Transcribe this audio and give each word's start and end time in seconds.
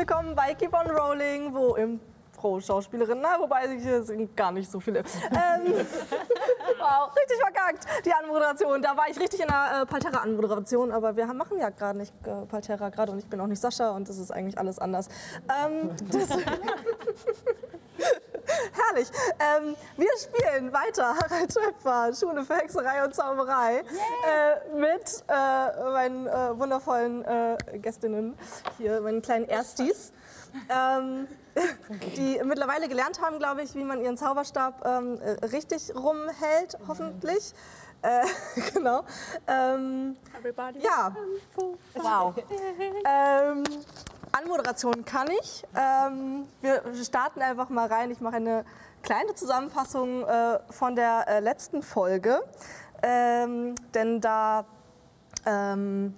willkommen 0.00 0.34
bei 0.34 0.54
Keep 0.54 0.72
on 0.72 0.90
Rolling, 0.90 1.52
wo 1.52 1.74
im 1.74 2.00
Pro-Schauspielerin, 2.32 3.18
na, 3.20 3.38
wobei 3.38 3.68
hier 3.78 4.02
sind 4.02 4.34
gar 4.34 4.50
nicht 4.50 4.70
so 4.70 4.80
viele. 4.80 5.00
Ähm, 5.00 5.04
wow, 6.78 7.14
richtig 7.14 7.36
verkackt, 7.38 7.86
die 8.06 8.10
Anmoderation. 8.14 8.80
Da 8.80 8.96
war 8.96 9.10
ich 9.10 9.20
richtig 9.20 9.40
in 9.40 9.48
der 9.48 9.82
äh, 9.82 9.86
Palterra-Anmoderation, 9.86 10.90
aber 10.90 11.16
wir 11.16 11.28
haben, 11.28 11.36
machen 11.36 11.58
ja 11.58 11.68
gerade 11.68 11.98
nicht 11.98 12.14
äh, 12.26 12.46
Palterra 12.46 12.88
gerade 12.88 13.12
und 13.12 13.18
ich 13.18 13.26
bin 13.26 13.42
auch 13.42 13.46
nicht 13.46 13.60
Sascha 13.60 13.90
und 13.90 14.08
das 14.08 14.16
ist 14.16 14.30
eigentlich 14.30 14.56
alles 14.56 14.78
anders. 14.78 15.10
Ähm, 15.50 15.90
Herrlich. 18.72 19.08
Ähm, 19.38 19.76
wir 19.96 20.08
spielen 20.18 20.72
weiter 20.72 21.14
Harald 21.14 21.52
Schöpfer, 21.52 22.12
Schule 22.14 22.44
für 22.44 22.56
Hexerei 22.56 23.04
und 23.04 23.14
Zauberei 23.14 23.78
äh, 23.78 24.74
mit 24.74 25.24
äh, 25.28 25.82
meinen 25.90 26.26
äh, 26.26 26.58
wundervollen 26.58 27.24
äh, 27.24 27.56
Gästinnen 27.78 28.36
hier, 28.78 29.00
meinen 29.00 29.22
kleinen 29.22 29.48
Erstis. 29.48 30.12
Ähm, 30.68 31.28
die 32.16 32.40
mittlerweile 32.44 32.88
gelernt 32.88 33.20
haben, 33.20 33.38
glaube 33.38 33.62
ich, 33.62 33.74
wie 33.74 33.84
man 33.84 34.00
ihren 34.00 34.16
Zauberstab 34.16 34.84
ähm, 34.84 35.20
äh, 35.20 35.44
richtig 35.46 35.94
rumhält, 35.94 36.76
hoffentlich. 36.88 37.52
Äh, 38.02 38.24
genau. 38.74 39.04
Ähm, 39.46 40.16
ja. 40.80 41.14
Wow. 41.94 42.34
ähm, 43.04 43.64
Anmoderation 44.42 45.04
kann 45.04 45.28
ich. 45.42 45.64
Ähm, 45.76 46.46
wir 46.60 46.82
starten 47.04 47.42
einfach 47.42 47.68
mal 47.68 47.86
rein. 47.86 48.10
Ich 48.10 48.20
mache 48.20 48.36
eine 48.36 48.64
kleine 49.02 49.34
Zusammenfassung 49.34 50.24
äh, 50.24 50.58
von 50.70 50.96
der 50.96 51.26
äh, 51.28 51.40
letzten 51.40 51.82
Folge. 51.82 52.42
Ähm, 53.02 53.74
denn 53.94 54.20
da 54.20 54.64
ähm, 55.46 56.14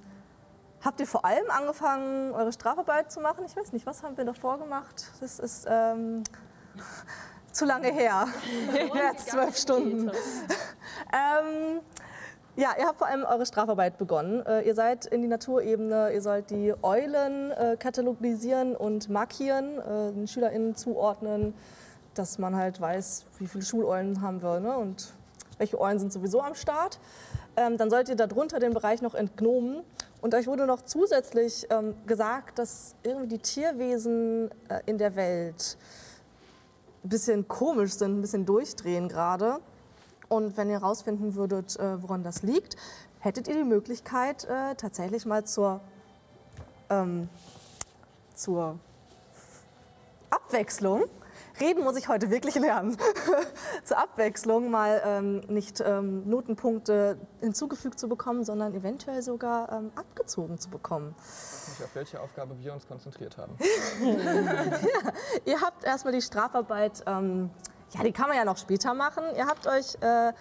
habt 0.84 1.00
ihr 1.00 1.06
vor 1.06 1.24
allem 1.24 1.50
angefangen, 1.50 2.32
eure 2.32 2.52
Strafarbeit 2.52 3.10
zu 3.10 3.20
machen. 3.20 3.44
Ich 3.46 3.56
weiß 3.56 3.72
nicht, 3.72 3.86
was 3.86 4.02
haben 4.02 4.16
wir 4.16 4.24
davor 4.24 4.58
gemacht? 4.58 5.10
Das 5.20 5.38
ist 5.38 5.66
ähm, 5.68 6.22
zu 7.52 7.64
lange 7.64 7.92
her. 7.92 8.28
Jetzt 8.94 9.30
zwölf 9.30 9.56
Stunden. 9.56 10.10
ja, 12.54 12.74
ihr 12.78 12.86
habt 12.86 12.98
vor 12.98 13.06
allem 13.06 13.24
eure 13.24 13.46
Strafarbeit 13.46 13.96
begonnen. 13.96 14.44
Äh, 14.44 14.62
ihr 14.62 14.74
seid 14.74 15.06
in 15.06 15.22
die 15.22 15.28
Naturebene, 15.28 16.12
ihr 16.12 16.20
sollt 16.20 16.50
die 16.50 16.74
Eulen 16.82 17.50
äh, 17.52 17.76
katalogisieren 17.78 18.76
und 18.76 19.08
markieren, 19.08 19.78
äh, 19.78 20.12
den 20.12 20.28
SchülerInnen 20.28 20.76
zuordnen, 20.76 21.54
dass 22.12 22.38
man 22.38 22.54
halt 22.54 22.78
weiß, 22.78 23.24
wie 23.38 23.46
viele 23.46 23.64
Schuleulen 23.64 24.20
haben 24.20 24.42
wir 24.42 24.60
ne? 24.60 24.76
und 24.76 25.14
welche 25.56 25.80
Eulen 25.80 25.98
sind 25.98 26.12
sowieso 26.12 26.42
am 26.42 26.54
Start. 26.54 27.00
Ähm, 27.56 27.78
dann 27.78 27.88
sollt 27.88 28.10
ihr 28.10 28.16
darunter 28.16 28.58
den 28.58 28.74
Bereich 28.74 29.00
noch 29.00 29.14
entgnomen. 29.14 29.82
Und 30.20 30.34
euch 30.34 30.46
wurde 30.46 30.66
noch 30.66 30.82
zusätzlich 30.82 31.66
ähm, 31.70 31.94
gesagt, 32.06 32.58
dass 32.58 32.94
irgendwie 33.02 33.28
die 33.28 33.38
Tierwesen 33.38 34.50
in 34.86 34.98
der 34.98 35.16
Welt 35.16 35.76
ein 37.02 37.08
bisschen 37.08 37.48
komisch 37.48 37.94
sind, 37.94 38.18
ein 38.18 38.20
bisschen 38.20 38.46
durchdrehen 38.46 39.08
gerade. 39.08 39.58
Und 40.32 40.56
wenn 40.56 40.70
ihr 40.70 40.80
herausfinden 40.80 41.34
würdet, 41.34 41.78
äh, 41.78 42.02
woran 42.02 42.22
das 42.22 42.42
liegt, 42.42 42.76
hättet 43.18 43.48
ihr 43.48 43.54
die 43.54 43.64
Möglichkeit, 43.64 44.44
äh, 44.44 44.74
tatsächlich 44.76 45.26
mal 45.26 45.44
zur, 45.44 45.82
ähm, 46.88 47.28
zur 48.34 48.78
Abwechslung, 50.30 51.04
reden 51.60 51.84
muss 51.84 51.98
ich 51.98 52.08
heute 52.08 52.30
wirklich 52.30 52.54
lernen, 52.54 52.96
zur 53.84 53.98
Abwechslung 53.98 54.70
mal 54.70 55.02
ähm, 55.04 55.40
nicht 55.48 55.82
ähm, 55.84 56.26
Notenpunkte 56.26 57.18
hinzugefügt 57.40 58.00
zu 58.00 58.08
bekommen, 58.08 58.42
sondern 58.42 58.72
eventuell 58.72 59.20
sogar 59.20 59.70
ähm, 59.70 59.92
abgezogen 59.96 60.58
zu 60.58 60.70
bekommen. 60.70 61.14
Nicht, 61.68 61.84
auf 61.84 61.94
welche 61.94 62.18
Aufgabe 62.18 62.58
wir 62.58 62.72
uns 62.72 62.88
konzentriert 62.88 63.36
haben. 63.36 63.54
ja, 64.02 65.12
ihr 65.44 65.60
habt 65.60 65.84
erstmal 65.84 66.14
die 66.14 66.22
Strafarbeit 66.22 67.04
ähm, 67.06 67.50
ja, 67.94 68.02
die 68.02 68.12
kann 68.12 68.28
man 68.28 68.36
ja 68.36 68.44
noch 68.44 68.56
später 68.56 68.94
machen. 68.94 69.24
Ihr 69.36 69.46
habt 69.46 69.66
euch 69.66 69.94
äh, 70.00 70.32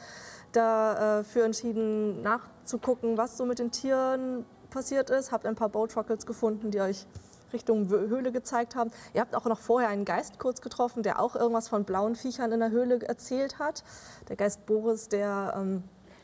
dafür 0.52 1.44
äh, 1.44 1.46
entschieden, 1.46 2.22
nachzugucken, 2.22 3.18
was 3.18 3.38
so 3.38 3.46
mit 3.46 3.60
den 3.60 3.72
Tieren 3.72 4.46
passiert 4.70 5.10
ist. 5.10 5.32
Habt 5.32 5.46
ein 5.46 5.56
paar 5.56 5.70
Boatruckles 5.70 6.26
gefunden, 6.26 6.72
die 6.72 6.82
euch 6.82 7.06
Richtung 7.54 7.90
Höhle 7.90 8.32
gezeigt 8.32 8.76
haben. 8.76 8.92
Ihr 9.14 9.22
habt 9.22 9.36
auch 9.36 9.46
noch 9.46 9.60
vorher 9.60 9.90
einen 9.90 10.06
Geist 10.06 10.40
kurz 10.40 10.62
getroffen, 10.62 11.04
der 11.04 11.20
auch 11.20 11.36
irgendwas 11.36 11.68
von 11.68 11.84
blauen 11.84 12.16
Viechern 12.16 12.52
in 12.52 12.62
der 12.62 12.72
Höhle 12.72 13.02
erzählt 13.02 13.60
hat. 13.60 13.84
Der 14.30 14.38
Geist 14.38 14.66
Boris, 14.66 15.10
der 15.10 15.54
ähm, 15.58 15.84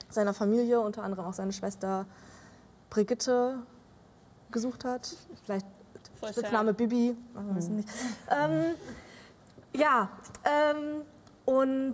seiner 0.10 0.34
Familie, 0.34 0.80
unter 0.80 1.04
anderem 1.04 1.26
auch 1.26 1.34
seine 1.34 1.52
Schwester 1.52 2.06
Brigitte, 2.90 3.60
gesucht 4.52 4.86
hat. 4.86 5.16
Vielleicht 5.44 5.66
Spitzname 6.32 6.74
Bibi, 6.74 7.16
wir 7.34 7.56
wissen 7.56 7.76
nicht. 7.76 7.90
Ähm, 8.32 8.76
ja, 9.74 10.10
ähm, 10.46 11.04
und 11.48 11.94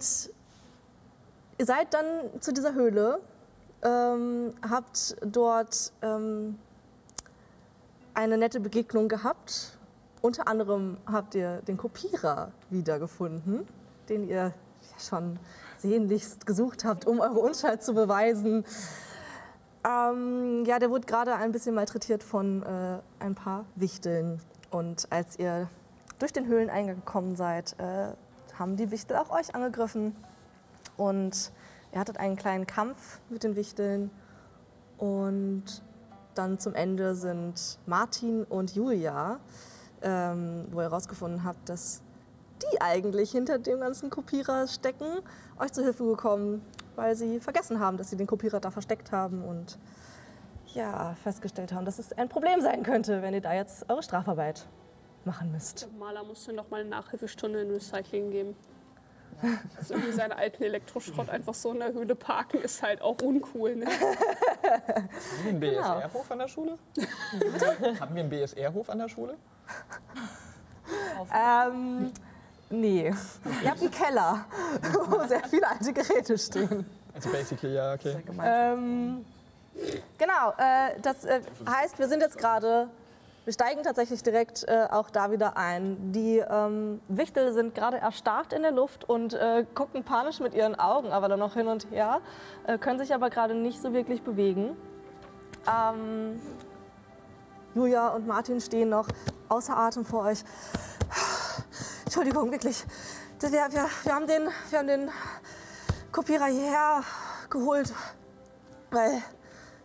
ihr 1.59 1.65
seid 1.65 1.93
dann 1.93 2.41
zu 2.41 2.51
dieser 2.51 2.73
Höhle, 2.73 3.19
ähm, 3.83 4.55
habt 4.67 5.15
dort 5.21 5.93
ähm, 6.01 6.57
eine 8.15 8.39
nette 8.39 8.59
Begegnung 8.59 9.07
gehabt. 9.07 9.77
Unter 10.21 10.47
anderem 10.47 10.97
habt 11.05 11.35
ihr 11.35 11.61
den 11.67 11.77
Kopierer 11.77 12.51
wiedergefunden, 12.71 13.67
den 14.09 14.27
ihr 14.27 14.35
ja 14.35 14.53
schon 14.99 15.37
sehnlichst 15.77 16.47
gesucht 16.47 16.83
habt, 16.83 17.05
um 17.05 17.19
eure 17.19 17.39
Unschuld 17.39 17.83
zu 17.83 17.93
beweisen. 17.93 18.65
Ähm, 19.85 20.65
ja, 20.65 20.79
der 20.79 20.89
wurde 20.89 21.05
gerade 21.05 21.35
ein 21.35 21.51
bisschen 21.51 21.75
malträtiert 21.75 22.23
von 22.23 22.63
äh, 22.63 22.99
ein 23.19 23.35
paar 23.35 23.65
Wichteln. 23.75 24.41
Und 24.71 25.05
als 25.11 25.37
ihr 25.37 25.69
durch 26.17 26.33
den 26.33 26.47
Höhleneingang 26.47 26.95
gekommen 26.95 27.35
seid, 27.35 27.75
äh, 27.77 28.13
haben 28.57 28.77
die 28.77 28.91
Wichtel 28.91 29.17
auch 29.17 29.29
euch 29.29 29.55
angegriffen. 29.55 30.15
Und 30.97 31.51
ihr 31.91 31.99
hattet 31.99 32.17
einen 32.17 32.35
kleinen 32.35 32.67
Kampf 32.67 33.19
mit 33.29 33.43
den 33.43 33.55
Wichteln. 33.55 34.09
Und 34.97 35.83
dann 36.35 36.59
zum 36.59 36.75
Ende 36.75 37.15
sind 37.15 37.79
Martin 37.85 38.43
und 38.43 38.75
Julia, 38.75 39.39
ähm, 40.01 40.67
wo 40.71 40.79
ihr 40.79 40.83
herausgefunden 40.83 41.43
habt, 41.43 41.69
dass 41.69 42.01
die 42.61 42.81
eigentlich 42.81 43.31
hinter 43.31 43.59
dem 43.59 43.79
ganzen 43.79 44.09
Kopierer 44.09 44.67
stecken, 44.67 45.19
euch 45.59 45.71
zu 45.71 45.83
Hilfe 45.83 46.05
gekommen, 46.05 46.61
weil 46.95 47.15
sie 47.15 47.39
vergessen 47.39 47.79
haben, 47.79 47.97
dass 47.97 48.09
sie 48.09 48.17
den 48.17 48.27
Kopierer 48.27 48.59
da 48.59 48.71
versteckt 48.71 49.11
haben 49.11 49.43
und 49.43 49.77
ja, 50.73 51.15
festgestellt 51.21 51.73
haben, 51.73 51.85
dass 51.85 51.99
es 51.99 52.13
ein 52.13 52.29
Problem 52.29 52.61
sein 52.61 52.83
könnte, 52.83 53.21
wenn 53.21 53.33
ihr 53.33 53.41
da 53.41 53.53
jetzt 53.53 53.89
eure 53.89 54.01
Strafarbeit 54.01 54.65
machen 55.25 55.51
müsst. 55.51 55.81
Der 55.81 55.89
Maler 55.99 56.23
musste 56.23 56.53
noch 56.53 56.69
mal 56.69 56.81
eine 56.81 56.89
Nachhilfestunde 56.89 57.61
in 57.61 57.71
Recycling 57.71 58.31
geben. 58.31 58.55
Also 59.77 59.95
irgendwie 59.95 60.13
seinen 60.13 60.31
alten 60.31 60.63
Elektroschrott 60.63 61.29
einfach 61.29 61.53
so 61.53 61.71
in 61.71 61.79
der 61.79 61.91
Höhle 61.91 62.15
parken 62.15 62.61
ist 62.61 62.81
halt 62.81 63.01
auch 63.01 63.17
uncool. 63.21 63.75
Ne? 63.75 63.85
Haben 63.87 65.09
wir 65.43 65.49
einen 65.49 65.59
BSR-Hof 65.59 66.31
an 66.31 66.39
der 66.39 66.47
Schule? 66.47 66.77
Haben 67.99 68.15
wir 68.15 68.23
einen 68.23 68.29
BSR-Hof 68.29 68.89
an 68.89 68.99
der 68.99 69.09
Schule? 69.09 69.35
Ähm, 71.33 72.11
nee. 72.69 73.13
Ihr 73.63 73.69
habt 73.69 73.81
einen 73.81 73.91
Keller, 73.91 74.45
wo 75.09 75.27
sehr 75.27 75.43
viele 75.43 75.67
alte 75.67 75.91
Geräte 75.91 76.37
stehen. 76.37 76.85
Also 77.13 77.29
basically, 77.29 77.73
ja, 77.73 77.93
okay. 77.93 78.17
Ähm, 78.43 79.25
genau, 80.17 80.51
äh, 80.57 80.99
das 81.01 81.25
äh, 81.25 81.41
heißt, 81.67 81.99
wir 81.99 82.07
sind 82.07 82.21
jetzt 82.21 82.37
gerade 82.37 82.89
wir 83.45 83.53
steigen 83.53 83.83
tatsächlich 83.83 84.23
direkt 84.23 84.63
äh, 84.67 84.87
auch 84.89 85.09
da 85.09 85.31
wieder 85.31 85.57
ein. 85.57 86.13
Die 86.13 86.37
ähm, 86.37 87.01
Wichtel 87.09 87.51
sind 87.53 87.75
gerade 87.75 87.97
erstarrt 87.97 88.53
in 88.53 88.61
der 88.61 88.71
Luft 88.71 89.07
und 89.09 89.33
äh, 89.33 89.65
gucken 89.73 90.03
panisch 90.03 90.39
mit 90.39 90.53
ihren 90.53 90.79
Augen 90.79 91.11
aber 91.11 91.27
dann 91.27 91.39
noch 91.39 91.53
hin 91.53 91.67
und 91.67 91.89
her, 91.91 92.21
äh, 92.65 92.77
können 92.77 92.99
sich 92.99 93.13
aber 93.13 93.29
gerade 93.29 93.53
nicht 93.53 93.81
so 93.81 93.93
wirklich 93.93 94.21
bewegen. 94.21 94.77
Ähm, 95.67 96.41
Julia 97.75 98.09
und 98.09 98.27
Martin 98.27 98.61
stehen 98.61 98.89
noch 98.89 99.07
außer 99.49 99.75
Atem 99.75 100.05
vor 100.05 100.25
euch. 100.25 100.43
Entschuldigung, 102.05 102.51
wirklich. 102.51 102.83
Wir, 103.39 103.51
wir, 103.51 103.87
wir, 104.03 104.15
haben, 104.15 104.27
den, 104.27 104.47
wir 104.69 104.79
haben 104.79 104.87
den 104.87 105.09
Kopierer 106.11 106.45
hierher 106.45 107.01
geholt, 107.49 107.91
weil, 108.91 109.21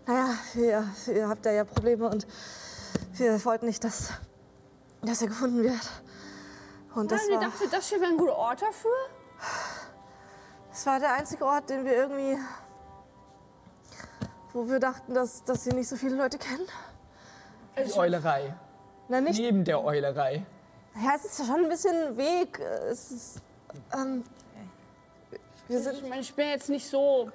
naja, 0.07 0.29
ihr, 0.55 0.85
ihr 1.13 1.29
habt 1.29 1.45
da 1.45 1.51
ja 1.51 1.65
Probleme 1.65 2.09
und 2.09 2.27
wir 3.19 3.45
wollten 3.45 3.67
nicht, 3.67 3.83
dass, 3.85 4.11
dass 5.03 5.23
er 5.23 5.29
gefunden 5.29 5.63
wird. 5.63 5.91
Und 6.95 7.11
das 7.13 7.23
Nein, 7.29 7.41
war, 7.41 7.49
ich 7.49 7.55
dachte, 7.55 7.69
das 7.71 7.89
hier 7.89 8.01
wäre 8.01 8.11
ein 8.11 8.17
guter 8.17 8.37
Ort 8.37 8.63
dafür. 8.63 8.91
das 10.71 10.87
war 10.87 10.99
der 11.01 11.15
einzige 11.15 11.45
Ort, 11.45 11.69
den 11.71 11.85
wir 11.85 11.95
irgendwie, 11.95 12.39
wo 14.53 14.69
wir 14.69 14.79
dachten, 14.81 15.15
dass, 15.15 15.45
dass 15.45 15.65
sie 15.65 15.71
nicht 15.71 15.89
so 15.89 15.97
viele 15.97 16.17
Leute 16.17 16.39
kennen. 16.39 16.67
Die 17.87 17.93
Eulerei. 17.97 18.55
Na, 19.09 19.21
nicht, 19.21 19.39
Neben 19.39 19.65
der 19.65 19.83
Eulerei. 19.85 20.45
ja, 20.97 21.13
es 21.15 21.25
ist 21.25 21.47
schon 21.47 21.63
ein 21.65 21.69
bisschen 21.69 22.17
Weg. 22.17 22.59
Es 22.59 23.11
ist, 23.13 23.37
ähm, 23.95 24.25
wir 25.69 25.81
sind, 25.81 25.95
Ich 25.95 26.09
meine, 26.09 26.21
ich 26.23 26.35
bin 26.35 26.49
jetzt 26.49 26.69
nicht 26.69 26.89
so, 26.89 27.31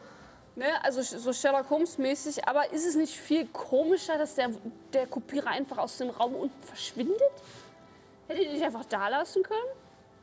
ne, 0.56 0.66
also 0.84 1.02
so 1.02 1.34
Sherlock 1.34 1.70
Holmes 1.70 1.98
mäßig, 1.98 2.48
aber 2.48 2.72
ist 2.72 2.86
es 2.86 2.96
nicht 2.96 3.16
viel 3.16 3.48
komischer, 3.48 4.18
dass 4.18 4.36
der, 4.36 4.50
der 4.94 5.08
Kopierer 5.08 5.48
einfach 5.52 5.78
aus 5.78 5.98
dem 5.98 6.10
Raum 6.10 6.36
unten 6.36 6.64
verschwindet? 6.64 7.22
Hätte 8.28 8.42
ihr 8.42 8.52
dich 8.52 8.64
einfach 8.64 8.86
da 8.86 9.08
lassen 9.10 9.44
können? 9.44 9.60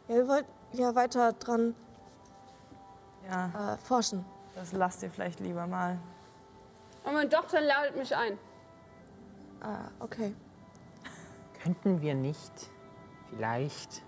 Ja, 0.08 0.14
wir 0.16 0.28
wollten 0.28 0.48
ja 0.72 0.94
weiter 0.94 1.32
dran 1.34 1.74
Ja, 3.28 3.74
äh, 3.74 3.76
forschen. 3.78 4.24
das 4.54 4.72
lasst 4.72 5.02
ihr 5.02 5.10
vielleicht 5.10 5.40
lieber 5.40 5.66
mal. 5.66 5.98
Und 7.04 7.14
wenn 7.16 7.28
doch, 7.30 7.46
dann 7.48 7.64
ladet 7.64 7.96
mich 7.96 8.14
ein. 8.14 8.38
Ah, 9.60 9.88
okay. 10.00 10.34
Könnten 11.62 12.00
wir 12.00 12.14
nicht 12.14 12.52
vielleicht. 13.28 14.02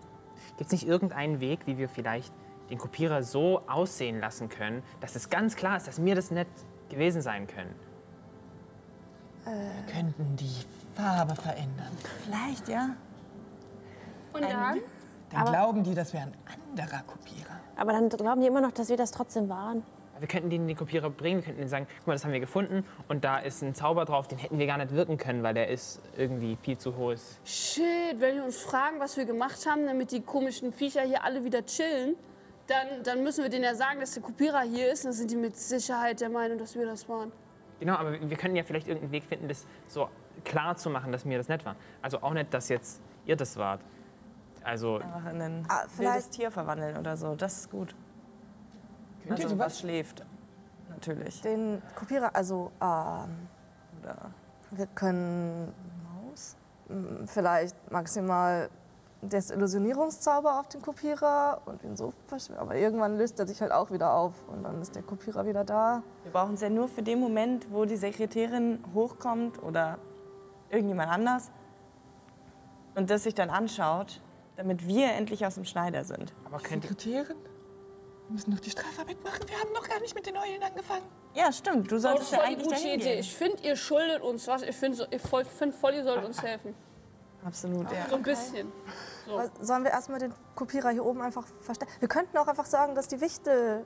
Gibt 0.56 0.66
es 0.68 0.72
nicht 0.72 0.86
irgendeinen 0.86 1.40
Weg, 1.40 1.66
wie 1.66 1.76
wir 1.78 1.88
vielleicht 1.88 2.32
den 2.72 2.78
Kopierer 2.78 3.22
so 3.22 3.60
aussehen 3.68 4.18
lassen 4.18 4.48
können, 4.48 4.82
dass 5.00 5.14
es 5.14 5.28
ganz 5.28 5.56
klar 5.56 5.76
ist, 5.76 5.86
dass 5.86 5.98
mir 5.98 6.14
das 6.14 6.30
nicht 6.30 6.48
gewesen 6.88 7.20
sein 7.20 7.46
können? 7.46 7.74
Wir 9.44 9.92
könnten 9.92 10.36
die 10.36 10.64
Farbe 10.94 11.34
verändern. 11.34 11.92
Vielleicht, 12.24 12.68
ja. 12.68 12.96
Und 14.32 14.42
dann? 14.42 14.78
Dann 15.30 15.44
glauben 15.44 15.84
die, 15.84 15.94
das 15.94 16.14
wäre 16.14 16.24
ein 16.24 16.34
anderer 16.72 17.02
Kopierer. 17.02 17.60
Aber 17.76 17.92
dann 17.92 18.08
glauben 18.08 18.40
die 18.40 18.46
immer 18.46 18.62
noch, 18.62 18.72
dass 18.72 18.88
wir 18.88 18.96
das 18.96 19.10
trotzdem 19.10 19.50
waren. 19.50 19.82
Wir 20.18 20.28
könnten 20.28 20.48
denen 20.48 20.68
den 20.68 20.76
Kopierer 20.76 21.10
bringen, 21.10 21.38
wir 21.38 21.44
könnten 21.44 21.58
denen 21.58 21.68
sagen, 21.68 21.86
guck 21.98 22.06
mal, 22.06 22.12
das 22.14 22.24
haben 22.24 22.32
wir 22.32 22.40
gefunden 22.40 22.84
und 23.08 23.24
da 23.24 23.38
ist 23.38 23.62
ein 23.62 23.74
Zauber 23.74 24.04
drauf, 24.04 24.28
den 24.28 24.38
hätten 24.38 24.58
wir 24.58 24.66
gar 24.66 24.78
nicht 24.78 24.92
wirken 24.92 25.18
können, 25.18 25.42
weil 25.42 25.52
der 25.52 25.68
ist 25.68 26.00
irgendwie 26.16 26.56
viel 26.62 26.78
zu 26.78 26.96
hohes. 26.96 27.40
Shit, 27.44 27.84
wenn 28.18 28.36
die 28.36 28.40
uns 28.40 28.58
fragen, 28.58 29.00
was 29.00 29.16
wir 29.16 29.24
gemacht 29.24 29.66
haben, 29.66 29.84
damit 29.86 30.12
die 30.12 30.22
komischen 30.22 30.72
Viecher 30.72 31.02
hier 31.02 31.24
alle 31.24 31.44
wieder 31.44 31.66
chillen, 31.66 32.14
dann, 32.66 33.02
dann 33.04 33.22
müssen 33.22 33.42
wir 33.42 33.50
denen 33.50 33.64
ja 33.64 33.74
sagen, 33.74 34.00
dass 34.00 34.12
der 34.12 34.22
Kopierer 34.22 34.60
hier 34.62 34.92
ist. 34.92 35.04
Dann 35.04 35.12
sind 35.12 35.30
die 35.30 35.36
mit 35.36 35.56
Sicherheit 35.56 36.20
der 36.20 36.28
Meinung, 36.30 36.58
dass 36.58 36.74
wir 36.74 36.86
das 36.86 37.08
waren. 37.08 37.32
Genau, 37.80 37.94
aber 37.96 38.12
wir 38.12 38.36
können 38.36 38.54
ja 38.56 38.62
vielleicht 38.62 38.86
irgendeinen 38.86 39.12
Weg 39.12 39.24
finden, 39.24 39.48
das 39.48 39.66
so 39.88 40.08
klar 40.44 40.76
zu 40.76 40.88
machen, 40.90 41.10
dass 41.12 41.24
mir 41.24 41.38
das 41.38 41.48
nicht 41.48 41.64
war. 41.64 41.74
Also 42.00 42.22
auch 42.22 42.32
nicht, 42.32 42.54
dass 42.54 42.68
jetzt 42.68 43.00
ihr 43.26 43.36
das 43.36 43.56
wart. 43.56 43.80
Also 44.64 44.96
Einfach 44.98 45.30
in 45.30 45.42
ein 45.42 45.64
Ah, 45.68 45.80
wildes 45.80 45.92
vielleicht- 45.96 46.30
Tier 46.32 46.50
verwandeln 46.52 46.96
oder 46.96 47.16
so. 47.16 47.34
Das 47.34 47.58
ist 47.58 47.70
gut. 47.70 47.94
Könnt 49.26 49.38
ihr 49.40 49.44
Also 49.44 49.58
was 49.58 49.72
sowas? 49.74 49.80
schläft. 49.80 50.24
Natürlich. 50.88 51.40
Den 51.42 51.82
Kopierer, 51.96 52.34
also 52.34 52.70
ähm, 52.80 53.48
Oder 54.02 54.30
wir 54.70 54.86
können 54.94 55.72
Maus? 56.04 56.56
Vielleicht 57.26 57.74
maximal 57.90 58.68
das 59.22 59.50
Illusionierungszauber 59.50 60.58
auf 60.58 60.68
den 60.68 60.82
Kopierer 60.82 61.62
und 61.64 61.82
ihn 61.84 61.96
so 61.96 62.12
verschwinden. 62.26 62.60
Aber 62.60 62.74
irgendwann 62.76 63.16
löst 63.16 63.38
er 63.38 63.46
sich 63.46 63.60
halt 63.60 63.70
auch 63.70 63.90
wieder 63.92 64.14
auf 64.14 64.34
und 64.48 64.64
dann 64.64 64.82
ist 64.82 64.96
der 64.96 65.02
Kopierer 65.02 65.46
wieder 65.46 65.64
da. 65.64 66.02
Wir 66.24 66.32
brauchen 66.32 66.54
es 66.54 66.60
ja 66.60 66.68
nur 66.68 66.88
für 66.88 67.02
den 67.02 67.20
Moment, 67.20 67.70
wo 67.70 67.84
die 67.84 67.96
Sekretärin 67.96 68.82
hochkommt 68.94 69.62
oder 69.62 69.98
irgendjemand 70.70 71.10
anders 71.10 71.50
und 72.96 73.10
das 73.10 73.22
sich 73.22 73.34
dann 73.34 73.48
anschaut, 73.50 74.20
damit 74.56 74.86
wir 74.86 75.12
endlich 75.12 75.46
aus 75.46 75.54
dem 75.54 75.64
Schneider 75.64 76.04
sind. 76.04 76.34
aber 76.44 76.58
könnte, 76.58 76.88
Sekretärin? 76.88 77.36
Wir 78.26 78.32
müssen 78.32 78.50
noch 78.50 78.60
die 78.60 78.70
Strafarbeit 78.70 79.22
machen. 79.22 79.40
Wir 79.46 79.58
haben 79.58 79.72
noch 79.72 79.88
gar 79.88 80.00
nicht 80.00 80.14
mit 80.14 80.26
den 80.26 80.36
Eulen 80.36 80.62
angefangen. 80.62 81.04
Ja, 81.34 81.52
stimmt. 81.52 81.90
Du 81.90 81.94
das 81.96 82.02
solltest 82.02 82.32
ist 82.32 82.38
ja 82.38 82.44
eigentlich 82.44 82.68
gute 82.68 82.80
Idee. 82.88 82.96
gehen. 82.98 83.18
Ich 83.20 83.34
finde, 83.34 83.62
ihr 83.62 83.76
schuldet 83.76 84.20
uns 84.22 84.48
was. 84.48 84.62
Ich 84.62 84.74
finde 84.76 85.06
voll, 85.18 85.44
find 85.44 85.74
voll, 85.74 85.94
ihr 85.94 86.04
solltet 86.04 86.24
uns 86.24 86.42
helfen. 86.42 86.74
Absolut, 87.44 87.90
ja. 87.90 88.08
So 88.08 88.16
ein 88.16 88.22
bisschen. 88.22 88.72
So. 89.26 89.40
Sollen 89.60 89.84
wir 89.84 89.90
erstmal 89.90 90.18
den 90.18 90.34
Kopierer 90.54 90.90
hier 90.90 91.04
oben 91.04 91.20
einfach 91.22 91.46
verstecken? 91.60 91.92
Wir 92.00 92.08
könnten 92.08 92.36
auch 92.38 92.46
einfach 92.48 92.66
sagen, 92.66 92.94
dass 92.94 93.08
die 93.08 93.20
Wichtel 93.20 93.84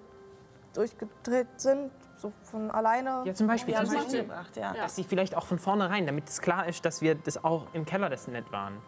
durchgedreht 0.74 1.48
sind, 1.56 1.90
so 2.20 2.32
von 2.44 2.70
alleine. 2.70 3.22
ja 3.24 3.34
zum 3.34 3.46
Beispiel, 3.46 3.76
haben 3.76 3.86
zum 3.86 3.96
Beispiel 3.96 4.20
umgebracht, 4.20 4.56
ja. 4.56 4.74
Ja. 4.74 4.82
dass 4.82 4.96
sie 4.96 5.04
vielleicht 5.04 5.34
auch 5.36 5.46
von 5.46 5.58
vornherein, 5.58 6.06
damit 6.06 6.28
es 6.28 6.40
klar 6.40 6.66
ist, 6.68 6.84
dass 6.84 7.00
wir 7.02 7.14
das 7.14 7.42
auch 7.44 7.66
im 7.72 7.84
Keller 7.84 8.08
das 8.10 8.28
nicht 8.28 8.50
waren. 8.52 8.78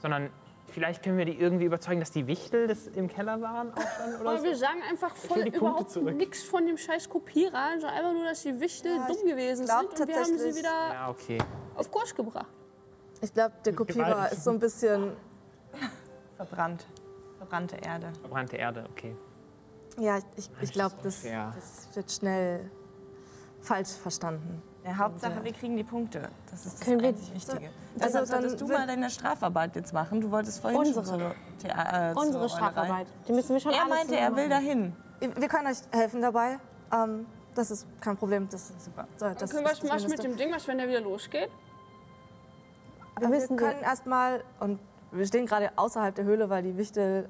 Sondern 0.00 0.30
vielleicht 0.68 1.02
können 1.02 1.18
wir 1.18 1.24
die 1.24 1.38
irgendwie 1.38 1.64
überzeugen, 1.66 2.00
dass 2.00 2.10
die 2.10 2.26
Wichtel 2.26 2.66
das 2.66 2.86
im 2.88 3.08
Keller 3.08 3.40
waren 3.40 3.72
auch 3.74 3.80
schon 3.80 4.14
oder 4.20 4.30
Aber 4.30 4.38
so. 4.38 4.44
wir 4.44 4.56
sagen 4.56 4.80
einfach 4.88 5.14
voll 5.14 5.46
überhaupt 5.46 5.94
nichts 5.96 6.42
von 6.42 6.66
dem 6.66 6.76
scheiß 6.76 7.08
Kopierer, 7.08 7.72
sondern 7.78 7.90
einfach 7.98 8.12
nur, 8.12 8.24
dass 8.24 8.42
die 8.42 8.58
Wichtel 8.60 8.96
Ja, 8.96 9.06
dumm 9.06 9.28
gewesen 9.28 9.66
glaub 9.66 9.80
sind 9.96 10.00
und 10.00 10.08
wir 10.08 10.16
haben 10.16 10.38
sie 10.38 10.56
wieder 10.56 10.92
Ja, 10.92 11.08
okay. 11.10 11.38
auf 11.76 11.90
Kurs 11.90 12.14
gebracht. 12.14 12.46
Ich 13.20 13.32
glaube, 13.32 13.54
der 13.64 13.74
Kopierer 13.74 14.32
ist 14.32 14.42
so 14.42 14.50
ein 14.50 14.58
bisschen. 14.58 15.12
Verbrannt. 16.36 16.86
Verbrannte 17.38 17.76
Erde. 17.76 18.12
Verbrannte 18.20 18.56
Erde, 18.56 18.86
okay. 18.90 19.16
Ja, 19.98 20.18
ich, 20.36 20.50
ich 20.60 20.72
glaube, 20.72 20.94
das, 21.02 21.22
das 21.22 21.88
wird 21.94 22.10
schnell 22.10 22.70
falsch 23.60 23.90
verstanden. 23.90 24.62
Ja, 24.84 24.96
Hauptsache, 24.96 25.44
wir 25.44 25.52
kriegen 25.52 25.76
die 25.76 25.84
Punkte. 25.84 26.28
Das 26.50 26.66
ist 26.66 26.80
das 26.80 26.86
Können 26.86 27.00
wir- 27.00 27.10
einzig 27.10 27.32
Wichtige. 27.34 27.70
Also 28.00 28.18
Also 28.18 28.32
dann 28.32 28.42
solltest 28.42 28.60
du 28.60 28.66
mal 28.66 28.86
deine 28.86 29.10
Strafarbeit 29.10 29.76
jetzt 29.76 29.92
machen. 29.92 30.20
Du 30.20 30.30
wolltest 30.30 30.60
vorhin 30.60 30.80
Unsere. 30.80 31.04
schon 31.04 31.22
Thea 31.58 32.10
äh, 32.10 32.14
Unsere. 32.14 32.48
Strafarbeit. 32.48 33.06
Die 33.28 33.32
müssen 33.32 33.50
wir 33.50 33.60
schon 33.60 33.72
Er 33.72 33.86
meinte, 33.86 34.16
er 34.16 34.34
will 34.34 34.48
dahin. 34.48 34.96
Wir 35.20 35.48
können 35.48 35.68
euch 35.68 35.78
helfen 35.92 36.20
dabei. 36.22 36.58
Ähm, 36.92 37.26
das 37.54 37.70
ist 37.70 37.86
kein 38.00 38.16
Problem. 38.16 38.48
Das, 38.50 38.72
Super. 38.78 39.06
so, 39.18 39.28
das 39.28 39.50
Können 39.50 39.64
wir 39.64 39.70
was 39.70 39.72
ist 39.74 39.82
das 39.84 39.90
machst 39.90 40.04
du 40.06 40.08
mit 40.08 40.24
dem 40.24 40.36
Ding, 40.36 40.52
was 40.52 40.66
wenn 40.66 40.78
der 40.78 40.88
wieder 40.88 41.00
losgeht? 41.02 41.50
Wir, 43.20 43.28
müssen 43.28 43.58
wir 43.58 43.68
können 43.68 43.82
erstmal, 43.82 44.42
und 44.58 44.80
wir 45.12 45.26
stehen 45.26 45.46
gerade 45.46 45.70
außerhalb 45.76 46.14
der 46.14 46.24
Höhle, 46.24 46.48
weil 46.48 46.62
die 46.62 46.76
Wichtel, 46.76 47.26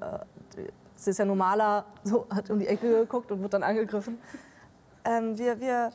äh, 0.57 0.67
es 0.95 1.07
ist 1.07 1.19
ja 1.19 1.25
normaler, 1.25 1.85
so 2.03 2.25
hat 2.29 2.49
um 2.49 2.59
die 2.59 2.67
Ecke 2.67 2.89
geguckt 2.89 3.31
und 3.31 3.41
wird 3.41 3.53
dann 3.53 3.63
angegriffen. 3.63 4.19
Ähm, 5.05 5.37
wir, 5.37 5.59
wir, 5.59 5.91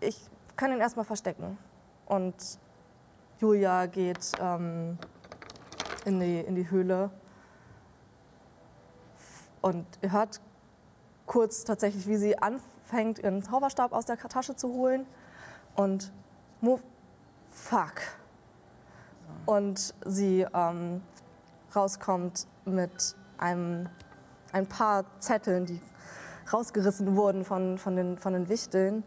ich 0.00 0.20
kann 0.56 0.72
ihn 0.72 0.80
erstmal 0.80 1.04
verstecken. 1.04 1.58
Und 2.06 2.34
Julia 3.40 3.86
geht 3.86 4.30
ähm, 4.40 4.96
in, 6.04 6.20
die, 6.20 6.40
in 6.40 6.54
die 6.54 6.70
Höhle. 6.70 7.10
Und 9.60 9.86
ihr 10.02 10.12
hört 10.12 10.40
kurz 11.26 11.64
tatsächlich, 11.64 12.06
wie 12.06 12.16
sie 12.16 12.38
anfängt, 12.38 13.18
ihren 13.18 13.42
Zauberstab 13.42 13.92
aus 13.92 14.06
der 14.06 14.16
Tasche 14.16 14.54
zu 14.54 14.68
holen. 14.68 15.04
Und 15.74 16.12
move, 16.60 16.80
fuck 17.50 18.02
und 19.46 19.94
sie 20.04 20.46
ähm, 20.54 21.00
rauskommt 21.74 22.46
mit 22.64 23.14
einem, 23.38 23.88
ein 24.52 24.66
paar 24.66 25.04
Zetteln, 25.20 25.66
die 25.66 25.80
rausgerissen 26.52 27.16
wurden 27.16 27.44
von, 27.44 27.78
von, 27.78 27.96
den, 27.96 28.18
von 28.18 28.32
den 28.32 28.48
Wichteln. 28.48 29.02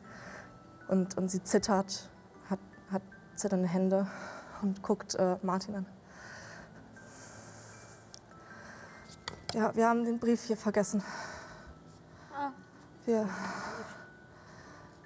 Und, 0.88 1.18
und 1.18 1.30
sie 1.30 1.44
zittert, 1.44 2.10
hat, 2.50 2.60
hat 2.92 3.02
zitternde 3.36 3.68
Hände 3.68 4.08
und 4.62 4.82
guckt 4.82 5.16
äh, 5.16 5.38
Martin 5.44 5.76
an. 5.76 5.86
Ja, 9.54 9.76
wir 9.76 9.88
haben 9.88 10.06
den 10.06 10.20
Brief 10.20 10.44
hier 10.44 10.58
vergessen. 10.58 11.04
Ah. 12.36 12.52
Wir, 13.06 13.28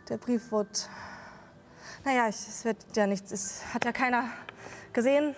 der 0.09 0.17
Brief 0.17 0.51
wurde. 0.51 0.69
Naja, 2.03 2.27
ich- 2.27 2.47
es 2.47 2.65
wird 2.65 2.77
ja 2.95 3.07
nichts. 3.07 3.31
Es 3.31 3.61
hat 3.73 3.85
ja 3.85 3.93
keiner 3.93 4.25
gesehen. 4.93 5.35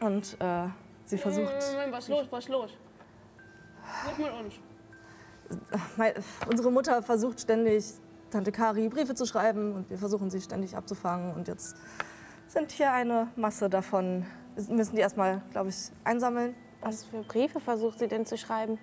Und 0.00 0.36
äh, 0.40 0.68
sie 1.04 1.18
versucht. 1.18 1.46
Moment, 1.46 1.72
Moment, 1.72 1.92
was 1.92 2.04
ist 2.04 2.08
los, 2.10 2.26
was 2.30 2.44
ist 2.44 2.50
los? 2.50 2.70
Nicht 4.06 4.18
mit 4.18 4.32
uns. 4.32 4.54
Mei- 5.96 6.14
Unsere 6.50 6.72
Mutter 6.72 7.02
versucht 7.02 7.40
ständig, 7.40 7.84
Tante 8.30 8.50
Kari 8.50 8.88
Briefe 8.88 9.14
zu 9.14 9.26
schreiben 9.26 9.74
und 9.74 9.90
wir 9.90 9.98
versuchen 9.98 10.30
sie 10.30 10.40
ständig 10.40 10.74
abzufangen. 10.76 11.34
Und 11.34 11.46
jetzt 11.48 11.76
sind 12.48 12.72
hier 12.72 12.92
eine 12.92 13.28
Masse 13.36 13.68
davon. 13.68 14.24
Wir 14.56 14.74
müssen 14.74 14.96
die 14.96 15.02
erstmal, 15.02 15.42
glaube 15.50 15.68
ich, 15.68 15.90
einsammeln. 16.04 16.54
Was 16.80 17.04
für 17.04 17.22
Briefe 17.22 17.60
versucht 17.60 17.98
sie 17.98 18.08
denn 18.08 18.24
zu 18.26 18.36
schreiben? 18.38 18.78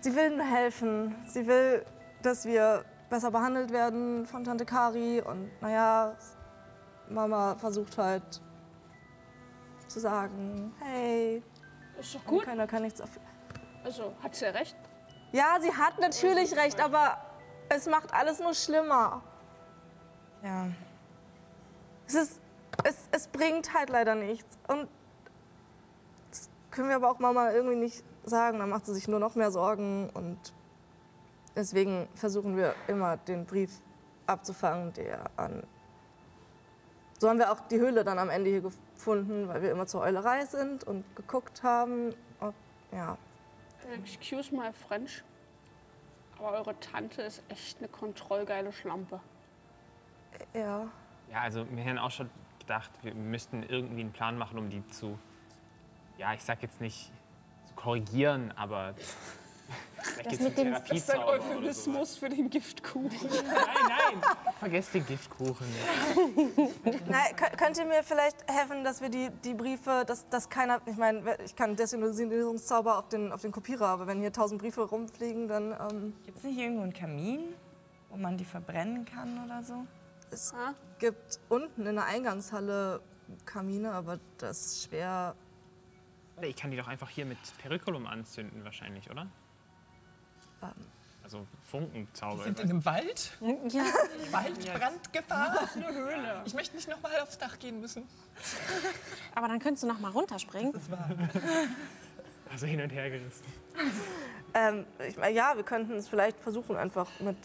Sie 0.00 0.14
will 0.14 0.36
nur 0.36 0.46
helfen. 0.46 1.14
Sie 1.26 1.46
will, 1.46 1.84
dass 2.22 2.44
wir 2.44 2.84
besser 3.10 3.30
behandelt 3.30 3.72
werden 3.72 4.26
von 4.26 4.44
Tante 4.44 4.64
Kari. 4.64 5.20
Und 5.20 5.50
naja, 5.60 6.16
Mama 7.10 7.54
versucht 7.56 7.96
halt 7.98 8.40
zu 9.86 10.00
sagen, 10.00 10.72
hey, 10.80 11.42
Ist 11.98 12.14
doch 12.14 12.24
gut. 12.26 12.44
keiner 12.44 12.66
kann 12.66 12.82
nichts 12.82 13.00
dafür. 13.00 13.22
Also, 13.84 14.12
hat 14.22 14.34
sie 14.34 14.44
ja 14.44 14.50
recht. 14.50 14.76
Ja, 15.32 15.58
sie 15.60 15.72
hat 15.74 15.98
natürlich 16.00 16.56
recht, 16.56 16.80
aber 16.80 17.18
es 17.68 17.86
macht 17.86 18.12
alles 18.12 18.40
nur 18.40 18.54
schlimmer. 18.54 19.22
Ja. 20.42 20.68
Es, 22.06 22.14
ist, 22.14 22.40
es, 22.84 22.96
es 23.10 23.28
bringt 23.28 23.72
halt 23.74 23.90
leider 23.90 24.14
nichts. 24.14 24.58
Und 24.68 24.88
das 26.30 26.48
können 26.70 26.88
wir 26.88 26.96
aber 26.96 27.10
auch 27.10 27.18
Mama 27.18 27.50
irgendwie 27.52 27.76
nicht 27.76 28.04
sagen. 28.24 28.58
Dann 28.58 28.70
macht 28.70 28.86
sie 28.86 28.94
sich 28.94 29.08
nur 29.08 29.20
noch 29.20 29.34
mehr 29.34 29.50
Sorgen. 29.50 30.10
Und 30.10 30.38
deswegen 31.56 32.08
versuchen 32.14 32.56
wir 32.56 32.74
immer, 32.86 33.16
den 33.16 33.44
Brief 33.46 33.80
abzufangen, 34.26 34.92
der 34.94 35.30
an. 35.36 35.62
So 37.18 37.28
haben 37.28 37.38
wir 37.38 37.50
auch 37.50 37.60
die 37.68 37.78
Höhle 37.78 38.04
dann 38.04 38.18
am 38.18 38.30
Ende 38.30 38.48
hier 38.50 38.60
gefunden, 38.60 39.48
weil 39.48 39.62
wir 39.62 39.72
immer 39.72 39.86
zur 39.86 40.02
Eulerei 40.02 40.44
sind 40.44 40.84
und 40.84 41.04
geguckt 41.16 41.62
haben. 41.64 42.14
Und, 42.38 42.54
ja. 42.92 43.18
Excuse 43.92 44.54
my 44.54 44.72
French. 44.72 45.24
Aber 46.38 46.52
eure 46.52 46.78
Tante 46.78 47.22
ist 47.22 47.42
echt 47.48 47.78
eine 47.78 47.88
kontrollgeile 47.88 48.72
Schlampe. 48.72 49.20
Ja. 50.54 50.86
Ja, 51.30 51.40
also 51.40 51.66
wir 51.70 51.84
haben 51.84 51.98
auch 51.98 52.12
schon 52.12 52.30
gedacht, 52.60 52.90
wir 53.02 53.14
müssten 53.14 53.64
irgendwie 53.64 54.02
einen 54.02 54.12
Plan 54.12 54.38
machen, 54.38 54.58
um 54.58 54.70
die 54.70 54.86
zu, 54.86 55.18
ja, 56.18 56.32
ich 56.34 56.44
sag 56.44 56.62
jetzt 56.62 56.80
nicht 56.80 57.10
zu 57.66 57.74
korrigieren, 57.74 58.52
aber 58.56 58.94
vielleicht 60.18 60.30
geht's 60.30 60.42
mit 60.42 60.58
dem- 60.58 60.72
Das 60.72 60.90
ist 60.90 61.10
ein 61.10 61.20
Euphemismus 61.20 62.16
für 62.16 62.28
den 62.28 62.50
Giftkuchen. 62.50 63.10
Nein, 63.30 64.20
nein, 64.20 64.22
vergesst 64.58 64.94
den 64.94 65.06
Giftkuchen 65.06 65.66
nicht. 65.66 66.74
Na, 67.08 67.18
kö- 67.36 67.56
könnt 67.56 67.78
ihr 67.78 67.84
mir 67.86 68.02
vielleicht 68.02 68.36
helfen, 68.50 68.84
dass 68.84 69.00
wir 69.00 69.08
die, 69.08 69.30
die 69.44 69.54
Briefe, 69.54 70.04
dass, 70.06 70.28
dass 70.28 70.48
keiner, 70.48 70.80
ich 70.86 70.96
meine, 70.96 71.36
ich 71.44 71.54
kann 71.56 71.76
Desillusionierungszauber 71.76 72.98
auf 72.98 73.08
den, 73.08 73.32
auf 73.32 73.42
den 73.42 73.52
Kopierer, 73.52 73.86
aber 73.88 74.06
wenn 74.06 74.20
hier 74.20 74.32
tausend 74.32 74.60
Briefe 74.60 74.82
rumfliegen, 74.82 75.48
dann 75.48 75.72
ähm, 75.72 76.14
Gibt 76.24 76.38
es 76.38 76.44
nicht 76.44 76.58
irgendwo 76.58 76.82
einen 76.82 76.92
Kamin, 76.92 77.54
wo 78.10 78.16
man 78.16 78.36
die 78.36 78.44
verbrennen 78.44 79.04
kann 79.04 79.44
oder 79.44 79.62
so? 79.62 79.86
es 80.30 80.52
Ah. 80.52 80.74
gibt 80.98 81.40
unten 81.48 81.86
in 81.86 81.94
der 81.94 82.04
Eingangshalle 82.04 83.00
Kamine, 83.46 83.92
aber 83.92 84.18
das 84.38 84.58
ist 84.66 84.84
schwer. 84.84 85.34
Ich 86.42 86.54
kann 86.56 86.70
die 86.70 86.76
doch 86.76 86.86
einfach 86.88 87.08
hier 87.08 87.24
mit 87.26 87.38
Periculum 87.62 88.06
anzünden 88.06 88.62
wahrscheinlich, 88.64 89.10
oder? 89.10 89.26
Ähm. 90.62 90.68
Also 91.24 91.46
Funkenzauber. 91.70 92.44
Sind 92.44 92.58
in 92.60 92.70
einem 92.70 92.84
Wald? 92.86 93.32
Ja, 93.68 93.84
Waldbrandgefahr? 94.30 95.68
eine 95.76 95.88
Höhle. 95.94 96.42
Ich 96.46 96.54
möchte 96.54 96.74
nicht 96.74 96.88
nochmal 96.88 97.20
aufs 97.20 97.36
Dach 97.36 97.58
gehen 97.58 97.80
müssen. 97.80 98.04
aber 99.34 99.48
dann 99.48 99.58
könntest 99.58 99.82
du 99.82 99.88
noch 99.88 99.98
mal 99.98 100.10
runterspringen. 100.10 100.72
Also 102.50 102.66
hin 102.66 102.80
und 102.80 102.88
her 102.90 103.10
gerissen. 103.10 103.44
Ähm, 104.54 104.86
ich 105.06 105.18
meine, 105.18 105.34
ja, 105.36 105.52
wir 105.54 105.64
könnten 105.64 105.92
es 105.92 106.08
vielleicht 106.08 106.38
versuchen, 106.40 106.76
einfach 106.76 107.06
mit 107.20 107.36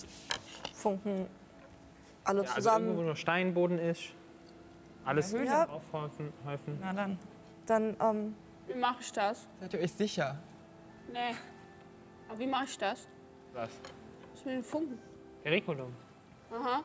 Funken 0.74 1.27
alle 2.24 2.43
Ja, 2.43 2.48
also 2.48 2.55
zusammen. 2.55 2.86
irgendwo, 2.86 3.01
wo 3.01 3.05
nur 3.08 3.15
Steinboden 3.17 3.79
ist. 3.79 4.03
Alles 5.03 5.34
Ja. 5.34 5.67
aufhäufen. 5.67 6.32
häufen. 6.46 6.77
Na 6.79 6.93
dann. 6.93 7.20
dann, 7.65 7.98
ähm, 8.00 8.36
Wie 8.67 8.75
mache 8.79 9.01
ich 9.01 9.12
das? 9.12 9.46
Seid 9.60 9.74
ihr 9.74 9.82
euch 9.82 9.91
sicher? 9.91 10.39
Nee. 11.12 11.36
Aber 12.33 12.41
wie 12.41 12.47
mache 12.47 12.65
ich 12.65 12.77
das? 12.79 13.07
Was? 13.53 13.69
Was 14.33 14.45
mit 14.45 14.55
den 14.55 14.63
Funken? 14.63 14.97
Periculum. 15.43 15.93
Aha. 16.51 16.83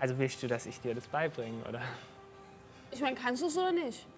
Also 0.00 0.18
willst 0.18 0.42
du, 0.42 0.48
dass 0.48 0.66
ich 0.66 0.80
dir 0.80 0.92
das 0.92 1.06
beibringe, 1.06 1.62
oder? 1.68 1.80
Ich 2.90 3.00
meine, 3.00 3.14
kannst 3.14 3.42
du 3.42 3.46
es 3.46 3.56
oder 3.56 3.70
nicht? 3.70 4.08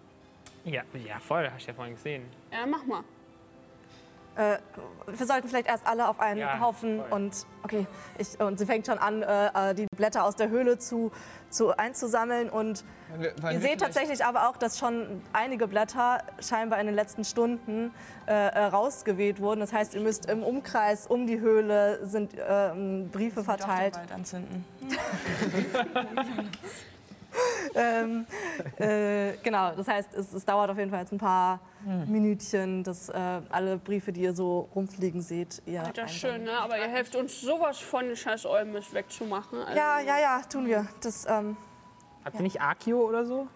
Ja, 0.64 0.84
ja, 1.06 1.20
voll, 1.20 1.50
hast 1.52 1.66
du 1.66 1.68
ja 1.68 1.74
vorhin 1.74 1.96
gesehen. 1.96 2.24
Ja, 2.50 2.60
dann 2.60 2.70
mach 2.70 2.86
mal. 2.86 3.04
Äh, 4.36 4.58
wir 5.06 5.26
sollten 5.26 5.48
vielleicht 5.48 5.68
erst 5.68 5.86
alle 5.86 6.08
auf 6.08 6.20
einen 6.20 6.40
Ja, 6.40 6.58
Haufen 6.60 6.98
voll. 6.98 7.06
und 7.12 7.46
okay, 7.62 7.86
ich, 8.18 8.38
und 8.40 8.58
sie 8.58 8.66
fängt 8.66 8.86
schon 8.86 8.98
an, 8.98 9.22
äh, 9.22 9.70
äh, 9.70 9.74
die 9.74 9.86
Blätter 9.96 10.24
aus 10.24 10.34
der 10.36 10.48
Höhle 10.48 10.78
zu, 10.78 11.12
zu 11.48 11.76
einzusammeln 11.76 12.50
und 12.50 12.84
Wollen 13.08 13.22
wir, 13.22 13.42
wollen 13.42 13.54
Ihr 13.54 13.60
seht 13.60 13.80
tatsächlich 13.80 14.24
aber 14.24 14.48
auch, 14.48 14.56
dass 14.56 14.78
schon 14.78 15.22
einige 15.32 15.68
Blätter 15.68 16.22
scheinbar 16.40 16.80
in 16.80 16.86
den 16.86 16.94
letzten 16.96 17.24
Stunden 17.24 17.92
äh, 18.26 18.32
äh, 18.32 18.64
rausgeweht 18.64 19.40
wurden. 19.40 19.60
Das 19.60 19.72
heißt, 19.72 19.94
ihr 19.94 20.00
müsst 20.00 20.26
im 20.26 20.42
Umkreis 20.42 21.06
um 21.06 21.26
die 21.26 21.38
Höhle 21.40 22.04
sind 22.04 22.32
ähm, 22.48 23.08
Briefe 23.10 23.42
Doch 23.42 23.46
den 23.46 23.58
verteilt. 23.58 23.96
Wald 23.96 24.12
anzünden. 24.12 24.64
Ähm, 27.78 28.26
äh, 28.78 29.36
genau, 29.42 29.72
das 29.74 29.86
heißt, 29.86 30.14
es, 30.14 30.32
es 30.32 30.44
dauert 30.46 30.70
auf 30.70 30.78
jeden 30.78 30.90
Fall 30.90 31.00
jetzt 31.00 31.12
ein 31.12 31.18
paar 31.18 31.60
Minütchen, 32.06 32.82
dass 32.84 33.10
äh, 33.10 33.40
alle 33.50 33.76
Briefe, 33.76 34.12
die 34.12 34.22
ihr 34.22 34.32
so 34.32 34.68
rumfliegen 34.74 35.20
seht, 35.20 35.60
ihr 35.66 35.80
Das 35.80 35.88
ist 35.90 35.98
einsammeln. 35.98 36.08
schön, 36.08 36.44
ne? 36.44 36.58
Aber 36.58 36.78
ihr 36.78 36.88
helft 36.88 37.14
uns 37.16 37.38
sowas 37.40 37.78
von, 37.78 38.06
den 38.06 38.16
scheiß 38.16 38.46
Olmes 38.46 38.94
wegzumachen. 38.94 39.58
Also, 39.60 39.76
Ja, 39.76 40.00
ja, 40.00 40.18
ja, 40.18 40.40
tun 40.50 40.66
wir. 40.66 40.86
Das, 41.02 41.26
ähm, 41.28 41.58
Habt 42.24 42.36
ihr 42.36 42.42
nicht 42.42 42.60
Akio 42.62 43.00
oder 43.06 43.26
so? 43.26 43.46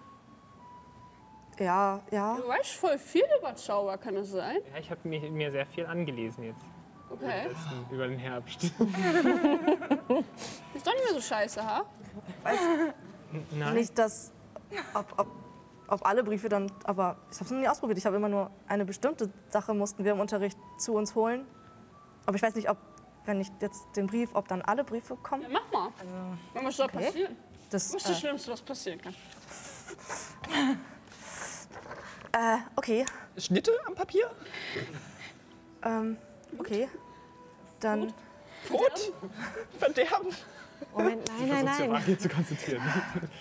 ja, 1.59 2.01
ja. 2.11 2.37
Du 2.37 2.47
weißt 2.49 2.73
voll 2.73 2.99
viel 2.99 3.25
über 3.39 3.55
Zauber, 3.57 3.97
kann 3.99 4.15
das 4.15 4.31
sein? 4.31 4.59
Ja, 4.73 4.79
ich 4.81 4.91
habe 4.91 5.01
mir, 5.09 5.31
mir 5.31 5.51
sehr 5.51 5.67
viel 5.67 5.87
angelesen 5.87 6.45
jetzt. 6.45 6.65
Okay. 7.11 7.49
Letzten, 7.49 7.87
über 7.95 8.07
den 8.07 8.19
Herbst. 8.19 8.63
Ist 8.65 8.73
doch 10.87 10.93
nicht 10.93 11.05
mehr 11.05 11.15
so 11.15 11.21
scheiße, 11.21 11.65
ha? 11.65 11.85
Nein. 13.53 13.75
Nicht, 13.75 13.99
dass, 13.99 14.33
ob, 14.95 15.19
ob, 15.19 15.29
ob 15.89 16.07
alle 16.07 16.25
Briefe 16.25 16.49
dann, 16.49 16.71
aber 16.85 17.17
ich 17.31 17.37
habe 17.37 17.45
es 17.45 17.51
noch 17.51 17.59
nie 17.59 17.69
ausprobiert. 17.69 17.99
Ich 17.99 18.07
habe 18.07 18.17
immer 18.17 18.29
nur 18.29 18.51
eine 18.67 18.85
bestimmte 18.85 19.31
Sache 19.49 19.75
mussten 19.75 20.05
wir 20.05 20.13
im 20.13 20.21
Unterricht 20.21 20.59
zu 20.79 20.95
uns 20.95 21.15
holen. 21.15 21.47
Aber 22.27 22.37
ich 22.37 22.43
weiß 22.43 22.55
nicht, 22.55 22.69
ob, 22.69 22.79
wenn 23.25 23.41
ich 23.41 23.49
jetzt 23.61 23.83
den 23.97 24.07
Brief, 24.07 24.31
ob 24.35 24.49
dann 24.49 24.63
alle 24.63 24.85
Briefe 24.85 25.17
kommen. 25.17 25.43
Ja, 25.43 25.49
mach 25.51 25.73
mal. 25.73 25.93
Also, 26.55 26.67
was 26.67 26.77
soll 26.77 26.87
okay. 26.87 27.05
passieren? 27.05 27.37
Das, 27.71 27.89
Was 27.89 28.03
ist 28.03 28.09
das 28.09 28.17
äh, 28.17 28.21
Schlimmste, 28.21 28.51
was 28.51 28.63
passieren 28.63 29.01
kann? 29.01 29.15
äh, 32.33 32.59
okay, 32.75 33.05
Schnitte 33.37 33.73
am 33.87 33.95
Papier? 33.95 34.29
ähm, 35.85 36.17
okay. 36.59 36.89
Dann, 37.79 38.13
Rot? 38.71 39.13
Verderben? 39.79 40.35
Moment, 40.93 41.31
nein, 41.39 41.65
nein, 41.65 41.91
nein. 41.91 42.05
hier 42.05 42.19
zu 42.19 42.29
konzentrieren. 42.29 42.83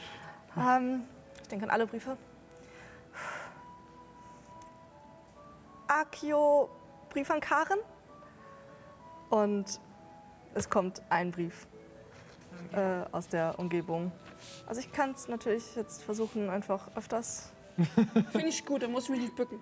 ähm, 0.58 1.04
ich 1.42 1.48
denke 1.48 1.66
an 1.66 1.72
alle 1.72 1.88
Briefe. 1.88 2.18
Akio, 5.88 6.70
Brief 7.10 7.30
an 7.32 7.40
Karen. 7.40 7.80
Und 9.30 9.80
es 10.54 10.70
kommt 10.70 11.02
ein 11.10 11.32
Brief 11.32 11.68
äh, 12.74 13.06
aus 13.12 13.28
der 13.28 13.58
Umgebung. 13.58 14.12
Also 14.68 14.82
ich 14.82 14.92
kann 14.92 15.12
es 15.12 15.28
natürlich 15.28 15.76
jetzt 15.76 16.04
versuchen, 16.04 16.50
einfach 16.50 16.96
öfters. 16.96 17.52
Finde 18.32 18.48
ich 18.48 18.66
gut, 18.66 18.84
dann 18.84 18.92
muss 18.92 19.06
ich 19.06 19.10
mich 19.12 19.22
nicht 19.22 19.36
bücken. 19.36 19.60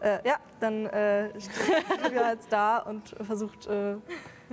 Äh, 0.00 0.26
ja, 0.26 0.36
dann 0.60 0.86
äh, 0.86 1.28
steht 1.40 1.84
Julia 2.04 2.32
jetzt 2.32 2.52
da 2.52 2.78
und 2.78 3.08
versucht 3.20 3.66
äh, 3.66 3.96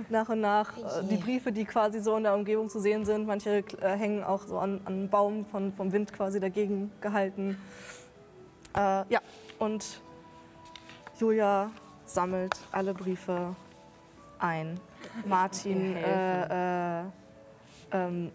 nach 0.08 0.28
und 0.28 0.40
nach 0.40 0.76
äh, 0.76 1.04
die 1.10 1.16
Briefe, 1.16 1.52
die 1.52 1.64
quasi 1.64 2.00
so 2.00 2.16
in 2.16 2.24
der 2.24 2.34
Umgebung 2.34 2.68
zu 2.68 2.80
sehen 2.80 3.04
sind. 3.04 3.26
Manche 3.26 3.64
äh, 3.80 3.96
hängen 3.96 4.22
auch 4.22 4.42
so 4.42 4.58
an, 4.58 4.80
an 4.84 4.94
einem 4.94 5.08
Baum 5.08 5.44
von, 5.46 5.72
vom 5.72 5.92
Wind 5.92 6.12
quasi 6.12 6.40
dagegen 6.40 6.90
gehalten. 7.00 7.58
Äh, 8.74 8.80
ja, 9.08 9.20
und 9.58 10.00
Julia 11.18 11.70
sammelt 12.04 12.54
alle 12.72 12.94
Briefe 12.94 13.56
ein. 14.38 14.78
Martin 15.24 15.96
äh, 15.96 17.00
äh, 17.00 17.04
ähm, 17.92 18.30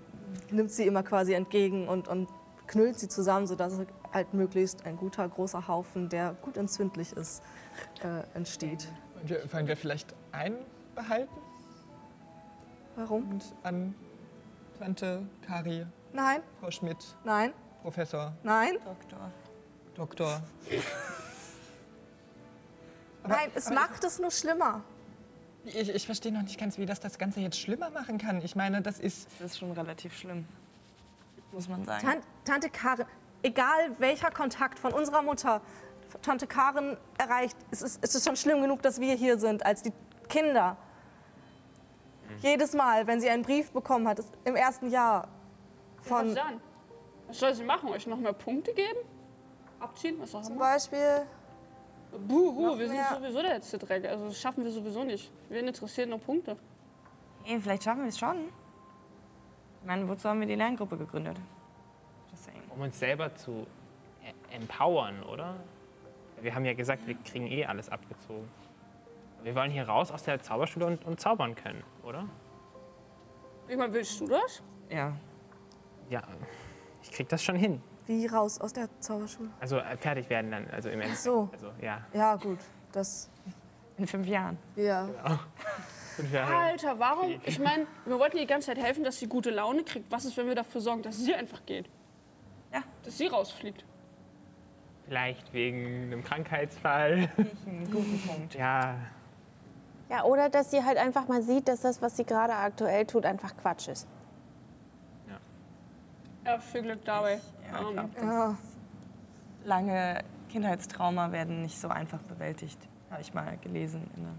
nimmt 0.49 0.71
sie 0.71 0.87
immer 0.87 1.03
quasi 1.03 1.33
entgegen 1.33 1.87
und, 1.87 2.07
und 2.07 2.27
knüllt 2.67 2.97
sie 2.97 3.07
zusammen, 3.07 3.47
sodass 3.47 3.79
halt 4.13 4.33
möglichst 4.33 4.85
ein 4.85 4.97
guter, 4.97 5.27
großer 5.27 5.67
Haufen, 5.67 6.09
der 6.09 6.35
gut 6.41 6.57
entzündlich 6.57 7.11
ist, 7.13 7.43
äh, 8.03 8.23
entsteht. 8.35 8.87
Wollen 9.15 9.29
wir, 9.29 9.53
wollen 9.53 9.67
wir 9.67 9.77
vielleicht 9.77 10.15
einen 10.31 10.57
behalten 10.95 11.50
Warum? 12.95 13.29
und 13.29 13.43
an 13.63 13.95
Tante 14.77 15.25
Kari, 15.45 15.85
Nein, 16.13 16.41
Frau 16.59 16.71
Schmidt, 16.71 16.97
nein, 17.23 17.53
Professor, 17.81 18.33
nein, 18.43 18.73
Doktor. 18.83 19.31
Doktor. 19.95 20.41
nein, 23.27 23.51
es 23.55 23.69
macht 23.69 24.03
es 24.03 24.19
nur 24.19 24.31
schlimmer. 24.31 24.81
Ich, 25.63 25.89
ich 25.89 26.05
verstehe 26.05 26.31
noch 26.31 26.41
nicht 26.41 26.59
ganz, 26.59 26.77
wie 26.77 26.85
das 26.85 26.99
das 26.99 27.19
Ganze 27.19 27.39
jetzt 27.39 27.59
schlimmer 27.59 27.89
machen 27.91 28.17
kann. 28.17 28.41
Ich 28.41 28.55
meine, 28.55 28.81
das 28.81 28.99
ist. 28.99 29.27
Das 29.39 29.51
ist 29.51 29.59
schon 29.59 29.71
relativ 29.71 30.17
schlimm. 30.17 30.45
Muss 31.51 31.69
man 31.69 31.85
sagen. 31.85 32.05
Tan 32.05 32.17
Tante 32.45 32.69
Karen, 32.69 33.05
egal 33.43 33.91
welcher 33.99 34.31
Kontakt 34.31 34.79
von 34.79 34.93
unserer 34.93 35.21
Mutter 35.21 35.61
Tante 36.21 36.47
Karen 36.47 36.97
erreicht, 37.17 37.55
es 37.69 37.81
ist, 37.81 38.03
es 38.03 38.15
ist 38.15 38.25
schon 38.25 38.35
schlimm 38.35 38.61
genug, 38.61 38.81
dass 38.81 38.99
wir 38.99 39.15
hier 39.15 39.39
sind, 39.39 39.65
als 39.65 39.83
die 39.83 39.93
Kinder. 40.27 40.75
Jedes 42.41 42.73
Mal, 42.73 43.05
wenn 43.07 43.21
sie 43.21 43.29
einen 43.29 43.43
Brief 43.43 43.71
bekommen 43.71 44.07
hat, 44.07 44.19
im 44.45 44.55
ersten 44.55 44.89
Jahr 44.89 45.27
Was 45.99 46.07
von 46.07 46.35
dann? 46.35 46.59
Was 47.27 47.39
soll 47.39 47.53
sie 47.53 47.63
machen? 47.63 47.89
Euch 47.89 48.07
noch 48.07 48.17
mehr 48.17 48.33
Punkte 48.33 48.73
geben? 48.73 48.97
Abziehen? 49.79 50.15
Was 50.19 50.33
auch 50.35 50.41
zum 50.41 50.53
immer? 50.55 50.65
Beispiel, 50.65 51.21
Buhu, 52.27 52.77
wir 52.77 52.87
sind 52.87 52.97
mehr. 52.97 53.15
sowieso 53.17 53.41
der 53.41 53.53
letzte 53.53 53.77
Dreck. 53.77 54.05
Also 54.05 54.25
das 54.27 54.39
schaffen 54.39 54.63
wir 54.63 54.71
sowieso 54.71 55.03
nicht. 55.03 55.31
Wen 55.49 55.67
interessieren 55.67 56.09
nur 56.09 56.19
Punkte? 56.19 56.57
Hey, 57.43 57.59
vielleicht 57.59 57.83
schaffen 57.83 58.01
wir 58.01 58.09
es 58.09 58.19
schon. 58.19 58.49
Ich 59.81 59.87
meine, 59.87 60.07
wozu 60.07 60.27
haben 60.29 60.39
wir 60.39 60.47
die 60.47 60.55
Lerngruppe 60.55 60.97
gegründet? 60.97 61.37
Um 62.75 62.81
uns 62.81 62.97
selber 62.99 63.33
zu 63.35 63.65
e- 64.23 64.55
empowern, 64.55 65.23
oder? 65.23 65.55
Wir 66.41 66.53
haben 66.55 66.65
ja 66.65 66.73
gesagt, 66.73 67.05
wir 67.05 67.15
kriegen 67.15 67.47
eh 67.47 67.65
alles 67.65 67.89
abgezogen. 67.89 68.47
Wir 69.43 69.55
wollen 69.55 69.71
hier 69.71 69.87
raus 69.87 70.11
aus 70.11 70.23
der 70.23 70.39
Zauberschule 70.41 70.85
und, 70.85 71.03
und 71.05 71.19
zaubern 71.19 71.55
können, 71.55 71.83
oder? 72.03 72.27
Ich 73.67 73.77
meine, 73.77 73.93
willst 73.93 74.19
du 74.19 74.27
das? 74.27 74.61
Ja. 74.89 75.13
Ja, 76.09 76.21
ich 77.01 77.11
krieg 77.11 77.29
das 77.29 77.43
schon 77.43 77.55
hin. 77.55 77.81
wie 78.05 78.25
raus 78.27 78.59
aus 78.59 78.73
der 78.73 78.89
Zauberschule. 78.99 79.49
Also 79.59 79.77
äh, 79.77 79.95
fertig 79.97 80.29
werden 80.29 80.51
dann, 80.51 80.67
also 80.69 80.89
im 80.89 80.95
Endeffekt. 81.01 81.21
so. 81.21 81.49
Also, 81.53 81.71
ja. 81.81 82.05
Ja, 82.13 82.35
gut, 82.35 82.59
das, 82.91 83.29
In 83.97 84.05
fünf 84.07 84.27
Jahren. 84.27 84.57
ja. 84.75 85.07
Fünf 86.17 86.33
Jahre. 86.33 86.53
Alter, 86.53 86.99
warum? 86.99 87.39
Ich 87.45 87.57
meine, 87.57 87.87
wir 88.05 88.19
wollten 88.19 88.35
ihr 88.35 88.41
die 88.43 88.47
ganze 88.47 88.67
Zeit 88.67 88.77
helfen, 88.83 89.01
dass 89.05 89.17
sie 89.17 89.27
gute 89.27 89.49
Laune 89.49 89.85
kriegt. 89.85 90.11
Was 90.11 90.25
ist, 90.25 90.35
wenn 90.35 90.45
wir 90.45 90.55
dafür 90.55 90.81
sorgen, 90.81 91.01
dass 91.03 91.17
sie 91.17 91.33
einfach 91.33 91.65
geht? 91.65 91.89
Ja. 92.73 92.81
Dass 93.05 93.17
sie 93.17 93.27
rausfliegt. 93.27 93.85
Vielleicht 95.05 95.53
wegen 95.53 96.03
einem 96.11 96.21
Krankheitsfall. 96.21 97.29
Guten 97.89 98.21
Punkt. 98.27 98.55
Ja, 98.55 98.95
Ja, 100.11 100.25
oder 100.25 100.49
dass 100.49 100.71
sie 100.71 100.83
halt 100.83 100.97
einfach 100.97 101.27
mal 101.29 101.41
sieht, 101.41 101.69
dass 101.69 101.81
das, 101.81 102.01
was 102.01 102.17
sie 102.17 102.25
gerade 102.25 102.53
aktuell 102.53 103.05
tut, 103.05 103.25
einfach 103.25 103.55
Quatsch 103.55 103.87
ist. 103.87 104.07
Ja, 106.45 106.59
viel 106.59 106.81
Glück 106.81 107.05
dabei. 107.05 107.39
Ja, 107.71 107.79
ich 107.81 107.87
Ähm, 107.87 107.93
glaube, 107.93 108.09
Ja. 108.21 108.57
lange 109.63 110.23
Kindheitstrauma 110.49 111.31
werden 111.31 111.61
nicht 111.61 111.79
so 111.79 111.87
einfach 111.87 112.21
bewältigt. 112.23 112.77
Habe 113.09 113.21
ich 113.21 113.33
mal 113.33 113.57
gelesen. 113.59 114.09
In 114.17 114.23
der 114.23 114.33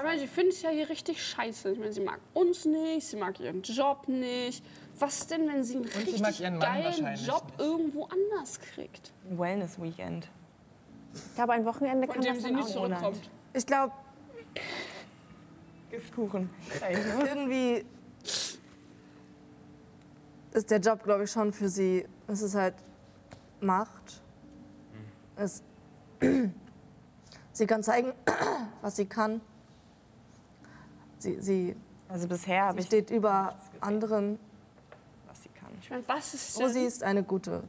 Aber 0.00 0.16
sie 0.18 0.26
findet 0.26 0.54
es 0.54 0.62
ja 0.62 0.70
hier 0.70 0.88
richtig 0.88 1.22
scheiße. 1.24 1.72
Ich 1.72 1.78
meine, 1.78 1.92
sie 1.92 2.00
mag 2.00 2.18
uns 2.34 2.64
nicht, 2.64 3.06
sie 3.06 3.16
mag 3.16 3.38
ihren 3.40 3.62
Job 3.62 4.08
nicht. 4.08 4.64
Was 4.98 5.26
denn, 5.26 5.46
wenn 5.48 5.62
sie 5.64 5.76
einen 5.76 5.86
sie 5.88 5.98
richtig 5.98 6.20
Mann 6.40 6.60
geilen 6.60 7.14
Job 7.16 7.44
nicht. 7.48 7.60
irgendwo 7.60 8.04
anders 8.06 8.58
kriegt? 8.60 9.12
Wellness-Weekend. 9.28 10.28
Ich 11.14 11.34
glaube, 11.34 11.52
ein 11.52 11.64
Wochenende 11.64 12.06
Von 12.06 12.14
kann 12.16 12.22
dem 12.24 12.34
das 12.34 12.42
sie 12.42 12.48
dann 12.48 12.54
nie 12.54 12.62
auch 12.62 12.64
nicht. 12.66 12.74
zurückkommt. 12.74 13.30
Ich 13.52 13.66
glaube, 13.66 13.92
Giftkuchen. 15.94 16.50
irgendwie 17.24 17.84
ist 20.52 20.70
der 20.70 20.78
Job, 20.80 21.02
glaube 21.04 21.24
ich, 21.24 21.30
schon 21.30 21.52
für 21.52 21.68
sie. 21.68 22.06
Es 22.26 22.42
ist 22.42 22.54
halt 22.54 22.74
Macht. 23.60 24.22
Es, 25.36 25.62
sie 27.52 27.66
kann 27.66 27.82
zeigen, 27.82 28.12
was 28.82 28.96
sie 28.96 29.06
kann. 29.06 29.40
Sie, 31.18 31.40
sie, 31.40 31.76
Also 32.08 32.28
bisher 32.28 32.72
sie 32.72 32.80
ich, 32.80 32.86
steht 32.86 33.10
über 33.10 33.54
anderen. 33.80 34.38
was 35.26 35.42
sie 35.42 35.48
kann. 35.50 35.70
Ich 35.80 35.90
meine, 35.90 36.02
was 36.06 36.34
ist 36.34 36.56
Oh, 36.56 36.60
denn? 36.64 36.72
sie 36.72 36.84
ist 36.84 37.02
eine 37.02 37.22
gute 37.22 37.62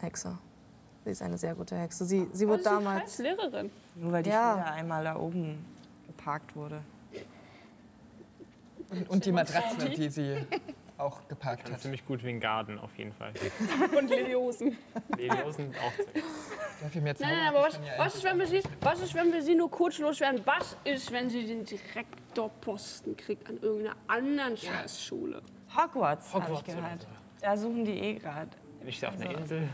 Hexe. 0.00 0.36
Sie 1.04 1.10
ist 1.10 1.22
eine 1.22 1.36
sehr 1.36 1.54
gute 1.54 1.76
Hexe. 1.76 2.04
Sie, 2.04 2.28
sie 2.32 2.46
wurde 2.48 2.62
damals. 2.62 3.18
Lehrerin. 3.18 3.70
Nur 3.96 4.12
weil 4.12 4.22
die 4.22 4.30
Ja. 4.30 4.54
einmal 4.64 5.04
da 5.04 5.16
oben 5.16 5.64
geparkt 6.06 6.54
wurde. 6.56 6.80
Und, 8.92 9.10
und 9.10 9.24
die 9.24 9.32
Matratze, 9.32 9.88
die 9.88 10.08
sie 10.08 10.36
auch 10.98 11.26
geparkt 11.28 11.64
kann 11.64 11.72
hat. 11.74 11.80
ziemlich 11.80 12.06
gut 12.06 12.22
wie 12.22 12.28
ein 12.28 12.40
Garten 12.40 12.78
auf 12.78 12.96
jeden 12.96 13.12
Fall. 13.12 13.32
Und 13.98 14.08
Leviosen. 14.08 14.78
Leviosen 15.16 15.74
auch 15.74 15.92
ziemlich. 15.96 16.24
Sehr 16.80 16.90
viel 16.90 17.02
mehr 17.02 17.16
Zauber 17.16 17.30
Nein, 17.30 17.38
nein, 17.38 17.48
aber 17.48 17.66
was, 17.66 17.74
ja 17.74 17.80
was, 17.98 18.14
ist, 18.14 18.24
wenn 18.24 18.38
wir 18.38 18.46
sie, 18.46 18.62
was 18.80 19.00
ist, 19.00 19.14
wenn 19.14 19.32
wir 19.32 19.42
sie 19.42 19.54
nur 19.54 19.70
kurz 19.70 19.98
loswerden? 19.98 20.42
Was 20.44 20.76
ist, 20.84 21.10
wenn 21.10 21.28
sie 21.28 21.46
den 21.46 21.64
Direktorposten 21.64 23.16
kriegt 23.16 23.48
an 23.48 23.58
irgendeiner 23.60 23.96
anderen 24.06 24.56
Scheißschule? 24.56 25.42
Hogwarts, 25.76 26.32
habe 26.34 26.44
ich 26.44 26.48
Hogwarts 26.50 26.64
gehört. 26.64 27.02
so. 27.02 27.08
Da 27.40 27.56
suchen 27.56 27.84
die 27.84 27.98
eh 27.98 28.14
gerade. 28.14 28.50
Nicht 28.84 29.04
auf 29.04 29.14
einer 29.20 29.38
Insel. 29.38 29.68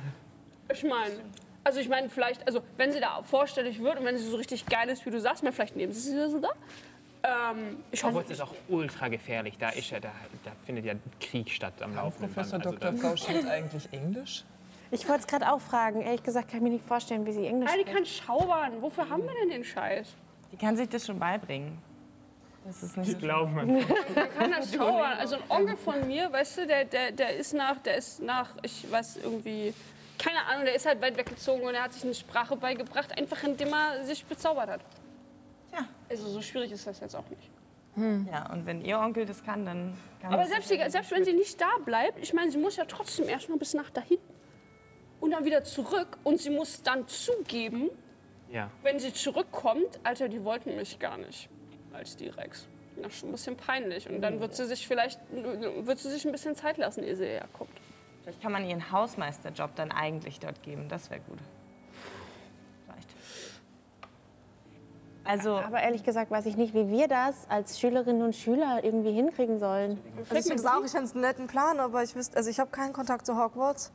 Ich 0.72 0.82
meine, 0.84 1.12
also 1.64 1.80
ich 1.80 1.88
meine 1.88 2.08
vielleicht, 2.08 2.46
also 2.46 2.62
wenn 2.76 2.92
sie 2.92 3.00
da 3.00 3.22
vorstellig 3.22 3.82
wird 3.82 3.98
und 3.98 4.04
wenn 4.04 4.16
sie 4.16 4.24
so 4.24 4.36
richtig 4.36 4.64
geil 4.66 4.88
ist, 4.88 5.04
wie 5.04 5.10
du 5.10 5.20
sagst, 5.20 5.42
mal 5.42 5.52
vielleicht 5.52 5.76
nehmen 5.76 5.92
sie 5.92 6.00
sie 6.00 6.30
sogar. 6.30 6.54
Ähm, 7.22 7.82
ich 7.90 8.02
hoffe, 8.02 8.14
Hogwarts 8.14 8.30
ist 8.30 8.40
auch 8.40 8.54
ultra 8.68 9.08
gefährlich. 9.08 9.56
Da, 9.58 9.70
ist 9.70 9.90
ja, 9.90 10.00
da, 10.00 10.10
da 10.44 10.52
findet 10.64 10.84
ja 10.84 10.94
Krieg 11.20 11.50
statt 11.50 11.74
am 11.80 11.94
laufenden 11.94 12.32
Professor 12.32 12.58
Band. 12.58 12.82
Dr. 12.82 12.90
Also 12.90 13.08
Frau 13.08 13.16
Schild 13.16 13.46
eigentlich 13.46 13.88
Englisch? 13.92 14.44
Ich 14.90 15.06
wollte 15.08 15.20
es 15.20 15.26
gerade 15.26 15.52
auch 15.52 15.60
fragen. 15.60 16.00
Ehrlich 16.00 16.22
gesagt 16.22 16.48
kann 16.48 16.58
ich 16.58 16.62
mir 16.62 16.70
nicht 16.70 16.86
vorstellen, 16.86 17.26
wie 17.26 17.32
sie 17.32 17.46
Englisch 17.46 17.70
ah, 17.70 17.74
die 17.76 17.82
spricht. 17.82 17.96
kann 17.96 18.06
schaubern. 18.06 18.80
Wofür 18.80 19.08
haben 19.08 19.22
wir 19.22 19.34
denn 19.40 19.50
den 19.50 19.64
Scheiß? 19.64 20.14
Die 20.52 20.56
kann 20.56 20.76
sich 20.76 20.88
das 20.88 21.06
schon 21.06 21.18
beibringen. 21.18 21.78
Das 22.64 22.82
ist 22.82 22.96
nicht 22.96 23.08
Ich 23.08 23.14
so 23.14 23.20
glaube, 23.20 23.50
man 23.50 23.66
Man 23.66 23.84
kann 24.38 24.50
das 24.52 24.72
schaubern. 24.72 25.18
Also 25.18 25.36
ein 25.36 25.42
Onkel 25.48 25.76
von 25.76 26.06
mir, 26.06 26.32
weißt 26.32 26.58
du, 26.58 26.66
der, 26.66 26.84
der, 26.84 27.12
der 27.12 27.36
ist 27.36 27.54
nach, 27.54 27.78
der 27.78 27.96
ist 27.96 28.22
nach, 28.22 28.50
ich 28.62 28.90
weiß 28.90 29.18
irgendwie, 29.22 29.74
keine 30.18 30.44
Ahnung, 30.46 30.64
der 30.64 30.74
ist 30.74 30.86
halt 30.86 31.00
weit 31.00 31.16
weggezogen 31.16 31.62
und 31.62 31.74
er 31.74 31.84
hat 31.84 31.92
sich 31.92 32.04
eine 32.04 32.14
Sprache 32.14 32.56
beigebracht, 32.56 33.16
einfach 33.16 33.42
indem 33.44 33.72
er 33.72 34.04
sich 34.04 34.24
bezaubert 34.24 34.68
hat. 34.70 34.80
Ja. 35.72 35.86
Also 36.08 36.28
so 36.28 36.40
schwierig 36.42 36.72
ist 36.72 36.86
das 36.86 37.00
jetzt 37.00 37.14
auch 37.14 37.28
nicht. 37.30 37.50
Ja, 38.30 38.52
und 38.52 38.64
wenn 38.64 38.80
ihr 38.84 38.98
Onkel 39.00 39.26
das 39.26 39.42
kann, 39.42 39.66
dann 39.66 39.96
kann 40.22 40.32
Aber 40.32 40.42
das 40.42 40.50
selbst, 40.52 40.70
die, 40.70 40.76
selbst 40.88 41.10
wenn 41.10 41.24
sie 41.24 41.32
nicht 41.32 41.60
da 41.60 41.66
bleibt, 41.84 42.20
ich 42.22 42.32
meine, 42.32 42.48
sie 42.50 42.58
muss 42.58 42.76
ja 42.76 42.84
trotzdem 42.84 43.28
erstmal 43.28 43.58
bis 43.58 43.74
nach 43.74 43.90
dahin 43.90 44.18
und 45.20 45.32
dann 45.32 45.44
wieder 45.44 45.64
zurück 45.64 46.16
und 46.22 46.40
sie 46.40 46.50
muss 46.50 46.80
dann 46.82 47.08
zugeben, 47.08 47.90
Ja. 48.52 48.70
wenn 48.84 49.00
sie 49.00 49.12
zurückkommt, 49.12 49.98
Alter, 50.04 50.28
die 50.28 50.44
wollten 50.44 50.76
mich 50.76 51.00
gar 51.00 51.18
nicht 51.18 51.48
als 51.92 52.16
Direx. 52.16 52.68
Das 53.02 53.12
ist 53.12 53.18
schon 53.18 53.30
ein 53.30 53.32
bisschen 53.32 53.56
peinlich. 53.56 54.08
Und 54.08 54.20
dann 54.20 54.38
wird 54.38 54.54
sie 54.54 54.66
sich 54.66 54.86
vielleicht 54.86 55.18
wird 55.32 55.98
sie 55.98 56.10
sich 56.10 56.24
ein 56.24 56.30
bisschen 56.30 56.54
Zeit 56.54 56.76
lassen, 56.78 57.02
ehe 57.02 57.16
sie 57.16 57.26
herkommt. 57.26 57.70
Vielleicht 58.22 58.40
kann 58.40 58.52
man 58.52 58.64
ihren 58.64 58.92
Hausmeisterjob 58.92 59.74
dann 59.74 59.90
eigentlich 59.90 60.38
dort 60.38 60.62
geben. 60.62 60.88
Das 60.88 61.10
wäre 61.10 61.20
gut. 61.22 61.38
Also, 65.28 65.58
Aber 65.58 65.82
ehrlich 65.82 66.04
gesagt 66.04 66.30
weiß 66.30 66.46
ich 66.46 66.56
nicht, 66.56 66.72
wie 66.72 66.88
wir 66.88 67.06
das 67.06 67.46
als 67.50 67.78
Schülerinnen 67.78 68.22
und 68.22 68.34
Schüler 68.34 68.82
irgendwie 68.82 69.12
hinkriegen 69.12 69.58
sollen. 69.58 69.98
Also 70.18 70.34
ich 70.36 70.42
finde 70.44 70.54
es 70.54 70.66
auch, 70.66 70.82
ich 70.82 70.96
einen 70.96 71.20
netten 71.20 71.46
Plan, 71.46 71.80
aber 71.80 72.02
ich 72.02 72.16
wüsste, 72.16 72.34
also 72.38 72.48
ich 72.48 72.58
habe 72.58 72.70
keinen 72.70 72.94
Kontakt 72.94 73.26
zu 73.26 73.36
Hogwarts. 73.36 73.92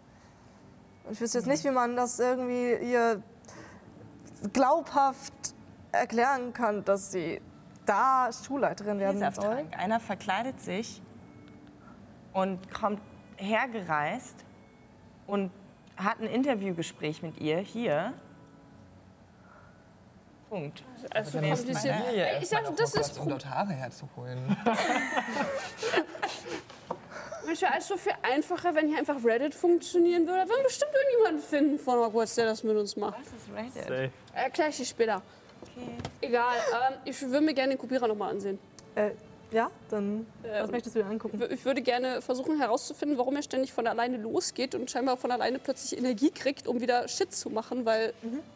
Und 1.06 1.14
ich 1.14 1.22
wüsste 1.22 1.40
jetzt 1.40 1.48
nicht, 1.48 1.64
wie 1.64 1.72
man 1.72 1.96
das 1.96 2.20
irgendwie 2.20 2.76
ihr 2.76 3.24
glaubhaft 4.54 5.34
erklären 5.92 6.54
kann, 6.54 6.86
dass 6.86 7.12
sie 7.12 7.42
da 7.88 8.30
Schulleiterin 8.32 9.00
werden 9.00 9.34
soll. 9.34 9.66
Einer 9.76 10.00
verkleidet 10.00 10.62
sich 10.62 11.02
und 12.34 12.72
kommt 12.72 13.02
hergereist 13.38 14.36
und 15.26 15.50
hat 15.98 16.20
ein 16.20 16.28
Interviewgespräch 16.28 17.24
mit 17.24 17.42
ihr 17.42 17.58
hier. 17.58 18.14
Punkt. 20.54 20.84
Also 21.10 21.40
kompliziert. 21.40 21.96
man 21.98 22.14
hier 22.14 22.28
Ich 22.40 22.48
sag, 22.48 22.76
das 22.78 22.94
ist 22.94 23.20
um 23.20 23.30
dort 23.30 23.46
Haare 23.46 23.74
herzuholen. 23.74 24.56
Es 27.52 27.62
wäre 27.62 27.74
alles 27.74 27.88
so 27.88 27.98
viel 27.98 28.14
einfacher, 28.22 28.74
wenn 28.74 28.88
hier 28.88 28.98
einfach 29.00 29.24
Reddit 29.24 29.54
funktionieren 29.54 30.26
würde. 30.26 30.40
Da 30.40 30.50
würden 30.50 30.64
bestimmt 30.64 30.92
irgendjemanden 30.94 31.42
finden 31.44 31.78
von 31.78 32.00
Hogwarts, 32.00 32.36
der 32.36 32.46
das 32.46 32.64
mit 32.64 32.76
uns 32.76 32.96
macht. 32.96 33.20
Das 33.20 33.28
ist 33.28 33.86
Reddit. 33.86 34.12
Erkläre 34.34 34.70
ich 34.70 34.78
dir 34.78 34.86
später. 34.86 35.22
Egal, 36.22 36.56
ähm, 36.56 36.96
ich 37.06 37.22
würde 37.22 37.42
mir 37.42 37.54
gerne 37.54 37.74
den 37.74 37.80
Kopierer 37.80 38.08
nochmal 38.08 38.32
ansehen. 38.32 38.58
Äh, 38.96 39.12
ja, 39.54 39.70
dann 39.90 40.26
was 40.42 40.66
Ähm, 40.66 40.72
möchtest 40.72 40.96
du 40.96 41.04
dir 41.04 41.06
angucken? 41.06 41.42
Ich 41.50 41.64
würde 41.64 41.82
gerne 41.82 42.22
versuchen 42.22 42.58
herauszufinden, 42.58 43.18
warum 43.18 43.36
er 43.36 43.44
ständig 43.44 43.72
von 43.72 43.88
alleine 43.88 44.18
losgeht 44.18 44.76
und 44.76 44.90
scheinbar 44.90 45.18
von 45.18 45.32
alleine 45.32 45.60
plötzlich 45.60 45.98
Energie 45.98 46.32
kriegt, 46.32 46.68
um 46.68 46.82
wieder 46.82 47.08
Shit 47.08 47.34
zu 47.34 47.50
machen, 47.50 47.86
weil 47.86 48.14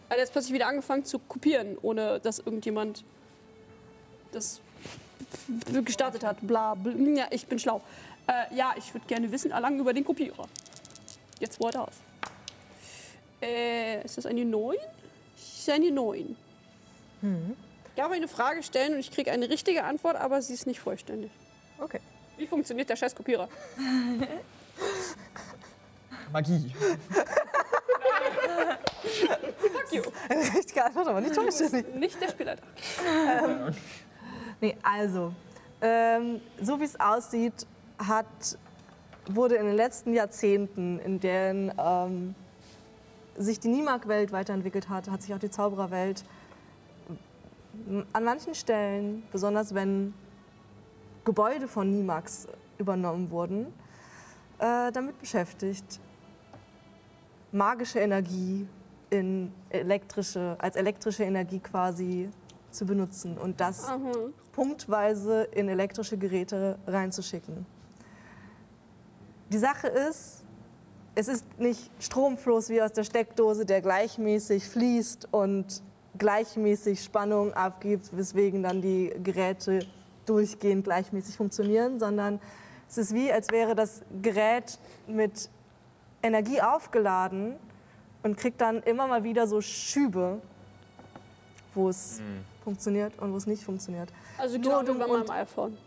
er 0.09 0.13
hat 0.13 0.17
jetzt 0.17 0.31
plötzlich 0.31 0.53
wieder 0.53 0.67
angefangen 0.67 1.05
zu 1.05 1.19
kopieren, 1.19 1.77
ohne 1.81 2.19
dass 2.19 2.39
irgendjemand 2.39 3.03
das 4.31 4.59
gestartet 5.85 6.23
hat. 6.23 6.37
Bla, 6.41 6.73
bla. 6.75 6.93
Ja, 6.93 7.27
ich 7.29 7.47
bin 7.47 7.59
schlau. 7.59 7.81
Äh, 8.27 8.55
ja, 8.55 8.73
ich 8.77 8.93
würde 8.93 9.05
gerne 9.07 9.31
Wissen 9.31 9.51
erlangen 9.51 9.79
über 9.79 9.93
den 9.93 10.03
Kopierer. 10.03 10.47
Jetzt 11.39 11.59
wo 11.59 11.67
er 11.67 11.71
da 11.71 11.85
ist. 11.85 12.01
Äh, 13.41 14.03
ist 14.03 14.17
das 14.17 14.25
eine 14.25 14.43
9? 14.43 14.75
Das 15.35 15.59
ist 15.59 15.69
eine 15.69 15.91
9. 15.91 16.35
Ich 17.21 17.66
darf 17.97 18.11
eine 18.11 18.27
Frage 18.27 18.63
stellen 18.63 18.93
und 18.93 18.99
ich 18.99 19.11
kriege 19.11 19.31
eine 19.31 19.49
richtige 19.49 19.83
Antwort, 19.83 20.15
aber 20.15 20.41
sie 20.41 20.53
ist 20.53 20.67
nicht 20.67 20.79
vollständig. 20.79 21.31
Okay. 21.79 21.99
Wie 22.37 22.47
funktioniert 22.47 22.89
der 22.89 22.95
scheiß 22.95 23.15
Kopierer? 23.15 23.49
Magie. 26.31 26.73
Fuck 29.57 29.91
you. 29.91 30.03
Richtige 30.55 30.85
Antwort, 30.85 31.07
aber 31.07 31.21
nicht 31.21 31.35
vollständig. 31.35 31.95
Nicht 31.95 32.21
der 32.21 32.29
Spielleiter. 32.29 32.63
Nee, 34.61 34.77
also, 34.83 35.33
ähm, 35.81 36.41
so 36.61 36.79
wie 36.79 36.83
es 36.83 36.99
aussieht, 36.99 37.65
hat, 37.97 38.25
wurde 39.27 39.55
in 39.55 39.65
den 39.65 39.75
letzten 39.75 40.13
Jahrzehnten, 40.13 40.99
in 40.99 41.19
denen 41.19 41.71
ähm, 41.77 42.35
sich 43.37 43.59
die 43.59 43.69
Nimak-Welt 43.69 44.31
weiterentwickelt 44.31 44.89
hat, 44.89 45.09
hat 45.09 45.21
sich 45.21 45.33
auch 45.33 45.39
die 45.39 45.49
Zaubererwelt 45.49 46.23
an 48.13 48.23
manchen 48.23 48.55
Stellen, 48.55 49.23
besonders 49.31 49.73
wenn 49.73 50.13
Gebäude 51.25 51.67
von 51.67 51.89
Nimax 51.91 52.47
übernommen 52.77 53.29
wurden, 53.31 53.67
äh, 54.59 54.91
damit 54.91 55.19
beschäftigt, 55.19 55.99
magische 57.51 57.99
Energie 57.99 58.67
in 59.09 59.51
elektrische, 59.69 60.55
als 60.59 60.75
elektrische 60.75 61.23
Energie 61.23 61.59
quasi 61.59 62.29
zu 62.71 62.85
benutzen 62.85 63.37
und 63.37 63.59
das 63.59 63.87
punktweise 64.51 65.43
in 65.43 65.69
elektrische 65.69 66.17
Geräte 66.17 66.77
reinzuschicken. 66.85 67.65
Die 69.49 69.57
Sache 69.57 69.87
ist, 69.87 70.43
es 71.15 71.27
ist 71.27 71.45
nicht 71.57 71.89
Stromfluss 71.99 72.69
wie 72.69 72.81
aus 72.81 72.91
der 72.91 73.03
Steckdose, 73.03 73.65
der 73.65 73.81
gleichmäßig 73.81 74.67
fließt 74.67 75.29
und 75.31 75.81
gleichmäßig 76.17 77.03
Spannung 77.03 77.53
abgibt, 77.53 78.15
weswegen 78.15 78.63
dann 78.63 78.81
die 78.81 79.13
Geräte 79.23 79.79
durchgehend 80.25 80.83
gleichmäßig 80.83 81.37
funktionieren, 81.37 81.99
sondern 81.99 82.39
es 82.89 82.97
ist 82.97 83.13
wie, 83.13 83.31
als 83.31 83.49
wäre 83.51 83.75
das 83.75 84.01
Gerät 84.21 84.77
mit 85.07 85.49
Energie 86.23 86.61
aufgeladen 86.61 87.55
und 88.23 88.37
kriegt 88.37 88.59
dann 88.61 88.81
immer 88.83 89.07
mal 89.07 89.23
wieder 89.23 89.47
so 89.47 89.61
Schübe, 89.61 90.41
wo 91.73 91.89
es 91.89 92.19
funktioniert 92.63 93.17
und 93.19 93.31
wo 93.31 93.37
es 93.37 93.45
nicht 93.45 93.63
funktioniert. 93.63 94.09
Also 94.37 94.57
Nur 94.57 94.63
genau 94.63 94.81
wie 94.81 94.85
du 94.85 94.93
bei 94.99 95.05
und- 95.05 95.27
meinem 95.27 95.41
iPhone. 95.41 95.77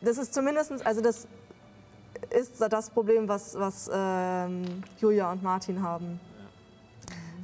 Das 0.00 0.18
ist 0.18 0.34
zumindest, 0.34 0.84
also 0.84 1.00
das 1.00 1.26
ist 2.30 2.60
das 2.60 2.90
Problem, 2.90 3.28
was, 3.28 3.54
was 3.58 3.90
ähm, 3.92 4.82
Julia 4.98 5.30
und 5.32 5.42
Martin 5.42 5.82
haben. 5.82 6.20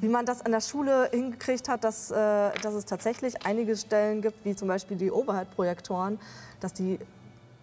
Wie 0.00 0.08
man 0.08 0.24
das 0.24 0.42
an 0.44 0.52
der 0.52 0.60
Schule 0.60 1.10
hingekriegt 1.12 1.68
hat, 1.68 1.84
dass, 1.84 2.10
äh, 2.10 2.14
dass 2.62 2.74
es 2.74 2.86
tatsächlich 2.86 3.44
einige 3.44 3.76
Stellen 3.76 4.22
gibt, 4.22 4.44
wie 4.44 4.56
zum 4.56 4.68
Beispiel 4.68 4.96
die 4.96 5.10
Overhead-Projektoren, 5.10 6.18
dass 6.60 6.72
die 6.72 6.98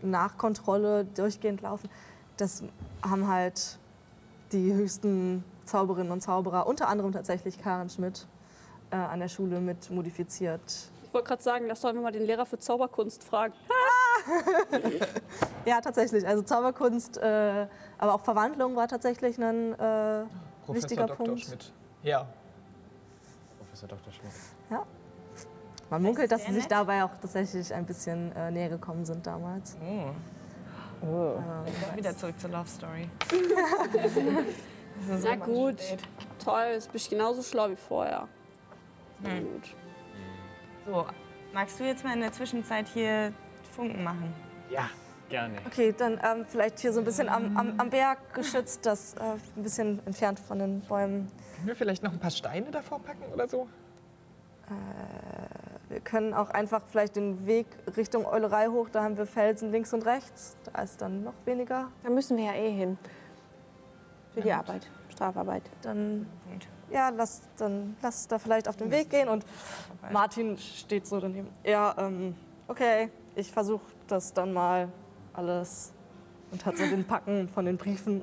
nach 0.01 0.37
Kontrolle 0.37 1.05
durchgehend 1.05 1.61
laufen. 1.61 1.89
Das 2.37 2.63
haben 3.01 3.27
halt 3.27 3.79
die 4.51 4.73
höchsten 4.73 5.43
Zauberinnen 5.65 6.11
und 6.11 6.21
Zauberer, 6.21 6.67
unter 6.67 6.87
anderem 6.87 7.11
tatsächlich 7.11 7.59
Karen 7.59 7.89
Schmidt, 7.89 8.27
äh, 8.91 8.95
an 8.95 9.19
der 9.19 9.27
Schule 9.27 9.59
mit 9.59 9.89
modifiziert. 9.89 10.61
Ich 11.03 11.13
wollte 11.13 11.27
gerade 11.29 11.43
sagen, 11.43 11.65
lass 11.67 11.81
doch 11.81 11.89
einfach 11.89 12.03
mal 12.03 12.11
den 12.11 12.25
Lehrer 12.25 12.45
für 12.45 12.59
Zauberkunst 12.59 13.23
fragen. 13.23 13.53
Ja, 15.65 15.81
tatsächlich. 15.81 16.25
Also 16.25 16.43
Zauberkunst, 16.43 17.17
äh, 17.17 17.67
aber 17.97 18.13
auch 18.13 18.21
Verwandlung 18.21 18.77
war 18.77 18.87
tatsächlich 18.87 19.37
ein 19.37 19.73
äh, 19.73 20.23
wichtiger 20.67 21.07
Dr. 21.07 21.25
Punkt. 21.25 21.41
Schmidt. 21.41 21.73
Ja. 22.03 22.27
Professor 23.57 23.89
Dr. 23.89 24.13
Schmidt. 24.13 24.31
Man 25.89 26.01
munkelt, 26.01 26.31
dass 26.31 26.45
sie 26.45 26.53
sich 26.53 26.63
nett. 26.63 26.71
dabei 26.71 27.03
auch 27.03 27.15
tatsächlich 27.21 27.73
ein 27.73 27.85
bisschen 27.85 28.35
äh, 28.35 28.51
näher 28.51 28.69
gekommen 28.69 29.05
sind 29.05 29.25
damals. 29.25 29.77
Doch 31.01 31.95
wieder 31.95 32.15
zurück 32.17 32.39
zur 32.39 32.49
Love 32.49 32.67
Story. 32.67 33.09
Na 35.23 35.35
gut, 35.35 35.77
toll, 36.43 36.69
jetzt 36.73 36.91
bin 36.91 36.97
ich 36.97 37.09
genauso 37.09 37.43
schlau 37.43 37.69
wie 37.69 37.75
vorher. 37.75 38.27
Na 39.19 39.39
gut. 39.39 39.75
So, 40.85 41.05
magst 41.53 41.79
du 41.79 41.85
jetzt 41.85 42.03
mal 42.03 42.13
in 42.13 42.21
der 42.21 42.31
Zwischenzeit 42.31 42.87
hier 42.87 43.31
Funken 43.75 44.03
machen? 44.03 44.33
Ja, 44.69 44.89
gerne. 45.29 45.55
Okay, 45.65 45.93
dann 45.97 46.13
ähm, 46.13 46.45
vielleicht 46.47 46.79
hier 46.79 46.93
so 46.93 46.99
ein 46.99 47.05
bisschen 47.05 47.29
am, 47.29 47.57
am, 47.57 47.73
am 47.77 47.89
Berg 47.89 48.33
geschützt, 48.33 48.85
das 48.85 49.13
äh, 49.13 49.19
ein 49.55 49.63
bisschen 49.63 50.05
entfernt 50.05 50.39
von 50.39 50.59
den 50.59 50.81
Bäumen. 50.81 51.31
Können 51.55 51.67
wir 51.67 51.75
vielleicht 51.75 52.03
noch 52.03 52.11
ein 52.11 52.19
paar 52.19 52.31
Steine 52.31 52.71
davor 52.71 52.99
packen 52.99 53.31
oder 53.33 53.47
so? 53.47 53.67
Wir 55.89 56.01
können 56.01 56.33
auch 56.33 56.49
einfach 56.49 56.81
vielleicht 56.91 57.15
den 57.15 57.45
Weg 57.45 57.65
Richtung 57.95 58.25
Eulerei 58.25 58.67
hoch, 58.67 58.89
da 58.89 59.03
haben 59.03 59.17
wir 59.17 59.25
Felsen 59.25 59.71
links 59.71 59.93
und 59.93 60.05
rechts. 60.05 60.57
Da 60.65 60.81
ist 60.81 61.01
dann 61.01 61.23
noch 61.23 61.33
weniger. 61.45 61.89
Da 62.03 62.09
müssen 62.09 62.35
wir 62.35 62.45
ja 62.45 62.53
eh 62.53 62.71
hin. 62.71 62.97
Für 64.33 64.41
die 64.41 64.51
Arbeit, 64.51 64.89
Strafarbeit. 65.09 65.63
Dann, 65.81 66.27
ja, 66.91 67.09
lass, 67.09 67.41
dann 67.57 67.95
lass 68.01 68.27
da 68.27 68.37
vielleicht 68.37 68.67
auf 68.67 68.75
den 68.75 68.91
Weg 68.91 69.09
gehen. 69.09 69.29
Und 69.29 69.45
Martin 70.11 70.57
steht 70.57 71.07
so 71.07 71.19
daneben. 71.21 71.49
Ja, 71.63 71.95
ähm, 71.97 72.35
okay, 72.67 73.09
ich 73.35 73.49
versuche 73.51 73.85
das 74.07 74.33
dann 74.33 74.51
mal 74.51 74.89
alles. 75.37 75.93
Und 76.51 76.65
hat 76.65 76.77
so 76.77 76.85
den 76.85 77.05
Packen 77.05 77.47
von 77.47 77.65
den 77.65 77.77
Briefen. 77.77 78.21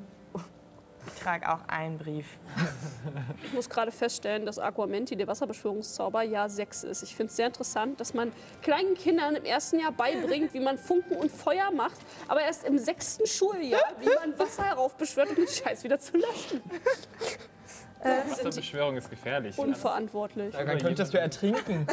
Ich 1.06 1.20
trage 1.20 1.52
auch 1.52 1.60
einen 1.68 1.98
Brief. 1.98 2.38
Ich 3.44 3.52
muss 3.52 3.68
gerade 3.68 3.92
feststellen, 3.92 4.46
dass 4.46 4.58
Aquamenti, 4.58 5.14
der 5.16 5.26
Wasserbeschwörungszauber, 5.26 6.22
Jahr 6.22 6.48
6 6.48 6.84
ist. 6.84 7.02
Ich 7.02 7.14
finde 7.14 7.28
es 7.28 7.36
sehr 7.36 7.46
interessant, 7.46 8.00
dass 8.00 8.14
man 8.14 8.32
kleinen 8.62 8.94
Kindern 8.94 9.36
im 9.36 9.44
ersten 9.44 9.78
Jahr 9.80 9.92
beibringt, 9.92 10.54
wie 10.54 10.60
man 10.60 10.78
Funken 10.78 11.16
und 11.18 11.30
Feuer 11.30 11.70
macht, 11.72 11.98
aber 12.26 12.40
erst 12.40 12.64
im 12.64 12.78
sechsten 12.78 13.26
Schuljahr, 13.26 13.82
wie 14.00 14.06
man 14.06 14.38
Wasser 14.38 14.64
heraufbeschwört, 14.64 15.28
um 15.28 15.36
den 15.36 15.48
Scheiß 15.48 15.84
wieder 15.84 15.98
zu 15.98 16.16
löschen. 16.16 16.62
Das 18.02 18.38
sind 18.38 18.56
Beschwörung 18.56 18.96
ist 18.96 19.10
gefährlich. 19.10 19.58
unverantwortlich. 19.58 20.54
Daran 20.54 20.78
könntest 20.78 21.12
du 21.12 21.18
ertrinken. 21.18 21.86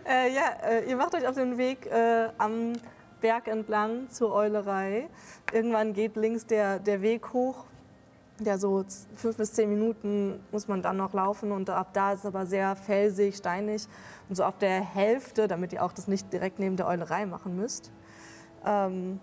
Äh, 0.08 0.34
ja, 0.34 0.48
äh, 0.66 0.88
ihr 0.88 0.96
macht 0.96 1.14
euch 1.14 1.26
auf 1.26 1.34
den 1.34 1.58
Weg 1.58 1.86
äh, 1.86 2.28
am 2.38 2.74
Berg 3.20 3.48
entlang 3.48 4.08
zur 4.10 4.32
Eulerei. 4.32 5.08
Irgendwann 5.52 5.92
geht 5.92 6.16
links 6.16 6.46
der, 6.46 6.78
der 6.78 7.02
Weg 7.02 7.32
hoch. 7.32 7.64
Ja, 8.40 8.56
so 8.56 8.84
fünf 9.16 9.36
bis 9.36 9.52
zehn 9.52 9.68
Minuten 9.68 10.38
muss 10.52 10.68
man 10.68 10.80
dann 10.80 10.96
noch 10.96 11.12
laufen 11.12 11.50
und 11.50 11.68
ab 11.70 11.88
da 11.92 12.12
ist 12.12 12.20
es 12.20 12.26
aber 12.26 12.46
sehr 12.46 12.76
felsig, 12.76 13.36
steinig. 13.36 13.88
Und 14.28 14.36
so 14.36 14.44
auf 14.44 14.58
der 14.58 14.80
Hälfte, 14.80 15.48
damit 15.48 15.72
ihr 15.72 15.84
auch 15.84 15.92
das 15.92 16.06
nicht 16.06 16.32
direkt 16.32 16.60
neben 16.60 16.76
der 16.76 16.86
Eulerei 16.86 17.26
machen 17.26 17.56
müsst, 17.56 17.90
ähm, 18.64 19.18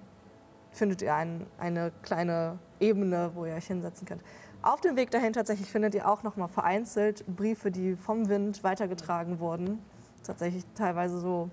findet 0.71 1.01
ihr 1.01 1.15
ein, 1.15 1.47
eine 1.57 1.93
kleine 2.01 2.59
Ebene, 2.81 3.31
wo 3.35 3.45
ihr 3.45 3.53
euch 3.53 3.67
hinsetzen 3.67 4.05
könnt. 4.05 4.21
Auf 4.61 4.81
dem 4.81 4.97
Weg 4.97 5.11
dahin 5.11 5.31
tatsächlich 5.31 5.71
findet 5.71 5.95
ihr 5.95 6.09
auch 6.09 6.23
noch 6.23 6.35
mal 6.35 6.49
vereinzelt 6.49 7.23
Briefe, 7.27 7.71
die 7.71 7.95
vom 7.95 8.27
Wind 8.27 8.63
weitergetragen 8.63 9.39
wurden. 9.39 9.79
Tatsächlich 10.25 10.63
teilweise 10.75 11.19
so, 11.19 11.49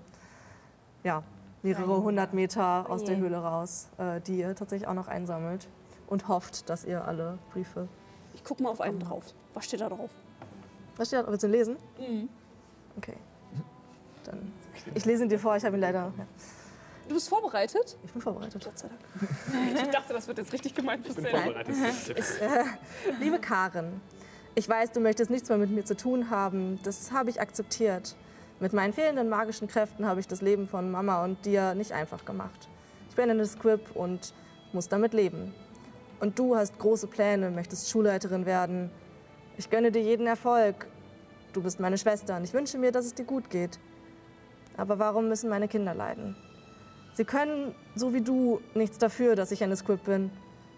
ja, 1.03 1.23
mehrere 1.61 2.01
hundert 2.03 2.33
Meter 2.33 2.89
aus 2.89 3.03
der 3.03 3.17
Höhle 3.17 3.37
raus, 3.37 3.87
äh, 3.97 4.19
die 4.21 4.39
ihr 4.39 4.55
tatsächlich 4.55 4.87
auch 4.87 4.93
noch 4.93 5.07
einsammelt 5.07 5.67
und 6.07 6.27
hofft, 6.27 6.69
dass 6.69 6.83
ihr 6.83 7.05
alle 7.05 7.37
Briefe. 7.51 7.87
Ich 8.33 8.43
gucke 8.43 8.63
mal 8.63 8.69
auf 8.69 8.81
einen 8.81 8.99
drauf. 8.99 9.23
Was 9.53 9.65
steht 9.65 9.81
da 9.81 9.89
drauf? 9.89 10.09
Was 10.97 11.07
steht 11.07 11.19
da? 11.19 11.27
Willst 11.27 11.43
du 11.43 11.47
ihn 11.47 11.51
lesen? 11.53 11.77
Okay. 12.97 13.15
Dann, 14.23 14.51
ich 14.95 15.05
lese 15.05 15.23
ihn 15.23 15.29
dir 15.29 15.39
vor, 15.39 15.55
ich 15.55 15.63
habe 15.65 15.77
ihn 15.77 15.81
leider. 15.81 16.11
Ja, 16.17 16.25
Du 17.07 17.15
bist 17.15 17.27
vorbereitet? 17.27 17.97
ich 18.03 18.11
bin 18.11 18.21
vorbereitet. 18.21 18.63
Gott 18.63 18.79
sei 18.79 18.87
Dank. 18.87 19.77
Ich 19.83 19.91
dachte, 19.91 20.13
das 20.13 20.27
wird 20.27 20.37
jetzt 20.37 20.53
richtig 20.53 20.73
gemeint 20.73 21.05
fürs 21.05 21.17
Ende. 21.17 21.29
Vorbereitet. 21.31 21.75
Liebe 23.19 23.39
Karen, 23.39 24.01
ich 24.55 24.67
weiß, 24.69 24.91
du 24.91 24.99
möchtest 24.99 25.29
nichts 25.29 25.49
mehr 25.49 25.57
mit 25.57 25.69
mir 25.69 25.83
zu 25.83 25.97
tun 25.97 26.29
haben. 26.29 26.79
Das 26.83 27.11
habe 27.11 27.29
ich 27.29 27.41
akzeptiert. 27.41 28.15
Mit 28.63 28.71
meinen 28.71 28.93
fehlenden 28.93 29.27
magischen 29.27 29.67
Kräften 29.67 30.05
habe 30.05 30.21
ich 30.21 30.27
das 30.29 30.39
Leben 30.39 30.69
von 30.69 30.89
Mama 30.89 31.25
und 31.25 31.45
dir 31.45 31.75
nicht 31.75 31.91
einfach 31.91 32.23
gemacht. 32.23 32.69
Ich 33.09 33.15
bin 33.17 33.29
eine 33.29 33.45
Squib 33.45 33.93
und 33.93 34.33
muss 34.71 34.87
damit 34.87 35.13
leben. 35.13 35.53
Und 36.21 36.39
du 36.39 36.55
hast 36.55 36.79
große 36.79 37.07
Pläne, 37.07 37.51
möchtest 37.51 37.89
Schulleiterin 37.89 38.45
werden. 38.45 38.89
Ich 39.57 39.69
gönne 39.69 39.91
dir 39.91 40.01
jeden 40.01 40.27
Erfolg. 40.27 40.87
Du 41.51 41.61
bist 41.61 41.81
meine 41.81 41.97
Schwester 41.97 42.37
und 42.37 42.45
ich 42.45 42.53
wünsche 42.53 42.77
mir, 42.77 42.93
dass 42.93 43.05
es 43.05 43.13
dir 43.13 43.25
gut 43.25 43.49
geht. 43.49 43.79
Aber 44.77 44.97
warum 44.97 45.27
müssen 45.27 45.49
meine 45.49 45.67
Kinder 45.67 45.93
leiden? 45.93 46.37
Sie 47.15 47.25
können, 47.25 47.75
so 47.95 48.13
wie 48.13 48.21
du, 48.21 48.61
nichts 48.75 48.97
dafür, 48.97 49.35
dass 49.35 49.51
ich 49.51 49.61
eine 49.61 49.75
Squib 49.75 50.05
bin. 50.05 50.31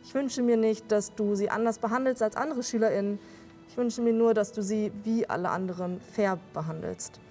Ich 0.03 0.15
wünsche 0.15 0.41
mir 0.41 0.57
nicht, 0.57 0.91
dass 0.91 1.13
du 1.13 1.35
sie 1.35 1.51
anders 1.51 1.77
behandelst 1.77 2.23
als 2.23 2.35
andere 2.35 2.63
SchülerInnen. 2.63 3.19
Ich 3.69 3.77
wünsche 3.77 4.01
mir 4.01 4.13
nur, 4.13 4.33
dass 4.33 4.53
du 4.53 4.63
sie 4.63 4.91
wie 5.03 5.29
alle 5.29 5.49
anderen 5.49 6.01
fair 6.01 6.39
behandelst. 6.51 7.21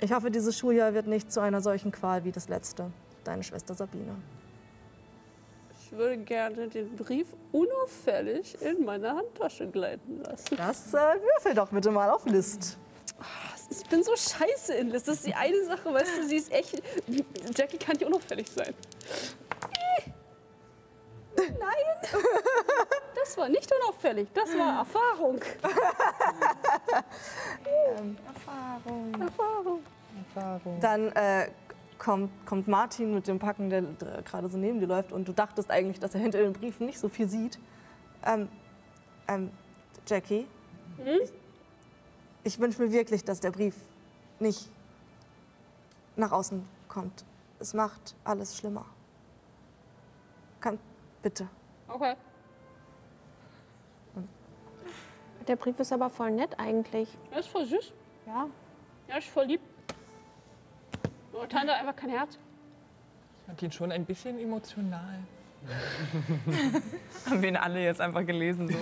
Ich 0.00 0.12
hoffe, 0.12 0.30
dieses 0.30 0.58
Schuljahr 0.58 0.92
wird 0.94 1.06
nicht 1.06 1.32
zu 1.32 1.40
einer 1.40 1.60
solchen 1.60 1.90
Qual 1.90 2.24
wie 2.24 2.32
das 2.32 2.48
letzte. 2.48 2.90
Deine 3.24 3.42
Schwester 3.42 3.74
Sabine. 3.74 4.14
Ich 5.80 5.92
würde 5.92 6.18
gerne 6.18 6.68
den 6.68 6.94
Brief 6.96 7.28
unauffällig 7.52 8.60
in 8.60 8.84
meine 8.84 9.14
Handtasche 9.14 9.66
gleiten 9.68 10.20
lassen. 10.22 10.56
Das 10.56 10.92
äh, 10.92 10.96
würfel 10.96 11.54
doch 11.54 11.68
bitte 11.68 11.90
mal 11.90 12.10
auf 12.10 12.26
List. 12.26 12.76
Ich 13.70 13.88
bin 13.88 14.02
so 14.02 14.14
scheiße 14.14 14.74
in 14.74 14.90
List. 14.90 15.08
Das 15.08 15.16
ist 15.16 15.26
die 15.26 15.34
eine 15.34 15.64
Sache, 15.64 15.92
weißt 15.92 16.18
du, 16.18 16.26
sie 16.28 16.36
ist 16.36 16.52
echt. 16.52 16.82
Jackie 17.56 17.78
kann 17.78 17.96
nicht 17.96 18.04
unauffällig 18.04 18.50
sein. 18.50 18.74
Nein! 21.36 22.22
Das 23.14 23.36
war 23.36 23.48
nicht 23.48 23.70
unauffällig, 23.72 24.28
das 24.32 24.50
war 24.56 24.78
Erfahrung. 24.78 25.40
Erfahrung. 28.28 29.14
Erfahrung. 29.20 30.80
Dann 30.80 31.08
äh, 31.12 31.48
kommt, 31.98 32.30
kommt 32.46 32.68
Martin 32.68 33.14
mit 33.14 33.26
dem 33.26 33.38
Packen, 33.38 33.70
der, 33.70 33.82
der 33.82 34.22
gerade 34.22 34.48
so 34.48 34.58
neben 34.58 34.80
dir 34.80 34.86
läuft. 34.86 35.12
Und 35.12 35.26
du 35.26 35.32
dachtest 35.32 35.70
eigentlich, 35.70 35.98
dass 35.98 36.14
er 36.14 36.20
hinter 36.20 36.38
den 36.38 36.52
Briefen 36.52 36.86
nicht 36.86 36.98
so 36.98 37.08
viel 37.08 37.28
sieht. 37.28 37.58
Ähm, 38.24 38.48
ähm, 39.28 39.50
Jackie, 40.06 40.46
ich, 41.04 41.32
ich 42.44 42.60
wünsche 42.60 42.80
mir 42.80 42.92
wirklich, 42.92 43.24
dass 43.24 43.40
der 43.40 43.50
Brief 43.50 43.74
nicht 44.38 44.68
nach 46.16 46.32
außen 46.32 46.66
kommt. 46.88 47.24
Es 47.58 47.74
macht 47.74 48.14
alles 48.24 48.56
schlimmer. 48.56 48.86
Bitte. 51.22 51.48
Okay. 51.88 52.14
Der 55.48 55.56
Brief 55.56 55.78
ist 55.78 55.92
aber 55.92 56.10
voll 56.10 56.32
nett 56.32 56.58
eigentlich. 56.58 57.08
Das 57.30 57.40
ist 57.46 57.48
voll 57.48 57.64
süß. 57.64 57.92
Ja. 58.26 58.48
Ja, 59.08 59.18
ist 59.18 59.28
voll 59.28 59.44
lieb. 59.44 59.60
Aber 61.32 61.48
Tante 61.48 61.72
hat 61.72 61.80
einfach 61.80 61.96
kein 61.96 62.10
Herz. 62.10 62.34
Ich 62.34 63.46
fand 63.46 63.62
ihn 63.62 63.72
schon 63.72 63.92
ein 63.92 64.04
bisschen 64.04 64.38
emotional. 64.40 65.20
Haben 67.28 67.42
wir 67.42 67.48
ihn 67.48 67.56
alle 67.56 67.80
jetzt 67.80 68.00
einfach 68.00 68.24
gelesen 68.24 68.68
so. 68.68 68.74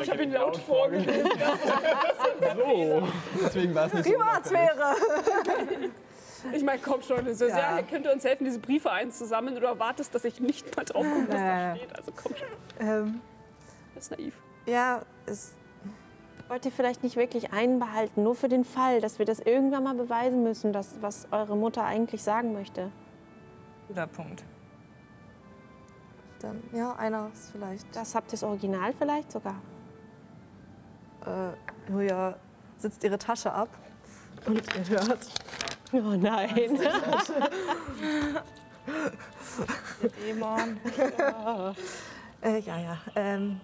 Ich 0.00 0.10
habe 0.10 0.22
ihn 0.22 0.32
laut 0.32 0.56
vorgelesen. 0.56 1.30
Deswegen 3.42 3.74
war 3.74 3.86
es 3.86 3.94
nicht 3.94 4.04
so. 4.04 4.12
Privatsphäre! 4.12 4.94
Ich 6.52 6.62
meine, 6.64 6.80
komm 6.80 7.02
schon, 7.02 7.34
so 7.34 7.46
Ja. 7.46 7.54
sehr 7.76 7.82
könnt 7.84 8.06
ihr 8.06 8.12
uns 8.12 8.24
helfen, 8.24 8.44
diese 8.44 8.58
Briefe 8.58 8.90
einzusammeln 8.90 9.56
oder 9.56 9.68
erwartest, 9.68 10.14
dass 10.14 10.24
ich 10.24 10.40
nicht 10.40 10.76
mal 10.76 10.84
drauf 10.84 11.04
komme, 11.04 11.28
was 11.28 11.36
da 11.36 11.72
Nee. 11.74 11.78
steht. 11.80 11.96
Also 11.98 12.12
komm 12.14 12.32
schon, 12.36 12.48
Ähm, 12.86 13.20
das 13.94 14.04
ist 14.04 14.10
naiv. 14.18 14.34
ja, 14.66 15.02
es, 15.26 15.54
Wollt 16.48 16.64
ihr 16.64 16.72
vielleicht 16.72 17.02
nicht 17.02 17.16
wirklich 17.16 17.52
einen 17.52 17.78
behalten, 17.78 18.22
nur 18.22 18.34
für 18.34 18.48
den 18.48 18.64
Fall, 18.64 19.02
dass 19.02 19.18
wir 19.18 19.26
das 19.26 19.38
irgendwann 19.38 19.84
mal 19.84 19.94
beweisen 19.94 20.42
müssen, 20.42 20.72
dass, 20.72 20.96
was 21.02 21.28
eure 21.30 21.54
Mutter 21.58 21.84
eigentlich 21.84 22.22
sagen 22.22 22.54
möchte? 22.54 22.90
Guter 23.86 24.06
Punkt. 24.06 24.44
dann, 26.40 26.62
ja, 26.72 26.94
einer 26.96 27.30
ist 27.34 27.50
vielleicht. 27.50 27.94
Das 27.94 28.14
habt 28.14 28.28
ihr 28.28 28.32
das 28.32 28.44
Original 28.44 28.94
vielleicht 28.94 29.30
sogar. 29.32 29.56
Äh, 31.26 31.90
Julia 31.92 32.36
sitzt 32.78 33.02
ihre 33.04 33.18
Tasche 33.18 33.52
ab 33.52 33.68
und 34.46 34.62
ihr 34.74 34.88
hört. 34.88 35.18
Oh 35.92 36.16
nein. 36.16 36.78
Dämon. 40.20 40.80
Äh, 42.40 42.60
ja, 42.60 42.78
ja. 42.78 42.98
Ähm, 43.16 43.60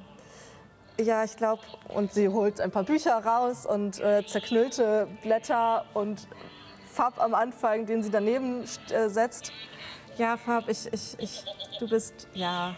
ja, 0.99 1.23
ich 1.23 1.37
glaube, 1.37 1.63
und 1.89 2.13
sie 2.13 2.29
holt 2.29 2.61
ein 2.61 2.73
paar 2.73 2.83
Bücher 2.83 3.25
raus 3.25 3.67
und 3.67 4.01
äh, 4.01 4.27
zerknüllte 4.27 5.07
Blätter 5.23 5.85
und 5.95 6.27
Fab 6.91 7.21
am 7.21 7.35
Anfang, 7.35 7.87
den 7.87 8.03
sie 8.03 8.11
daneben 8.11 8.65
äh, 8.91 9.09
setzt. 9.09 9.53
Ja, 10.19 10.37
Fab, 10.37 10.69
ich, 10.69 10.93
ich, 10.93 11.17
ich, 11.19 11.45
du 11.79 11.89
bist, 11.89 12.29
ja. 12.35 12.75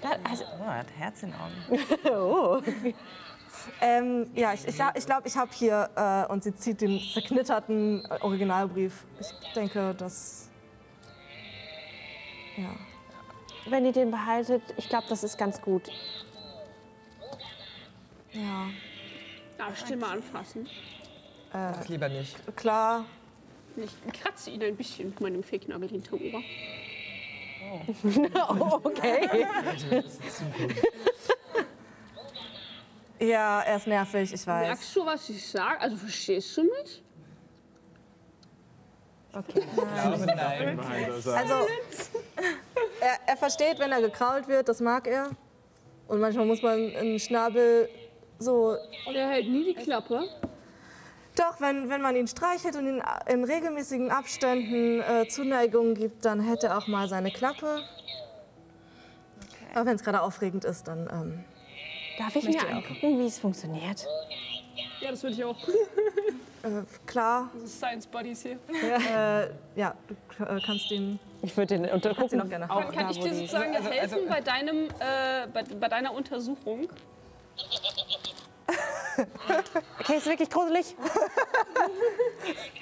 Da, 0.00 0.10
also, 0.28 0.44
Oh, 0.60 0.64
er 0.64 0.78
hat 0.78 0.86
Herz 0.96 1.22
in 1.22 1.32
den 1.32 1.40
Augen. 1.40 1.84
oh. 2.16 2.60
Ähm, 3.80 4.30
ja, 4.34 4.52
ich, 4.52 4.66
ich, 4.66 4.74
ich 4.94 5.06
glaube, 5.06 5.28
ich 5.28 5.36
habe 5.36 5.50
hier, 5.52 5.90
äh, 5.96 6.32
und 6.32 6.44
sie 6.44 6.54
zieht 6.54 6.80
den 6.80 7.00
zerknitterten 7.00 8.04
äh, 8.04 8.18
Originalbrief. 8.22 9.04
Ich 9.20 9.52
denke, 9.54 9.94
das, 9.96 10.48
ja. 12.56 12.70
Wenn 13.66 13.84
ihr 13.84 13.92
den 13.92 14.10
behaltet, 14.10 14.62
ich 14.76 14.88
glaube, 14.88 15.06
das 15.08 15.22
ist 15.22 15.38
ganz 15.38 15.60
gut. 15.60 15.88
Ja, 18.32 18.68
Darf 19.58 19.78
ich 19.78 19.84
den 19.84 20.00
mal 20.00 20.16
anfassen? 20.16 20.66
Ach, 21.52 21.86
lieber 21.88 22.08
nicht. 22.08 22.36
klar. 22.56 23.04
Ich 23.76 24.20
kratze 24.20 24.50
ihn 24.50 24.62
ein 24.62 24.76
bisschen 24.76 25.10
mit 25.10 25.20
meinem 25.20 25.42
Fake-Nagel 25.42 25.88
hinter 25.88 26.14
Ohr. 26.14 26.42
Oh, 28.48 28.80
okay. 28.84 29.46
Ja, 33.22 33.60
er 33.60 33.76
ist 33.76 33.86
nervig, 33.86 34.32
ich 34.32 34.46
weiß. 34.46 34.66
Merkst 34.66 34.96
du, 34.96 35.06
was 35.06 35.28
ich 35.28 35.48
sage? 35.48 35.80
Also 35.80 35.96
verstehst 35.96 36.56
du 36.56 36.64
mich? 36.64 37.04
Okay. 39.32 39.62
Ich 39.64 39.72
glaube, 39.72 40.26
nein. 40.26 40.80
Also, 40.80 41.54
er, 43.00 43.18
er 43.26 43.36
versteht, 43.36 43.78
wenn 43.78 43.92
er 43.92 44.00
gekrault 44.00 44.48
wird, 44.48 44.68
das 44.68 44.80
mag 44.80 45.06
er. 45.06 45.30
Und 46.08 46.20
manchmal 46.20 46.46
muss 46.46 46.62
man 46.62 46.72
einen 46.96 47.20
Schnabel 47.20 47.88
so. 48.40 48.76
Und 49.06 49.14
er 49.14 49.28
hält 49.28 49.48
nie 49.48 49.72
die 49.72 49.80
Klappe. 49.80 50.24
Doch, 51.36 51.60
wenn, 51.60 51.88
wenn 51.88 52.02
man 52.02 52.16
ihn 52.16 52.26
streichelt 52.26 52.74
und 52.74 52.86
ihn 52.88 53.02
in 53.28 53.44
regelmäßigen 53.44 54.10
Abständen 54.10 55.00
äh, 55.00 55.28
Zuneigung 55.28 55.94
gibt, 55.94 56.24
dann 56.24 56.40
hätte 56.40 56.66
er 56.66 56.78
auch 56.78 56.88
mal 56.88 57.08
seine 57.08 57.30
Klappe. 57.30 57.82
Aber 59.74 59.86
wenn 59.86 59.94
es 59.94 60.02
gerade 60.02 60.20
aufregend 60.20 60.64
ist, 60.64 60.88
dann. 60.88 61.08
Ähm, 61.10 61.44
Darf 62.18 62.36
ich 62.36 62.44
mir 62.44 62.68
angucken, 62.68 63.18
wie 63.18 63.26
es 63.26 63.38
funktioniert? 63.38 64.06
Ja, 65.00 65.10
das 65.10 65.22
würde 65.22 65.34
ich 65.34 65.44
auch. 65.44 65.56
äh, 66.62 66.68
klar, 67.06 67.50
Das 67.54 67.64
ist 67.64 67.78
Science 67.78 68.06
Buddies 68.06 68.42
hier. 68.42 68.58
äh, 68.72 69.48
ja, 69.78 69.94
du 70.38 70.44
äh, 70.44 70.60
kannst 70.64 70.90
ihn. 70.90 71.18
Ich 71.42 71.56
würde 71.56 71.78
den 71.78 71.90
untergucken. 71.90 72.40
auch 72.40 72.48
gerne. 72.48 72.68
Kann, 72.68 72.90
kann 72.92 73.10
ich 73.10 73.18
dir 73.18 73.34
sozusagen 73.34 73.74
Also- 73.74 73.90
helfen 73.90 74.14
also- 74.14 74.28
bei, 74.28 74.40
deinem, 74.40 74.84
äh, 74.86 75.46
bei, 75.52 75.62
bei 75.64 75.88
deiner 75.88 76.12
Untersuchung? 76.14 76.88
Okay, 80.00 80.16
ist 80.16 80.26
wirklich 80.26 80.48
gruselig. 80.48 80.96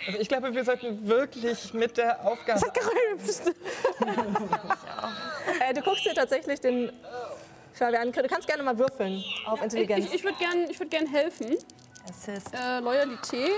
Also 0.07 0.19
ich 0.21 0.29
glaube, 0.29 0.55
wir 0.55 0.64
sollten 0.64 1.07
wirklich 1.09 1.75
mit 1.75 1.97
der 1.97 2.25
Aufgabe. 2.25 2.61
Gerülpst. 2.73 3.51
Äh, 5.69 5.75
du 5.75 5.83
guckst 5.83 6.05
dir 6.07 6.14
tatsächlich 6.14 6.61
den 6.61 6.93
Fabian 7.73 8.03
an. 8.09 8.13
Du 8.13 8.23
kannst 8.29 8.47
gerne 8.47 8.63
mal 8.63 8.79
würfeln 8.79 9.23
auf 9.47 9.59
Ich, 9.59 9.65
Intelligenz. 9.65 10.07
ich, 10.07 10.15
ich 10.15 10.25
würde 10.25 10.39
gerne 10.39 10.69
würd 10.79 10.91
gern 10.91 11.07
helfen. 11.07 11.57
Assist. 12.09 12.53
Äh, 12.55 12.81
Loyalität. 12.81 13.51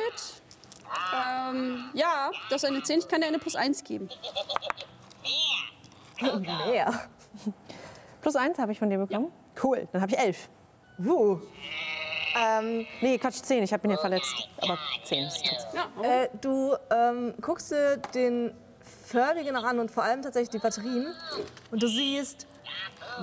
Ähm, 1.15 1.91
ja, 1.95 2.31
das 2.51 2.63
ist 2.63 2.69
eine 2.69 2.83
10. 2.83 2.99
Ich 3.01 3.09
kann 3.09 3.21
dir 3.21 3.29
eine 3.29 3.39
plus 3.39 3.57
1 3.57 3.83
geben. 3.85 4.09
Mehr. 6.71 7.09
Plus 8.21 8.37
eins 8.37 8.59
habe 8.59 8.73
ich 8.73 8.79
von 8.79 8.89
dir 8.91 8.99
bekommen. 8.99 9.33
Cool, 9.63 9.89
dann 9.93 10.03
habe 10.03 10.13
ich 10.13 10.19
elf. 10.19 10.49
Uh. 11.05 11.39
Ähm, 12.37 12.87
Nee, 13.01 13.19
Quatsch, 13.19 13.43
zehn. 13.43 13.63
Ich 13.65 13.73
habe 13.73 13.87
ihn 13.87 13.91
ja 13.91 13.97
verletzt. 13.97 14.49
Aber 14.61 14.79
zehn 15.05 15.25
ist 15.27 15.43
trotzdem. 15.45 15.81
Ja, 16.03 16.23
Äh, 16.25 16.29
du 16.41 16.75
ähm, 16.91 17.35
guckst 17.41 17.73
dir 17.73 17.97
den 18.15 18.55
Furby 19.07 19.43
genau 19.45 19.63
an 19.63 19.81
und 19.81 19.91
vor 19.91 20.05
allem 20.05 20.23
tatsächlich 20.23 20.51
die 20.51 20.59
Batterien. 20.59 21.13
Und 21.71 21.83
du 21.83 21.89
siehst, 21.89 22.47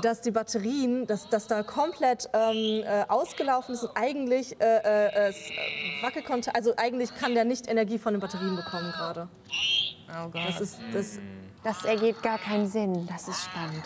dass 0.01 0.21
die 0.21 0.31
Batterien, 0.31 1.07
dass, 1.07 1.27
dass 1.29 1.47
da 1.47 1.63
komplett 1.63 2.29
ähm, 2.33 2.83
äh, 2.83 3.05
ausgelaufen 3.07 3.73
ist 3.75 3.83
und 3.83 3.91
eigentlich 3.95 4.59
äh, 4.61 4.77
äh, 4.77 5.29
es 5.29 5.51
Wackelkontakte, 6.01 6.55
also 6.55 6.73
eigentlich 6.77 7.13
kann 7.15 7.33
der 7.33 7.45
nicht 7.45 7.67
Energie 7.67 7.97
von 7.97 8.13
den 8.13 8.21
Batterien 8.21 8.55
bekommen 8.55 8.91
gerade. 8.91 9.27
Oh 10.09 10.29
Gott. 10.29 10.41
Das 10.47 10.61
ist, 10.61 10.79
das, 10.93 11.19
Das 11.63 11.85
ergibt 11.85 12.23
gar 12.23 12.37
keinen 12.37 12.67
Sinn. 12.67 13.07
Das 13.07 13.27
ist 13.27 13.43
spannend. 13.43 13.83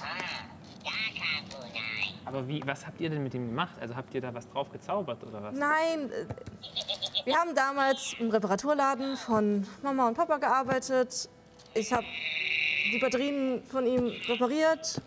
Aber 2.25 2.47
wie, 2.47 2.61
was 2.65 2.85
habt 2.85 3.01
ihr 3.01 3.09
denn 3.09 3.23
mit 3.23 3.33
ihm 3.33 3.47
gemacht? 3.47 3.75
Also 3.79 3.95
habt 3.95 4.13
ihr 4.13 4.21
da 4.21 4.33
was 4.33 4.49
drauf 4.49 4.71
gezaubert 4.71 5.23
oder 5.23 5.43
was? 5.43 5.55
Nein, 5.55 6.09
äh, 6.11 7.25
wir 7.25 7.35
haben 7.35 7.53
damals 7.55 8.15
im 8.19 8.29
Reparaturladen 8.29 9.17
von 9.17 9.67
Mama 9.81 10.07
und 10.07 10.15
Papa 10.15 10.37
gearbeitet. 10.37 11.29
Ich 11.73 11.91
habe 11.91 12.05
die 12.91 12.99
Batterien 12.99 13.63
von 13.63 13.85
ihm 13.85 14.11
repariert. 14.27 15.01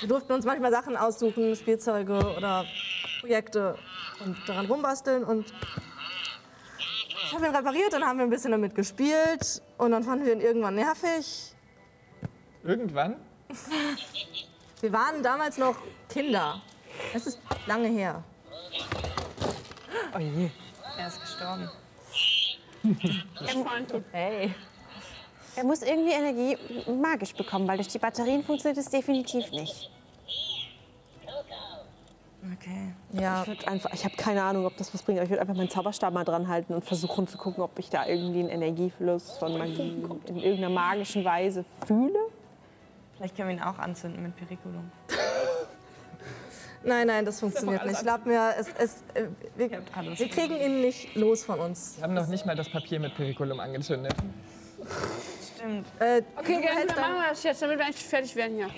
Wir 0.00 0.08
durften 0.08 0.32
uns 0.32 0.44
manchmal 0.44 0.70
Sachen 0.70 0.96
aussuchen, 0.96 1.56
Spielzeuge 1.56 2.18
oder 2.36 2.64
Projekte 3.20 3.76
und 4.24 4.36
daran 4.46 4.66
rumbasteln. 4.66 5.24
Und 5.24 5.52
ich 7.26 7.34
habe 7.34 7.46
ihn 7.46 7.54
repariert, 7.54 7.92
dann 7.92 8.04
haben 8.04 8.18
wir 8.18 8.24
ein 8.24 8.30
bisschen 8.30 8.52
damit 8.52 8.74
gespielt 8.74 9.60
und 9.76 9.90
dann 9.90 10.04
fanden 10.04 10.24
wir 10.24 10.32
ihn 10.32 10.40
irgendwann 10.40 10.76
nervig. 10.76 11.52
Irgendwann? 12.62 13.16
Wir 14.80 14.92
waren 14.92 15.22
damals 15.22 15.58
noch 15.58 15.76
Kinder. 16.08 16.62
Es 17.14 17.26
ist 17.26 17.40
lange 17.66 17.88
her. 17.88 18.22
Oh 20.14 20.18
je. 20.18 20.50
Er 20.96 21.08
ist 21.08 21.20
gestorben. 21.20 21.68
Hey. 24.12 24.54
Er 25.58 25.64
muss 25.64 25.82
irgendwie 25.82 26.12
Energie 26.12 26.56
magisch 26.88 27.34
bekommen, 27.34 27.66
weil 27.66 27.78
durch 27.78 27.88
die 27.88 27.98
Batterien 27.98 28.44
funktioniert 28.44 28.78
es 28.78 28.90
definitiv 28.90 29.50
nicht. 29.50 29.90
Okay. 32.54 32.94
Ja, 33.20 33.44
Ich, 33.44 33.66
einfach, 33.66 33.92
ich 33.92 34.04
habe 34.04 34.14
keine 34.14 34.44
Ahnung, 34.44 34.66
ob 34.66 34.76
das 34.76 34.94
was 34.94 35.02
bringt, 35.02 35.18
aber 35.18 35.24
ich 35.24 35.30
würde 35.30 35.40
einfach 35.40 35.56
meinen 35.56 35.68
Zauberstab 35.68 36.14
mal 36.14 36.22
dran 36.22 36.46
halten 36.46 36.74
und 36.74 36.84
versuchen 36.84 37.26
zu 37.26 37.36
gucken, 37.38 37.64
ob 37.64 37.76
ich 37.80 37.90
da 37.90 38.06
irgendwie 38.06 38.38
einen 38.38 38.50
Energiefluss 38.50 39.36
von 39.38 39.58
Magie 39.58 40.00
in 40.26 40.36
irgendeiner 40.36 40.70
magischen 40.70 41.24
Weise 41.24 41.64
fühle. 41.88 42.20
Vielleicht 43.16 43.34
können 43.34 43.48
wir 43.48 43.56
ihn 43.56 43.62
auch 43.62 43.80
anzünden 43.80 44.22
mit 44.22 44.36
Periculum. 44.36 44.92
nein, 46.84 47.08
nein, 47.08 47.24
das 47.24 47.40
funktioniert 47.40 47.84
nicht. 47.84 48.00
Glaub 48.02 48.24
mir, 48.26 48.54
es, 48.56 48.68
es, 48.78 49.02
äh, 49.14 49.26
wir, 49.56 49.82
alles 49.92 50.20
wir 50.20 50.28
kriegen 50.28 50.56
ihn 50.56 50.82
nicht 50.82 51.16
los 51.16 51.42
von 51.42 51.58
uns. 51.58 51.96
Wir 51.96 52.04
haben 52.04 52.14
noch 52.14 52.28
nicht 52.28 52.46
mal 52.46 52.54
das 52.54 52.68
Papier 52.68 53.00
mit 53.00 53.16
Periculum 53.16 53.58
angezündet. 53.58 54.14
Stimmt. 55.58 55.86
Äh, 55.98 56.22
Okay, 56.36 56.60
gerne, 56.60 56.86
dann 56.86 57.00
machen 57.00 57.14
wir 57.14 57.28
das 57.30 57.42
jetzt, 57.42 57.62
damit 57.62 57.78
wir 57.78 57.84
eigentlich 57.86 58.04
fertig 58.04 58.36
werden 58.36 58.56
hier. 58.56 58.68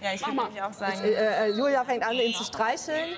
Ja, 0.00 0.14
ich 0.14 0.20
würde 0.22 0.32
mal. 0.34 0.44
nämlich 0.44 0.62
auch 0.62 0.72
sagen, 0.72 1.02
Äh, 1.04 1.48
äh, 1.48 1.50
Julia 1.50 1.84
fängt 1.84 2.02
an, 2.06 2.14
ihn 2.14 2.32
zu 2.32 2.44
streicheln 2.44 3.16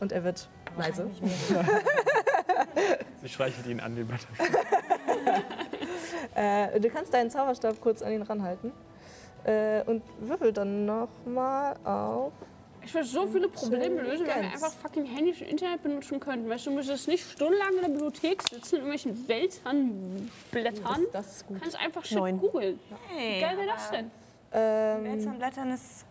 und 0.00 0.12
er 0.12 0.24
wird 0.24 0.48
leise. 0.78 1.10
Sie 3.22 3.28
streichelt 3.28 3.66
ihn 3.66 3.80
an 3.80 3.96
den. 3.96 4.08
Äh, 6.34 6.80
du 6.80 6.90
kannst 6.90 7.14
deinen 7.14 7.30
Zauberstab 7.30 7.80
kurz 7.80 8.02
an 8.02 8.12
ihn 8.12 8.22
ranhalten 8.22 8.72
äh, 9.44 9.82
und 9.86 10.02
würfel 10.20 10.52
dann 10.52 10.84
nochmal 10.84 11.76
auf. 11.84 12.32
Ich 12.86 12.94
würde 12.94 13.06
so 13.08 13.26
viele 13.26 13.48
Probleme 13.48 14.00
lösen, 14.00 14.26
wenn 14.28 14.42
wir 14.42 14.52
einfach 14.52 14.72
fucking 14.72 15.04
Handys 15.06 15.40
und 15.40 15.48
Internet 15.48 15.82
benutzen 15.82 16.20
könnten. 16.20 16.48
Weißt 16.48 16.66
du, 16.66 16.70
du 16.70 16.76
müsstest 16.76 17.08
nicht 17.08 17.28
stundenlang 17.28 17.74
in 17.74 17.80
der 17.82 17.88
Bibliothek 17.88 18.42
sitzen, 18.48 18.76
in 18.76 18.82
irgendwelchen 18.86 19.28
Welternblättern. 19.28 21.06
Das 21.12 21.26
ist 21.38 21.42
Du 21.42 21.46
gut. 21.54 21.62
kannst 21.62 21.76
einfach 21.80 22.04
shit 22.04 22.16
Neun. 22.16 22.38
googeln. 22.38 22.78
Wie 22.88 23.14
hey, 23.18 23.40
geil 23.40 23.56
wäre 23.56 23.66
das 23.66 23.90
denn? 23.90 24.10
Ähm, 24.52 25.04
Welternblättern 25.04 25.70
ist 25.72 26.06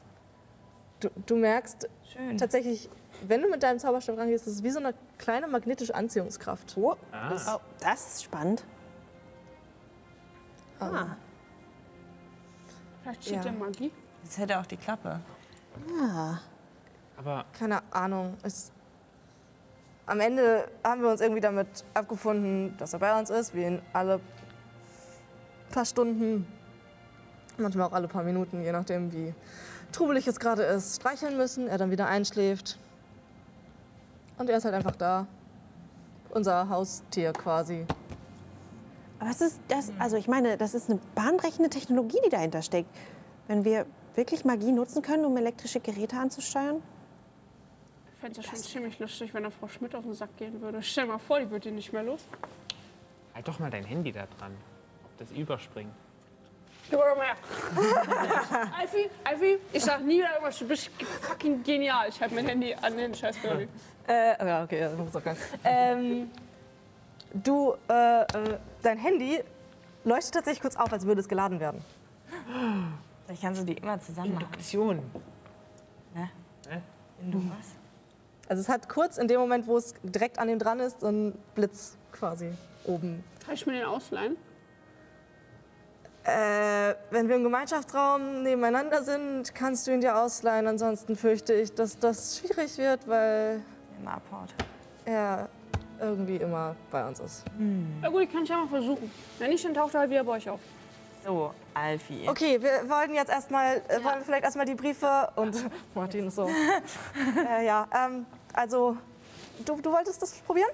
du, 1.00 1.10
du 1.26 1.36
merkst 1.38 1.88
schön. 2.12 2.38
tatsächlich, 2.38 2.90
wenn 3.26 3.42
du 3.42 3.50
mit 3.50 3.64
deinem 3.64 3.80
Zauberstab 3.80 4.18
rangehst, 4.18 4.46
das 4.46 4.56
ist 4.56 4.64
wie 4.64 4.72
so 4.72 4.80
eine 4.80 4.94
kleine 5.18 5.48
magnetische 5.48 5.96
Anziehungskraft. 5.96 6.76
Oh, 6.78 6.96
Ah. 7.14 7.60
das 7.80 8.16
ist 8.16 8.24
spannend. 8.26 8.66
Vielleicht 13.02 13.24
steht 13.24 13.36
Ja. 13.38 13.46
ja 13.46 13.52
Magie. 13.54 13.92
Jetzt 14.24 14.38
hätte 14.38 14.60
auch 14.60 14.66
die 14.66 14.76
Klappe. 14.78 15.22
Aber 17.18 17.46
Keine 17.58 17.82
Ahnung. 17.92 18.38
Es, 18.44 18.72
am 20.06 20.20
Ende 20.20 20.68
haben 20.84 21.02
wir 21.02 21.10
uns 21.10 21.22
irgendwie 21.22 21.42
damit 21.42 21.68
abgefunden, 21.94 22.76
dass 22.78 22.94
er 22.94 23.00
bei 23.00 23.18
uns 23.18 23.30
ist. 23.30 23.54
Wir 23.54 23.68
ihn 23.68 23.82
alle 23.94 24.20
paar 25.72 25.86
Stunden, 25.86 26.48
manchmal 27.58 27.88
auch 27.88 27.94
alle 27.94 28.08
paar 28.08 28.24
Minuten, 28.24 28.62
je 28.62 28.72
nachdem 28.72 29.12
wie 29.12 29.34
trubelig 29.92 30.28
es 30.28 30.40
gerade 30.40 30.64
ist, 30.64 30.98
streicheln 30.98 31.38
müssen. 31.38 31.68
Er 31.68 31.78
dann 31.78 31.92
wieder 31.92 32.08
einschläft. 32.08 32.78
Und 34.38 34.50
er 34.50 34.58
ist 34.58 34.66
halt 34.66 34.76
einfach 34.76 34.96
da. 34.96 35.28
Unser 36.30 36.68
Haustier 36.70 37.32
quasi. 37.32 37.86
Aber 39.20 39.30
es 39.30 39.40
ist 39.40 39.60
das, 39.70 39.92
also 39.98 40.18
ich 40.18 40.28
meine, 40.28 40.58
das 40.58 40.74
ist 40.74 40.90
eine 40.90 41.00
bahnbrechende 41.16 41.70
Technologie, 41.70 42.20
die 42.26 42.30
dahinter 42.30 42.62
steckt. 42.62 42.90
Wenn 43.48 43.64
wir 43.64 43.86
wirklich 44.16 44.44
Magie 44.44 44.72
nutzen 44.72 45.02
können, 45.02 45.26
um 45.26 45.38
elektrische 45.38 45.80
Geräte 45.80 46.18
anzusteuern? 46.18 46.82
Ich 48.26 48.28
fände 48.28 48.40
es 48.40 48.46
ja 48.48 48.56
schon 48.56 48.64
ziemlich 48.64 48.98
lustig, 48.98 49.34
wenn 49.36 49.44
der 49.44 49.52
Frau 49.52 49.68
Schmidt 49.68 49.94
auf 49.94 50.04
den 50.04 50.16
Sack 50.16 50.36
gehen 50.38 50.60
würde. 50.60 50.82
Stell 50.82 51.06
dir 51.06 51.12
mal 51.12 51.20
vor, 51.20 51.40
die 51.40 51.48
würde 51.52 51.70
ihn 51.70 51.76
nicht 51.76 51.94
mehr 51.94 52.02
los. 52.02 52.22
halt 53.36 53.48
doch 53.48 53.60
mal 53.60 53.70
dein 53.70 53.84
Handy 53.84 54.12
da 54.12 54.26
dran. 54.40 54.52
Ob 55.04 55.18
das 55.20 55.30
überspringt. 55.30 55.94
Gib 56.90 56.98
mal 56.98 57.16
her. 57.18 57.36
Alfie, 58.80 59.12
Alfie, 59.24 59.60
ich 59.72 59.84
sag 59.84 60.04
nie 60.04 60.18
wieder 60.18 60.32
irgendwas, 60.32 60.58
du 60.58 60.68
bist 60.68 60.90
fucking 61.22 61.62
genial. 61.62 62.10
Ich 62.10 62.20
halte 62.20 62.34
mein 62.34 62.48
Handy 62.48 62.74
an 62.74 62.98
den 62.98 63.14
scheiß 63.14 63.38
Baby. 63.38 63.68
Äh, 64.08 64.48
ja, 64.48 64.64
okay, 64.64 64.80
das 64.82 64.98
muss 64.98 65.16
auch 65.16 65.24
geil. 65.24 65.36
ähm, 65.64 66.30
du, 67.34 67.74
äh, 67.90 68.22
äh, 68.22 68.60
dein 68.84 69.00
Handy 69.00 69.40
leuchtet 70.04 70.34
tatsächlich 70.34 70.62
kurz 70.62 70.76
auf, 70.76 70.92
als 70.94 71.06
würde 71.08 71.22
es 71.22 71.28
geladen 71.28 71.60
werden. 71.60 71.84
Vielleicht 73.26 73.42
kannst 73.42 73.62
du 73.62 73.66
die 73.66 73.74
immer 73.74 74.00
zusammen 74.00 74.36
machen. 74.36 74.46
Induktion. 74.46 75.00
Wenn 77.20 77.32
du 77.32 77.40
was? 77.50 77.85
Also 78.48 78.62
es 78.62 78.70
hat 78.70 78.88
kurz 78.90 79.18
in 79.18 79.28
dem 79.28 79.40
Moment, 79.40 79.68
wo 79.68 79.78
es 79.78 79.94
direkt 80.04 80.38
an 80.40 80.50
ihm 80.50 80.60
dran 80.60 80.80
ist, 80.80 81.02
so 81.02 81.08
einen 81.08 81.34
Blitz 81.56 81.98
quasi 82.12 82.52
oben. 82.86 83.24
Kann 83.44 83.56
ich 83.56 83.66
mir 83.66 83.74
den 83.74 83.86
ausleihen? 83.86 84.38
Äh, 86.24 86.96
wenn 87.12 87.28
wir 87.30 87.36
im 87.36 87.44
Gemeinschaftsraum 87.44 88.42
nebeneinander 88.44 89.04
sind, 89.04 89.54
kannst 89.54 89.86
du 89.86 89.92
ihn 89.92 90.02
dir 90.02 90.18
ausleihen. 90.18 90.66
Ansonsten 90.68 91.16
fürchte 91.16 91.54
ich, 91.54 91.74
dass 91.74 92.00
das 92.00 92.40
schwierig 92.40 92.78
wird, 92.78 93.08
weil 93.08 93.62
Immer 94.00 94.14
abhaut. 94.16 94.50
er 95.06 95.48
irgendwie 96.02 96.38
immer 96.38 96.76
bei 96.92 97.08
uns 97.08 97.20
ist. 97.20 97.44
Na 98.02 98.10
gut, 98.10 98.24
ich 98.24 98.32
kann 98.32 98.44
es 98.44 98.50
ja 98.50 98.58
mal 98.58 98.68
versuchen. 98.68 99.10
Wenn 99.40 99.50
nicht, 99.52 99.64
dann 99.64 99.74
taucht 99.74 99.94
er 99.94 100.02
halt 100.02 100.10
wieder 100.10 100.24
bei 100.24 100.34
euch 100.34 100.50
auf. 100.50 100.60
So, 101.26 101.54
Alfie. 101.74 102.30
Okay, 102.30 102.62
wir 102.62 102.88
wollten 102.88 103.16
jetzt 103.16 103.32
erstmal, 103.32 103.78
äh, 103.88 104.04
wollen 104.04 104.20
wir 104.20 104.26
vielleicht 104.26 104.44
erstmal 104.44 104.68
die 104.68 104.76
Briefe 104.76 105.28
und 105.36 105.56
Martin 105.96 106.28
ist 106.28 106.36
so. 106.36 106.48
äh, 106.48 107.66
ja, 107.66 107.88
ähm, 108.06 108.28
also 108.54 108.96
du, 109.66 109.82
du 109.82 109.92
wolltest 109.92 110.22
das 110.22 110.34
probieren? 110.42 110.70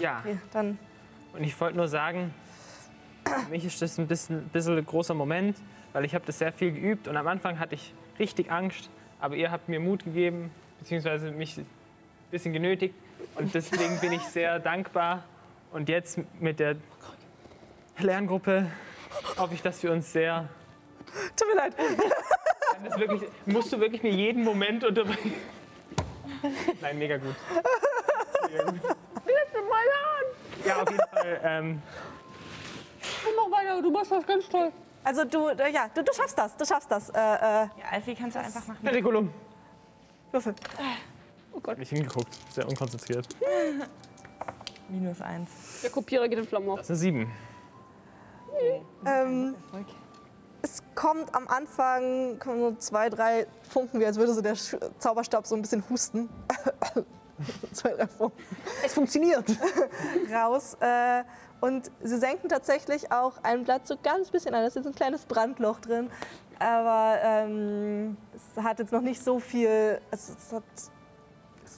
Ja, 0.00 0.18
Okay, 0.24 0.38
dann 0.52 0.78
und 1.32 1.42
ich 1.44 1.60
wollte 1.60 1.76
nur 1.76 1.88
sagen, 1.88 2.34
für 3.24 3.50
mich 3.50 3.64
ist 3.64 3.80
das 3.82 3.98
ein 3.98 4.06
bisschen, 4.08 4.48
bisschen 4.48 4.76
ein 4.76 4.86
großer 4.86 5.14
Moment, 5.14 5.56
weil 5.92 6.04
ich 6.04 6.14
habe 6.14 6.24
das 6.26 6.38
sehr 6.38 6.52
viel 6.52 6.72
geübt 6.72 7.06
und 7.06 7.16
am 7.16 7.26
Anfang 7.28 7.58
hatte 7.60 7.76
ich 7.76 7.94
richtig 8.18 8.50
Angst, 8.50 8.90
aber 9.20 9.36
ihr 9.36 9.50
habt 9.50 9.68
mir 9.68 9.78
Mut 9.78 10.04
gegeben, 10.04 10.50
beziehungsweise 10.80 11.30
mich 11.30 11.58
ein 11.58 11.66
bisschen 12.30 12.52
genötigt 12.52 12.94
und 13.36 13.54
deswegen 13.54 14.00
bin 14.00 14.12
ich 14.12 14.22
sehr 14.22 14.58
dankbar. 14.58 15.22
Und 15.72 15.88
jetzt 15.88 16.20
mit 16.38 16.60
der 16.60 16.76
Lerngruppe 17.98 18.70
hoffe 19.36 19.54
ich, 19.54 19.62
dass 19.62 19.82
wir 19.82 19.92
uns 19.92 20.12
sehr... 20.12 20.48
tut 21.36 21.48
mir 21.48 21.56
leid. 21.56 21.74
Das 22.84 22.98
wirklich, 22.98 23.22
musst 23.46 23.72
du 23.72 23.80
wirklich 23.80 24.02
mir 24.02 24.12
jeden 24.12 24.42
Moment 24.42 24.84
unterbringen? 24.84 25.34
Nein, 26.80 26.98
mega 26.98 27.16
gut. 27.16 27.34
Mega 28.50 28.64
gut. 28.70 28.80
Ja, 30.64 30.82
auf 30.82 30.90
jeden 30.90 31.08
Fall. 31.10 31.40
Ähm, 31.44 31.82
Komm 33.22 33.50
mach 33.50 33.58
weiter, 33.58 33.82
du 33.82 33.90
machst 33.90 34.10
das 34.10 34.26
ganz 34.26 34.48
toll. 34.48 34.72
Also 35.02 35.24
du, 35.24 35.48
äh, 35.48 35.70
ja, 35.70 35.88
du, 35.94 36.02
du 36.02 36.12
schaffst 36.14 36.38
das, 36.38 36.56
du 36.56 36.64
schaffst 36.64 36.90
das. 36.90 37.10
Äh, 37.10 37.18
äh, 37.18 37.18
Ja, 37.20 37.68
Alfie 37.90 38.14
kannst 38.14 38.36
du 38.36 38.40
einfach 38.40 38.66
machen. 38.66 38.82
Periculum. 38.82 39.30
Würfel. 40.32 40.54
Nicht 41.76 41.90
hingeguckt, 41.90 42.34
sehr 42.50 42.66
unkonzentriert. 42.66 43.28
Minus 44.88 45.20
eins. 45.20 45.50
Der 45.82 45.90
Kopierer 45.90 46.28
geht 46.28 46.38
in 46.38 46.46
Flammen 46.46 46.68
auf. 46.68 46.78
Das 46.78 46.90
ist 46.90 47.02
eine 47.02 47.24
7. 47.26 47.32
Ähm, 49.06 49.54
es 50.62 50.82
kommt 50.94 51.34
am 51.34 51.46
Anfang 51.48 52.38
kommen 52.38 52.60
so 52.60 52.74
zwei, 52.76 53.10
drei 53.10 53.46
Funken, 53.68 54.00
wie 54.00 54.06
als 54.06 54.16
würde 54.16 54.32
so 54.32 54.40
der 54.40 54.54
Sch 54.54 54.76
Zauberstab 54.98 55.46
so 55.46 55.54
ein 55.54 55.62
bisschen 55.62 55.84
husten. 55.90 56.28
zwei, 57.72 57.90
drei 57.90 58.06
Funken. 58.06 58.42
Es 58.84 58.94
funktioniert. 58.94 59.44
Raus. 60.32 60.76
Äh, 60.80 61.24
und 61.60 61.90
sie 62.02 62.18
senken 62.18 62.48
tatsächlich 62.48 63.10
auch 63.12 63.34
ein 63.42 63.64
Blatt 63.64 63.86
so 63.86 63.96
ganz 64.02 64.30
bisschen 64.30 64.54
an. 64.54 64.62
Da 64.62 64.66
ist 64.66 64.76
jetzt 64.76 64.86
ein 64.86 64.94
kleines 64.94 65.24
Brandloch 65.24 65.80
drin. 65.80 66.10
Aber 66.58 67.18
ähm, 67.22 68.16
es 68.34 68.62
hat 68.62 68.78
jetzt 68.78 68.92
noch 68.92 69.00
nicht 69.00 69.22
so 69.22 69.38
viel. 69.40 70.00
Es, 70.10 70.30
es, 70.30 70.52
hat, 70.52 70.62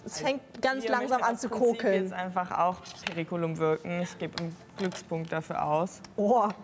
es, 0.06 0.20
fängt 0.20 0.40
ganz 0.62 0.86
langsam 0.88 1.22
an 1.22 1.36
zu 1.36 1.48
kokeln. 1.48 2.04
jetzt 2.04 2.12
einfach 2.12 2.50
auch 2.58 2.76
Periculum 3.04 3.58
wirken. 3.58 4.00
Ich 4.02 4.16
gebe 4.18 4.38
einen 4.38 4.56
Glückspunkt 4.78 5.32
dafür 5.32 5.62
aus. 5.64 6.00
Oh. 6.16 6.48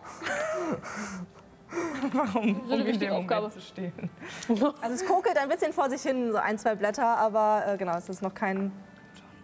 Warum? 2.13 2.61
Um 2.71 2.87
in 2.87 2.99
dem 2.99 3.13
Aufgabe. 3.13 3.49
Moment 3.49 3.55
zu 3.55 3.61
stehen. 3.61 3.93
Also 4.49 4.95
es 4.95 5.07
kokelt 5.07 5.37
ein 5.39 5.49
bisschen 5.49 5.73
vor 5.73 5.89
sich 5.89 6.03
hin, 6.03 6.31
so 6.31 6.39
ein, 6.39 6.59
zwei 6.59 6.75
Blätter, 6.75 7.17
aber 7.17 7.65
äh, 7.67 7.77
genau, 7.77 7.97
es 7.97 8.09
ist 8.09 8.23
noch 8.23 8.35
kein 8.35 8.71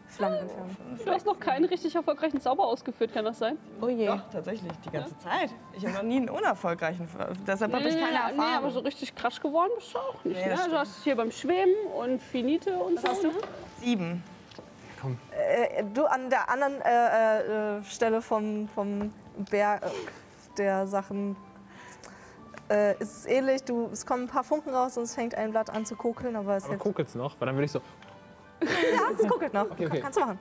Flammenentfernung. 0.08 0.76
Du 1.04 1.10
hast 1.10 1.26
noch 1.26 1.38
keinen 1.38 1.64
richtig 1.66 1.94
erfolgreichen 1.94 2.40
Zauber 2.40 2.66
ausgeführt, 2.66 3.12
kann 3.12 3.24
das 3.24 3.38
sein? 3.38 3.58
Oh 3.80 3.88
je. 3.88 4.06
Doch, 4.06 4.28
tatsächlich, 4.30 4.72
die 4.84 4.90
ganze 4.90 5.16
Zeit. 5.18 5.50
Ich 5.76 5.84
habe 5.84 5.96
noch 5.96 6.02
nie 6.02 6.16
einen 6.16 6.30
unerfolgreichen. 6.30 7.08
Deshalb 7.46 7.72
habe 7.72 7.88
ich 7.88 7.94
keine 7.94 8.12
Ja, 8.12 8.28
Erfahrung. 8.28 8.36
Nee, 8.36 8.56
aber 8.56 8.70
so 8.70 8.80
richtig 8.80 9.14
krass 9.14 9.40
geworden 9.40 9.70
bist 9.76 9.94
du 9.94 9.98
auch 9.98 10.24
nicht. 10.24 10.36
Nee, 10.40 10.54
ne? 10.54 10.68
Du 10.70 10.78
hast 10.78 11.02
hier 11.04 11.16
beim 11.16 11.30
Schweben 11.30 11.74
und 11.98 12.20
Finite 12.20 12.76
und 12.76 13.00
so. 13.00 13.08
hast 13.08 13.24
du? 13.24 13.30
Sieben. 13.80 14.22
Äh, 15.30 15.84
du 15.94 16.06
an 16.06 16.28
der 16.30 16.48
anderen 16.50 16.80
äh, 16.82 17.78
äh, 17.78 17.84
Stelle 17.84 18.20
vom, 18.20 18.68
vom 18.74 19.12
Berg 19.50 19.82
äh, 19.84 19.88
der 20.56 20.86
Sachen 20.86 21.36
äh, 22.68 22.92
ist 22.98 23.18
es 23.18 23.26
ähnlich. 23.26 23.62
Du, 23.62 23.88
es 23.92 24.04
kommen 24.04 24.24
ein 24.24 24.28
paar 24.28 24.44
Funken 24.44 24.74
raus 24.74 24.96
und 24.96 25.04
es 25.04 25.14
fängt 25.14 25.34
ein 25.34 25.52
Blatt 25.52 25.70
an 25.70 25.86
zu 25.86 25.94
kokeln, 25.94 26.36
aber 26.36 26.56
es, 26.56 26.64
Aber 26.64 26.76
guckelt's 26.76 27.14
noch, 27.14 27.40
weil 27.40 27.46
dann 27.46 27.56
würde 27.56 27.66
ich 27.66 27.72
so, 27.72 27.80
ja, 28.62 28.68
es 29.16 29.28
kokelt 29.28 29.54
noch. 29.54 29.70
okay. 29.70 30.00
Kannst 30.00 30.18
du 30.18 30.22
machen. 30.22 30.38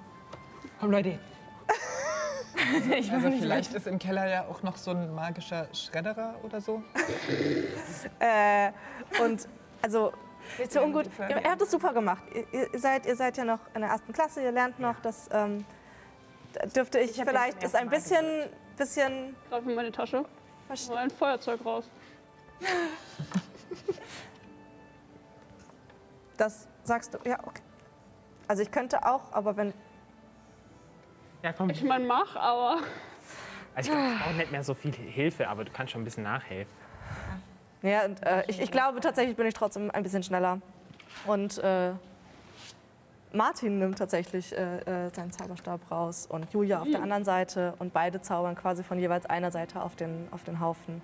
komm 0.79 0.91
Leute. 0.91 1.19
Ich 2.97 3.11
Also 3.11 3.31
vielleicht 3.31 3.73
ist 3.75 3.87
im 3.87 3.99
Keller 3.99 4.27
ja 4.27 4.45
auch 4.45 4.63
noch 4.63 4.77
so 4.77 4.91
ein 4.91 5.13
magischer 5.13 5.67
Schredderer 5.73 6.35
oder 6.43 6.59
so. 6.59 6.81
Äh, 8.19 8.71
und 9.23 9.47
also 9.81 10.11
nicht 10.57 10.71
so 10.71 10.79
Ja, 10.79 10.85
ungut. 10.85 11.09
Ihr, 11.29 11.37
ihr 11.43 11.49
habt 11.51 11.61
es 11.61 11.71
super 11.71 11.93
gemacht. 11.93 12.23
Ihr, 12.33 12.45
ihr, 12.73 12.79
seid, 12.79 13.05
ihr 13.05 13.15
seid 13.15 13.37
ja 13.37 13.43
noch 13.45 13.59
in 13.73 13.81
der 13.81 13.89
ersten 13.91 14.13
Klasse, 14.13 14.41
ihr 14.43 14.51
lernt 14.51 14.79
noch. 14.79 14.99
Das 15.01 15.29
ähm, 15.31 15.65
da 16.53 16.65
dürfte 16.67 16.99
ich, 16.99 17.11
Ich 17.17 17.23
vielleicht 17.23 17.61
jetzt 17.61 17.73
ist 17.73 17.75
ein 17.75 17.91
ersten 17.91 18.13
Mal 18.13 18.19
bisschen, 18.19 18.49
bisschen 18.77 19.35
Greif 19.49 19.65
in 19.67 19.75
meine 19.75 19.91
Tasche. 19.91 20.25
versch- 20.69 20.89
Hol 20.89 20.97
ein 20.97 21.09
Feuerzeug 21.11 21.63
raus. 21.65 21.89
Das 26.37 26.67
sagst 26.83 27.13
du. 27.13 27.17
Ja, 27.27 27.39
okay. 27.45 27.61
Also 28.47 28.61
ich 28.61 28.71
könnte 28.71 29.03
auch, 29.05 29.31
aber 29.33 29.57
wenn 29.57 29.73
Ja, 31.43 31.51
komm. 31.53 31.69
Ich 31.69 31.83
mein, 31.83 32.05
mach, 32.07 32.35
aber 32.35 32.81
Also 33.75 33.91
ich 33.91 33.97
glaube, 33.97 34.13
ich 34.13 34.21
brauche 34.23 34.33
nicht 34.35 34.51
mehr 34.51 34.63
so 34.63 34.73
viel 34.73 34.93
Hilfe, 34.93 35.47
aber 35.47 35.65
du 35.65 35.71
kannst 35.71 35.91
schon 35.93 36.01
ein 36.01 36.05
bisschen 36.05 36.23
nachhelfen. 36.23 36.71
Ja, 37.87 38.05
und, 38.05 38.23
äh, 38.25 38.43
ich, 38.47 38.59
ich 38.61 38.71
glaube 38.71 38.99
tatsächlich 38.99 39.35
bin 39.35 39.47
ich 39.47 39.53
trotzdem 39.53 39.89
ein 39.91 40.03
bisschen 40.03 40.23
schneller. 40.23 40.59
Und 41.25 41.57
äh, 41.59 41.91
Martin 43.33 43.79
nimmt 43.79 43.97
tatsächlich 43.97 44.55
äh, 44.57 44.77
äh, 44.79 45.09
seinen 45.13 45.31
Zauberstab 45.31 45.91
raus 45.91 46.27
und 46.29 46.51
Julia 46.53 46.81
auf 46.81 46.89
der 46.89 47.01
anderen 47.01 47.25
Seite 47.25 47.73
und 47.79 47.93
beide 47.93 48.21
zaubern 48.21 48.55
quasi 48.55 48.83
von 48.83 48.99
jeweils 48.99 49.25
einer 49.25 49.51
Seite 49.51 49.81
auf 49.81 49.95
den, 49.95 50.27
auf 50.31 50.43
den 50.43 50.59
Haufen 50.59 51.01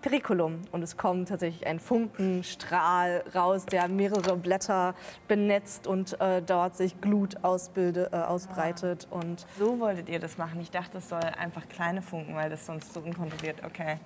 Periculum. 0.00 0.62
Und 0.70 0.82
es 0.82 0.96
kommt 0.96 1.28
tatsächlich 1.28 1.66
ein 1.66 1.80
Funkenstrahl 1.80 3.24
raus, 3.34 3.66
der 3.66 3.88
mehrere 3.88 4.36
Blätter 4.36 4.94
benetzt 5.26 5.88
und 5.88 6.20
äh, 6.20 6.42
dort 6.42 6.76
sich 6.76 7.00
Glut 7.00 7.42
ausbilde, 7.42 8.10
äh, 8.12 8.16
ausbreitet. 8.18 9.08
Und 9.10 9.44
So 9.58 9.80
wolltet 9.80 10.08
ihr 10.08 10.20
das 10.20 10.38
machen. 10.38 10.60
Ich 10.60 10.70
dachte, 10.70 10.98
es 10.98 11.08
soll 11.08 11.18
einfach 11.18 11.68
kleine 11.68 12.02
Funken, 12.02 12.36
weil 12.36 12.50
das 12.50 12.66
sonst 12.66 12.94
so 12.94 13.00
unkontrolliert. 13.00 13.64
Okay. 13.64 13.96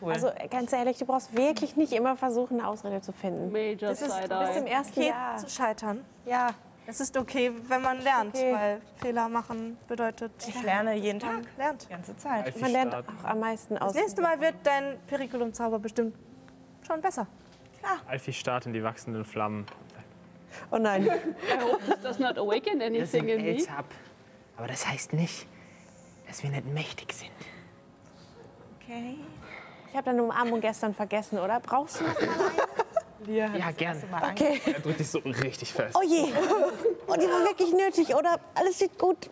Cool. 0.00 0.12
Also 0.12 0.30
ganz 0.50 0.72
ehrlich, 0.72 0.98
du 0.98 1.04
brauchst 1.04 1.36
wirklich 1.36 1.76
nicht 1.76 1.92
immer 1.92 2.16
versuchen, 2.16 2.58
eine 2.58 2.68
Ausrede 2.68 3.00
zu 3.02 3.12
finden. 3.12 3.52
Major 3.52 3.90
Das 3.90 4.00
ist- 4.02 4.12
Side 4.12 4.28
Du 4.28 4.38
bist 4.38 4.56
im 4.56 4.66
ersten 4.66 5.00
okay, 5.00 5.08
Jahr. 5.08 5.36
zu 5.36 5.48
scheitern. 5.50 6.04
Ja. 6.24 6.48
Es 6.86 6.98
ist 7.00 7.16
okay, 7.16 7.52
wenn 7.68 7.82
man 7.82 8.00
lernt, 8.02 8.34
okay. 8.34 8.52
weil 8.52 8.80
Fehler 8.96 9.28
machen 9.28 9.76
bedeutet, 9.86 10.32
Ich 10.48 10.60
lerne 10.62 10.94
jeden 10.96 11.20
Tag, 11.20 11.34
man 11.34 11.46
lernt. 11.56 11.84
die 11.84 11.88
ganze 11.88 12.16
Zeit. 12.16 12.58
Man 12.60 12.72
lernt 12.72 12.92
starten. 12.92 13.12
auch 13.20 13.24
am 13.28 13.38
meisten 13.40 13.78
aus. 13.78 13.92
Das 13.92 14.02
nächste 14.02 14.22
Mal 14.22 14.40
wird 14.40 14.54
dein 14.64 14.98
Periculum-Zauber 15.06 15.78
bestimmt 15.78 16.16
schon 16.86 17.00
besser. 17.00 17.26
Alfie 18.08 18.32
starrt 18.32 18.66
in 18.66 18.72
die 18.72 18.82
wachsenden 18.82 19.24
Flammen. 19.24 19.66
Oh 20.72 20.78
nein. 20.78 21.08
Does 22.02 22.18
not 22.18 22.36
awaken 22.38 22.82
anything 22.82 23.28
in 23.28 23.44
me. 23.44 23.58
Aber 24.56 24.66
das 24.66 24.86
heißt 24.86 25.12
nicht, 25.12 25.46
dass 26.26 26.42
wir 26.42 26.50
nicht 26.50 26.66
mächtig 26.66 27.12
sind. 27.12 27.30
Okay. 28.82 29.16
Ich 29.90 29.96
habe 29.96 30.04
deine 30.06 30.22
Umarmung 30.22 30.60
gestern 30.60 30.94
vergessen, 30.94 31.38
oder? 31.38 31.58
Brauchst 31.60 32.00
du 32.00 32.04
noch 32.04 32.20
mal? 32.20 32.28
Ja, 33.26 33.70
gern. 33.76 34.02
Okay. 34.30 34.60
Er 34.64 34.80
drückt 34.80 35.00
dich 35.00 35.10
so 35.10 35.18
richtig 35.18 35.72
fest. 35.72 35.94
Oh 35.98 36.02
je. 36.02 36.32
Oh, 37.06 37.14
die 37.14 37.26
war 37.26 37.44
wirklich 37.44 37.72
nötig, 37.72 38.14
oder? 38.14 38.36
Alles 38.54 38.78
sieht 38.78 38.98
gut. 38.98 39.28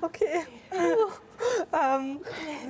Okay. 0.00 0.46
ähm, 1.72 2.20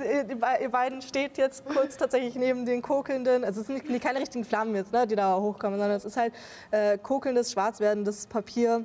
ihr, 0.03 0.23
be- 0.35 0.45
ihr 0.61 0.69
beiden 0.69 1.01
steht 1.01 1.37
jetzt 1.37 1.65
kurz 1.65 1.95
tatsächlich 1.95 2.35
neben 2.35 2.65
den 2.65 2.81
kokelnden, 2.81 3.43
also 3.45 3.61
es 3.61 3.67
sind 3.67 4.01
keine 4.01 4.19
richtigen 4.19 4.43
Flammen 4.43 4.75
jetzt, 4.75 4.91
ne, 4.91 5.07
die 5.07 5.15
da 5.15 5.37
hochkommen, 5.37 5.79
sondern 5.79 5.95
es 5.95 6.03
ist 6.05 6.17
halt 6.17 6.33
äh, 6.71 6.97
kokelndes, 6.97 7.51
schwarz 7.53 7.79
werdendes 7.79 8.27
Papier, 8.27 8.83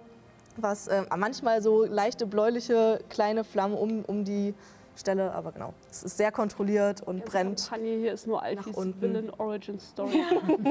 was 0.57 0.87
äh, 0.89 1.03
manchmal 1.17 1.63
so 1.63 1.85
leichte 1.85 2.27
bläuliche 2.27 3.01
kleine 3.09 3.43
Flammen 3.45 3.75
um, 3.77 4.05
um 4.05 4.25
die 4.25 4.55
Stelle, 5.01 5.33
aber 5.33 5.53
genau, 5.53 5.75
es 5.91 6.03
ist 6.03 6.17
sehr 6.17 6.31
kontrolliert 6.31 7.01
und 7.01 7.25
brennt, 7.25 7.69
Kampagne 7.69 7.99
hier 7.99 8.13
ist 8.13 8.27
nur 8.27 8.43
Alfis 8.43 8.77
unten. 8.77 9.01
Villain 9.01 9.31
Origin 9.39 9.81
Story. 9.81 10.23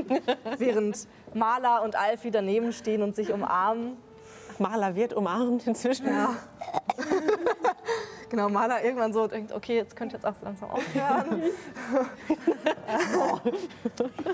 während 0.58 1.08
Maler 1.34 1.84
und 1.84 1.96
Alfie 1.96 2.32
daneben 2.32 2.72
stehen 2.72 3.02
und 3.02 3.16
sich 3.16 3.32
umarmen. 3.32 3.98
Maler 4.60 4.96
wird 4.96 5.14
umarmt 5.14 5.66
inzwischen. 5.68 6.08
Ja. 6.08 6.36
Genau, 8.30 8.48
Maler 8.48 8.84
irgendwann 8.84 9.12
so 9.12 9.26
denkt, 9.26 9.52
okay, 9.52 9.78
jetzt 9.78 9.96
könnte 9.96 10.16
jetzt 10.16 10.26
auch 10.26 10.36
langsam 10.44 10.70
aufhören. 10.70 11.42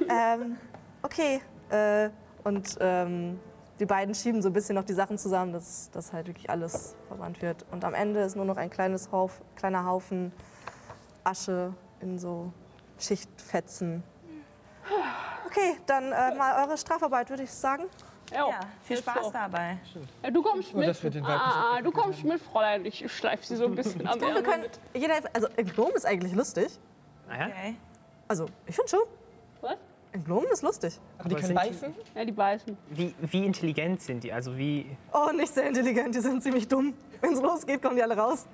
ähm, 0.09 0.57
okay. 1.01 1.39
Äh, 1.69 2.09
und 2.43 2.75
ähm, 2.81 3.39
die 3.79 3.85
beiden 3.85 4.15
schieben 4.15 4.41
so 4.41 4.49
ein 4.49 4.53
bisschen 4.53 4.75
noch 4.75 4.83
die 4.83 4.93
Sachen 4.93 5.17
zusammen, 5.17 5.53
dass, 5.53 5.89
dass 5.91 6.13
halt 6.13 6.27
wirklich 6.27 6.49
alles 6.49 6.95
verwandt 7.07 7.41
wird. 7.41 7.65
Und 7.71 7.83
am 7.83 7.93
Ende 7.93 8.21
ist 8.21 8.35
nur 8.35 8.45
noch 8.45 8.57
ein 8.57 8.69
kleines 8.69 9.11
Hauf, 9.11 9.41
kleiner 9.55 9.85
Haufen 9.85 10.31
Asche 11.23 11.73
in 11.99 12.17
so 12.17 12.51
Schichtfetzen. 12.99 14.03
Okay, 15.45 15.77
dann 15.85 16.11
äh, 16.11 16.35
mal 16.35 16.63
eure 16.65 16.77
Strafarbeit, 16.77 17.29
würde 17.29 17.43
ich 17.43 17.51
sagen. 17.51 17.85
Ja, 18.31 18.49
Ja, 18.49 18.59
viel 18.83 18.97
Spaß 18.97 19.31
dabei. 19.31 19.77
Ja, 20.23 20.31
du 20.31 20.41
kommst 20.41 20.73
mit. 20.73 21.03
wir 21.03 21.13
Wald 21.23 21.41
ah, 21.41 21.75
ah, 21.77 21.81
du 21.81 21.91
kommst 21.91 22.23
mit, 22.23 22.41
Fräulein. 22.41 22.85
Ich 22.85 23.11
schleife 23.11 23.45
sie 23.45 23.55
so 23.55 23.65
ein 23.65 23.75
bisschen 23.75 24.07
am 24.07 24.19
Wir 24.19 24.27
Ärmel 24.29 24.43
können, 24.43 24.63
mit. 24.63 24.79
jeder, 24.93 25.15
also 25.33 25.47
ein 25.55 25.65
Gnom 25.65 25.91
ist 25.93 26.05
eigentlich 26.05 26.33
lustig. 26.33 26.69
Naja, 27.27 27.47
Okay. 27.47 27.75
Also, 28.27 28.47
ich 28.65 28.75
finde 28.75 28.89
schon. 28.89 29.01
Was? 29.61 29.77
Ein 30.15 30.23
Gnom 30.23 30.45
ist 30.45 30.61
lustig. 30.61 30.97
Aber 31.17 31.27
die 31.27 31.35
können 31.35 31.49
die- 31.49 31.53
beißen? 31.55 31.93
Ja, 32.15 32.23
die 32.23 32.31
beißen. 32.31 32.77
wie, 32.89 33.13
wie 33.19 33.45
intelligent 33.45 34.01
sind 34.01 34.23
die? 34.23 34.31
Also 34.31 34.57
wie... 34.57 34.85
Oh, 35.11 35.29
nicht 35.35 35.53
sehr 35.53 35.67
intelligent, 35.67 36.15
die 36.15 36.21
sind 36.21 36.41
ziemlich 36.41 36.69
dumm. 36.69 36.93
Wenn 37.19 37.33
es 37.33 37.41
losgeht, 37.41 37.81
kommen 37.81 37.97
die 37.97 38.01
alle 38.03 38.15
raus. 38.15 38.47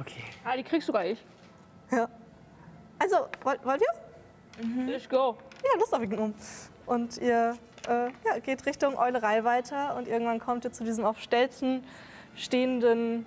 Okay. 0.00 0.24
Ah, 0.42 0.56
die 0.56 0.64
kriegst 0.64 0.88
sogar 0.88 1.04
ich. 1.06 1.24
Ja. 1.92 2.08
Also, 2.98 3.18
wollt, 3.44 3.64
wollt 3.64 3.82
ihr? 3.82 4.86
Let's 4.86 5.08
go. 5.08 5.36
Ja, 5.62 5.78
Lust 5.78 5.94
auf 5.94 6.00
den 6.00 6.10
Gnom. 6.10 6.34
Und 6.86 7.18
ihr 7.18 7.56
äh, 7.86 8.06
ja, 8.24 8.38
geht 8.42 8.66
Richtung 8.66 8.98
Eulerei 8.98 9.44
weiter 9.44 9.94
und 9.94 10.08
irgendwann 10.08 10.40
kommt 10.40 10.64
ihr 10.64 10.72
zu 10.72 10.82
diesem 10.82 11.04
auf 11.04 11.20
Stelzen 11.20 11.84
stehenden 12.34 13.26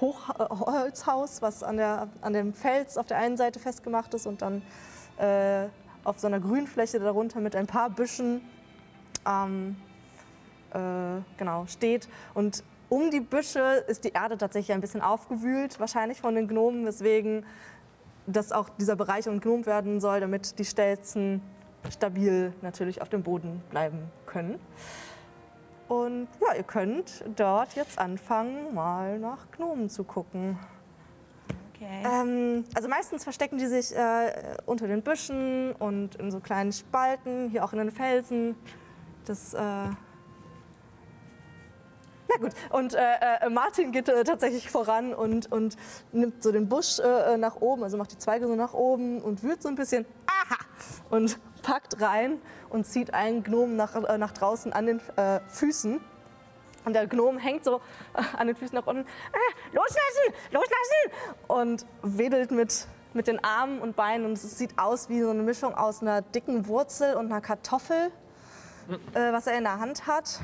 Hochholzhaus, 0.00 1.42
was 1.42 1.62
an, 1.62 1.76
der, 1.76 2.08
an 2.22 2.32
dem 2.32 2.54
Fels 2.54 2.96
auf 2.96 3.06
der 3.06 3.18
einen 3.18 3.36
Seite 3.36 3.60
festgemacht 3.60 4.14
ist 4.14 4.26
und 4.26 4.40
dann 4.40 4.62
äh, 5.18 5.68
auf 6.06 6.18
so 6.18 6.26
einer 6.26 6.40
Grünfläche 6.40 7.00
darunter 7.00 7.40
mit 7.40 7.56
ein 7.56 7.66
paar 7.66 7.90
Büschen 7.90 8.40
ähm, 9.26 9.76
äh, 10.72 11.20
genau, 11.36 11.66
steht. 11.66 12.08
Und 12.34 12.62
um 12.88 13.10
die 13.10 13.20
Büsche 13.20 13.84
ist 13.88 14.04
die 14.04 14.12
Erde 14.12 14.38
tatsächlich 14.38 14.74
ein 14.74 14.80
bisschen 14.80 15.02
aufgewühlt, 15.02 15.80
wahrscheinlich 15.80 16.20
von 16.20 16.34
den 16.34 16.46
Gnomen, 16.48 16.86
weswegen 16.86 17.44
dass 18.26 18.52
auch 18.52 18.68
dieser 18.68 18.96
Bereich 18.96 19.28
umgnomt 19.28 19.66
werden 19.66 20.00
soll, 20.00 20.20
damit 20.20 20.58
die 20.58 20.64
Stelzen 20.64 21.40
stabil 21.90 22.52
natürlich 22.60 23.00
auf 23.00 23.08
dem 23.08 23.22
Boden 23.22 23.62
bleiben 23.70 23.98
können. 24.26 24.58
Und 25.88 26.26
ja, 26.40 26.56
ihr 26.56 26.64
könnt 26.64 27.24
dort 27.36 27.76
jetzt 27.76 27.98
anfangen, 27.98 28.74
mal 28.74 29.20
nach 29.20 29.50
Gnomen 29.52 29.88
zu 29.88 30.02
gucken. 30.02 30.58
Okay. 31.76 32.02
Ähm, 32.04 32.64
also 32.74 32.88
meistens 32.88 33.24
verstecken 33.24 33.58
die 33.58 33.66
sich 33.66 33.94
äh, 33.94 34.56
unter 34.64 34.86
den 34.86 35.02
Büschen 35.02 35.72
und 35.72 36.14
in 36.16 36.30
so 36.30 36.40
kleinen 36.40 36.72
Spalten, 36.72 37.50
hier 37.50 37.64
auch 37.64 37.72
in 37.72 37.78
den 37.78 37.90
Felsen. 37.90 38.56
Das, 39.26 39.52
äh 39.54 39.58
na 42.28 42.36
gut, 42.40 42.52
und 42.70 42.94
äh, 42.94 42.98
äh, 43.42 43.50
Martin 43.50 43.92
geht 43.92 44.08
äh, 44.08 44.24
tatsächlich 44.24 44.70
voran 44.70 45.14
und, 45.14 45.52
und 45.52 45.76
nimmt 46.12 46.42
so 46.42 46.50
den 46.50 46.68
Busch 46.68 46.98
äh, 46.98 47.36
nach 47.36 47.56
oben, 47.56 47.84
also 47.84 47.96
macht 47.96 48.12
die 48.12 48.18
Zweige 48.18 48.46
so 48.46 48.56
nach 48.56 48.74
oben 48.74 49.20
und 49.20 49.42
wühlt 49.42 49.62
so 49.62 49.68
ein 49.68 49.76
bisschen, 49.76 50.06
aha, 50.26 50.58
und 51.10 51.38
packt 51.62 52.00
rein 52.00 52.40
und 52.70 52.86
zieht 52.86 53.14
einen 53.14 53.42
Gnom 53.44 53.76
nach, 53.76 53.94
nach 54.18 54.32
draußen 54.32 54.72
an 54.72 54.86
den 54.86 55.00
Füßen. 55.48 56.00
Und 56.86 56.92
der 56.92 57.08
Gnom 57.08 57.36
hängt 57.36 57.64
so 57.64 57.80
äh, 58.14 58.22
an 58.36 58.46
den 58.46 58.54
Füßen 58.54 58.76
nach 58.76 58.86
unten. 58.86 59.04
Ah, 59.32 59.72
loslassen, 59.72 60.34
loslassen! 60.52 61.36
Und 61.48 61.86
wedelt 62.02 62.52
mit, 62.52 62.86
mit 63.12 63.26
den 63.26 63.42
Armen 63.42 63.80
und 63.80 63.96
Beinen. 63.96 64.24
Und 64.24 64.34
es 64.34 64.56
sieht 64.56 64.78
aus 64.78 65.08
wie 65.08 65.20
so 65.20 65.30
eine 65.30 65.42
Mischung 65.42 65.74
aus 65.74 66.00
einer 66.00 66.22
dicken 66.22 66.68
Wurzel 66.68 67.16
und 67.16 67.26
einer 67.26 67.40
Kartoffel, 67.40 68.12
äh, 69.14 69.32
was 69.32 69.48
er 69.48 69.58
in 69.58 69.64
der 69.64 69.80
Hand 69.80 70.06
hat. 70.06 70.40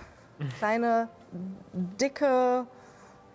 Kleine, 0.58 1.08
dicke, 1.72 2.66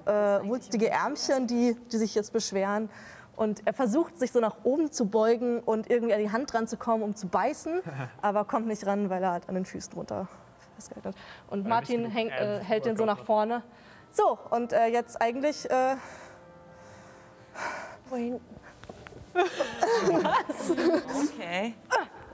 äh, 0.05 0.11
wulstige 0.11 0.89
Ärmchen, 0.89 1.47
die, 1.47 1.77
die 1.89 1.97
sich 1.97 2.13
jetzt 2.13 2.33
beschweren. 2.33 2.89
Und 3.37 3.65
er 3.65 3.73
versucht, 3.73 4.19
sich 4.19 4.33
so 4.33 4.41
nach 4.41 4.57
oben 4.65 4.91
zu 4.91 5.05
beugen 5.05 5.61
und 5.61 5.89
irgendwie 5.89 6.13
an 6.13 6.19
die 6.19 6.31
Hand 6.31 6.51
dran 6.51 6.67
zu 6.67 6.75
kommen, 6.75 7.03
um 7.03 7.15
zu 7.15 7.29
beißen, 7.29 7.81
aber 8.21 8.43
kommt 8.43 8.67
nicht 8.67 8.85
ran, 8.85 9.09
weil 9.09 9.23
er 9.23 9.31
halt 9.31 9.47
an 9.47 9.55
den 9.55 9.63
Füßen 9.63 9.93
runter. 9.93 10.27
Und 11.49 11.63
Weil 11.63 11.69
Martin 11.69 12.05
häng, 12.05 12.29
äh, 12.29 12.59
hält 12.63 12.85
den 12.85 12.97
so 12.97 13.05
nach 13.05 13.19
vorkommt. 13.19 13.51
vorne. 13.51 13.63
So, 14.11 14.37
und 14.49 14.73
äh, 14.73 14.87
jetzt 14.87 15.21
eigentlich, 15.21 15.69
äh, 15.69 15.95
Wohin? 18.09 18.39
Okay. 21.37 21.75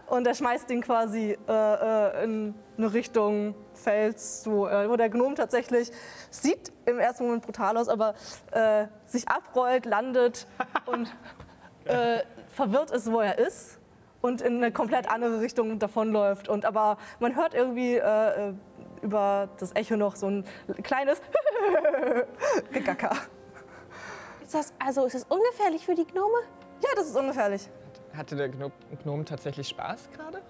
und 0.08 0.26
er 0.28 0.34
schmeißt 0.34 0.70
ihn 0.72 0.82
quasi 0.82 1.38
äh, 1.48 1.52
äh, 1.52 2.24
in 2.24 2.56
eine 2.78 2.94
Richtung 2.94 3.56
Fels, 3.74 4.44
wo, 4.46 4.68
äh, 4.68 4.90
wo 4.90 4.96
der 4.96 5.10
Gnom 5.10 5.36
tatsächlich 5.36 5.92
sieht 6.30 6.72
im 6.86 7.00
ersten 7.00 7.26
Moment 7.26 7.44
brutal 7.44 7.78
aus, 7.78 7.90
aber 7.90 8.14
äh, 8.52 8.86
sich 9.06 9.28
abrollt, 9.28 9.86
landet 9.86 10.48
und 10.86 11.14
äh, 11.86 12.20
verwirrt 12.50 12.92
ist, 12.92 13.12
wo 13.12 13.20
er 13.20 13.38
ist 13.38 13.80
und 14.24 14.42
in 14.42 14.58
eine 14.58 14.72
komplett 14.72 15.12
andere 15.12 15.42
Richtung 15.42 15.78
davonläuft. 15.80 16.48
Und 16.48 16.66
aber 16.66 16.98
man 17.20 17.36
hört 17.36 17.54
irgendwie 17.54 17.96
äh, 17.96 18.50
äh, 18.50 18.54
über 19.02 19.50
das 19.60 19.76
Echo 19.76 19.98
noch 19.98 20.16
so 20.16 20.28
ein 20.28 20.46
kleines 20.82 21.22
Gegacker. 22.72 23.12
Ist 24.42 24.54
das, 24.54 24.74
also 24.80 25.06
ist 25.06 25.16
das 25.16 25.26
ungefährlich 25.26 25.86
für 25.86 25.94
die 25.94 26.06
Gnome? 26.06 26.38
Ja, 26.82 26.90
das 26.96 27.08
ist 27.08 27.18
ungefährlich. 27.18 27.70
Hatte 28.16 28.36
der 28.36 28.48
Gno 28.48 28.72
Gnom 29.04 29.26
tatsächlich 29.26 29.68
Spaß 29.68 30.10
gerade? 30.16 30.42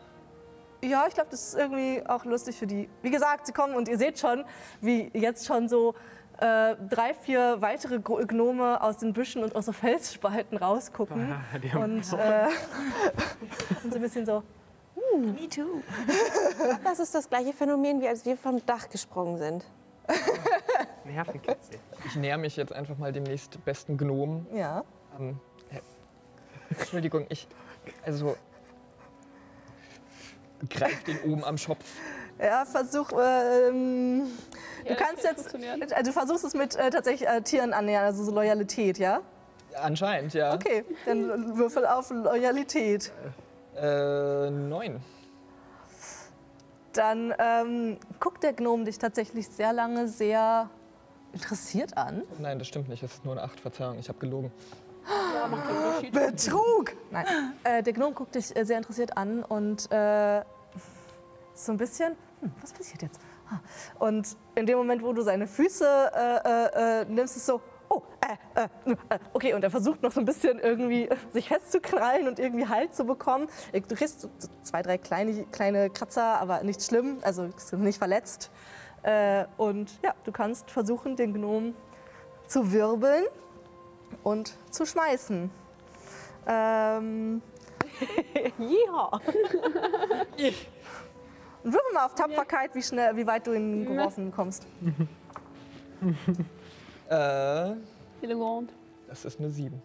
Ja, 0.83 1.05
ich 1.07 1.15
glaube, 1.15 1.29
das 1.31 1.47
ist 1.47 1.55
irgendwie 1.55 2.05
auch 2.05 2.25
lustig 2.25 2.57
für 2.57 2.67
die. 2.67 2.89
Wie 3.01 3.09
gesagt, 3.09 3.47
sie 3.47 3.53
kommen 3.53 3.73
und 3.73 3.87
ihr 3.87 3.97
seht 3.97 4.19
schon, 4.19 4.43
wie 4.81 5.09
jetzt 5.13 5.47
schon 5.47 5.67
so 5.67 5.95
äh, 6.39 6.75
drei, 6.89 7.13
vier 7.13 7.61
weitere 7.61 7.99
Gnome 7.99 8.81
aus 8.81 8.97
den 8.97 9.13
Büschen 9.13 9.43
und 9.43 9.55
aus 9.55 9.65
so 9.65 9.71
Felsspalten 9.71 10.57
rausgucken. 10.57 11.35
Die 11.61 11.71
haben 11.71 11.95
Und, 11.95 12.13
äh, 12.13 12.47
und 13.83 13.91
so 13.91 13.95
ein 13.95 14.01
bisschen 14.01 14.25
so, 14.25 14.43
Me 15.15 15.47
too. 15.47 15.81
Das 16.83 16.99
ist 16.99 17.13
das 17.13 17.29
gleiche 17.29 17.53
Phänomen, 17.53 18.01
wie 18.01 18.07
als 18.07 18.25
wir 18.25 18.37
vom 18.37 18.65
Dach 18.65 18.89
gesprungen 18.89 19.37
sind. 19.37 19.65
Nervenkitzel. 21.05 21.79
Ich 22.05 22.15
näher 22.15 22.37
mich 22.37 22.55
jetzt 22.57 22.73
einfach 22.73 22.97
mal 22.97 23.11
dem 23.11 23.23
nächstbesten 23.23 23.97
Gnom. 23.97 24.45
ja. 24.53 24.83
Ähm, 25.19 25.39
äh, 25.69 25.79
Entschuldigung, 26.69 27.25
ich. 27.29 27.47
Also. 28.05 28.35
Greif 30.69 31.03
den 31.03 31.19
oben 31.21 31.43
am 31.43 31.57
Schopf. 31.57 31.85
Ja, 32.39 32.65
versuch, 32.65 33.09
ähm, 33.13 34.27
Ja, 34.83 34.89
du 34.89 34.95
kannst 34.95 35.23
jetzt, 35.23 35.53
äh, 35.53 36.03
du 36.03 36.11
versuchst 36.11 36.43
es 36.43 36.53
mit 36.53 36.75
äh, 36.75 36.89
tatsächlich 36.89 37.27
äh, 37.29 37.41
Tieren 37.41 37.73
annähern, 37.73 38.03
also 38.05 38.23
so 38.23 38.31
Loyalität, 38.31 38.97
ja? 38.97 39.21
Anscheinend, 39.81 40.33
ja. 40.33 40.53
Okay, 40.53 40.83
dann 41.05 41.57
würfel 41.57 41.85
auf 41.85 42.09
Loyalität. 42.11 43.11
Äh, 43.75 44.49
neun. 44.51 44.99
dann 46.93 47.33
ähm, 47.39 47.97
guckt 48.19 48.43
der 48.43 48.53
Gnome 48.53 48.83
dich 48.83 48.99
tatsächlich 48.99 49.47
sehr 49.47 49.73
lange 49.73 50.07
sehr 50.07 50.69
interessiert 51.33 51.97
an. 51.97 52.21
Nein, 52.37 52.59
das 52.59 52.67
stimmt 52.67 52.87
nicht. 52.89 53.01
Es 53.01 53.13
ist 53.13 53.25
nur 53.25 53.33
eine 53.33 53.43
8, 53.43 53.59
Verzeihung. 53.59 53.97
Ich 53.97 54.09
habe 54.09 54.19
gelogen. 54.19 54.51
Betrug! 56.11 56.93
Nein. 57.11 57.25
Äh, 57.63 57.81
der 57.83 57.93
Gnome 57.93 58.13
guckt 58.13 58.35
dich 58.35 58.55
äh, 58.55 58.63
sehr 58.63 58.77
interessiert 58.77 59.17
an 59.17 59.43
und 59.43 59.91
äh, 59.91 60.41
so 61.53 61.71
ein 61.71 61.77
bisschen, 61.77 62.15
hm, 62.41 62.51
was 62.61 62.73
passiert 62.73 63.01
jetzt? 63.01 63.19
Ah. 63.49 63.59
Und 63.99 64.35
in 64.55 64.65
dem 64.65 64.77
Moment, 64.77 65.03
wo 65.03 65.13
du 65.13 65.21
seine 65.21 65.47
Füße 65.47 65.85
äh, 65.85 66.99
äh, 66.99 67.01
äh, 67.01 67.05
nimmst, 67.05 67.37
ist 67.37 67.45
so, 67.45 67.61
oh, 67.89 68.01
äh, 68.21 68.61
äh, 68.61 68.91
äh, 68.91 69.19
okay, 69.33 69.53
und 69.53 69.63
er 69.63 69.71
versucht 69.71 70.01
noch 70.01 70.11
so 70.11 70.19
ein 70.19 70.25
bisschen 70.25 70.59
irgendwie 70.59 71.09
sich 71.33 71.47
festzukrallen 71.47 72.27
und 72.27 72.39
irgendwie 72.39 72.67
Halt 72.67 72.95
zu 72.95 73.05
bekommen. 73.05 73.47
Du 73.71 73.95
kriegst 73.95 74.27
zwei, 74.63 74.81
drei 74.81 74.97
kleine, 74.97 75.45
kleine 75.45 75.89
Kratzer, 75.89 76.39
aber 76.39 76.63
nicht 76.63 76.83
schlimm, 76.83 77.17
also 77.21 77.49
nicht 77.77 77.97
verletzt. 77.97 78.51
Äh, 79.03 79.45
und 79.57 79.91
ja, 80.01 80.13
du 80.23 80.31
kannst 80.31 80.71
versuchen, 80.71 81.15
den 81.15 81.33
Gnom 81.33 81.75
zu 82.47 82.71
wirbeln 82.71 83.25
und 84.23 84.57
zu 84.71 84.85
schmeißen. 84.85 85.51
Ähm, 86.47 87.41
Ja. 88.57 89.11
und 91.63 91.73
würfel 91.73 91.93
mal 91.93 92.05
auf 92.05 92.15
Tapferkeit, 92.15 92.75
wie, 92.75 92.83
schnell, 92.83 93.15
wie 93.15 93.25
weit 93.25 93.47
du 93.47 93.53
ihn 93.53 93.85
geworfen 93.85 94.31
bekommst. 94.31 94.67
Äh, 97.09 97.75
das 99.07 99.25
ist 99.25 99.39
eine 99.39 99.49
7. 99.49 99.81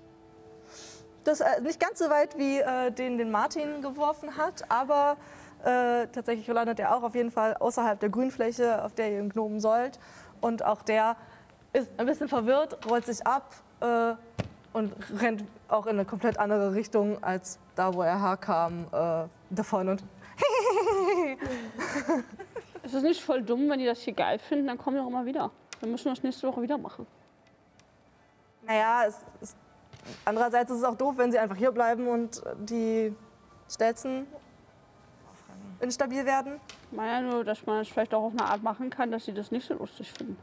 Das 1.24 1.40
äh, 1.40 1.60
nicht 1.60 1.78
ganz 1.78 1.98
so 1.98 2.08
weit, 2.08 2.38
wie 2.38 2.58
äh, 2.58 2.90
den, 2.90 3.18
den 3.18 3.30
Martin 3.30 3.82
geworfen 3.82 4.36
hat, 4.36 4.64
aber 4.70 5.16
äh, 5.64 6.06
tatsächlich 6.08 6.46
landet 6.46 6.80
er 6.80 6.96
auch 6.96 7.02
auf 7.02 7.14
jeden 7.14 7.30
Fall 7.30 7.54
außerhalb 7.54 8.00
der 8.00 8.08
Grünfläche, 8.08 8.82
auf 8.82 8.94
der 8.94 9.12
ihr 9.12 9.18
ihn 9.18 9.28
gnomen 9.28 9.60
sollt. 9.60 9.98
Und 10.40 10.64
auch 10.64 10.82
der 10.82 11.16
ist 11.72 11.88
ein 11.98 12.06
bisschen 12.06 12.28
verwirrt, 12.28 12.78
rollt 12.88 13.04
sich 13.04 13.26
ab 13.26 13.54
äh, 13.80 14.14
und 14.72 14.92
rennt 15.20 15.44
auch 15.68 15.86
in 15.86 15.96
eine 15.96 16.04
komplett 16.04 16.38
andere 16.38 16.74
Richtung 16.74 17.22
als 17.22 17.58
da, 17.74 17.92
wo 17.92 18.02
er 18.02 18.20
herkam, 18.20 18.86
äh, 18.92 19.24
davon. 19.50 19.88
Und 19.90 20.04
Ist 22.82 22.94
es 22.94 23.02
nicht 23.02 23.22
voll 23.22 23.42
dumm, 23.42 23.68
wenn 23.68 23.78
die 23.78 23.86
das 23.86 24.00
hier 24.00 24.14
geil 24.14 24.38
finden, 24.38 24.66
dann 24.66 24.78
kommen 24.78 24.96
die 24.96 25.02
auch 25.02 25.08
immer 25.08 25.26
wieder. 25.26 25.50
Dann 25.80 25.90
müssen 25.90 26.06
wir 26.06 26.12
das 26.14 26.22
nächste 26.22 26.46
Woche 26.48 26.62
wieder 26.62 26.78
machen. 26.78 27.06
naja, 28.66 29.04
es, 29.06 29.16
es, 29.40 29.56
andererseits 30.24 30.70
ist 30.70 30.78
es 30.78 30.84
auch 30.84 30.94
doof, 30.96 31.14
wenn 31.18 31.30
sie 31.30 31.38
einfach 31.38 31.56
hier 31.56 31.70
bleiben 31.72 32.06
und 32.08 32.42
die 32.60 33.14
Stelzen 33.68 34.26
instabil 35.80 36.24
werden. 36.24 36.60
Ich 36.90 36.96
meine 36.96 37.10
ja 37.10 37.20
nur, 37.20 37.44
dass 37.44 37.64
man 37.66 37.82
es 37.82 37.88
vielleicht 37.88 38.14
auch 38.14 38.24
auf 38.24 38.32
eine 38.32 38.44
Art 38.44 38.62
machen 38.62 38.90
kann, 38.90 39.10
dass 39.10 39.26
sie 39.26 39.34
das 39.34 39.50
nicht 39.50 39.66
so 39.66 39.74
lustig 39.74 40.12
finden. 40.12 40.36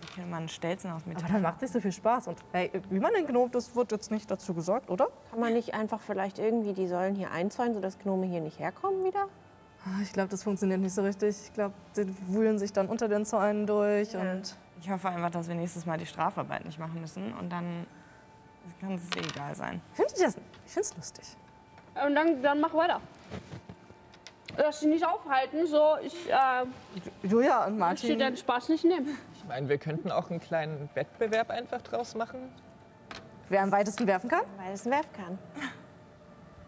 Wie 0.00 0.20
kann 0.20 0.30
man 0.30 0.48
Stelzen 0.48 0.90
aus 0.92 1.02
Aber 1.02 1.12
Metall? 1.14 1.30
dann 1.32 1.42
macht 1.42 1.56
es 1.56 1.62
nicht 1.62 1.72
so 1.72 1.80
viel 1.80 1.92
Spaß. 1.92 2.28
Und 2.28 2.38
hey, 2.52 2.70
wie 2.90 3.00
man 3.00 3.12
den 3.14 3.26
gnomt, 3.26 3.54
das 3.54 3.74
wird 3.74 3.90
jetzt 3.90 4.10
nicht 4.10 4.30
dazu 4.30 4.54
gesagt, 4.54 4.90
oder? 4.90 5.08
Kann 5.30 5.40
man 5.40 5.54
nicht 5.54 5.74
einfach 5.74 6.00
vielleicht 6.00 6.38
irgendwie 6.38 6.72
die 6.74 6.86
Säulen 6.86 7.14
hier 7.14 7.30
einzäunen, 7.30 7.74
sodass 7.74 7.98
Gnome 7.98 8.26
hier 8.26 8.40
nicht 8.42 8.58
herkommen 8.58 9.02
wieder? 9.04 9.28
Ah, 9.84 10.00
Ich 10.02 10.12
glaube, 10.12 10.28
das 10.28 10.42
funktioniert 10.42 10.80
nicht 10.80 10.94
so 10.94 11.02
richtig. 11.02 11.36
Ich 11.44 11.52
glaube, 11.52 11.74
die 11.96 12.14
wühlen 12.28 12.58
sich 12.58 12.72
dann 12.72 12.88
unter 12.88 13.08
den 13.08 13.24
Zäunen 13.26 13.66
durch. 13.66 14.14
Und 14.16 14.56
Ich 14.80 14.90
hoffe 14.90 15.08
einfach, 15.08 15.30
dass 15.30 15.48
wir 15.48 15.54
nächstes 15.54 15.84
Mal 15.86 15.98
die 15.98 16.06
Strafarbeit 16.06 16.64
nicht 16.64 16.78
machen 16.78 17.00
müssen 17.00 17.32
und 17.34 17.50
dann 17.50 17.86
kann 18.80 18.94
es 18.94 19.02
eh 19.16 19.20
egal 19.28 19.54
sein. 19.54 19.80
finde 19.92 20.12
ich 20.16 20.22
das 20.22 20.36
Ich 20.66 20.72
finde 20.72 20.88
es 20.88 20.96
lustig. 20.96 21.24
Und 22.06 22.14
dann, 22.14 22.42
dann 22.42 22.60
mach 22.60 22.72
weiter. 22.74 23.00
Lass 24.56 24.80
dich 24.80 24.88
nicht 24.88 25.06
aufhalten, 25.06 25.66
so 25.66 25.96
ich 26.02 26.30
äh, 26.30 26.64
Julia 27.26 27.66
und 27.66 27.76
Martin. 27.78 28.18
deinen 28.18 28.36
Spaß 28.36 28.68
nicht 28.70 28.84
nehmen. 28.84 29.18
Ich 29.34 29.44
meine, 29.46 29.68
wir 29.68 29.78
könnten 29.78 30.10
auch 30.12 30.30
einen 30.30 30.40
kleinen 30.40 30.88
Wettbewerb 30.94 31.50
einfach 31.50 31.82
draus 31.82 32.14
machen. 32.14 32.38
Wer 33.48 33.62
am 33.62 33.72
weitesten 33.72 34.06
werfen 34.06 34.30
kann? 34.30 34.42
Weil 34.56 34.72
es 34.72 34.86
werfen 34.86 35.12
kann. 35.12 35.38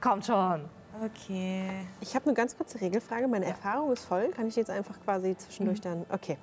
Kommt 0.00 0.26
schon. 0.26 0.68
Okay. 1.04 1.86
Ich 2.00 2.14
habe 2.14 2.26
eine 2.26 2.34
ganz 2.34 2.56
kurze 2.56 2.80
Regelfrage. 2.80 3.28
Meine 3.28 3.46
Erfahrung 3.46 3.92
ist 3.92 4.04
voll. 4.04 4.28
Kann 4.30 4.46
ich 4.46 4.56
jetzt 4.56 4.70
einfach 4.70 4.98
quasi 5.02 5.36
zwischendurch 5.36 5.80
dann. 5.80 6.06
Okay. 6.10 6.38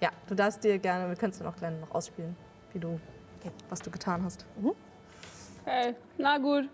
Ja, 0.00 0.10
du 0.28 0.34
darfst 0.34 0.62
dir 0.62 0.78
gerne, 0.78 1.08
wir 1.08 1.16
können 1.16 1.32
es 1.32 1.40
noch 1.40 1.56
gleich 1.56 1.72
noch 1.80 1.90
ausspielen, 1.92 2.36
wie 2.72 2.78
du, 2.78 3.00
was 3.68 3.80
du 3.80 3.90
getan 3.90 4.22
hast. 4.24 4.46
Okay, 5.64 5.94
na 6.16 6.38
gut. 6.38 6.68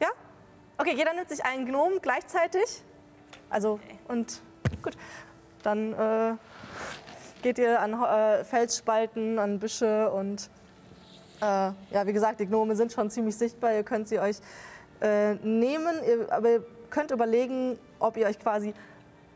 Ja? 0.00 0.08
Okay, 0.78 0.94
jeder 0.96 1.14
nimmt 1.14 1.28
sich 1.28 1.44
einen 1.44 1.66
Gnom 1.66 2.00
gleichzeitig. 2.00 2.82
Also, 3.50 3.80
und 4.08 4.40
gut. 4.82 4.96
Dann 5.62 5.92
äh, 5.94 6.36
geht 7.42 7.58
ihr 7.58 7.80
an 7.80 7.92
äh, 7.92 8.44
Felsspalten, 8.44 9.40
an 9.40 9.58
Büsche 9.58 10.10
und 10.12 10.48
äh, 11.40 11.44
ja, 11.44 12.06
wie 12.06 12.12
gesagt, 12.12 12.38
die 12.38 12.46
Gnome 12.46 12.76
sind 12.76 12.92
schon 12.92 13.10
ziemlich 13.10 13.36
sichtbar. 13.36 13.74
Ihr 13.74 13.82
könnt 13.82 14.06
sie 14.08 14.20
euch 14.20 14.36
äh, 15.00 15.34
nehmen, 15.34 15.94
ihr, 16.06 16.32
aber 16.32 16.50
ihr 16.50 16.64
könnt 16.90 17.10
überlegen, 17.10 17.78
ob 17.98 18.16
ihr 18.16 18.26
euch 18.26 18.38
quasi 18.38 18.74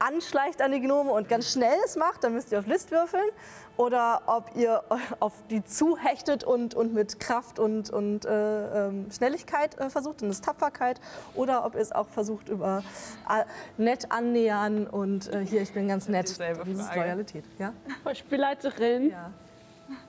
anschleicht 0.01 0.63
an 0.63 0.73
die 0.73 0.81
Gnome 0.81 1.13
und 1.13 1.29
ganz 1.29 1.53
schnell 1.53 1.77
es 1.85 1.95
macht, 1.95 2.25
dann 2.25 2.33
müsst 2.33 2.51
ihr 2.53 2.59
auf 2.59 2.67
List 2.67 2.91
würfeln. 2.91 3.29
Oder 3.77 4.23
ob 4.27 4.51
ihr 4.57 4.83
auf 5.21 5.35
die 5.51 5.65
zuhechtet 5.65 6.43
und, 6.43 6.75
und 6.75 6.93
mit 6.93 7.21
Kraft 7.21 7.59
und, 7.59 7.91
und 7.91 8.25
äh, 8.25 8.89
ähm, 8.89 9.11
Schnelligkeit 9.11 9.79
äh, 9.79 9.91
versucht, 9.91 10.23
und 10.23 10.29
das 10.29 10.39
ist 10.39 10.45
Tapferkeit. 10.45 11.01
Oder 11.35 11.65
ob 11.65 11.75
ihr 11.75 11.81
es 11.81 11.93
auch 11.93 12.09
versucht 12.09 12.49
über 12.49 12.83
äh, 13.29 13.45
nett 13.77 14.11
annähern 14.11 14.87
und 14.87 15.33
äh, 15.33 15.45
hier, 15.45 15.63
ich 15.63 15.73
bin 15.73 15.89
ganz 15.89 16.09
nett. 16.09 16.25
Das 16.25 16.33
ist. 16.33 16.95
Loyalität. 16.95 17.45
Ja? 17.59 17.73
Spielleiterin 18.15 19.11
Ja. 19.11 19.31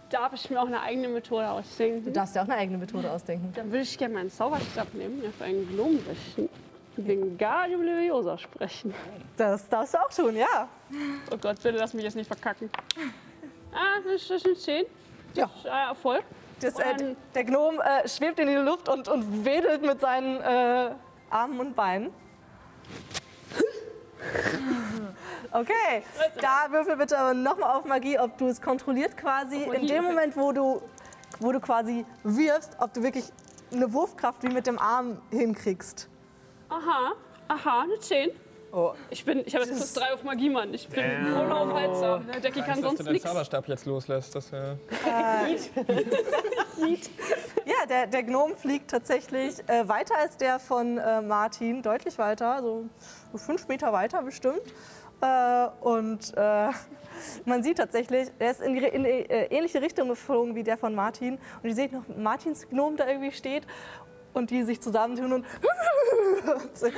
Darf 0.10 0.34
ich 0.34 0.50
mir 0.50 0.62
auch 0.62 0.68
eine 0.68 0.82
eigene 0.82 1.08
Methode 1.08 1.44
Du 1.44 1.50
ausdenken. 1.52 2.14
darfst 2.14 2.36
dir 2.36 2.42
auch 2.42 2.46
eine 2.48 2.56
eigene 2.56 2.78
Methode 2.78 3.10
ausdenken. 3.12 3.52
Dann 3.56 3.68
würde 3.72 3.84
ich 3.84 3.98
gerne 3.98 4.14
meinen 4.14 4.30
Zauberstab 4.32 4.94
nehmen, 4.94 5.24
auf 5.28 5.42
einen 5.42 5.68
Gnom 5.70 6.00
richten. 6.08 6.50
Wingardium 6.98 7.84
Leviosa 7.84 8.38
sprechen. 8.38 8.94
Das 9.38 9.68
darfst 9.70 9.94
du 9.94 9.98
auch 10.00 10.10
tun, 10.10 10.36
ja. 10.36 10.68
Oh 11.32 11.38
Gott, 11.38 11.56
bitte 11.64 11.72
lass 11.78 11.94
mich 11.94 12.04
jetzt 12.04 12.16
nicht 12.16 12.28
verkacken. 12.28 12.70
Ah, 13.74 14.00
das 14.04 14.30
ist 14.30 14.46
eine 14.46 14.56
10. 14.56 14.86
Ja. 15.34 15.50
Äh, 15.64 15.90
Erfolg. 15.90 16.24
Das, 16.60 16.78
äh, 16.78 17.16
der 17.34 17.44
Gnom 17.46 17.80
äh, 17.80 18.08
schwebt 18.08 18.40
in 18.40 18.48
die 18.48 18.56
Luft 18.56 18.90
und, 18.90 19.08
und 19.08 19.46
wedelt 19.46 19.82
mit 19.82 20.02
seinen 20.02 20.42
äh, 20.42 20.92
Armen 21.30 21.60
und 21.60 21.76
Beinen. 21.76 22.12
Okay, 25.54 26.04
da 26.40 26.72
würfel 26.72 26.96
bitte 26.96 27.34
nochmal 27.36 27.76
auf 27.76 27.84
Magie, 27.84 28.18
ob 28.18 28.38
du 28.38 28.48
es 28.48 28.62
kontrolliert 28.62 29.18
quasi. 29.18 29.62
In 29.64 29.86
dem. 29.86 30.06
Moment, 30.06 30.38
wo 30.38 30.54
du, 30.54 30.82
wo 31.40 31.52
du 31.52 31.60
quasi 31.60 32.06
wirfst, 32.24 32.78
ob 32.80 32.94
du 32.94 33.04
wirklich 33.04 33.26
eine 33.74 33.92
Wurfkraft 33.92 34.44
wie 34.44 34.50
mit 34.50 34.66
dem 34.66 34.80
Arm 34.80 35.18
hinkriegst. 35.30 36.08
Aha, 36.70 37.14
aha, 37.50 37.82
eine 37.82 38.00
10. 38.00 38.30
Oh. 38.74 38.94
Ich, 39.10 39.26
bin, 39.26 39.44
ich 39.46 39.54
habe 39.54 39.66
jetzt 39.66 39.76
plus 39.76 39.94
3 39.94 40.14
auf 40.14 40.24
Magie, 40.24 40.50
Mann. 40.50 40.74
Ich 40.74 40.88
bin 40.88 41.04
unaufhaltsam. 41.34 42.26
Der 42.28 42.40
Decki 42.40 42.62
kann 42.62 42.70
Weißt, 42.70 42.78
dass 42.78 42.82
sonst 42.84 43.00
du 43.00 43.04
deinen 43.04 43.14
nichts. 43.14 43.28
Zauberstab 43.28 43.68
jetzt 43.68 43.86
loslässt. 43.86 44.34
Das, 44.36 44.52
äh, 44.54 44.76
Ja, 47.66 47.86
der, 47.88 48.08
der 48.08 48.24
Gnom 48.24 48.56
fliegt 48.56 48.90
tatsächlich 48.90 49.56
äh, 49.68 49.88
weiter 49.88 50.16
als 50.18 50.38
der 50.38 50.60
von 50.60 50.98
äh, 50.98 51.22
Martin, 51.22 51.82
deutlich 51.82 52.18
weiter, 52.18 52.62
so, 52.62 52.86
so 53.32 53.38
fünf 53.38 53.68
Meter 53.68 53.94
weiter 53.94 54.22
bestimmt. 54.24 54.62
Äh, 55.22 55.68
und 55.82 56.34
äh, 56.36 56.70
man 57.46 57.62
sieht 57.62 57.78
tatsächlich, 57.78 58.30
er 58.40 58.52
ist 58.52 58.62
in, 58.62 58.74
die- 58.74 58.86
in 58.86 59.04
die 59.04 59.10
äh, 59.10 59.46
ähnliche 59.56 59.80
Richtung 59.82 60.08
geflogen 60.10 60.56
wie 60.56 60.64
der 60.64 60.78
von 60.78 60.96
Martin. 60.96 61.38
Und 61.62 61.70
ihr 61.70 61.76
seht 61.76 61.92
noch 61.92 62.04
Martins 62.18 62.68
Gnom 62.70 62.98
da 62.98 63.08
irgendwie 63.08 63.32
steht 63.32 63.64
und 64.34 64.50
die 64.50 64.64
sich 64.64 64.82
zusammentun 64.82 65.34
und 65.34 65.46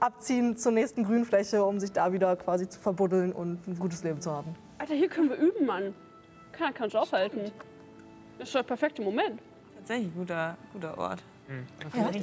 abziehen 0.00 0.56
zur 0.56 0.72
nächsten 0.72 1.04
Grünfläche, 1.04 1.64
um 1.64 1.80
sich 1.80 1.92
da 1.92 2.12
wieder 2.12 2.36
quasi 2.36 2.68
zu 2.68 2.80
verbuddeln 2.80 3.32
und 3.32 3.66
ein 3.66 3.78
gutes 3.78 4.02
Leben 4.02 4.20
zu 4.20 4.30
haben. 4.30 4.54
Alter, 4.78 4.94
hier 4.94 5.08
können 5.08 5.30
wir 5.30 5.36
üben, 5.36 5.66
Mann. 5.66 5.94
Keiner 6.52 6.72
kann 6.72 6.88
sich 6.88 6.98
aufhalten. 6.98 7.52
Das 8.38 8.48
ist 8.48 8.54
der 8.54 8.62
perfekte 8.62 9.02
Moment. 9.02 9.40
Tatsächlich 9.76 10.14
guter, 10.14 10.56
guter 10.72 10.98
Ort. 10.98 11.22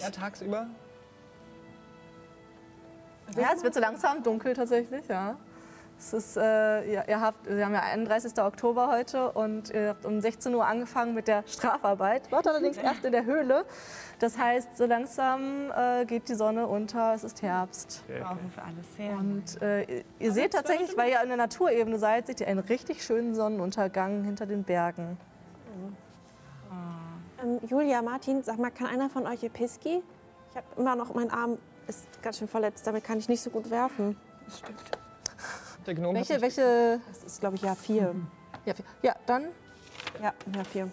ja. 0.03 0.09
tagsüber. 0.09 0.67
Ja, 3.38 3.51
es 3.55 3.63
wird 3.63 3.73
so 3.73 3.79
langsam 3.79 4.21
dunkel 4.21 4.53
tatsächlich, 4.53 5.07
ja. 5.07 5.38
Es 6.05 6.11
ist, 6.11 6.35
äh, 6.37 6.83
ihr, 7.07 7.21
habt, 7.21 7.47
wir 7.49 7.63
haben 7.65 7.73
ja 7.73 7.79
31. 7.79 8.37
Oktober 8.39 8.89
heute 8.91 9.31
und 9.31 9.69
ihr 9.69 9.87
habt 9.89 10.05
um 10.05 10.19
16 10.19 10.53
Uhr 10.53 10.65
angefangen 10.65 11.13
mit 11.13 11.29
der 11.29 11.43
Strafarbeit. 11.47 12.29
Wart 12.29 12.45
allerdings 12.45 12.75
erst 12.75 13.05
in 13.05 13.13
der 13.13 13.23
Höhle. 13.23 13.63
Das 14.19 14.37
heißt, 14.37 14.75
so 14.77 14.85
langsam 14.85 15.71
äh, 15.71 16.03
geht 16.05 16.27
die 16.27 16.35
Sonne 16.35 16.67
unter, 16.67 17.13
es 17.13 17.23
ist 17.23 17.41
Herbst. 17.41 18.03
Brauchen 18.21 18.51
für 18.53 18.61
alles 18.63 18.85
her. 18.97 19.15
Und 19.17 19.61
äh, 19.61 19.83
ihr- 19.99 20.03
ihr 20.19 20.31
seht 20.33 20.51
tatsächlich, 20.51 20.97
weil 20.97 21.09
ihr 21.09 21.21
an 21.21 21.29
der 21.29 21.37
Naturebene 21.37 21.97
seid, 21.97 22.27
seht 22.27 22.41
ihr 22.41 22.47
einen 22.49 22.59
richtig 22.59 23.01
schönen 23.01 23.33
Sonnenuntergang 23.33 24.25
hinter 24.25 24.45
den 24.45 24.63
Bergen. 24.65 25.17
Ähm, 27.41 27.59
Julia, 27.69 28.01
Martin, 28.01 28.43
sag 28.43 28.59
mal, 28.59 28.71
kann 28.71 28.87
einer 28.87 29.09
von 29.09 29.25
euch 29.25 29.41
Episki? 29.41 30.03
Ich 30.51 30.57
habe 30.57 30.67
immer 30.75 30.97
noch 30.97 31.13
meinen 31.13 31.31
Arm 31.31 31.57
ist 31.87 32.05
ganz 32.21 32.39
schön 32.39 32.49
verletzt. 32.49 32.85
Damit 32.85 33.05
kann 33.05 33.19
ich 33.19 33.29
nicht 33.29 33.41
so 33.41 33.49
gut 33.49 33.69
werfen. 33.69 34.17
Der 35.86 35.95
Gnome 35.95 36.19
Welche, 36.19 36.41
welche, 36.41 37.01
Das 37.07 37.23
ist, 37.23 37.39
glaube 37.39 37.55
ich, 37.57 37.61
ja 37.61 37.75
vier. 37.75 38.15
ja, 38.65 38.73
vier. 38.73 38.86
ja, 39.01 39.15
dann, 39.25 39.47
Ja, 40.21 40.34
ja, 40.55 40.63
vier. 40.63 40.91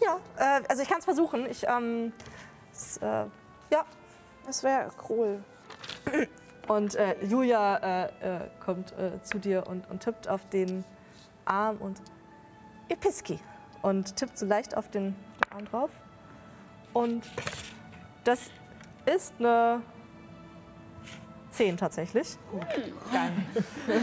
ja, 0.00 0.18
äh, 0.36 0.62
also 0.68 0.82
ich 0.82 0.88
kann 0.88 0.98
es 0.98 1.04
versuchen. 1.04 1.46
Ich, 1.50 1.66
ähm, 1.68 2.12
es, 2.72 2.96
äh, 2.98 3.26
ja, 3.70 3.84
Das 4.46 4.62
wäre 4.62 4.90
cool. 5.08 5.42
Und 6.68 6.94
äh, 6.94 7.16
Julia 7.24 7.76
äh, 7.76 8.04
äh, 8.06 8.40
kommt 8.64 8.92
äh, 8.98 9.22
zu 9.22 9.38
dir 9.38 9.66
und, 9.66 9.88
und 9.90 10.00
tippt 10.00 10.28
auf 10.28 10.48
den 10.48 10.84
Arm 11.44 11.76
und 11.78 12.00
Episki 12.88 13.38
und 13.82 14.16
tippt 14.16 14.38
so 14.38 14.46
leicht 14.46 14.76
auf 14.76 14.88
den, 14.88 15.14
den 15.14 15.52
Arm 15.52 15.64
drauf. 15.66 15.90
Und 16.92 17.24
das 18.24 18.50
ist 19.06 19.34
eine 19.38 19.82
10 21.52 21.76
tatsächlich. 21.76 22.36
Geil. 23.12 23.32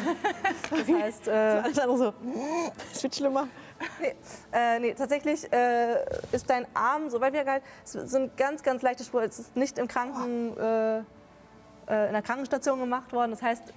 Das 0.69 0.87
heißt, 0.87 1.27
äh, 1.27 1.31
Alles 1.31 1.79
andere 1.79 1.97
so. 1.97 2.13
Es 2.93 3.01
wird 3.03 3.15
schlimmer. 3.15 3.47
äh, 4.51 4.79
nee, 4.79 4.93
tatsächlich 4.93 5.51
äh, 5.51 6.05
ist 6.31 6.49
dein 6.49 6.65
Arm 6.75 7.09
so 7.09 7.19
weit 7.21 7.33
wieder 7.33 7.43
geheilt. 7.45 7.63
Es 7.83 7.95
ist 7.95 8.11
so 8.11 8.17
ein 8.19 8.31
ganz, 8.37 8.61
ganz 8.61 8.81
leichte 8.81 9.03
Spur. 9.03 9.23
Es 9.23 9.39
ist 9.39 9.55
nicht 9.55 9.77
im 9.79 9.87
Kranken, 9.87 10.55
äh, 10.57 10.97
äh, 10.99 11.01
in 12.07 12.13
der 12.13 12.21
Krankenstation 12.21 12.79
gemacht 12.79 13.11
worden. 13.13 13.31
Das 13.31 13.41
heißt, 13.41 13.73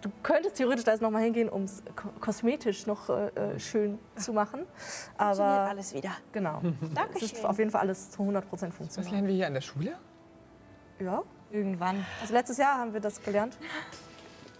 du 0.00 0.10
könntest 0.22 0.56
theoretisch 0.56 0.84
da 0.84 0.92
jetzt 0.92 1.02
noch 1.02 1.10
mal 1.10 1.22
hingehen, 1.22 1.48
um 1.48 1.64
es 1.64 1.82
ko 1.94 2.08
kosmetisch 2.20 2.86
noch 2.86 3.08
äh, 3.10 3.28
äh, 3.28 3.58
schön 3.60 3.98
zu 4.16 4.32
machen. 4.32 4.60
Funktioniert 4.66 5.18
Aber 5.18 5.44
alles 5.70 5.94
wieder. 5.94 6.10
genau, 6.32 6.60
es 7.14 7.22
ist 7.22 7.44
auf 7.44 7.58
jeden 7.58 7.70
Fall 7.70 7.82
alles 7.82 8.10
zu 8.10 8.22
100% 8.22 8.42
Was 8.50 8.74
funktional. 8.74 9.10
lernen 9.12 9.28
wir 9.28 9.34
hier 9.34 9.46
an 9.46 9.54
der 9.54 9.60
Schule? 9.60 9.96
Ja, 10.98 11.22
Irgendwann. 11.58 12.04
also 12.20 12.34
letztes 12.34 12.58
Jahr 12.58 12.78
haben 12.78 12.92
wir 12.92 13.00
das 13.00 13.22
gelernt. 13.22 13.56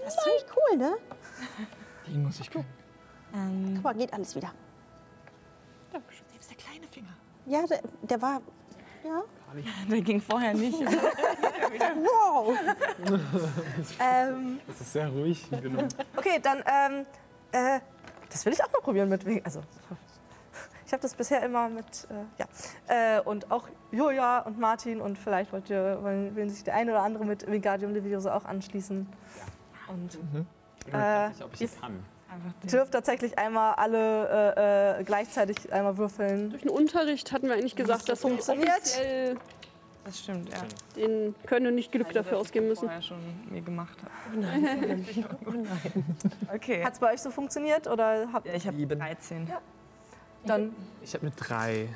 Das 0.05 0.15
ist 0.15 0.23
ziemlich 0.23 0.45
cool, 0.57 0.79
ne? 0.79 0.93
Den 2.07 2.23
muss 2.23 2.39
ich 2.39 2.49
können. 2.49 2.65
Ähm, 3.35 3.73
Guck 3.75 3.83
mal, 3.85 3.95
geht 3.95 4.13
alles 4.13 4.37
wieder. 4.37 4.53
Selbst 6.31 6.51
der 6.51 6.57
kleine 6.57 6.87
Finger. 6.87 7.09
Ja, 7.47 7.67
der, 7.67 7.81
der 8.03 8.23
war. 8.23 8.41
Ja. 9.05 9.23
der 9.91 10.01
ging 10.03 10.21
vorher 10.21 10.55
nicht. 10.55 10.79
Wow! 11.75 12.57
Ähm, 14.01 14.61
Das 14.69 14.81
ist 14.81 14.93
sehr 14.93 15.09
ruhig. 15.09 15.45
Genau. 15.51 15.83
Okay, 16.17 16.39
dann, 16.41 16.59
ähm, 16.59 17.07
äh, 17.51 17.81
das 18.31 18.45
will 18.47 18.53
ich 18.53 18.63
auch 18.63 18.71
mal 18.73 18.81
probieren 18.81 19.09
mit, 19.09 19.25
wegen- 19.27 19.45
also, 19.45 19.61
habe 20.95 21.03
das 21.03 21.15
bisher 21.15 21.43
immer 21.43 21.69
mit, 21.69 21.85
äh, 22.11 22.15
ja, 22.39 23.17
äh, 23.19 23.21
und 23.21 23.51
auch 23.51 23.69
Julia 23.93 24.41
und 24.41 24.59
Martin 24.59 25.01
und 25.03 25.19
vielleicht 25.19 25.53
wollt 25.53 25.69
ihr, 25.69 25.99
wollen, 26.03 26.35
will 26.35 26.49
sich 26.49 26.65
der 26.65 26.75
eine 26.75 26.93
oder 26.93 27.03
andere 27.03 27.25
mit 27.27 27.47
Wingardium 27.51 27.93
Leviosa 27.93 28.35
auch 28.35 28.45
anschließen. 28.47 29.07
Und 29.89 30.19
Ich 30.87 30.93
weiß 30.93 31.31
nicht, 31.31 31.43
ob 31.45 31.55
ich 31.55 31.61
Äh, 31.61 31.67
das 31.67 31.81
kann. 31.81 32.05
Dürft 32.71 32.93
tatsächlich 32.93 33.39
einmal 33.39 33.75
alle 33.75 34.97
äh, 34.97 35.01
äh, 35.01 35.05
gleichzeitig 35.05 35.73
einmal 35.73 35.99
würfeln. 35.99 36.51
Durch 36.51 36.63
den 36.63 36.71
Unterricht 36.71 37.31
hatten 37.31 37.47
wir 37.47 37.55
eigentlich 37.55 37.77
gesagt, 37.77 38.09
dass 38.09 38.23
wir 38.25 38.29
funktioniert. 38.31 38.99
Das 40.05 40.21
stimmt, 40.21 40.51
ja. 40.51 40.59
den 40.97 41.35
können 41.47 41.69
und 41.69 41.77
nicht 41.77 41.91
genug 41.91 42.09
Also, 42.09 42.19
dafür 42.19 42.33
dass 42.33 42.41
ich 42.41 42.49
ausgeben 42.49 42.69
müssen. 42.69 42.85
vorher 42.85 43.01
schon 43.03 43.19
mir 43.51 43.63
gemacht 43.63 43.97
habe. 44.03 44.45
Okay. 46.55 46.85
Hat 46.85 46.93
es 46.95 46.99
bei 46.99 47.15
euch 47.15 47.23
so 47.23 47.31
funktioniert 47.31 47.87
oder 47.87 48.29
habt 48.33 48.47
Ja, 48.47 48.53
ich 48.55 48.67
habe 48.67 48.77
Sieben. 48.77 48.99
13. 48.99 49.47
dann 50.47 50.75
Ich 51.03 51.15
habe 51.15 51.27
eine 51.27 51.35
3. 51.35 51.89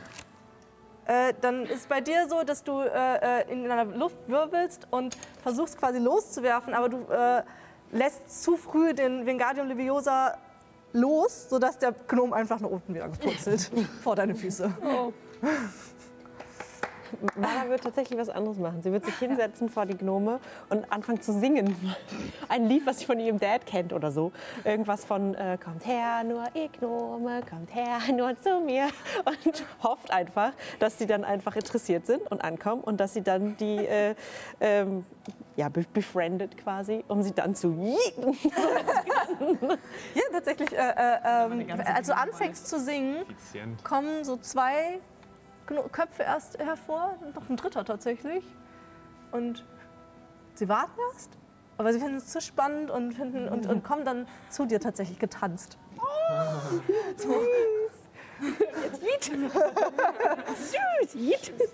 Äh, 1.06 1.32
dann 1.40 1.64
ist 1.64 1.88
bei 1.88 2.00
dir 2.00 2.28
so, 2.28 2.42
dass 2.42 2.62
du 2.62 2.80
äh, 2.80 3.40
äh, 3.40 3.50
in 3.50 3.64
der 3.64 3.84
Luft 3.86 4.28
wirbelst 4.28 4.86
und 4.90 5.16
versuchst 5.42 5.78
quasi 5.78 5.98
loszuwerfen, 5.98 6.74
aber 6.74 6.90
du 6.90 6.98
äh, 7.10 7.42
lässt 7.92 8.42
zu 8.42 8.56
früh 8.56 8.92
den 8.92 9.24
Wingardium 9.24 9.68
Leviosa 9.68 10.36
los, 10.92 11.48
sodass 11.48 11.78
der 11.78 11.92
Gnom 11.92 12.32
einfach 12.32 12.60
nach 12.60 12.68
unten 12.68 12.94
wieder 12.94 13.08
gepurzelt 13.08 13.70
vor 14.02 14.16
deine 14.16 14.34
Füße. 14.34 14.70
Oh. 14.82 15.12
Mara 17.36 17.68
wird 17.68 17.82
tatsächlich 17.82 18.18
was 18.18 18.28
anderes 18.28 18.58
machen. 18.58 18.82
Sie 18.82 18.92
wird 18.92 19.04
sich 19.04 19.14
hinsetzen 19.18 19.68
vor 19.68 19.86
die 19.86 19.96
Gnome 19.96 20.40
und 20.68 20.90
anfangen 20.92 21.20
zu 21.20 21.32
singen. 21.32 21.76
Ein 22.48 22.66
Lied, 22.66 22.86
was 22.86 22.98
sie 23.00 23.04
von 23.06 23.18
ihrem 23.20 23.38
Dad 23.38 23.66
kennt 23.66 23.92
oder 23.92 24.10
so. 24.10 24.32
Irgendwas 24.64 25.04
von 25.04 25.34
äh, 25.34 25.58
Kommt 25.62 25.86
her, 25.86 26.24
nur 26.24 26.44
ihr 26.54 26.68
Gnome, 26.68 27.40
kommt 27.48 27.74
her, 27.74 27.98
nur 28.14 28.36
zu 28.40 28.60
mir. 28.60 28.88
Und 29.24 29.64
hofft 29.82 30.10
einfach, 30.10 30.52
dass 30.78 30.98
sie 30.98 31.06
dann 31.06 31.24
einfach 31.24 31.56
interessiert 31.56 32.06
sind 32.06 32.22
und 32.30 32.42
ankommen 32.42 32.82
und 32.82 32.98
dass 33.00 33.14
sie 33.14 33.22
dann 33.22 33.56
die 33.56 33.86
äh, 33.86 34.14
ähm, 34.60 35.04
ja, 35.56 35.68
be- 35.68 35.84
befriendet 35.92 36.56
quasi, 36.56 37.04
um 37.08 37.22
sie 37.22 37.32
dann 37.32 37.54
zu 37.54 37.72
yeeten. 37.72 38.36
Ja, 40.14 40.22
tatsächlich, 40.32 40.72
äh, 40.72 40.76
äh, 40.76 41.18
ähm, 41.24 41.80
als 41.84 42.06
du 42.06 42.16
anfängst 42.16 42.68
zu 42.68 42.78
singen, 42.78 43.24
kommen 43.82 44.24
so 44.24 44.36
zwei 44.36 45.00
Köpfe 45.92 46.22
erst 46.22 46.58
hervor, 46.58 47.16
noch 47.34 47.48
ein 47.48 47.56
dritter 47.56 47.84
tatsächlich. 47.84 48.44
Und 49.32 49.64
sie 50.54 50.68
warten 50.68 50.98
erst, 51.12 51.30
aber 51.76 51.92
sie 51.92 52.00
finden 52.00 52.16
es 52.16 52.28
zu 52.28 52.40
spannend 52.40 52.90
und, 52.90 53.12
finden, 53.12 53.48
und, 53.48 53.66
und 53.66 53.84
kommen 53.84 54.04
dann 54.04 54.26
zu 54.48 54.66
dir 54.66 54.80
tatsächlich 54.80 55.18
getanzt. 55.18 55.78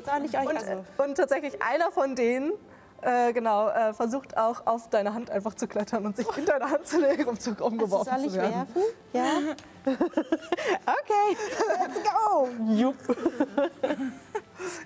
Soll 0.04 0.24
ich 0.24 0.38
euch 0.38 0.46
Und, 0.46 0.56
also. 0.56 0.84
und 0.98 1.14
tatsächlich 1.16 1.62
einer 1.62 1.90
von 1.90 2.16
denen 2.16 2.52
äh, 3.04 3.32
genau, 3.32 3.68
äh, 3.68 3.92
versucht 3.92 4.36
auch 4.36 4.66
auf 4.66 4.88
deine 4.88 5.14
Hand 5.14 5.30
einfach 5.30 5.54
zu 5.54 5.66
klettern 5.66 6.06
und 6.06 6.16
sich 6.16 6.26
in 6.36 6.46
deine 6.46 6.70
Hand 6.70 6.86
zu 6.86 7.00
legen, 7.00 7.26
um 7.26 7.38
zu 7.38 7.50
umgeworfen 7.52 8.12
Also 8.12 8.28
soll 8.28 8.44
ich 8.44 8.50
werfen? 8.52 8.82
Ja. 9.12 9.24
okay, 9.86 11.36
let's 11.80 12.00
go. 12.02 12.48
Jupp. 12.72 12.96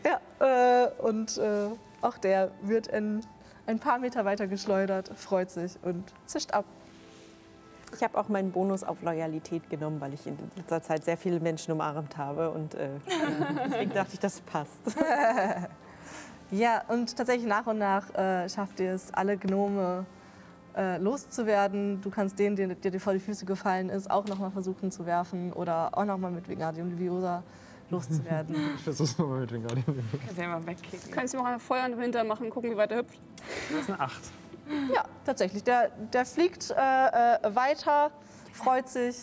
Ja, 0.05 0.85
äh, 0.85 0.91
und 0.99 1.39
äh, 1.39 1.69
auch 2.01 2.19
der 2.19 2.51
wird 2.62 2.89
in 2.89 3.25
ein 3.66 3.79
paar 3.79 3.99
Meter 3.99 4.25
weiter 4.25 4.47
geschleudert, 4.47 5.11
freut 5.16 5.51
sich 5.51 5.79
und 5.83 6.12
zischt 6.27 6.53
ab. 6.53 6.64
Ich 7.95 8.03
habe 8.03 8.19
auch 8.19 8.29
meinen 8.29 8.53
Bonus 8.53 8.85
auf 8.85 9.03
Loyalität 9.03 9.71
genommen, 9.71 10.01
weil 10.01 10.12
ich 10.12 10.27
in 10.27 10.37
letzter 10.57 10.83
Zeit 10.83 11.05
sehr 11.05 11.16
viele 11.16 11.41
Menschen 11.41 11.73
umarmt 11.73 12.16
habe. 12.16 12.51
Und 12.51 12.75
äh, 12.75 12.89
deswegen 13.66 13.93
dachte 13.93 14.14
ich, 14.14 14.21
das 14.21 14.41
passt. 14.43 14.81
Ja, 16.51 16.82
und 16.88 17.16
tatsächlich 17.16 17.46
nach 17.46 17.66
und 17.66 17.78
nach 17.78 18.12
äh, 18.14 18.49
schafft 18.49 18.80
ihr 18.80 18.92
es, 18.92 19.12
alle 19.12 19.36
Gnome 19.36 20.07
äh, 20.76 20.96
loszuwerden. 20.99 22.01
Du 22.01 22.11
kannst 22.11 22.38
den, 22.38 22.57
der 22.57 22.68
dir 22.68 23.01
vor 23.01 23.12
die 23.12 23.20
Füße 23.20 23.44
gefallen 23.44 23.90
ist, 23.90 24.11
auch 24.11 24.26
nochmal 24.26 24.51
versuchen 24.51 24.90
zu 24.90 25.05
werfen 25.05 25.53
oder 25.53 25.96
auch 25.96 26.05
nochmal 26.05 26.30
mit 26.30 26.49
Wingardium 26.49 26.90
Leviosa 26.90 27.42
loszuwerden. 27.90 28.55
Ich 28.76 28.82
versuch's 28.82 29.18
nochmal 29.18 29.40
mit 29.40 29.53
Wingardium. 29.53 29.84
Selber 30.34 30.66
wegkicken. 30.66 31.11
Kannst 31.11 31.34
du 31.34 31.38
mal 31.38 31.55
ein 31.55 31.61
Feuer 31.61 31.86
im 31.86 32.01
Hinter 32.01 32.24
machen, 32.24 32.49
gucken, 32.49 32.70
wie 32.70 32.76
weit 32.76 32.92
er 32.92 32.99
hüpft. 32.99 33.18
Das 33.70 33.80
ist 33.80 33.90
eine 33.90 34.01
8. 34.01 34.20
ja, 34.94 35.05
tatsächlich. 35.24 35.64
Der, 35.64 35.90
der 36.12 36.24
fliegt 36.24 36.70
äh, 36.70 36.74
äh, 36.74 37.55
weiter, 37.55 38.11
freut 38.53 38.88
sich. 38.88 39.16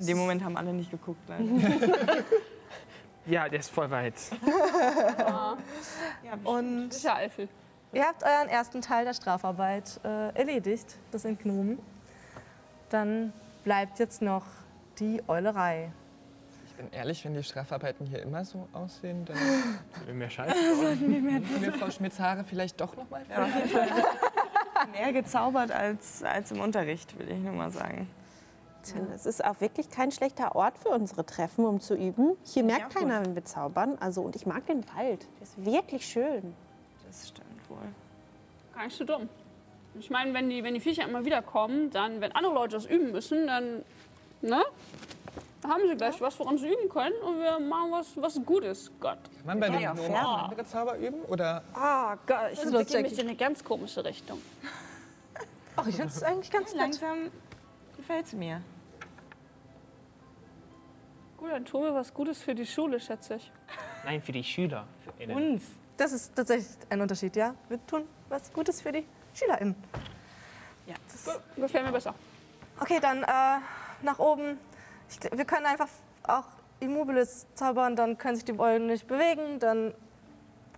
In 0.00 0.06
dem 0.06 0.18
Moment 0.18 0.42
haben 0.42 0.56
alle 0.56 0.72
nicht 0.72 0.90
geguckt. 0.90 1.20
Ja, 3.26 3.48
der 3.48 3.60
ist 3.60 3.70
voll 3.70 3.90
weit. 3.90 4.14
Und 6.44 7.02
ja 7.02 7.16
Eifel. 7.16 7.48
Ihr 7.92 8.04
habt 8.04 8.22
euren 8.22 8.48
ersten 8.48 8.82
Teil 8.82 9.04
der 9.04 9.14
Strafarbeit 9.14 10.00
äh, 10.04 10.36
erledigt, 10.36 10.96
das 11.12 11.24
Entgnomen. 11.24 11.78
Dann 12.90 13.32
bleibt 13.62 13.98
jetzt 13.98 14.20
noch 14.20 14.44
die 14.98 15.22
Eulerei. 15.28 15.92
Ich 16.66 16.74
bin 16.74 16.90
ehrlich, 16.90 17.24
wenn 17.24 17.34
die 17.34 17.42
Strafarbeiten 17.44 18.04
hier 18.04 18.20
immer 18.20 18.44
so 18.44 18.68
aussehen, 18.72 19.24
dann 19.24 19.38
Mehr 20.18 20.28
Scheiße. 20.28 20.54
können 20.98 21.60
wir 21.60 21.72
Frau 21.72 21.90
Schmidts 21.90 22.18
Haare 22.18 22.44
vielleicht 22.44 22.80
doch 22.80 22.96
noch 22.96 23.08
mal 23.08 23.22
Ja, 23.30 23.46
mehr 24.92 25.12
gezaubert 25.12 25.70
als, 25.70 26.22
als 26.24 26.50
im 26.50 26.60
Unterricht, 26.60 27.16
will 27.18 27.30
ich 27.30 27.38
nur 27.38 27.52
mal 27.52 27.70
sagen. 27.70 28.08
Es 29.14 29.26
ist 29.26 29.44
auch 29.44 29.60
wirklich 29.60 29.88
kein 29.90 30.10
schlechter 30.12 30.54
Ort 30.56 30.78
für 30.78 30.88
unsere 30.90 31.24
Treffen, 31.24 31.64
um 31.64 31.80
zu 31.80 31.94
üben. 31.94 32.36
Hier 32.44 32.64
merkt 32.64 32.86
auch 32.96 33.00
keiner, 33.00 33.24
wenn 33.24 33.34
wir 33.34 33.44
zaubern. 33.44 33.96
Also, 34.00 34.22
und 34.22 34.36
ich 34.36 34.46
mag 34.46 34.66
den 34.66 34.84
Wald. 34.94 35.26
Der 35.38 35.42
ist 35.42 35.64
wirklich 35.64 36.06
schön. 36.06 36.54
Das 37.06 37.28
stimmt 37.28 37.70
wohl. 37.70 37.78
Gar 38.74 38.84
nicht 38.86 38.96
so 38.96 39.04
dumm. 39.04 39.28
Ich 39.98 40.10
meine, 40.10 40.34
wenn 40.34 40.48
die, 40.50 40.62
wenn 40.64 40.74
die 40.74 40.80
Viecher 40.80 41.06
immer 41.08 41.24
wieder 41.24 41.40
kommen, 41.42 41.90
dann, 41.90 42.20
wenn 42.20 42.32
andere 42.32 42.52
Leute 42.52 42.74
das 42.76 42.86
üben 42.86 43.12
müssen, 43.12 43.46
dann, 43.46 43.84
ne? 44.42 44.62
Haben 45.66 45.82
sie 45.88 45.96
gleich 45.96 46.20
was, 46.20 46.38
woran 46.38 46.58
sie 46.58 46.68
üben 46.68 46.88
können 46.90 47.14
und 47.24 47.38
wir 47.40 47.58
machen 47.58 47.90
was, 47.92 48.08
was 48.16 48.38
Gutes. 48.44 48.90
Gott. 49.00 49.18
Kann 49.38 49.46
man 49.46 49.60
bei 49.60 49.70
den 49.70 49.80
ja 49.80 49.92
Gnomen 49.94 50.10
fair. 50.10 50.28
auch 50.28 50.42
andere 50.42 50.64
Zauber 50.66 50.98
üben? 50.98 51.22
Oder 51.22 51.62
Ah, 51.72 52.16
Gott, 52.26 52.38
ich 52.52 52.58
das 52.60 52.86
geht 52.88 53.02
mich 53.02 53.18
in 53.18 53.28
eine 53.28 53.36
ganz 53.36 53.64
komische 53.64 54.04
Richtung. 54.04 54.38
Ach, 55.76 55.86
ich 55.86 55.94
finde 55.96 56.10
es 56.12 56.22
eigentlich 56.22 56.50
ganz 56.50 56.72
nett. 56.72 56.82
Langsam 56.82 57.30
gefällt 57.96 58.26
es 58.26 58.32
mir. 58.34 58.60
Gut, 61.44 61.52
dann 61.52 61.64
tun 61.66 61.82
wir 61.82 61.94
was 61.94 62.14
Gutes 62.14 62.40
für 62.40 62.54
die 62.54 62.64
Schule, 62.64 62.98
schätze 62.98 63.34
ich. 63.34 63.52
Nein, 64.02 64.22
für 64.22 64.32
die 64.32 64.42
Schüler. 64.42 64.86
Für. 65.18 65.30
Uns. 65.34 65.62
das 65.94 66.12
ist 66.12 66.34
tatsächlich 66.34 66.74
ein 66.88 67.02
Unterschied, 67.02 67.36
ja. 67.36 67.54
Wir 67.68 67.86
tun 67.86 68.04
was 68.30 68.50
Gutes 68.50 68.80
für 68.80 68.90
die 68.90 69.04
SchülerInnen. 69.34 69.74
Ja. 70.86 70.94
Gefällt 71.54 71.84
mir 71.84 71.92
besser. 71.92 72.14
Okay, 72.80 72.98
dann 72.98 73.24
äh, 73.24 73.60
nach 74.00 74.18
oben. 74.18 74.58
Ich, 75.10 75.18
wir 75.36 75.44
können 75.44 75.66
einfach 75.66 75.88
auch 76.22 76.46
Immobilis 76.80 77.46
zaubern, 77.54 77.94
dann 77.94 78.16
können 78.16 78.36
sich 78.36 78.46
die 78.46 78.58
Eulen 78.58 78.86
nicht 78.86 79.06
bewegen, 79.06 79.58
dann 79.58 79.92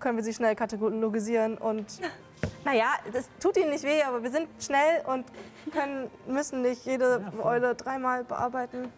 können 0.00 0.16
wir 0.16 0.24
sie 0.24 0.34
schnell 0.34 0.56
katalogisieren 0.56 1.58
und 1.58 1.86
naja, 2.64 2.94
das 3.12 3.28
tut 3.38 3.56
ihnen 3.56 3.70
nicht 3.70 3.84
weh, 3.84 4.02
aber 4.02 4.20
wir 4.20 4.32
sind 4.32 4.48
schnell 4.60 5.04
und 5.06 5.26
können, 5.72 6.10
müssen 6.26 6.62
nicht 6.62 6.84
jede 6.84 7.32
Eule 7.40 7.76
dreimal 7.76 8.24
bearbeiten. 8.24 8.90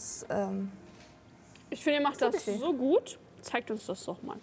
Das, 0.00 0.24
ähm, 0.30 0.72
Ich 1.68 1.84
finde, 1.84 1.98
ihr 1.98 2.02
macht 2.02 2.22
das 2.22 2.34
okay. 2.34 2.56
so 2.58 2.72
gut. 2.72 3.18
Zeigt 3.42 3.70
uns 3.70 3.84
das 3.84 4.02
doch 4.06 4.22
mal. 4.22 4.38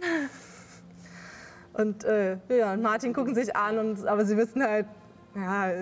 und 1.72 2.04
äh, 2.04 2.36
ja, 2.50 2.74
und 2.74 2.82
Martin 2.82 3.14
gucken 3.14 3.34
sich 3.34 3.56
an, 3.56 3.78
und, 3.78 4.06
aber 4.06 4.26
sie 4.26 4.36
wissen 4.36 4.62
halt, 4.62 4.86
ja, 5.34 5.72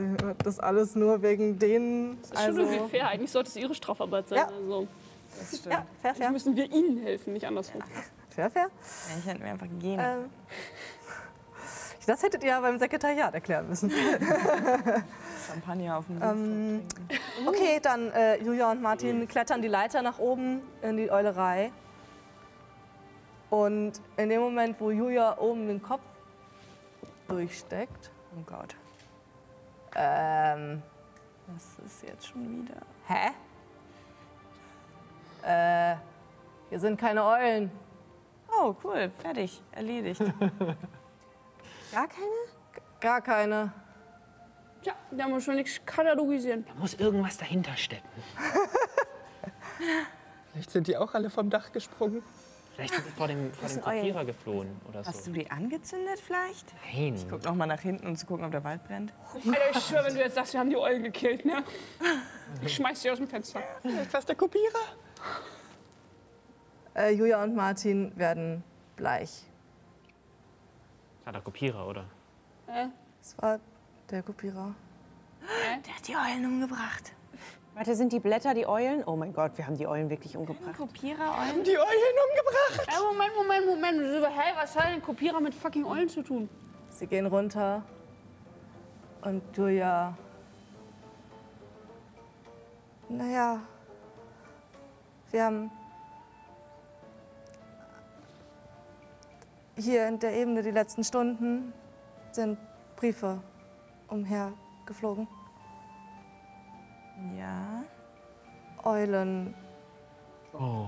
das 0.45 0.61
alles 0.61 0.95
nur 0.95 1.23
wegen 1.23 1.59
denen. 1.59 2.21
Das 2.23 2.31
ist 2.31 2.45
schon 2.45 2.59
irgendwie 2.59 2.89
fair. 2.89 3.09
Eigentlich 3.09 3.31
sollte 3.33 3.51
es 3.51 3.57
ihre 3.57 3.75
Strafarbeit 3.75 4.29
sein. 4.29 4.39
Ja. 4.39 4.47
Also, 4.47 4.87
Das 5.39 5.59
stimmt. 5.59 5.75
ja, 5.75 5.87
fair, 6.03 6.15
fair. 6.15 6.31
müssen 6.31 6.55
wir 6.55 6.71
ihnen 6.71 6.99
helfen, 6.99 7.33
nicht 7.33 7.47
andersrum. 7.47 7.83
fair, 8.31 8.51
fair. 8.51 8.71
Ja, 9.11 9.19
ich 9.19 9.27
hätte 9.27 9.43
mir 9.43 9.51
einfach 9.51 9.69
gehen. 9.81 9.99
Ähm, 10.01 10.31
das 12.07 12.23
hättet 12.23 12.43
ihr 12.45 12.51
ja 12.51 12.61
beim 12.61 12.79
Sekretariat 12.79 13.35
erklären 13.35 13.69
müssen. 13.69 13.91
Champagner 15.47 15.99
auf 15.99 16.07
dem 16.07 16.23
ähm. 16.23 16.83
Okay, 17.47 17.81
dann 17.83 18.11
äh, 18.13 18.43
Julia 18.43 18.71
und 18.71 18.81
Martin 18.83 19.27
klettern 19.29 19.63
die 19.63 19.69
Leiter 19.69 20.03
nach 20.03 20.19
oben 20.19 20.63
in 20.83 20.97
die 20.97 21.11
Eulerei. 21.11 21.73
Und 23.51 24.01
in 24.17 24.29
dem 24.29 24.41
Moment, 24.41 24.81
wo 24.81 24.91
Julia 24.91 25.39
oben 25.39 25.69
den 25.69 25.83
Kopf 25.83 26.03
durchsteckt, 27.29 28.11
Oh 28.37 28.43
Gott, 28.45 28.77
ähm, 29.95 30.83
was 31.47 31.79
ist 31.87 32.03
jetzt 32.03 32.27
schon 32.27 32.63
wieder? 32.63 32.83
hä? 33.07 33.31
Äh, 35.43 35.97
hier 36.69 36.81
sind 36.81 37.01
keine 37.01 37.25
Eulen. 37.25 37.71
Oh, 38.61 38.75
cool, 38.85 39.11
fertig, 39.23 39.63
erledigt. 39.73 40.21
Gar 41.93 42.09
keine? 42.09 42.27
Gar 43.01 43.21
keine. 43.21 43.73
Ja, 44.83 44.95
da 45.11 45.25
haben 45.25 45.33
wir 45.33 45.41
schon 45.41 45.57
nichts 45.57 45.81
katalogisieren. 45.85 46.65
Da 46.67 46.75
muss 46.75 46.95
irgendwas 46.95 47.37
dahinter 47.39 47.77
stecken. 47.77 48.09
Vielleicht 50.53 50.71
sind 50.71 50.87
die 50.87 50.97
auch 50.97 51.13
alle 51.15 51.29
vom 51.29 51.51
Dach 51.51 51.73
gesprungen. 51.73 52.23
Vielleicht 52.75 52.95
sind 52.95 53.05
sie 53.05 53.11
vor 53.13 53.27
dem, 53.27 53.53
vor 53.53 53.69
dem. 53.69 53.81
Kopierer 53.83 54.25
geflohen 54.25 54.81
oder 54.89 55.05
Hast 55.05 55.25
so. 55.25 55.33
du 55.33 55.39
die 55.39 55.51
angezündet 55.51 56.21
vielleicht? 56.21 56.73
Nein. 56.95 57.17
Guck 57.29 57.43
noch 57.45 57.55
mal 57.55 57.67
nach 57.67 57.81
hinten, 57.81 58.07
um 58.07 58.17
zu 58.17 58.27
gucken, 58.27 58.45
ob 58.45 58.53
der 58.53 58.65
Wald 58.65 58.85
brennt. 58.85 59.13
Alter, 59.35 59.59
ich 59.73 59.79
schwöre, 59.85 60.05
wenn 60.07 60.15
du 60.15 60.21
jetzt 60.21 60.35
sagst, 60.35 60.53
wir 60.53 60.61
haben 60.61 60.71
die 60.71 60.77
Eulen 60.77 61.03
gekillt, 61.03 61.45
ne? 61.47 61.65
Ich 62.63 62.75
schmeiß 62.75 63.01
die 63.01 63.11
aus 63.11 63.19
dem 63.19 63.29
Fenster. 63.29 63.63
Vielleicht 63.81 64.13
war 64.13 64.21
es 64.21 64.27
der 64.27 64.37
Kopierer. 64.37 64.79
Äh, 66.95 67.13
Julia 67.13 67.43
und 67.43 67.55
Martin 67.55 68.13
werden 68.17 68.63
bleich. 68.97 69.43
War 71.27 71.33
der 71.33 71.43
Kopierer, 71.43 71.89
oder? 71.89 72.05
Äh, 72.69 72.87
Das 73.21 73.37
war 73.43 73.59
der 74.11 74.23
Kopierer. 74.23 74.73
Der 75.85 75.95
hat 75.97 76.07
die 76.07 76.15
Eulen 76.15 76.47
umgebracht. 76.47 77.13
Warte, 77.75 77.97
sind 77.97 78.13
die 78.13 78.21
Blätter 78.21 78.55
die 78.55 78.65
Eulen? 78.67 79.03
Oh 79.05 79.17
mein 79.17 79.33
Gott, 79.33 79.59
wir 79.59 79.67
haben 79.67 79.77
die 79.77 79.89
Eulen 79.89 80.09
wirklich 80.09 80.37
umgebracht. 80.37 80.77
Kopierer-Eulen? 80.77 81.65
Die 81.65 81.77
Eulen 81.77 82.17
umgebracht. 82.29 82.87
äh, 82.89 83.03
Moment, 83.05 83.33
Moment, 83.37 83.67
Moment. 83.67 84.27
Hä, 84.39 84.53
was 84.55 84.77
hat 84.77 84.93
denn 84.93 85.03
Kopierer 85.03 85.41
mit 85.41 85.53
fucking 85.53 85.85
Eulen 85.85 86.09
zu 86.09 86.23
tun? 86.23 86.49
Sie 86.91 87.09
gehen 87.09 87.27
runter 87.27 87.83
und 89.23 89.43
Julia. 89.57 90.17
Naja, 93.09 93.61
wir 95.33 95.45
haben 95.45 95.71
hier 99.77 100.09
in 100.09 100.19
der 100.19 100.35
Ebene 100.35 100.63
die 100.63 100.71
letzten 100.71 101.05
Stunden 101.05 101.73
sind 102.33 102.59
Briefe 102.97 103.41
umhergeflogen. 104.09 105.29
Ja. 107.39 107.85
Eulen 108.85 109.55
Oh. 110.59 110.87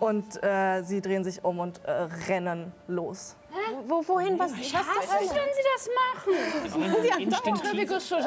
und 0.00 0.42
äh, 0.42 0.82
sie 0.82 1.00
drehen 1.00 1.24
sich 1.24 1.42
um 1.42 1.60
und 1.60 1.82
äh, 1.84 1.90
rennen 2.28 2.72
los. 2.88 3.36
Wo, 3.86 4.06
wohin? 4.06 4.38
Was? 4.38 4.52
was 4.52 4.58
Was 4.74 5.22
ist, 5.22 5.34
wenn 5.34 5.54
sie 5.54 5.64
das 5.74 5.88
machen? 6.04 6.34
Instinktiv. 7.22 7.90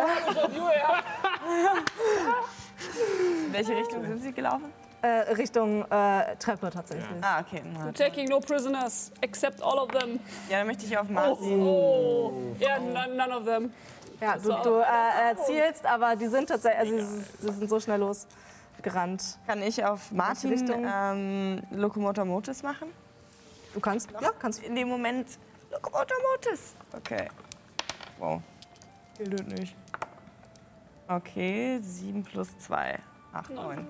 In 3.45 3.53
welche 3.53 3.75
Richtung 3.75 4.03
sind 4.05 4.23
sie 4.23 4.31
gelaufen? 4.31 4.73
Äh, 5.03 5.07
Richtung 5.33 5.83
äh, 5.89 6.35
Treppe 6.35 6.69
tatsächlich. 6.69 7.07
Ah, 7.21 7.39
okay. 7.41 7.63
Na, 7.73 7.91
Taking 7.91 8.29
no 8.29 8.39
prisoners, 8.39 9.11
except 9.21 9.61
all 9.63 9.79
of 9.79 9.87
them. 9.89 10.19
Ja, 10.47 10.59
dann 10.59 10.67
möchte 10.67 10.85
ich 10.85 10.95
auf 10.95 11.09
Martin. 11.09 11.61
Oh, 11.63 12.55
yeah, 12.59 12.79
none, 12.79 13.15
none 13.15 13.35
of 13.35 13.45
them. 13.45 13.73
Ja, 14.21 14.37
du, 14.37 14.49
du 14.63 14.79
äh, 14.79 15.31
äh, 15.31 15.35
zielst, 15.47 15.83
aber 15.87 16.15
die 16.15 16.27
sind 16.27 16.47
tatsächlich, 16.47 16.93
also 17.01 17.15
sie, 17.15 17.23
sie 17.39 17.51
sind 17.53 17.69
so 17.69 17.79
schnell 17.79 17.99
losgerannt. 17.99 19.39
Kann 19.47 19.63
ich 19.63 19.83
auf 19.83 20.11
Martin 20.11 20.51
Richtung? 20.51 20.85
ähm, 20.87 21.63
Lokomotor 21.71 22.25
Motus 22.25 22.61
machen? 22.61 22.89
Du 23.73 23.79
kannst, 23.79 24.11
ja, 24.11 24.31
kannst. 24.37 24.61
In 24.63 24.75
dem 24.75 24.87
Moment 24.87 25.39
Lokomotor 25.71 26.17
Motus. 26.31 26.75
Okay. 26.95 27.27
Wow. 28.19 28.41
Gilt 29.17 29.47
nicht. 29.47 29.75
Okay, 31.07 31.79
7 31.81 32.23
plus 32.23 32.55
2. 32.59 32.99
8, 33.33 33.49
9. 33.49 33.87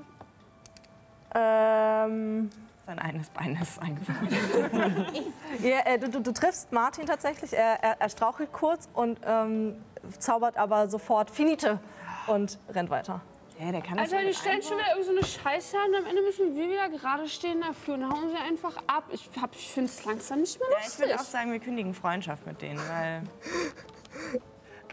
Ähm, 1.34 2.50
Sein 2.86 3.00
eines 3.00 3.30
Beines 3.30 3.80
eingefallen. 3.80 5.06
ja, 5.64 5.80
äh, 5.86 5.98
du, 6.00 6.10
du, 6.10 6.20
du 6.22 6.32
triffst 6.34 6.72
Martin 6.72 7.06
tatsächlich. 7.06 7.54
Er, 7.54 7.82
er, 7.84 7.96
er 8.02 8.10
strauchelt 8.10 8.52
kurz 8.52 8.90
und 8.94 9.20
ähm, 9.26 9.76
zaubert 10.20 10.58
aber 10.58 10.88
sofort 10.90 11.30
Finite 11.32 11.80
und 12.28 12.58
rennt 12.70 12.90
weiter. 12.90 13.22
Ja, 13.60 13.72
der 13.72 13.82
kann 13.82 13.96
das 13.98 14.12
Alter, 14.12 14.26
die 14.28 14.34
stellen 14.34 14.62
schon 14.64 14.78
wieder 14.78 14.90
irgend 14.90 15.06
so 15.06 15.12
eine 15.12 15.24
Scheiße 15.24 15.78
an. 15.78 15.94
Am 15.96 16.06
Ende 16.10 16.24
müssen 16.24 16.56
wir 16.56 16.68
wieder 16.68 16.90
gerade 16.90 17.28
stehen 17.30 17.62
dafür 17.62 17.94
und 17.94 18.12
hauen 18.12 18.30
sie 18.30 18.36
einfach 18.38 18.76
ab. 18.88 19.04
Ich, 19.12 19.30
hab- 19.40 19.54
ich 19.56 19.72
finde 19.72 19.90
es 19.92 20.04
langsam 20.04 20.40
nicht 20.42 20.60
mehr 20.60 20.68
Ja, 20.72 20.78
ich 20.80 20.86
lustig. 20.86 21.06
würde 21.06 21.16
auch 21.20 21.24
sagen, 21.26 21.52
wir 21.52 21.60
kündigen 21.60 21.94
Freundschaft 21.94 22.46
mit 22.48 22.60
denen, 22.64 22.80
weil 22.90 23.22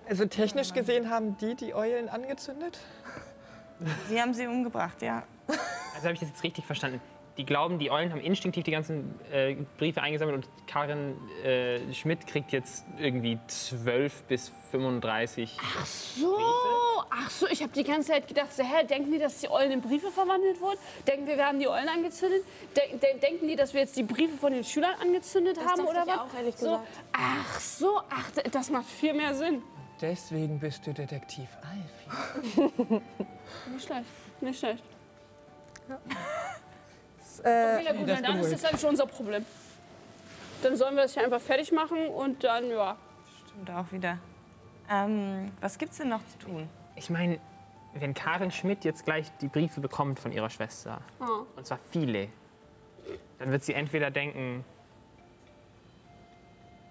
Also 0.08 0.26
technisch 0.26 0.72
gesehen 0.74 1.08
haben 1.08 1.36
die 1.38 1.54
die 1.54 1.74
Eulen 1.74 2.08
angezündet? 2.10 2.78
sie 4.08 4.20
haben 4.20 4.34
sie 4.34 4.46
umgebracht, 4.46 5.00
ja. 5.02 5.22
Also 5.48 6.04
habe 6.04 6.14
ich 6.14 6.20
das 6.20 6.28
jetzt 6.28 6.42
richtig 6.44 6.64
verstanden. 6.64 7.00
Die 7.38 7.46
glauben, 7.46 7.78
die 7.78 7.90
Eulen 7.90 8.10
haben 8.10 8.20
instinktiv 8.20 8.64
die 8.64 8.72
ganzen 8.72 9.14
äh, 9.30 9.56
Briefe 9.78 10.02
eingesammelt 10.02 10.36
und 10.36 10.48
Karin 10.66 11.16
äh, 11.44 11.92
Schmidt 11.94 12.26
kriegt 12.26 12.50
jetzt 12.50 12.84
irgendwie 12.98 13.38
12 13.46 14.24
bis 14.24 14.50
35. 14.72 15.56
so, 15.84 16.36
ach 17.10 17.30
so, 17.30 17.46
ich 17.46 17.62
habe 17.62 17.72
die 17.72 17.84
ganze 17.84 18.08
Zeit 18.10 18.26
gedacht, 18.26 18.52
so, 18.52 18.64
hä, 18.64 18.84
denken 18.84 19.12
die, 19.12 19.20
dass 19.20 19.38
die 19.38 19.48
Eulen 19.50 19.70
in 19.70 19.80
Briefe 19.80 20.10
verwandelt 20.10 20.60
wurden? 20.60 20.78
Denken 21.06 21.28
wir, 21.28 21.36
wir 21.36 21.46
haben 21.46 21.60
die 21.60 21.68
Eulen 21.68 21.88
angezündet? 21.88 22.42
De 22.76 22.98
de 22.98 23.20
denken 23.20 23.46
die, 23.46 23.54
dass 23.54 23.72
wir 23.72 23.82
jetzt 23.82 23.96
die 23.96 24.02
Briefe 24.02 24.36
von 24.36 24.52
den 24.52 24.64
Schülern 24.64 24.94
angezündet 25.00 25.58
haben 25.58 25.78
dachte 25.78 25.90
oder 25.90 26.02
ich 26.02 26.08
was? 26.08 26.18
auch, 26.18 26.34
ehrlich 26.34 26.56
so, 26.56 26.66
gesagt. 26.66 26.88
ach 27.12 27.60
so, 27.60 28.00
ach, 28.10 28.30
das 28.50 28.70
macht 28.70 28.86
viel 28.86 29.14
mehr 29.14 29.34
Sinn. 29.34 29.62
Deswegen 30.00 30.58
bist 30.58 30.84
du 30.86 30.92
Detektiv 30.92 31.48
Alfie. 31.62 32.50
Nicht 33.72 33.86
schlecht, 33.86 34.06
nicht 34.40 34.58
schlecht. 34.58 34.84
Äh, 37.44 37.84
Ja 37.84 37.92
gut, 37.92 38.08
das 38.08 38.22
dann 38.22 38.38
ist 38.40 38.52
das 38.52 38.62
dann 38.62 38.78
schon 38.78 38.90
unser 38.90 39.06
Problem. 39.06 39.44
Dann 40.62 40.76
sollen 40.76 40.96
wir 40.96 41.02
das 41.02 41.14
hier 41.14 41.24
einfach 41.24 41.40
fertig 41.40 41.70
machen 41.72 42.08
und 42.08 42.42
dann, 42.42 42.68
ja. 42.70 42.96
Stimmt 43.46 43.70
auch 43.70 43.90
wieder. 43.92 44.18
Ähm, 44.90 45.52
was 45.60 45.78
gibt's 45.78 45.98
denn 45.98 46.08
noch 46.08 46.20
zu 46.26 46.46
tun? 46.46 46.68
Ich 46.96 47.10
meine, 47.10 47.38
wenn 47.94 48.12
Karin 48.14 48.50
Schmidt 48.50 48.84
jetzt 48.84 49.04
gleich 49.04 49.30
die 49.40 49.48
Briefe 49.48 49.80
bekommt 49.80 50.18
von 50.18 50.32
ihrer 50.32 50.50
Schwester, 50.50 51.00
Ah. 51.20 51.42
und 51.56 51.66
zwar 51.66 51.78
viele, 51.90 52.28
dann 53.38 53.52
wird 53.52 53.62
sie 53.64 53.74
entweder 53.74 54.10
denken, 54.10 54.64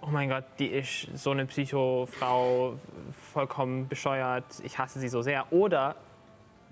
oh 0.01 0.07
mein 0.07 0.29
Gott, 0.29 0.45
die 0.59 0.67
ist 0.67 1.09
so 1.15 1.31
eine 1.31 1.45
Psychofrau, 1.45 2.75
vollkommen 3.33 3.87
bescheuert, 3.89 4.45
ich 4.63 4.77
hasse 4.79 4.99
sie 4.99 5.09
so 5.09 5.21
sehr. 5.21 5.51
Oder 5.51 5.95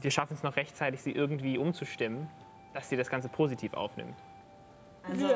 wir 0.01 0.11
schaffen 0.11 0.33
es 0.33 0.43
noch 0.43 0.55
rechtzeitig, 0.55 1.01
sie 1.01 1.11
irgendwie 1.11 1.57
umzustimmen, 1.57 2.27
dass 2.73 2.89
sie 2.89 2.97
das 2.97 3.09
Ganze 3.09 3.29
positiv 3.29 3.73
aufnimmt. 3.73 4.17
Also, 5.03 5.27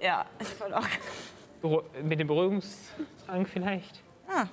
ja, 0.00 0.24
ich 0.40 0.60
wollte 0.60 0.78
auch. 0.78 0.86
Beru 1.60 1.82
mit 2.02 2.20
dem 2.20 2.26
Beruhigungstrank 2.26 3.48
vielleicht? 3.48 4.02
Ah. 4.28 4.46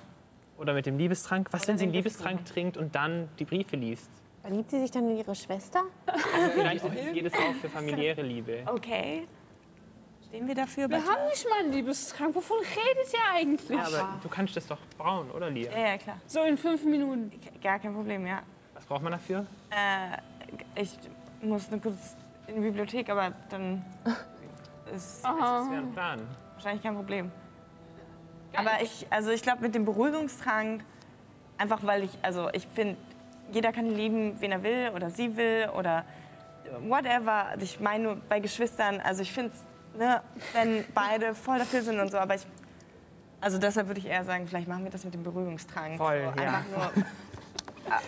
Oder 0.58 0.74
mit 0.74 0.86
dem 0.86 0.98
Liebestrank? 0.98 1.48
Was, 1.52 1.66
wenn 1.68 1.78
sie 1.78 1.84
einen 1.84 1.92
Liebestrank 1.92 2.44
trinkt 2.44 2.76
und 2.76 2.94
dann 2.94 3.28
die 3.38 3.44
Briefe 3.44 3.76
liest? 3.76 4.10
Verliebt 4.42 4.70
sie 4.70 4.80
sich 4.80 4.90
dann 4.90 5.08
in 5.10 5.16
ihre 5.16 5.34
Schwester? 5.34 5.84
Also 6.06 6.50
vielleicht 6.54 7.14
geht 7.14 7.26
es 7.26 7.34
auch 7.34 7.54
für 7.60 7.68
familiäre 7.68 8.22
Liebe. 8.22 8.62
Okay. 8.66 9.26
Stehen 10.28 10.46
wir 10.46 10.54
dafür? 10.54 10.88
Wir 10.88 10.98
haben 10.98 11.28
nicht 11.28 11.48
mal 11.48 11.60
einen 11.60 11.72
Liebestrank. 11.72 12.34
Wovon 12.34 12.58
redet 12.58 13.12
ihr 13.12 13.20
eigentlich? 13.32 13.78
Ja, 13.78 13.86
aber 13.86 14.18
du 14.22 14.28
kannst 14.28 14.56
das 14.56 14.66
doch 14.66 14.78
brauen, 14.98 15.30
oder 15.30 15.48
Lia? 15.48 15.70
ja, 15.70 15.88
ja, 15.90 15.98
klar. 15.98 16.20
So 16.26 16.42
in 16.42 16.56
fünf 16.56 16.84
Minuten. 16.84 17.32
Gar 17.62 17.78
kein 17.78 17.94
Problem, 17.94 18.26
ja. 18.26 18.42
Was 18.84 18.88
braucht 18.88 19.02
man 19.02 19.12
dafür? 19.12 19.46
Äh, 19.70 20.80
ich 20.82 20.98
muss 21.40 21.70
nur 21.70 21.80
kurz 21.80 22.16
in 22.46 22.56
die 22.56 22.60
Bibliothek, 22.60 23.08
aber 23.08 23.32
dann 23.48 23.82
ist 24.94 25.24
Das 25.24 25.34
wäre 25.70 25.78
ein 25.78 25.92
Plan. 25.92 26.20
wahrscheinlich 26.52 26.82
kein 26.82 26.94
Problem. 26.94 27.32
Aber 28.54 28.82
ich, 28.82 29.06
also 29.08 29.30
ich 29.30 29.40
glaube 29.40 29.62
mit 29.62 29.74
dem 29.74 29.86
Beruhigungstrank, 29.86 30.84
einfach 31.56 31.78
weil 31.82 32.02
ich, 32.02 32.10
also 32.20 32.50
ich 32.52 32.66
finde, 32.66 32.98
jeder 33.52 33.72
kann 33.72 33.86
lieben, 33.88 34.38
wen 34.40 34.52
er 34.52 34.62
will 34.62 34.90
oder 34.94 35.08
sie 35.08 35.34
will 35.34 35.70
oder 35.78 36.04
whatever. 36.86 37.54
Ich 37.58 37.80
meine 37.80 38.04
nur 38.04 38.16
bei 38.16 38.38
Geschwistern, 38.38 39.00
also 39.00 39.22
ich 39.22 39.32
finde 39.32 39.52
es, 39.54 39.98
ne, 39.98 40.20
wenn 40.52 40.84
beide 40.94 41.34
voll 41.34 41.58
dafür 41.58 41.80
sind 41.80 41.98
und 41.98 42.10
so, 42.12 42.18
aber 42.18 42.34
ich, 42.34 42.46
also 43.40 43.56
deshalb 43.56 43.86
würde 43.86 44.00
ich 44.00 44.06
eher 44.08 44.24
sagen, 44.24 44.46
vielleicht 44.46 44.68
machen 44.68 44.84
wir 44.84 44.90
das 44.90 45.04
mit 45.06 45.14
dem 45.14 45.22
Beruhigungstrank. 45.22 45.96
Voll, 45.96 46.20
so, 46.36 46.42
ja. 46.42 46.48
einfach 46.48 46.64
nur, 46.94 47.04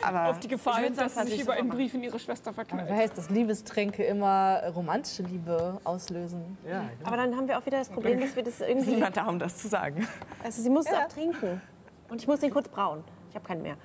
aber 0.03 0.31
Auf 0.31 0.41
die 0.41 0.49
Gefahr 0.49 0.79
hin, 0.79 0.95
dass 0.95 1.15
sie 1.15 1.27
sich 1.29 1.41
über 1.41 1.55
einen. 1.55 1.69
Brief 1.69 1.95
in 1.95 2.03
ihre 2.03 2.19
Schwester 2.19 2.49
Aber 2.51 2.65
verknallt. 2.65 2.91
heißt, 2.91 3.19
dass 3.19 3.31
Liebestränke 3.31 4.05
immer 4.05 4.63
romantische 4.75 5.23
Liebe 5.23 5.81
auslösen? 5.85 6.57
Ja, 6.69 6.89
Aber 7.05 7.17
dann 7.17 7.37
haben 7.37 7.49
wir 7.49 7.59
auch 7.59 7.67
wieder 7.67 7.79
das 7.79 7.89
Problem, 7.89 8.21
dass 8.21 8.35
wir 8.37 8.43
das 8.43 8.61
irgendwie. 8.61 8.91
Niemand 8.95 9.17
da, 9.17 9.27
um 9.27 9.39
das 9.39 9.59
zu 9.59 9.69
sagen. 9.69 10.07
Also 10.43 10.63
sie 10.63 10.71
muss 10.71 10.87
es 10.87 10.93
auch 10.93 11.09
trinken. 11.09 11.61
Und 12.09 12.21
ich 12.21 12.29
muss 12.29 12.41
den 12.41 12.51
kurz 12.51 12.69
brauen. 12.69 13.03
Ich 13.31 13.35
habe 13.35 13.47
keinen 13.47 13.63
mehr. 13.63 13.77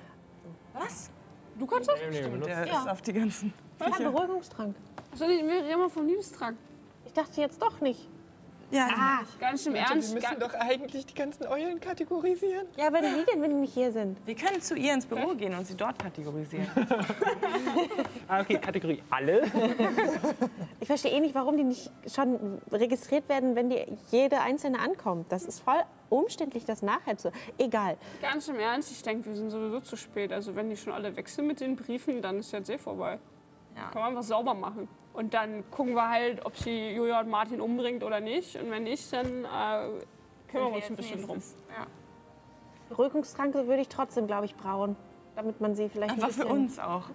Was? 0.74 1.10
Du 1.58 1.66
kannst 1.66 1.90
das? 1.90 1.98
nee, 2.10 2.26
nee, 2.26 2.38
Der 2.46 2.64
ist 2.64 2.88
auf 2.88 3.02
die 3.02 3.12
ganzen. 3.12 3.52
Ich 3.78 3.84
habe 3.86 3.96
einen 3.96 4.12
Beruhigungstrank. 4.12 4.76
Ich 5.14 5.20
wir 5.20 5.28
reden 5.28 5.78
mal 5.78 5.90
vom 5.90 6.06
Liebestrank? 6.06 6.56
Ich 7.04 7.12
dachte 7.12 7.40
jetzt 7.40 7.60
doch 7.60 7.80
nicht. 7.80 8.08
Ja, 8.72 9.20
Ganz 9.38 9.66
im 9.66 9.74
Wir 9.74 9.82
Ernst. 9.82 10.14
müssen 10.14 10.38
doch 10.40 10.54
eigentlich 10.54 11.04
die 11.04 11.14
ganzen 11.14 11.46
Eulen 11.46 11.78
kategorisieren. 11.78 12.66
Ja, 12.76 12.86
aber 12.86 13.00
die 13.02 13.24
denn, 13.30 13.42
wenn 13.42 13.50
die 13.50 13.56
nicht 13.56 13.74
hier 13.74 13.92
sind? 13.92 14.18
wir 14.24 14.34
können 14.34 14.60
zu 14.62 14.74
ihr 14.74 14.94
ins 14.94 15.04
Büro 15.04 15.34
gehen 15.34 15.54
und 15.54 15.66
sie 15.66 15.76
dort 15.76 15.98
kategorisieren. 15.98 16.66
Ah, 18.28 18.40
okay, 18.40 18.56
Kategorie 18.58 19.02
alle. 19.10 19.42
Ich 20.80 20.86
verstehe 20.86 21.10
eh 21.12 21.20
nicht, 21.20 21.34
warum 21.34 21.58
die 21.58 21.64
nicht 21.64 21.90
schon 22.10 22.62
registriert 22.70 23.28
werden, 23.28 23.56
wenn 23.56 23.68
die 23.68 23.84
jede 24.10 24.40
einzelne 24.40 24.78
ankommt. 24.78 25.30
Das 25.30 25.44
ist 25.44 25.60
voll 25.60 25.82
umständlich, 26.08 26.64
das 26.64 26.80
nachher 26.80 27.18
zu. 27.18 27.30
Egal. 27.58 27.98
Ganz 28.22 28.48
im 28.48 28.58
Ernst, 28.58 28.90
ich 28.90 29.02
denke, 29.02 29.26
wir 29.26 29.34
sind 29.34 29.50
sowieso 29.50 29.80
zu 29.80 29.96
spät. 29.96 30.32
Also 30.32 30.56
wenn 30.56 30.70
die 30.70 30.78
schon 30.78 30.94
alle 30.94 31.14
weg 31.14 31.28
sind 31.28 31.46
mit 31.46 31.60
den 31.60 31.76
Briefen, 31.76 32.22
dann 32.22 32.38
ist 32.38 32.52
jetzt 32.52 32.70
eh 32.70 32.78
vorbei. 32.78 33.18
Ja. 33.76 33.90
Kann 33.90 34.00
man 34.00 34.10
einfach 34.10 34.22
sauber 34.22 34.54
machen. 34.54 34.88
Und 35.14 35.34
dann 35.34 35.70
gucken 35.70 35.94
wir 35.94 36.08
halt, 36.08 36.44
ob 36.46 36.56
sie 36.56 36.90
Julia 36.90 37.20
und 37.20 37.28
Martin 37.28 37.60
umbringt 37.60 38.02
oder 38.02 38.20
nicht. 38.20 38.56
Und 38.56 38.70
wenn 38.70 38.84
nicht, 38.84 39.12
dann 39.12 39.44
äh, 39.44 39.88
kümmern 40.48 40.70
wir 40.70 40.76
uns 40.76 40.90
ein 40.90 40.96
bisschen 40.96 41.26
drum. 41.26 41.42
Ja. 41.68 41.86
Beruhigungstrank 42.88 43.54
würde 43.54 43.82
ich 43.82 43.88
trotzdem, 43.88 44.26
glaube 44.26 44.46
ich, 44.46 44.54
brauen. 44.54 44.96
Damit 45.34 45.62
man 45.62 45.74
sie 45.74 45.88
vielleicht 45.88 46.12
Einfach 46.12 46.28
ein 46.28 46.32
für 46.32 46.46
uns 46.46 46.78
auch. 46.78 47.04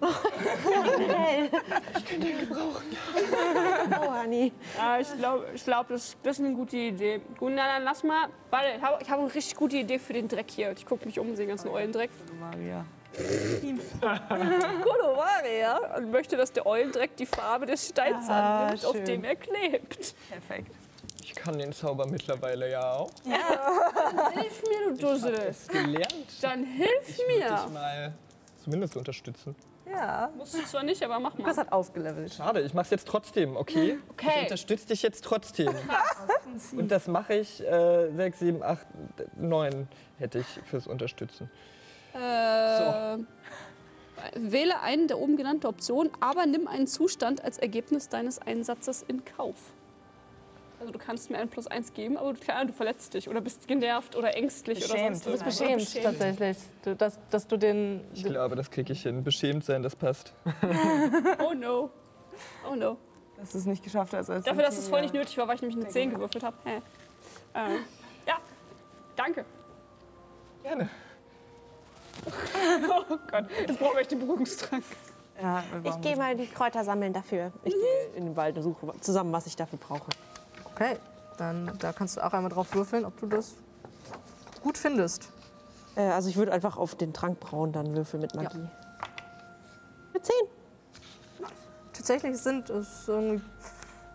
Oh, 3.90 4.22
Honey. 4.22 4.52
Ja, 4.76 4.98
ich 4.98 5.16
glaube, 5.16 5.46
ich 5.54 5.64
glaub, 5.64 5.88
das, 5.88 6.16
das 6.22 6.38
ist 6.38 6.44
eine 6.44 6.54
gute 6.54 6.76
Idee. 6.76 7.20
Gut, 7.38 7.52
na, 7.54 7.66
dann 7.74 7.84
lass 7.84 8.02
mal. 8.02 8.28
Warte, 8.50 8.66
ich 8.76 8.82
habe 8.82 9.02
ich 9.02 9.10
hab 9.10 9.18
eine 9.20 9.32
richtig 9.32 9.54
gute 9.56 9.76
Idee 9.76 9.98
für 10.00 10.12
den 10.12 10.26
Dreck 10.26 10.50
hier. 10.50 10.72
Ich 10.72 10.84
gucke 10.84 11.06
mich 11.06 11.18
um, 11.20 11.34
den 11.34 11.48
ganzen 11.48 11.68
Eulendreck. 11.68 12.10
Maria. 12.40 12.84
Gute 14.00 15.16
Maria. 15.16 15.96
Und 15.96 16.10
möchte, 16.10 16.36
dass 16.36 16.52
der 16.52 16.66
Eulendreck 16.66 17.16
die 17.16 17.26
Farbe 17.26 17.66
des 17.66 17.88
Steins 17.88 18.26
Ah, 18.28 18.66
annimmt, 18.66 18.84
auf 18.84 18.92
schön. 18.96 19.04
dem 19.04 19.24
er 19.24 19.36
klebt. 19.36 20.14
Perfekt. 20.30 20.72
Ich 21.22 21.34
kann 21.34 21.58
den 21.58 21.72
Zauber 21.72 22.06
mittlerweile 22.06 22.70
ja 22.70 22.92
auch. 22.92 23.10
Hilf 23.24 24.62
mir, 24.62 24.94
du 24.94 24.96
Dussel. 24.96 25.34
Es 25.34 25.68
gelernt. 25.68 26.26
Dann 26.40 26.64
hilf 26.64 27.08
Ich 27.08 27.18
mir. 27.26 27.48
dich 27.50 27.68
mal 27.72 28.12
zumindest 28.62 28.96
unterstützen. 28.96 29.54
Ja. 29.90 30.30
Musst 30.36 30.54
du 30.54 30.62
zwar 30.64 30.82
nicht, 30.82 31.02
aber 31.02 31.18
mach 31.18 31.32
mal. 31.34 31.38
Lukas 31.38 31.56
hat 31.58 31.72
aufgelevelt. 31.72 32.32
Schade, 32.32 32.60
ich 32.60 32.74
mach's 32.74 32.90
jetzt 32.90 33.08
trotzdem, 33.08 33.56
okay? 33.56 33.98
Ich 33.98 34.10
Okay. 34.12 34.42
unterstütze 34.42 34.86
dich 34.88 35.02
jetzt 35.02 35.24
trotzdem. 35.24 35.74
Und 36.76 36.88
das 36.90 37.06
mache 37.08 37.34
ich 37.34 37.66
äh, 37.66 38.10
6, 38.14 38.38
7, 38.38 38.62
8, 38.62 38.86
9 39.36 39.88
hätte 40.18 40.38
ich 40.40 40.46
fürs 40.66 40.86
Unterstützen. 40.86 41.50
Äh, 42.14 43.18
Wähle 44.34 44.80
eine 44.80 45.06
der 45.06 45.18
oben 45.18 45.36
genannten 45.36 45.66
Optionen, 45.66 46.10
aber 46.20 46.44
nimm 46.46 46.66
einen 46.66 46.86
Zustand 46.86 47.42
als 47.44 47.58
Ergebnis 47.58 48.08
deines 48.08 48.40
Einsatzes 48.40 49.02
in 49.06 49.24
Kauf. 49.24 49.56
Also 50.80 50.92
du 50.92 50.98
kannst 50.98 51.30
mir 51.30 51.38
ein 51.38 51.48
Plus 51.48 51.66
eins 51.66 51.92
geben, 51.92 52.16
aber 52.16 52.32
du, 52.32 52.40
klar, 52.40 52.64
du 52.64 52.72
verletzt 52.72 53.14
dich 53.14 53.28
oder 53.28 53.40
bist 53.40 53.66
genervt 53.66 54.14
oder 54.16 54.36
ängstlich 54.36 54.84
oder 54.84 54.94
Beschämt. 54.94 55.16
sonst 55.16 55.26
Du 55.26 55.30
Du 55.38 55.44
bist 55.44 55.60
irgendwas. 55.60 55.84
beschämt, 55.86 56.04
Oder 56.06 56.18
tatsächlich. 56.18 56.56
Du, 56.84 56.96
dass, 56.96 57.18
dass 57.30 57.46
du 57.48 57.56
den. 57.56 58.04
Ich 58.14 58.24
glaube, 58.24 58.54
das 58.54 58.70
kriege 58.70 58.92
ich 58.92 59.02
hin. 59.02 59.24
Beschämt 59.24 59.64
sein, 59.64 59.82
das 59.82 59.96
passt. 59.96 60.34
Oh 61.44 61.52
no. 61.54 61.90
Oh 62.70 62.74
no. 62.76 62.96
Dass 63.36 63.52
du 63.52 63.58
es 63.58 63.66
nicht 63.66 63.82
geschafft 63.82 64.12
hast. 64.14 64.30
Als 64.30 64.44
Dafür, 64.44 64.62
dass 64.62 64.78
es 64.78 64.88
voll 64.88 65.00
nicht 65.00 65.14
nötig 65.14 65.36
war, 65.38 65.48
weil 65.48 65.56
ich 65.56 65.62
nämlich 65.62 65.78
eine 65.78 65.88
10 65.88 66.10
gewürfelt 66.10 66.44
habe. 66.44 66.56
Hä? 66.64 66.76
Äh, 67.54 67.76
ja, 68.26 68.36
danke. 69.16 69.44
Gerne. 70.62 70.88
Oh 73.10 73.16
Gott, 73.30 73.44
jetzt 73.66 73.78
brauchen 73.78 73.94
wir 73.94 74.00
echt 74.00 74.10
den 74.10 74.20
Beruhigungstrank. 74.20 74.84
Ja, 75.40 75.62
Ich 75.84 76.00
gehe 76.00 76.16
mal 76.16 76.34
die 76.36 76.46
Kräuter 76.46 76.84
sammeln 76.84 77.12
dafür. 77.12 77.52
Ich 77.64 77.72
gehe 77.74 78.06
in 78.16 78.24
den 78.26 78.36
Wald 78.36 78.56
und 78.56 78.62
suche 78.64 78.92
zusammen, 79.00 79.32
was 79.32 79.46
ich 79.46 79.54
dafür 79.56 79.78
brauche. 79.78 80.10
Okay, 80.74 80.96
dann 81.36 81.70
da 81.78 81.92
kannst 81.92 82.16
du 82.16 82.24
auch 82.24 82.32
einmal 82.32 82.50
drauf 82.50 82.74
würfeln, 82.74 83.04
ob 83.04 83.18
du 83.20 83.26
das 83.26 83.54
gut 84.62 84.76
findest. 84.76 85.28
Äh, 85.96 86.02
also 86.02 86.28
ich 86.28 86.36
würde 86.36 86.52
einfach 86.52 86.76
auf 86.76 86.94
den 86.96 87.12
Trank 87.12 87.38
brauen, 87.40 87.72
dann 87.72 87.94
Würfel 87.94 88.18
mit 88.20 88.34
Magie. 88.34 88.68
Mit 90.12 90.26
10. 90.26 90.34
Tatsächlich 91.92 92.36
sind 92.38 92.70
es 92.70 93.06
irgendwie 93.08 93.42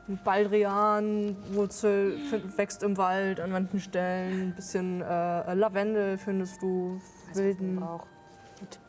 ein 0.09 0.19
Baldrian, 0.23 1.37
Wurzel 1.53 2.17
f- 2.31 2.57
wächst 2.57 2.83
im 2.83 2.97
Wald 2.97 3.39
an 3.39 3.51
manchen 3.51 3.79
Stellen, 3.79 4.49
ein 4.49 4.55
bisschen 4.55 5.01
äh, 5.01 5.53
Lavendel 5.53 6.17
findest 6.17 6.61
du, 6.61 6.99
wilden. 7.35 7.81
Auch. 7.81 8.05
Gut. 8.59 8.79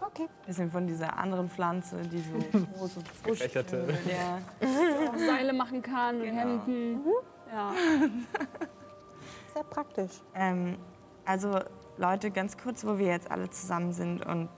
Okay. 0.00 0.22
ein 0.24 0.46
bisschen 0.46 0.70
von 0.70 0.86
dieser 0.86 1.18
anderen 1.18 1.50
Pflanze, 1.50 1.96
die 2.02 2.20
so 2.20 2.58
große 2.78 3.00
Gefächerte. 3.24 3.86
Ja. 4.08 4.38
Auch 5.10 5.16
Seile 5.16 5.52
machen 5.52 5.82
kann 5.82 6.20
und 6.20 6.28
Hemden. 6.28 7.00
Ja. 7.52 7.72
Sehr 9.54 9.64
praktisch. 9.64 10.12
Ähm, 10.34 10.76
also 11.24 11.60
Leute, 11.98 12.30
ganz 12.30 12.56
kurz, 12.56 12.84
wo 12.84 12.98
wir 12.98 13.06
jetzt 13.06 13.30
alle 13.30 13.50
zusammen 13.50 13.92
sind 13.92 14.24
und 14.24 14.48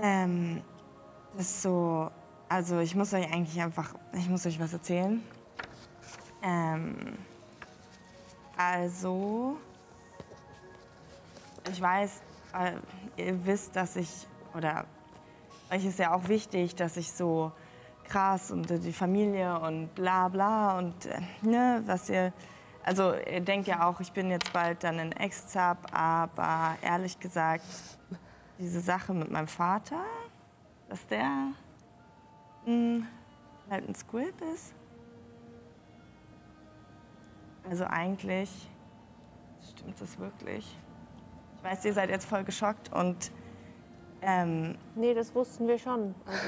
ähm, 0.00 0.62
das 1.36 1.46
ist 1.46 1.62
so, 1.62 2.10
also 2.48 2.78
ich 2.80 2.94
muss 2.94 3.12
euch 3.12 3.32
eigentlich 3.32 3.60
einfach, 3.60 3.94
ich 4.12 4.28
muss 4.28 4.46
euch 4.46 4.58
was 4.60 4.72
erzählen. 4.72 5.22
Ähm, 6.42 7.18
also, 8.56 9.58
ich 11.70 11.80
weiß, 11.80 12.22
äh, 12.54 13.22
ihr 13.22 13.46
wisst, 13.46 13.76
dass 13.76 13.96
ich, 13.96 14.26
oder 14.54 14.84
euch 15.70 15.84
ist 15.84 15.98
ja 15.98 16.14
auch 16.14 16.28
wichtig, 16.28 16.74
dass 16.74 16.96
ich 16.96 17.12
so 17.12 17.52
krass 18.04 18.50
und 18.50 18.70
die 18.70 18.92
Familie 18.92 19.58
und 19.60 19.94
bla 19.94 20.28
bla 20.28 20.78
und 20.78 21.06
äh, 21.06 21.20
ne, 21.42 21.82
was 21.84 22.08
ihr, 22.08 22.32
also 22.82 23.14
ihr 23.14 23.40
denkt 23.40 23.68
ja 23.68 23.86
auch, 23.86 24.00
ich 24.00 24.12
bin 24.12 24.30
jetzt 24.30 24.52
bald 24.52 24.82
dann 24.82 24.98
in 24.98 25.12
Ex-Zap, 25.12 25.94
aber 25.94 26.76
ehrlich 26.80 27.20
gesagt, 27.20 27.64
diese 28.58 28.80
Sache 28.80 29.12
mit 29.12 29.30
meinem 29.30 29.46
Vater, 29.46 30.02
dass 30.88 31.06
der 31.06 31.52
mh, 32.64 33.06
halt 33.70 33.88
ein 33.88 33.94
Squib 33.94 34.34
ist. 34.54 34.74
Also 37.68 37.84
eigentlich 37.84 38.50
stimmt 39.70 40.00
das 40.00 40.18
wirklich. 40.18 40.78
Ich 41.70 41.76
weiß, 41.76 41.84
ihr 41.84 41.92
seid 41.92 42.08
jetzt 42.08 42.24
voll 42.24 42.44
geschockt 42.44 42.90
und 42.94 43.30
ähm, 44.22 44.76
Nee, 44.94 45.12
das 45.12 45.34
wussten 45.34 45.68
wir 45.68 45.78
schon. 45.78 46.14
Also 46.26 46.40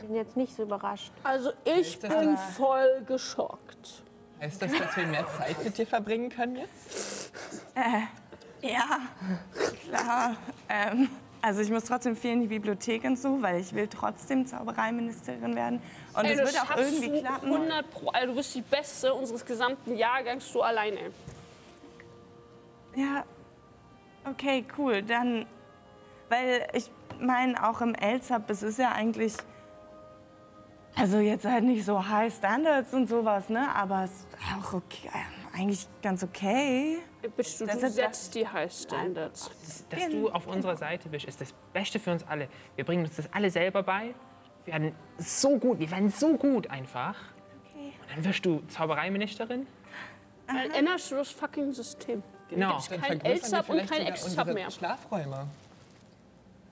ich 0.00 0.06
bin 0.06 0.14
jetzt 0.14 0.36
nicht 0.36 0.54
so 0.54 0.62
überrascht. 0.62 1.12
Also 1.24 1.50
ich 1.64 1.98
das 1.98 2.10
bin 2.10 2.28
aber- 2.28 2.38
voll 2.38 3.02
geschockt. 3.04 4.04
Heißt 4.40 4.62
das, 4.62 4.70
dass 4.72 4.96
wir 4.96 5.06
mehr 5.08 5.26
Zeit 5.38 5.62
mit 5.64 5.76
dir 5.76 5.86
verbringen 5.88 6.28
können 6.28 6.56
jetzt? 6.56 7.32
Ja, 8.62 9.00
klar. 9.88 10.36
Ähm, 10.68 11.08
also 11.42 11.60
ich 11.60 11.70
muss 11.70 11.84
trotzdem 11.84 12.14
viel 12.16 12.32
in 12.32 12.40
die 12.42 12.46
Bibliothek 12.46 13.02
und 13.04 13.18
so, 13.18 13.42
weil 13.42 13.60
ich 13.60 13.72
will 13.74 13.88
trotzdem 13.88 14.46
Zaubereiministerin 14.46 15.56
werden. 15.56 15.82
Und 16.16 16.26
es 16.26 16.38
das 16.38 16.54
wird 16.54 16.62
auch 16.62 16.76
irgendwie 16.76 17.08
du 17.08 17.20
klappen. 17.22 17.52
100 17.54 17.90
Pro. 17.90 18.08
Also 18.10 18.28
du 18.28 18.34
bist 18.36 18.54
die 18.54 18.62
Beste 18.62 19.12
unseres 19.14 19.44
gesamten 19.44 19.96
Jahrgangs, 19.96 20.50
du 20.52 20.62
alleine. 20.62 21.10
Ja, 22.94 23.24
okay, 24.28 24.64
cool. 24.78 25.02
Dann, 25.02 25.46
weil 26.28 26.66
ich 26.72 26.90
meine, 27.20 27.68
auch 27.68 27.80
im 27.80 27.94
Elsab, 27.94 28.50
es 28.50 28.62
ist 28.62 28.78
ja 28.78 28.92
eigentlich 28.92 29.34
Also 30.96 31.18
jetzt 31.18 31.44
halt 31.44 31.64
nicht 31.64 31.84
so 31.84 32.06
High 32.08 32.32
Standards 32.32 32.92
und 32.94 33.08
sowas, 33.08 33.48
ne? 33.48 33.68
Aber 33.74 34.04
es 34.04 34.10
ist 34.12 34.28
auch 34.58 34.74
okay, 34.74 35.10
eigentlich 35.52 35.88
ganz 36.02 36.22
okay. 36.22 36.98
Bist 37.36 37.60
du, 37.60 37.66
Das 37.66 37.80
du 37.80 37.90
setzt 37.90 38.34
die 38.34 38.46
High 38.46 38.72
Standards. 38.72 39.50
Dass 39.90 40.08
du 40.08 40.30
auf 40.30 40.46
unserer 40.46 40.76
Seite 40.76 41.08
bist, 41.08 41.24
ist 41.24 41.40
das 41.40 41.52
Beste 41.72 41.98
für 41.98 42.12
uns 42.12 42.24
alle. 42.26 42.48
Wir 42.76 42.84
bringen 42.84 43.04
uns 43.04 43.16
das 43.16 43.32
alle 43.32 43.50
selber 43.50 43.82
bei. 43.82 44.14
Wir 44.64 44.74
werden 44.74 44.94
so 45.18 45.58
gut, 45.58 45.78
wir 45.78 45.90
werden 45.90 46.10
so 46.10 46.36
gut 46.36 46.70
einfach. 46.70 47.16
Und 47.74 48.10
dann 48.14 48.24
wirst 48.24 48.44
du 48.46 48.62
Zaubereiministerin. 48.68 49.66
Dann 50.46 50.70
änderst 50.70 51.10
du 51.10 51.16
das 51.16 51.30
fucking 51.30 51.72
System. 51.72 52.22
Genau. 52.50 52.78
Dann 52.88 53.00
kein 53.00 53.20
L-Sub 53.20 53.68
und 53.68 53.86
kein 53.88 54.12
unsere 54.12 54.52
mehr. 54.52 54.70
Schlafräume. 54.70 55.46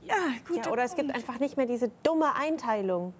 Ja, 0.02 0.14
gut. 0.46 0.66
Ja, 0.66 0.72
oder 0.72 0.82
es 0.84 0.94
gibt 0.94 1.14
einfach 1.14 1.38
nicht 1.38 1.56
mehr 1.56 1.66
diese 1.66 1.90
dumme 2.02 2.34
Einteilung 2.34 3.14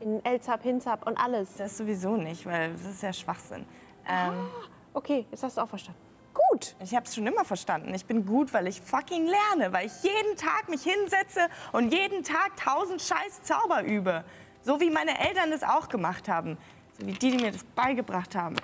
in 0.00 0.24
L-Zap, 0.24 0.62
Hinzap 0.62 1.06
und 1.06 1.16
alles. 1.18 1.54
Das 1.56 1.76
sowieso 1.76 2.16
nicht, 2.16 2.46
weil 2.46 2.72
das 2.72 2.82
ist 2.86 3.02
ja 3.02 3.12
Schwachsinn. 3.12 3.64
Ähm, 4.08 4.48
Okay, 4.92 5.24
jetzt 5.30 5.42
hast 5.44 5.56
du 5.56 5.60
auch 5.60 5.68
verstanden. 5.68 6.00
gut. 6.34 6.74
Ich 6.82 6.94
habe 6.96 7.06
es 7.06 7.14
schon 7.14 7.24
immer 7.26 7.44
verstanden. 7.44 7.94
Ich 7.94 8.06
bin 8.06 8.26
gut, 8.26 8.52
weil 8.52 8.66
ich 8.66 8.80
fucking 8.80 9.26
lerne, 9.26 9.72
weil 9.72 9.86
ich 9.86 10.02
jeden 10.02 10.36
Tag 10.36 10.68
mich 10.68 10.82
hinsetze 10.82 11.48
und 11.72 11.92
jeden 11.92 12.24
Tag 12.24 12.56
tausend 12.56 13.00
scheiß 13.00 13.42
Zauber 13.42 13.82
übe. 13.84 14.24
So 14.62 14.80
wie 14.80 14.90
meine 14.90 15.16
Eltern 15.20 15.52
das 15.52 15.62
auch 15.62 15.88
gemacht 15.88 16.28
haben. 16.28 16.58
So 16.98 17.06
wie 17.06 17.12
die, 17.12 17.30
die 17.30 17.36
mir 17.42 17.52
das 17.52 17.62
beigebracht 17.62 18.34
haben. 18.34 18.56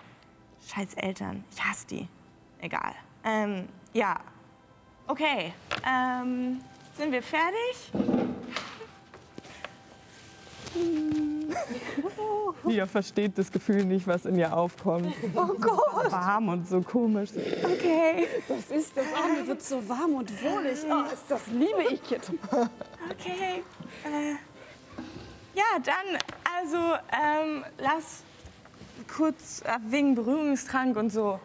Scheiß 0.66 0.94
Eltern. 0.94 1.44
Ich 1.52 1.62
hasse 1.64 1.86
die. 1.86 2.08
Egal. 2.60 2.92
Ähm, 3.26 3.68
ja. 3.92 4.16
Okay. 5.08 5.52
Ähm, 5.84 6.60
sind 6.96 7.12
wir 7.12 7.22
fertig? 7.22 7.90
Ihr 12.68 12.86
versteht 12.86 13.36
das 13.38 13.50
Gefühl 13.50 13.84
nicht, 13.84 14.06
was 14.06 14.26
in 14.26 14.38
ihr 14.38 14.56
aufkommt. 14.56 15.12
Oh 15.34 15.54
Gott. 15.60 16.12
Warm 16.12 16.48
und 16.48 16.68
so 16.68 16.80
komisch. 16.80 17.30
Okay. 17.62 18.28
Das 18.48 18.70
ist 18.70 18.96
das 18.96 19.06
Arme 19.14 19.46
wird 19.46 19.62
so 19.62 19.88
warm 19.88 20.14
und 20.14 20.30
wohlig. 20.42 20.78
Oh, 20.88 21.04
ist 21.12 21.24
das 21.28 21.46
liebe 21.48 21.84
ich 21.90 22.10
jetzt. 22.10 22.30
Okay. 23.10 23.62
Äh, 24.04 24.34
ja, 25.54 25.64
dann, 25.82 26.18
also, 26.58 26.76
ähm, 27.12 27.64
lass 27.78 28.22
kurz 29.16 29.62
äh, 29.62 29.78
wegen 29.88 30.14
Berührungstrank 30.14 30.96
und 30.96 31.10
so 31.10 31.40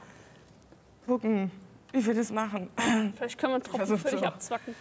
gucken, 1.05 1.51
wie 1.91 2.05
wir 2.05 2.13
das 2.13 2.31
machen. 2.31 2.69
Vielleicht 3.15 3.37
können 3.37 3.51
wir 3.51 3.55
einen 3.55 3.63
Tropfen 3.63 3.97
völlig 3.97 4.19
so. 4.19 4.25
abzwacken. 4.25 4.75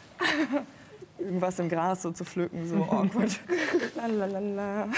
Irgendwas 1.18 1.58
im 1.58 1.68
Gras 1.68 2.02
so 2.02 2.11
zu 2.12 2.24
pflücken, 2.24 2.66
so 2.66 2.76
awkward. 2.90 3.38
Lalalala. 3.96 4.88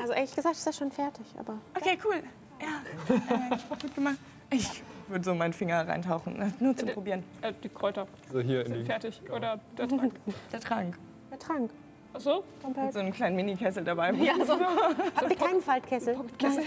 Also 0.00 0.12
ehrlich 0.14 0.34
gesagt 0.34 0.56
ist 0.56 0.66
das 0.66 0.76
schon 0.78 0.90
fertig, 0.90 1.26
aber 1.38 1.58
Okay, 1.78 1.98
cool. 2.04 2.22
Ja, 2.60 3.14
äh, 3.14 3.58
gut 3.82 3.94
gemacht. 3.94 4.16
Ich 4.50 4.82
würde 5.08 5.24
so 5.24 5.34
meinen 5.34 5.52
Finger 5.52 5.86
reintauchen, 5.86 6.40
äh, 6.40 6.50
nur 6.60 6.76
zum 6.76 6.88
Probieren. 6.90 7.22
Äh, 7.42 7.52
die 7.62 7.68
Kräuter 7.68 8.06
So 8.32 8.40
hier 8.40 8.60
in 8.64 8.68
sind 8.68 8.78
die. 8.80 8.84
fertig. 8.84 9.20
Oder 9.30 9.58
der 9.76 9.88
Trank. 9.88 10.14
Der 10.52 10.60
Trank. 10.60 10.98
der 11.30 11.38
Trank. 11.38 11.70
Achso? 12.14 12.44
Mit 12.76 12.92
so 12.92 12.98
einem 13.00 13.12
kleinen 13.12 13.36
Minikessel 13.36 13.84
dabei. 13.84 14.12
Ja, 14.12 14.34
so. 14.44 14.58
Habt 15.16 15.30
ihr 15.30 15.36
keinen 15.36 15.60
Faltkessel? 15.62 16.16
Nein. 16.42 16.58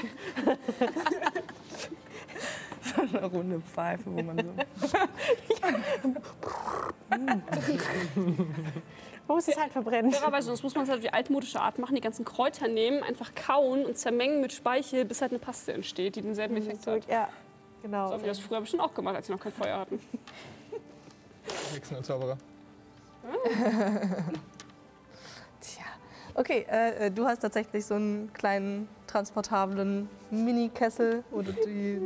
eine 3.14 3.26
runde 3.26 3.60
Pfeife, 3.62 4.04
wo 4.06 4.22
man 4.22 4.38
so. 4.38 4.54
Man 7.10 7.44
muss 9.28 9.48
es 9.48 9.58
halt 9.58 9.72
verbrennen. 9.72 10.12
Fairerweise, 10.12 10.48
sonst 10.48 10.64
muss 10.64 10.76
man 10.76 10.84
es 10.84 10.90
halt 10.90 11.00
auf 11.00 11.04
die 11.04 11.14
altmodische 11.14 11.60
Art 11.60 11.80
machen, 11.80 11.96
die 11.96 12.02
ganzen 12.02 12.26
Kräuter 12.26 12.68
nehmen, 12.68 13.02
einfach 13.04 13.34
kauen 13.34 13.86
und 13.86 13.98
zermengen 13.98 14.42
mit 14.42 14.54
Speichel, 14.54 15.06
bis 15.06 15.22
halt 15.22 15.32
eine 15.32 15.40
Paste 15.40 15.74
entsteht, 15.74 16.16
die 16.16 16.22
denselben 16.22 16.56
Effekt 16.58 16.86
hat. 16.88 17.08
Ja, 17.08 17.30
So 17.82 17.82
genau. 17.84 18.12
haben 18.12 18.22
wir 18.22 18.30
das 18.30 18.40
früher 18.40 18.62
bestimmt 18.62 18.84
auch 18.84 18.94
gemacht, 18.94 19.16
als 19.16 19.28
wir 19.28 19.36
noch 19.36 19.44
kein 19.44 19.52
Feuer 19.52 19.80
hatten. 19.80 20.00
Hexen 21.74 21.98
und 21.98 22.06
Zauberer. 22.06 22.38
Tja. 25.62 25.84
Okay, 26.36 26.66
äh, 26.70 27.08
äh, 27.08 27.12
du 27.12 27.26
hast 27.26 27.40
tatsächlich 27.40 27.86
so 27.86 27.96
einen 27.96 28.32
kleinen 28.34 28.88
transportablen 29.08 30.10
Mini-Kessel, 30.30 31.24
wo 31.32 31.42
du 31.42 31.52
die, 31.52 32.02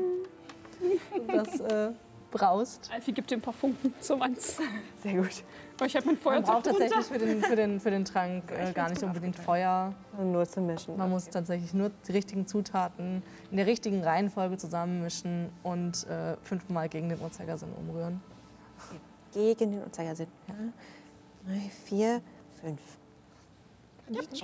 das 1.28 1.60
äh, 1.60 1.92
braust. 2.32 2.90
Alfie 2.94 3.12
gibt 3.12 3.32
dem 3.32 3.42
paar 3.42 3.54
Funken 3.54 3.94
zum 4.00 4.22
Eins. 4.22 4.58
Sehr 5.04 5.16
gut. 5.16 5.44
Aber 5.78 5.86
ich 5.86 5.96
habe 5.96 6.08
mein 6.08 6.16
Man 6.16 6.24
Feuerzeug 6.24 6.46
braucht 6.46 6.66
drunter. 6.68 6.80
tatsächlich 6.80 7.06
für 7.08 7.26
den, 7.26 7.42
für 7.42 7.56
den, 7.56 7.80
für 7.80 7.92
den 7.92 8.06
Trank 8.06 8.52
äh, 8.58 8.72
gar 8.74 8.90
nicht 8.90 9.02
unbedingt 9.04 9.36
Feuer. 9.36 9.94
Nur 10.22 10.46
zum 10.46 10.66
Mischen. 10.66 10.98
Man 10.98 11.10
muss 11.10 11.30
tatsächlich 11.30 11.74
nur 11.74 11.92
die 12.08 12.12
richtigen 12.12 12.48
Zutaten 12.48 13.24
in 13.52 13.58
der 13.58 13.66
richtigen 13.66 14.04
Reihenfolge 14.04 14.58
zusammenmischen 14.58 15.50
und 15.64 16.06
äh, 16.08 16.36
fünfmal 16.44 16.90
gegen 16.90 17.10
den 17.10 17.20
Uhrzeigersinn 17.22 17.70
umrühren. 17.74 18.22
Gegen 19.32 19.72
den 19.72 19.82
Uhrzeigersinn. 19.82 20.28
Ja. 20.48 20.56
Drei, 21.46 21.70
vier, 21.86 22.22
fünf. 22.62 22.82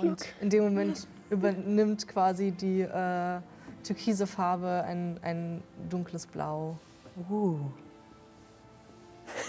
Und 0.00 0.24
in 0.40 0.50
dem 0.50 0.64
Moment 0.64 1.06
übernimmt 1.28 2.06
quasi 2.06 2.52
die 2.52 2.82
äh, 2.82 3.40
türkise 3.86 4.26
Farbe 4.26 4.84
ein, 4.86 5.18
ein 5.22 5.62
dunkles 5.88 6.26
Blau. 6.26 6.76
Uh. 7.30 7.58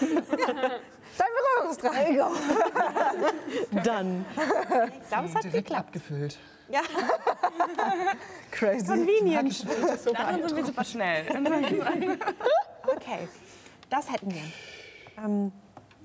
Dein 0.00 1.28
Berührungsdrang! 1.36 2.32
Dann. 3.84 4.24
Ich 5.02 5.08
glaube, 5.08 5.26
es 5.26 5.34
hat 5.34 5.44
Direkt 5.44 5.66
geklappt. 5.66 5.86
abgefüllt. 5.88 6.38
Ja, 6.70 6.80
Crazy. 8.50 8.86
convenient. 8.86 9.64
Dann 10.18 10.42
sind 10.48 10.56
wir 10.56 10.64
super 10.66 10.84
schnell. 10.84 11.24
Okay, 12.86 13.28
das 13.88 14.12
hätten 14.12 14.30
wir. 14.34 14.42
Ähm, 15.24 15.50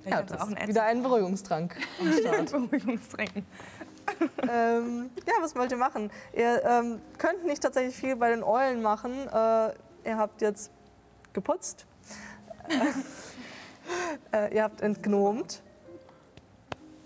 Ja, 0.06 0.22
das 0.22 0.40
auch 0.42 0.48
einen 0.48 0.58
ist 0.58 0.68
wieder 0.70 0.84
ein 0.84 1.04
Beruhigungstrank 1.04 1.76
am 2.00 2.14
Start. 2.14 2.52
Beruhigungstrinken. 2.52 3.46
ähm, 4.49 5.10
ja, 5.26 5.34
was 5.41 5.56
wollt 5.56 5.72
ihr 5.72 5.78
machen? 5.78 6.12
Ihr 6.34 6.64
ähm, 6.64 7.01
könnt 7.18 7.45
nicht 7.45 7.62
tatsächlich 7.62 7.95
viel 7.95 8.16
bei 8.16 8.30
den 8.30 8.43
Eulen 8.43 8.82
machen. 8.82 9.12
Äh, 9.28 9.74
ihr 10.06 10.18
habt 10.18 10.41
jetzt 10.41 10.72
geputzt. 11.34 11.86
äh, 14.34 14.54
ihr 14.54 14.64
habt 14.64 14.82
entgnomt. 14.82 15.62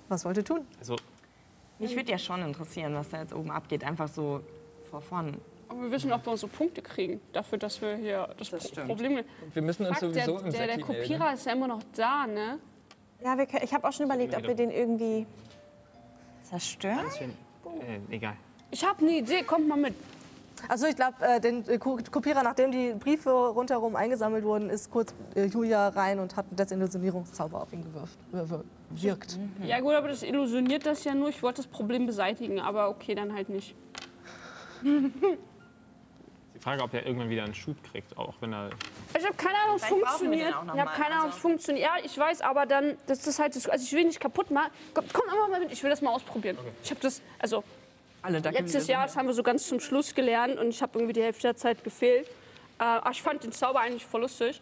Was 0.08 0.26
wollt 0.26 0.38
ihr 0.38 0.46
tun? 0.46 0.66
Also, 0.80 0.96
Mich 1.80 1.96
würde 1.96 2.12
ja 2.12 2.18
schon 2.18 2.42
interessieren, 2.42 2.96
was 2.96 3.10
da 3.10 3.22
jetzt 3.22 3.34
oben 3.34 3.52
abgeht. 3.52 3.84
Einfach 3.84 4.08
so 4.08 4.42
vor 4.90 5.02
vorn. 5.02 5.38
Aber 5.68 5.82
wir 5.82 5.92
wissen, 5.92 6.14
ob 6.14 6.26
wir 6.26 6.32
unsere 6.32 6.52
Punkte 6.52 6.82
kriegen, 6.82 7.20
dafür, 7.34 7.58
dass 7.58 7.82
wir 7.82 7.98
hier 7.98 8.30
das, 8.38 8.50
Das 8.50 8.72
Pro. 8.72 8.86
Problem... 8.86 9.24
Wir 9.54 9.62
müssen 9.62 9.86
uns 9.86 10.00
der, 10.00 10.10
sowieso 10.10 10.40
im 10.40 10.52
der, 10.52 10.68
der 10.68 10.80
Kopierer 10.80 11.34
ist 11.34 11.46
ja 11.46 11.52
immer 11.52 11.68
noch 11.68 11.82
da, 11.94 12.26
ne? 12.26 12.60
ja, 13.24 13.38
wir 13.38 13.48
ich 13.64 13.74
habe 13.74 13.88
auch 13.88 13.94
schon 13.94 14.06
überlegt, 14.06 14.36
ob 14.36 14.48
wir 14.48 14.56
den 14.56 14.72
irgendwie. 14.72 15.26
Zerstören? 16.50 17.00
äh, 17.82 18.00
egal. 18.16 18.36
Ich 18.72 18.86
habe 18.86 19.00
eine 19.02 19.18
Idee, 19.18 19.44
kommt 19.44 19.68
mal 19.68 19.78
mit. 19.78 19.94
Also 20.70 20.88
ich 20.88 20.96
glaube, 20.96 21.14
äh, 21.22 21.40
den 21.40 21.68
äh, 21.70 21.78
Ko- 21.78 22.00
Kopierer, 22.10 22.42
nachdem 22.42 22.72
die 22.72 22.94
Briefe 22.94 23.30
rundherum 23.30 23.96
eingesammelt 23.96 24.44
wurden, 24.44 24.70
ist 24.72 24.90
kurz 24.90 25.14
äh, 25.36 25.46
Julia 25.46 25.90
rein 25.90 26.20
und 26.20 26.36
hat 26.36 26.48
einen 26.48 26.56
Desillusionierungszauber 26.58 27.62
auf 27.62 27.72
ihn 27.74 27.84
gewirkt. 27.84 28.18
Äh, 28.34 28.64
wirkt. 29.04 29.38
Ja 29.64 29.80
gut, 29.82 29.94
aber 29.94 30.08
das 30.08 30.24
illusioniert 30.24 30.86
das 30.86 31.04
ja 31.04 31.14
nur. 31.14 31.30
Ich 31.30 31.44
wollte 31.44 31.58
das 31.62 31.68
Problem 31.68 32.06
beseitigen, 32.08 32.60
aber 32.60 32.90
okay, 32.90 33.14
dann 33.14 33.34
halt 33.34 33.50
nicht. 33.50 33.76
Die 34.84 36.60
Frage, 36.60 36.82
ob 36.84 36.94
er 36.94 37.06
irgendwann 37.06 37.30
wieder 37.30 37.44
einen 37.44 37.54
Schub 37.54 37.76
kriegt, 37.92 38.18
auch 38.18 38.34
wenn 38.42 38.54
er. 38.54 38.70
Ich 39.18 39.26
habe 39.26 39.36
keine 39.36 39.58
Ahnung, 39.60 39.76
ob 39.76 39.82
es 39.82 39.86
funktioniert. 39.88 40.50
Ich 40.50 40.80
habe 40.80 40.92
keine 40.92 41.16
Ahnung, 41.16 41.26
ob 41.26 41.30
es 41.30 41.36
also- 41.36 41.40
funktioniert. 41.40 41.86
Ja, 41.86 41.94
ich 42.04 42.18
weiß, 42.18 42.42
aber 42.42 42.66
dann, 42.66 42.98
das 43.08 43.26
ist 43.28 43.40
halt, 43.40 43.56
das, 43.56 43.68
also 43.70 43.84
ich 43.84 43.94
will 43.94 44.06
nicht 44.06 44.20
kaputt 44.20 44.52
machen. 44.52 44.72
Komm, 44.94 45.06
komm 45.14 45.30
einfach 45.30 45.48
mal 45.50 45.60
mit, 45.60 45.72
ich 45.72 45.82
will 45.84 45.90
das 45.90 46.02
mal 46.02 46.12
ausprobieren. 46.12 46.58
Ich 46.84 46.90
habe 46.90 47.00
das, 47.02 47.22
also 47.40 47.64
Alle 48.22 48.42
Dackel 48.42 48.62
letztes 48.62 48.88
Jahr, 48.88 49.06
das 49.06 49.16
haben 49.16 49.28
wir 49.28 49.34
so 49.34 49.44
ganz 49.44 49.68
zum 49.68 49.80
Schluss 49.80 50.14
gelernt 50.16 50.58
und 50.60 50.70
ich 50.70 50.82
habe 50.82 50.98
irgendwie 50.98 51.14
die 51.14 51.24
Hälfte 51.24 51.44
der 51.44 51.56
Zeit 51.56 51.84
gefehlt. 51.84 52.28
Äh, 52.80 53.12
ich 53.12 53.22
fand 53.22 53.44
den 53.44 53.52
Zauber 53.52 53.80
eigentlich 53.82 54.06
voll 54.06 54.22
lustig. 54.22 54.60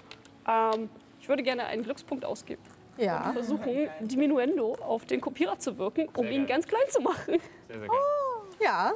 Ähm, 0.48 0.90
ich 1.20 1.28
würde 1.30 1.44
gerne 1.44 1.66
einen 1.66 1.84
Glückspunkt 1.84 2.24
ausgeben. 2.26 2.62
Ja. 2.98 3.32
Versuchen, 3.34 3.90
Diminuendo 4.00 4.76
auf 4.76 5.06
den 5.06 5.20
Kopierer 5.20 5.60
zu 5.60 5.78
wirken, 5.78 6.08
um 6.16 6.26
Sehr 6.26 6.32
ihn 6.32 6.46
geil. 6.46 6.56
ganz 6.56 6.68
klein 6.68 6.84
zu 6.90 7.02
machen. 7.02 7.40
Sehr, 7.68 7.80
sehr 7.80 7.88
geil. 7.88 7.98
Ja. 8.62 8.94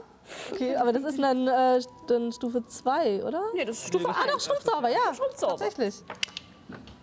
Okay, 0.51 0.75
aber 0.75 0.93
das 0.93 1.03
ist 1.03 1.21
dann, 1.21 1.47
äh, 1.47 1.81
dann 2.07 2.31
Stufe 2.31 2.65
2, 2.65 3.23
oder? 3.23 3.41
Nee, 3.53 3.65
das 3.65 3.77
ist 3.79 3.87
Stufe 3.87 4.09
Ah, 4.09 4.23
1. 4.23 4.31
doch, 4.31 4.39
Schrumpfzauber, 4.39 4.89
ja. 4.89 5.13
Schrumpfzauber. 5.13 5.57
Tatsächlich. 5.57 6.03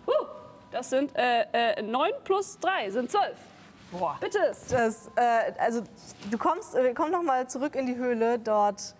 Huh, 0.05 0.25
das 0.71 0.89
sind 0.89 1.15
äh, 1.15 1.73
äh, 1.73 1.81
9 1.81 2.11
plus 2.23 2.57
3 2.59 2.89
sind 2.91 3.11
12. 3.11 3.35
Boah. 3.91 4.17
Bitte. 4.19 4.39
Das, 4.69 5.09
äh, 5.15 5.53
also 5.59 5.81
du 6.29 6.37
kommst, 6.37 6.75
äh, 6.75 6.93
komm 6.93 7.11
noch 7.11 7.23
mal 7.23 7.47
zurück 7.47 7.75
in 7.75 7.85
die 7.85 7.95
Höhle. 7.95 8.37
Dort 8.39 8.93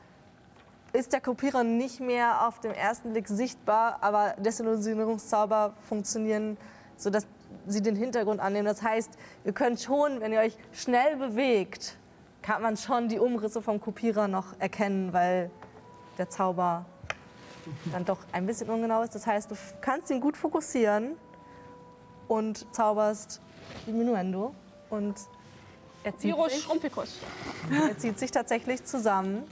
ist 0.93 1.11
der 1.13 1.21
Kopierer 1.21 1.63
nicht 1.63 1.99
mehr 1.99 2.47
auf 2.47 2.59
den 2.59 2.71
ersten 2.71 3.11
Blick 3.11 3.27
sichtbar, 3.27 3.97
aber 4.01 4.33
Desillusionierungszauber 4.37 5.73
funktionieren, 5.87 6.57
sodass 6.95 7.27
sie 7.67 7.81
den 7.81 7.95
Hintergrund 7.95 8.39
annehmen. 8.39 8.65
Das 8.65 8.81
heißt, 8.81 9.11
ihr 9.43 9.51
könnt 9.53 9.81
schon, 9.81 10.21
wenn 10.21 10.31
ihr 10.31 10.39
euch 10.39 10.57
schnell 10.71 11.17
bewegt, 11.17 11.97
kann 12.47 12.61
man 12.61 12.77
schon 12.77 13.09
die 13.09 13.19
Umrisse 13.19 13.61
vom 13.61 13.81
Kopierer 13.81 14.29
noch 14.29 14.57
erkennen, 14.57 15.11
weil 15.11 15.51
der 16.17 16.29
Zauber 16.29 16.85
dann 17.91 18.05
doch 18.05 18.19
ein 18.31 18.45
bisschen 18.45 18.69
ungenau 18.69 19.01
ist. 19.03 19.13
Das 19.13 19.27
heißt, 19.27 19.51
du 19.51 19.55
kannst 19.81 20.09
ihn 20.11 20.21
gut 20.21 20.37
fokussieren 20.37 21.17
und 22.29 22.65
zauberst 22.73 23.41
Diminuendo. 23.85 24.55
Und 24.89 25.15
er 26.05 26.17
zieht, 26.17 26.33
sich, 26.49 26.69
er 27.69 27.97
zieht 27.97 28.17
sich 28.17 28.31
tatsächlich 28.31 28.85
zusammen 28.85 29.43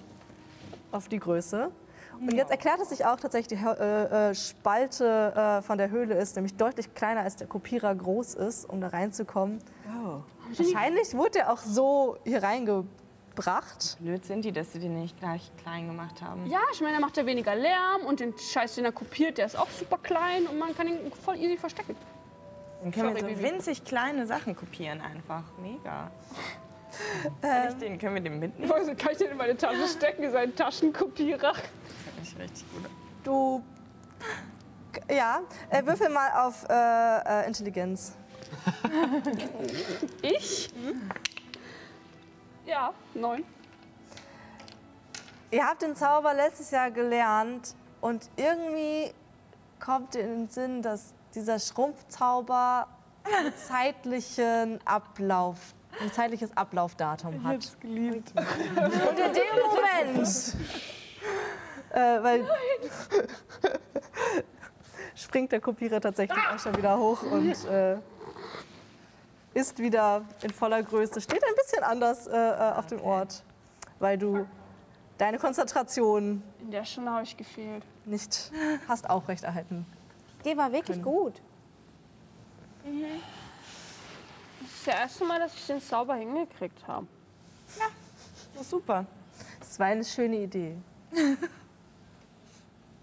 auf 0.93 1.09
die 1.09 1.19
Größe. 1.19 1.71
Und 2.20 2.34
jetzt 2.34 2.51
erklärt 2.51 2.80
es 2.82 2.89
sich 2.89 3.05
auch 3.05 3.18
tatsächlich, 3.20 3.59
die 3.59 3.66
äh, 3.66 4.30
äh, 4.30 4.36
Spalte 4.36 5.34
äh, 5.36 5.61
von 5.61 5.78
der 5.78 5.89
Höhle 5.89 6.16
ist 6.16 6.36
nämlich 6.36 6.55
deutlich 6.55 6.93
kleiner, 6.93 7.22
als 7.22 7.36
der 7.36 7.47
Kopierer 7.47 7.93
groß 7.93 8.36
ist, 8.36 8.70
um 8.70 8.82
da 8.82 8.88
reinzukommen. 8.88 9.59
Wahrscheinlich 10.57 11.13
wurde 11.16 11.39
er 11.39 11.51
auch 11.53 11.59
so 11.59 12.18
hier 12.24 12.43
reingebracht. 12.43 13.97
Blöd 13.99 14.26
sind 14.26 14.45
die, 14.45 14.51
dass 14.51 14.74
sie 14.74 14.80
den 14.80 14.99
nicht 14.99 15.20
gleich 15.20 15.51
klein 15.57 15.88
gemacht 15.88 16.22
haben. 16.22 16.45
Ja, 16.47 16.59
ich 16.72 16.82
meine, 16.82 16.95
da 16.95 16.99
macht 16.99 17.18
er 17.18 17.26
weniger 17.26 17.55
Lärm 17.55 18.05
und 18.07 18.20
den 18.20 18.34
Scheiß, 18.38 18.76
den 18.76 18.86
er 18.86 18.91
kopiert, 18.91 19.38
der 19.38 19.47
ist 19.47 19.57
auch 19.57 19.70
super 19.70 19.97
klein 19.97 20.45
und 20.47 20.57
man 20.57 20.76
kann 20.76 20.88
ihn 20.88 21.11
voll 21.24 21.36
easy 21.38 21.57
verstecken. 21.57 21.95
Dann 22.82 22.91
können 22.91 23.16
wir 23.16 23.22
Sorry, 23.22 23.34
so 23.36 23.41
Bibi. 23.41 23.53
winzig 23.53 23.84
kleine 23.84 24.28
Sachen 24.28 24.55
kopieren 24.55 25.01
einfach. 25.01 25.43
Mega. 25.61 26.11
Ähm. 27.41 27.49
Kann 27.49 27.68
ich 27.70 27.76
den, 27.76 27.97
können 27.97 28.16
wir 28.16 28.22
den 28.22 28.39
mitnehmen? 28.39 28.97
Kann 28.97 29.11
ich 29.11 29.18
den 29.18 29.32
in 29.32 29.38
meine 29.38 29.57
Tasche 29.57 29.88
stecken, 29.88 30.32
seinen 30.32 30.55
Taschenkopierer. 30.55 31.53
Ich 32.26 32.36
richtig 32.39 32.65
gut. 32.71 32.89
Du. 33.23 33.61
Ja, 35.11 35.41
äh, 35.69 35.86
würfel 35.86 36.09
mal 36.09 36.32
auf 36.32 36.67
äh, 36.67 37.43
äh, 37.43 37.47
Intelligenz. 37.47 38.15
Ich? 40.21 40.69
Ja, 42.65 42.93
neun. 43.13 43.43
Ihr 45.51 45.65
habt 45.65 45.84
den 45.84 45.95
Zauber 45.95 46.34
letztes 46.34 46.71
Jahr 46.71 46.89
gelernt 46.89 47.76
und 48.01 48.28
irgendwie 48.38 49.13
kommt 49.80 50.15
dir 50.15 50.21
in 50.21 50.30
den 50.30 50.49
Sinn, 50.49 50.82
dass 50.82 51.13
dieser 51.36 51.59
Schrumpfzauber 51.59 52.88
einen 53.23 53.53
zeitlichen 53.67 54.80
Ablauf, 54.86 55.76
ein 56.01 56.11
zeitliches 56.11 56.55
Ablaufdatum 56.57 57.43
hat. 57.43 57.63
Ich 57.63 57.80
geliebt. 57.80 58.34
Und 58.36 59.19
in 59.19 59.34
dem 59.34 59.59
Moment, 59.61 60.28
äh, 61.95 62.23
weil 62.23 62.45
springt 65.15 65.51
der 65.51 65.61
Kopierer 65.61 66.01
tatsächlich 66.01 66.37
auch 66.53 66.59
schon 66.59 66.75
wieder 66.75 66.97
hoch 66.97 67.21
und 67.23 67.65
äh, 67.65 67.97
ist 69.53 69.79
wieder 69.79 70.25
in 70.41 70.51
voller 70.51 70.83
Größe. 70.83 71.21
Steht 71.21 71.41
ein 71.43 71.55
bisschen 71.55 71.83
anders 71.83 72.27
äh, 72.27 72.35
äh, 72.35 72.73
auf 72.73 72.85
dem 72.87 73.01
Ort, 73.01 73.43
weil 73.99 74.17
du 74.17 74.45
deine 75.17 75.39
Konzentration 75.39 76.43
In 76.59 76.71
der 76.71 76.83
Stunde 76.83 77.11
habe 77.11 77.23
ich 77.23 77.37
gefehlt. 77.37 77.83
nicht 78.03 78.51
hast 78.89 79.09
aufrechterhalten. 79.09 79.85
Die 80.43 80.57
war 80.57 80.71
wirklich 80.71 81.01
gut. 81.01 81.41
Das 82.83 82.93
ist 84.69 84.87
das 84.87 84.95
erste 84.95 85.25
Mal, 85.25 85.39
dass 85.39 85.53
ich 85.55 85.65
den 85.65 85.81
Zauber 85.81 86.15
hingekriegt 86.15 86.85
habe. 86.85 87.07
Das 88.53 88.63
ist 88.63 88.69
super. 88.69 89.05
Das 89.59 89.79
war 89.79 89.87
eine 89.87 90.03
schöne 90.03 90.35
Idee. 90.35 90.75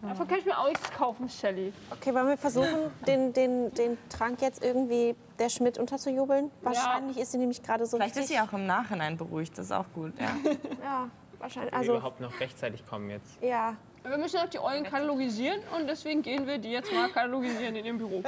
Davon 0.03 0.27
kann 0.27 0.39
ich 0.39 0.45
mir 0.45 0.59
auch 0.59 0.67
nichts 0.69 0.91
kaufen, 0.91 1.29
Shelly. 1.29 1.73
Okay, 1.91 2.13
wollen 2.15 2.27
wir 2.29 2.37
versuchen, 2.37 2.91
den, 3.07 3.33
den, 3.33 3.73
den 3.75 3.97
Trank 4.09 4.43
jetzt 4.43 4.63
irgendwie 4.65 5.15
der 5.39 5.49
Schmidt 5.49 5.79
unterzujubeln? 5.79 6.51
Wahrscheinlich 6.63 7.19
ist 7.19 7.33
sie 7.33 7.39
nämlich 7.39 7.63
gerade 7.63 7.87
so 7.87 7.97
Vielleicht 7.97 8.17
ist 8.17 8.23
richtig... 8.23 8.37
sie 8.37 8.43
auch 8.43 8.53
im 8.53 8.67
Nachhinein 8.67 9.17
beruhigt. 9.17 9.57
Das 9.57 9.67
ist 9.67 9.73
auch 9.73 9.87
gut. 9.95 10.13
Ja. 10.21 10.31
Ja, 10.83 11.09
wahrscheinlich. 11.39 11.73
Also 11.73 11.93
Also, 11.93 11.93
überhaupt 11.99 12.21
noch 12.21 12.41
rechtzeitig 12.41 12.85
kommen 12.87 13.11
jetzt. 13.11 13.41
ja. 13.43 13.77
Wir 14.05 14.19
müssen 14.19 14.39
auch 14.39 14.49
die 14.49 14.59
Eulen 14.59 14.83
katalogisieren 14.83 15.61
und 15.79 15.87
deswegen 15.87 16.23
gehen 16.23 16.45
wir 16.45 16.59
die 16.59 16.73
jetzt 16.73 16.93
mal 16.93 17.07
katalogisieren 17.09 17.77
in 17.77 17.85
ihrem 17.85 17.99
Büro. 17.99 18.21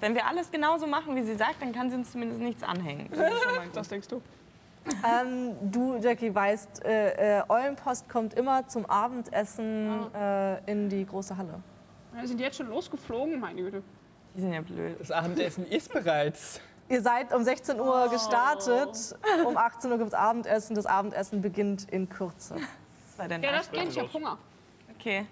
Wenn 0.00 0.16
wir 0.16 0.26
alles 0.26 0.50
genauso 0.50 0.88
machen, 0.88 1.14
wie 1.14 1.22
sie 1.22 1.36
sagt, 1.36 1.62
dann 1.62 1.70
kann 1.72 1.90
sie 1.90 1.94
uns 1.96 2.10
zumindest 2.10 2.40
nichts 2.40 2.64
anhängen. 2.64 3.08
Das 3.12 3.32
ist 3.32 3.42
schon 3.44 3.54
mal 3.54 3.64
gut. 3.66 3.76
Was 3.76 3.86
denkst 3.88 4.08
du? 4.08 4.20
Ähm, 5.04 5.54
du, 5.70 5.96
Jackie, 5.96 6.34
weißt, 6.34 6.84
äh, 6.84 7.38
äh, 7.38 7.42
Eulenpost 7.48 8.08
kommt 8.08 8.34
immer 8.34 8.66
zum 8.68 8.86
Abendessen 8.86 10.12
äh, 10.14 10.70
in 10.70 10.88
die 10.88 11.04
große 11.04 11.36
Halle. 11.36 11.60
Wir 12.12 12.28
sind 12.28 12.40
jetzt 12.40 12.56
schon 12.56 12.68
losgeflogen, 12.68 13.38
meine 13.40 13.62
Güte. 13.62 13.82
Die 14.34 14.40
sind 14.40 14.52
ja 14.52 14.60
blöd. 14.60 14.96
Das 14.98 15.10
Abendessen 15.10 15.66
ist 15.66 15.92
bereits. 15.92 16.60
Ihr 16.88 17.02
seid 17.02 17.34
um 17.34 17.42
16 17.42 17.80
Uhr 17.80 18.08
gestartet, 18.10 19.16
um 19.44 19.56
18 19.56 19.90
Uhr 19.90 19.98
gibt 19.98 20.08
es 20.08 20.14
Abendessen. 20.14 20.76
Das 20.76 20.86
Abendessen 20.86 21.42
beginnt 21.42 21.90
in 21.90 22.08
Kürze. 22.08 22.54
Das 22.54 23.18
war 23.18 23.28
der 23.28 23.40
Ja, 23.40 23.52
das 23.52 23.70
geht, 23.70 23.88
ich 23.88 23.98
hab 23.98 24.12
Hunger. 24.12 24.38
Okay. 24.96 25.26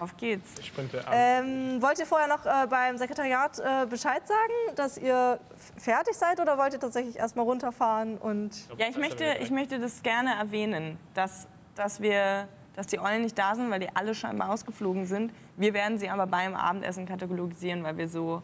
Auf 0.00 0.16
geht's. 0.16 0.54
Ich 0.60 0.66
sprinte 0.68 1.06
ab. 1.06 1.12
Ähm, 1.12 1.82
wollt 1.82 1.98
ihr 1.98 2.06
vorher 2.06 2.28
noch 2.28 2.46
äh, 2.46 2.66
beim 2.68 2.96
Sekretariat 2.98 3.58
äh, 3.58 3.86
Bescheid 3.86 4.22
sagen, 4.26 4.76
dass 4.76 4.96
ihr 4.98 5.40
fertig 5.76 6.14
seid 6.14 6.38
oder 6.40 6.56
wollt 6.56 6.72
ihr 6.72 6.80
tatsächlich 6.80 7.16
erstmal 7.16 7.44
runterfahren 7.44 8.16
und 8.18 8.52
Ja, 8.78 8.86
ich 8.88 8.96
möchte, 8.96 9.24
ich 9.40 9.50
möchte 9.50 9.78
das 9.78 10.02
gerne 10.02 10.34
erwähnen, 10.34 10.98
dass, 11.14 11.48
dass, 11.74 12.00
wir, 12.00 12.48
dass 12.76 12.86
die 12.86 13.00
Eulen 13.00 13.22
nicht 13.22 13.36
da 13.36 13.54
sind, 13.54 13.70
weil 13.70 13.80
die 13.80 13.88
alle 13.94 14.14
scheinbar 14.14 14.50
ausgeflogen 14.50 15.04
sind. 15.06 15.32
Wir 15.56 15.74
werden 15.74 15.98
sie 15.98 16.08
aber 16.08 16.26
beim 16.26 16.54
Abendessen 16.54 17.06
katalogisieren, 17.06 17.82
weil 17.82 17.96
wir 17.96 18.08
so 18.08 18.42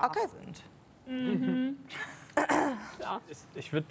Okay. 0.00 0.26
sind. 0.40 0.62
Ich 3.54 3.72
würde, 3.72 3.86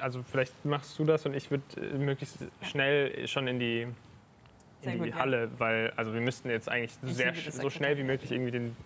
also 0.00 0.22
vielleicht 0.22 0.64
machst 0.64 0.98
du 0.98 1.04
das 1.04 1.26
und 1.26 1.34
ich 1.34 1.50
würde 1.50 1.98
möglichst 1.98 2.38
schnell 2.62 3.26
schon 3.28 3.48
in 3.48 3.58
die, 3.58 3.86
Sehr 4.82 4.92
in 4.94 5.02
die 5.02 5.10
gut, 5.10 5.16
ja. 5.16 5.20
Halle, 5.22 5.50
weil 5.58 5.92
also 5.96 6.12
wir 6.14 6.20
müssten 6.20 6.50
jetzt 6.50 6.68
eigentlich 6.70 6.92
sehr, 7.02 7.32
liebe 7.32 7.44
das 7.46 7.56
so 7.56 7.70
schnell 7.70 7.96
wie 7.98 8.04
möglich 8.04 8.30
irgendwie 8.30 8.52
den 8.52 8.76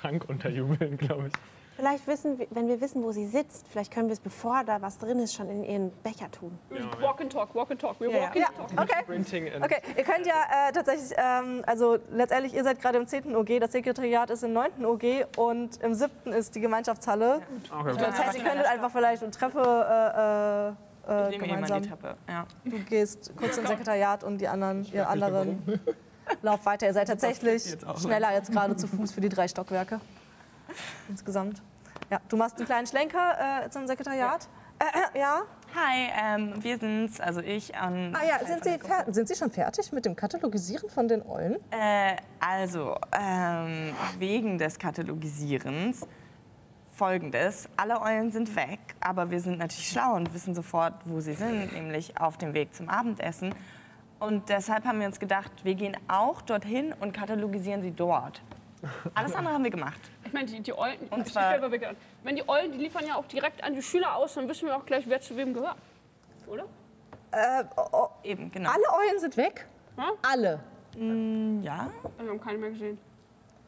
Trank 0.00 0.24
unterjubeln, 0.28 0.96
glaube 0.98 1.28
ich. 1.28 1.32
Vielleicht 1.74 2.06
wissen 2.06 2.38
wir, 2.38 2.46
wenn 2.50 2.68
wir 2.68 2.80
wissen, 2.82 3.02
wo 3.02 3.12
sie 3.12 3.26
sitzt, 3.26 3.66
vielleicht 3.66 3.90
können 3.92 4.06
wir 4.08 4.12
es, 4.12 4.20
bevor 4.20 4.62
da 4.62 4.82
was 4.82 4.98
drin 4.98 5.18
ist, 5.18 5.34
schon 5.34 5.48
in 5.48 5.64
ihren 5.64 5.90
Becher 6.02 6.30
tun. 6.30 6.56
Walk 7.00 7.22
and 7.22 7.32
talk, 7.32 7.54
walk 7.54 7.70
and 7.70 7.80
talk. 7.80 7.98
Wir 7.98 8.10
Ja, 8.10 8.16
ja. 8.16 8.22
walk 8.24 8.36
and 8.36 8.36
Ja, 8.36 8.48
talk. 8.52 8.84
okay. 8.84 9.52
Okay, 9.62 9.82
ihr 9.96 10.04
könnt 10.04 10.26
ja 10.26 10.68
äh, 10.68 10.72
tatsächlich, 10.72 11.16
ähm, 11.16 11.64
also 11.66 11.98
letztendlich, 12.12 12.52
ihr 12.54 12.62
seid 12.62 12.78
gerade 12.80 12.98
im 12.98 13.06
10. 13.06 13.34
OG, 13.34 13.58
das 13.58 13.72
Sekretariat 13.72 14.28
ist 14.30 14.44
im 14.44 14.52
9. 14.52 14.84
OG 14.84 15.02
und 15.38 15.82
im 15.82 15.94
7. 15.94 16.10
ist 16.34 16.54
die 16.54 16.60
Gemeinschaftshalle. 16.60 17.40
Okay. 17.70 17.94
Das 17.98 18.22
heißt, 18.22 18.36
ihr 18.38 18.44
könntet 18.44 18.66
einfach 18.66 18.90
vielleicht 18.92 19.22
eine 19.22 19.32
Treppe 19.32 20.76
äh, 20.76 20.91
äh, 21.08 21.30
Nehmen 21.30 21.32
wir 21.32 21.38
mal 21.38 21.54
gemeinsam. 21.54 21.82
die 21.82 21.88
Treppe. 21.88 22.16
Ja. 22.28 22.46
Du 22.64 22.78
gehst 22.84 23.32
kurz 23.36 23.56
ins 23.56 23.68
Sekretariat 23.68 24.24
und 24.24 24.38
die 24.38 24.48
anderen, 24.48 24.84
ihr 24.92 25.08
anderen, 25.08 25.62
lauft 26.42 26.64
weiter. 26.66 26.86
Ihr 26.86 26.92
seid 26.94 27.08
tatsächlich 27.08 27.70
jetzt 27.70 27.84
schneller 28.00 28.32
jetzt 28.32 28.50
gerade 28.52 28.76
zu 28.76 28.86
Fuß 28.86 29.12
für 29.12 29.20
die 29.20 29.28
drei 29.28 29.48
Stockwerke 29.48 30.00
insgesamt. 31.08 31.62
Ja, 32.10 32.20
du 32.28 32.36
machst 32.36 32.56
einen 32.58 32.66
kleinen 32.66 32.86
Schlenker 32.86 33.64
äh, 33.64 33.70
zum 33.70 33.86
Sekretariat. 33.86 34.48
Äh, 34.78 35.16
äh, 35.16 35.20
ja. 35.20 35.42
Hi, 35.74 36.10
ähm, 36.22 36.54
wir 36.62 36.76
sind's, 36.78 37.18
also 37.20 37.40
ich. 37.40 37.70
Und 37.70 38.14
Ah 38.14 38.24
ja, 38.26 38.44
sind 38.46 38.62
Sie, 38.62 38.70
fer- 38.78 39.10
sind 39.10 39.26
Sie 39.28 39.34
schon 39.34 39.50
fertig 39.50 39.90
mit 39.92 40.04
dem 40.04 40.14
Katalogisieren 40.16 40.90
von 40.90 41.08
den 41.08 41.24
Eulen? 41.26 41.56
Äh, 41.70 42.16
also, 42.40 42.96
ähm, 43.18 43.94
wegen 44.18 44.58
des 44.58 44.78
Katalogisierens 44.78 46.06
folgendes. 46.92 47.68
Alle 47.76 48.00
Eulen 48.00 48.30
sind 48.30 48.54
weg, 48.56 48.78
aber 49.00 49.30
wir 49.30 49.40
sind 49.40 49.58
natürlich 49.58 49.88
schlau 49.88 50.14
und 50.14 50.32
wissen 50.34 50.54
sofort, 50.54 50.94
wo 51.04 51.20
sie 51.20 51.32
sind, 51.34 51.72
nämlich 51.72 52.18
auf 52.20 52.38
dem 52.38 52.54
Weg 52.54 52.74
zum 52.74 52.88
Abendessen. 52.88 53.54
Und 54.20 54.48
deshalb 54.48 54.84
haben 54.84 55.00
wir 55.00 55.06
uns 55.06 55.18
gedacht, 55.18 55.50
wir 55.64 55.74
gehen 55.74 55.96
auch 56.08 56.42
dorthin 56.42 56.94
und 57.00 57.12
katalogisieren 57.12 57.82
sie 57.82 57.90
dort. 57.90 58.40
Alles 59.14 59.34
andere 59.34 59.54
haben 59.54 59.64
wir 59.64 59.70
gemacht. 59.70 60.00
Ich 60.24 60.32
meine, 60.32 60.46
die, 60.46 60.60
die 60.60 60.76
Eulen, 60.76 60.98
Und 61.10 61.26
ich 61.26 61.32
zwar- 61.32 61.50
selber 61.50 61.70
weggegangen. 61.70 61.96
Wenn 62.24 62.36
die 62.36 62.48
Eulen, 62.48 62.72
die 62.72 62.78
liefern 62.78 63.06
ja 63.06 63.16
auch 63.16 63.26
direkt 63.26 63.62
an 63.64 63.74
die 63.74 63.82
Schüler 63.82 64.16
aus, 64.16 64.34
dann 64.34 64.48
wissen 64.48 64.66
wir 64.66 64.76
auch 64.76 64.84
gleich, 64.86 65.04
wer 65.08 65.20
zu 65.20 65.36
wem 65.36 65.54
gehört. 65.54 65.76
Oder? 66.46 66.64
Äh, 67.32 67.64
oh, 67.76 67.82
oh, 67.92 68.08
Eben, 68.24 68.50
genau. 68.52 68.70
alle 68.70 69.08
Eulen 69.08 69.20
sind 69.20 69.36
weg? 69.36 69.66
Ja? 69.96 70.10
Alle. 70.22 70.60
Ja. 70.94 71.88
Wir 72.18 72.28
haben 72.28 72.40
keine 72.40 72.58
mehr 72.58 72.70
gesehen. 72.70 72.98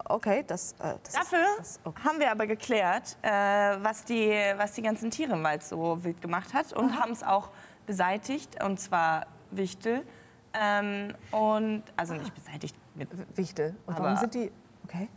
Okay, 0.06 0.44
das, 0.47 0.72
äh, 0.72 0.94
das 1.02 1.14
Dafür 1.14 1.47
ist... 1.59 1.59
Das, 1.59 1.81
okay. 1.85 2.02
haben 2.05 2.18
wir 2.18 2.31
aber 2.31 2.47
geklärt, 2.47 3.16
äh, 3.22 3.28
was, 3.31 4.05
die, 4.05 4.31
was 4.56 4.72
die 4.72 4.82
ganzen 4.82 5.10
Tiere 5.10 5.32
im 5.32 5.43
Wald 5.43 5.62
so 5.62 6.02
wild 6.05 6.20
gemacht 6.20 6.52
hat 6.52 6.72
und 6.72 6.98
haben 7.01 7.12
es 7.12 7.22
auch 7.22 7.51
beseitigt, 7.86 8.62
und 8.62 8.78
zwar 8.78 9.26
Wichtel. 9.51 10.06
Ähm, 10.52 11.14
und, 11.31 11.82
also 11.97 12.14
nicht 12.14 12.35
beseitigt, 12.35 12.76
mit, 12.94 13.09
Wichtel. 13.36 13.74
Und 13.86 13.98
warum 13.98 14.16
sind 14.16 14.35
die... 14.35 14.52
Okay. 14.85 15.09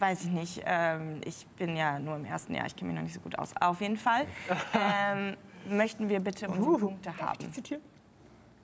weiß 0.00 0.24
ich 0.24 0.30
nicht. 0.30 0.62
Ähm, 0.66 1.20
ich 1.24 1.46
bin 1.56 1.76
ja 1.76 1.98
nur 1.98 2.16
im 2.16 2.24
ersten 2.24 2.54
Jahr, 2.54 2.66
ich 2.66 2.74
kenne 2.74 2.88
mich 2.88 2.96
noch 2.96 3.04
nicht 3.04 3.14
so 3.14 3.20
gut 3.20 3.38
aus. 3.38 3.50
Auf 3.60 3.80
jeden 3.80 3.96
Fall 3.96 4.26
ähm, 4.74 5.36
möchten 5.68 6.08
wir 6.08 6.20
bitte 6.20 6.48
unsere 6.48 6.78
Punkte 6.78 7.16
haben. 7.16 7.38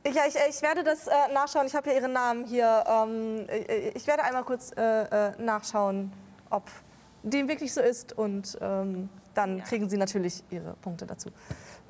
Ja, 0.06 0.22
ich, 0.26 0.34
ich 0.48 0.62
werde 0.62 0.82
das 0.82 1.06
äh, 1.06 1.12
nachschauen. 1.32 1.66
Ich 1.66 1.74
habe 1.74 1.90
ja 1.90 1.96
Ihren 1.96 2.12
Namen 2.12 2.44
hier. 2.46 2.84
Ähm, 2.86 3.46
äh, 3.48 3.90
ich 3.90 4.06
werde 4.06 4.22
einmal 4.24 4.44
kurz 4.44 4.72
äh, 4.76 5.02
äh, 5.28 5.32
nachschauen, 5.42 6.10
ob 6.48 6.64
dem 7.22 7.48
wirklich 7.48 7.72
so 7.74 7.82
ist. 7.82 8.16
Und 8.16 8.56
ähm, 8.62 9.10
dann 9.34 9.62
kriegen 9.64 9.90
Sie 9.90 9.98
natürlich 9.98 10.42
Ihre 10.50 10.72
Punkte 10.80 11.06
dazu. 11.06 11.30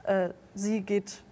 äh, 0.04 0.30
sie 0.54 0.80
geht 0.82 1.22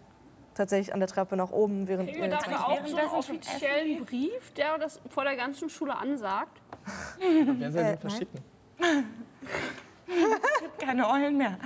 tatsächlich 0.54 0.92
an 0.94 1.00
der 1.00 1.08
Treppe 1.08 1.36
nach 1.36 1.50
oben, 1.50 1.86
während 1.88 2.08
Kriegen 2.10 2.22
wir 2.22 2.28
dafür 2.30 2.66
auch 2.68 2.86
so 2.86 2.96
einen 2.96 3.08
offiziellen 3.08 4.04
Brief, 4.04 4.52
der 4.56 4.78
das 4.78 5.00
vor 5.10 5.24
der 5.24 5.36
ganzen 5.36 5.68
Schule 5.70 5.96
ansagt? 5.96 6.60
Wer 7.18 7.72
soll 7.72 7.80
Äh, 7.82 7.90
den 7.96 7.98
verschicken? 7.98 8.40
Keine 10.78 11.08
Eulen 11.08 11.36
mehr. 11.36 11.58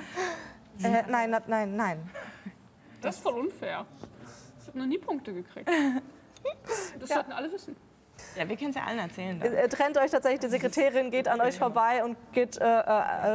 äh, 0.83 1.03
nein, 1.09 1.37
nein, 1.47 1.77
nein. 1.77 2.11
Das 3.01 3.17
ist 3.17 3.23
voll 3.23 3.35
unfair. 3.41 3.85
Ich 4.73 4.75
habe 4.75 4.79
noch 4.79 4.87
nie 4.87 4.99
Punkte 4.99 5.35
gekriegt. 5.35 5.71
Das 6.99 7.11
sollten 7.11 7.31
alle 7.31 7.53
wissen. 7.53 7.77
Ja, 8.37 8.49
wir 8.49 8.57
können 8.57 8.71
es 8.71 8.77
ja 8.77 8.83
allen 8.83 8.99
erzählen. 8.99 9.39
Dann. 9.39 9.53
Ihr 9.53 9.69
trennt 9.69 9.97
euch 9.97 10.11
tatsächlich, 10.11 10.41
die 10.41 10.49
Sekretärin 10.49 11.11
geht 11.13 11.29
an 11.29 11.41
euch 11.41 11.57
vorbei 11.57 12.03
und 12.03 12.17
geht 12.33 12.59
äh, 12.59 12.81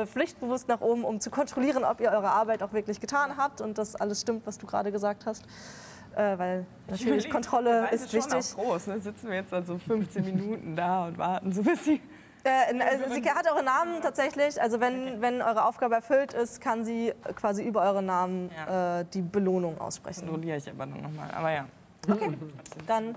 äh, 0.01 0.05
pflichtbewusst 0.05 0.67
nach 0.67 0.81
oben, 0.81 1.05
um 1.05 1.21
zu 1.21 1.29
kontrollieren, 1.29 1.85
ob 1.85 2.01
ihr 2.01 2.11
eure 2.11 2.31
Arbeit 2.31 2.63
auch 2.63 2.73
wirklich 2.73 2.99
getan 2.99 3.37
habt 3.37 3.61
und 3.61 3.77
dass 3.77 3.95
alles 3.95 4.21
stimmt, 4.21 4.45
was 4.45 4.57
du 4.57 4.65
gerade 4.67 4.91
gesagt 4.91 5.25
hast. 5.25 5.45
Äh, 6.15 6.37
weil 6.37 6.65
natürlich 6.89 7.29
Kontrolle 7.29 7.89
ist 7.91 8.11
schon 8.11 8.19
wichtig. 8.19 8.55
Auch 8.57 8.63
groß, 8.63 8.87
ne? 8.87 8.99
Sitzen 8.99 9.29
wir 9.29 9.35
jetzt 9.35 9.53
dann 9.53 9.65
so 9.65 9.77
15 9.77 10.25
Minuten 10.25 10.75
da 10.75 11.07
und 11.07 11.17
warten 11.17 11.53
so 11.53 11.63
bis 11.63 11.85
sie. 11.85 12.01
Äh, 12.43 12.79
also 12.81 13.13
sie 13.13 13.29
hat 13.29 13.49
eure 13.51 13.63
Namen 13.63 14.01
tatsächlich. 14.01 14.61
Also 14.61 14.79
wenn, 14.79 15.21
wenn 15.21 15.41
eure 15.41 15.65
Aufgabe 15.65 15.95
erfüllt 15.95 16.33
ist, 16.33 16.61
kann 16.61 16.85
sie 16.85 17.13
quasi 17.35 17.63
über 17.63 17.81
eure 17.81 18.01
Namen 18.01 18.49
Ja. 18.55 18.99
äh, 19.01 19.05
die 19.13 19.21
Belohnung 19.21 19.79
aussprechen. 19.81 20.21
Kontrolliere 20.27 20.57
ich 20.57 20.69
aber 20.69 20.85
dann 20.85 21.01
nochmal. 21.01 21.29
Aber 21.31 21.51
ja. 21.51 21.65
Okay, 22.09 22.37
dann 22.85 23.15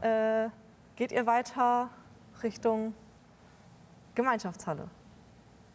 äh, 0.00 0.48
geht 0.96 1.12
ihr 1.12 1.24
weiter 1.26 1.88
Richtung 2.42 2.94
Gemeinschaftshalle. 4.14 4.88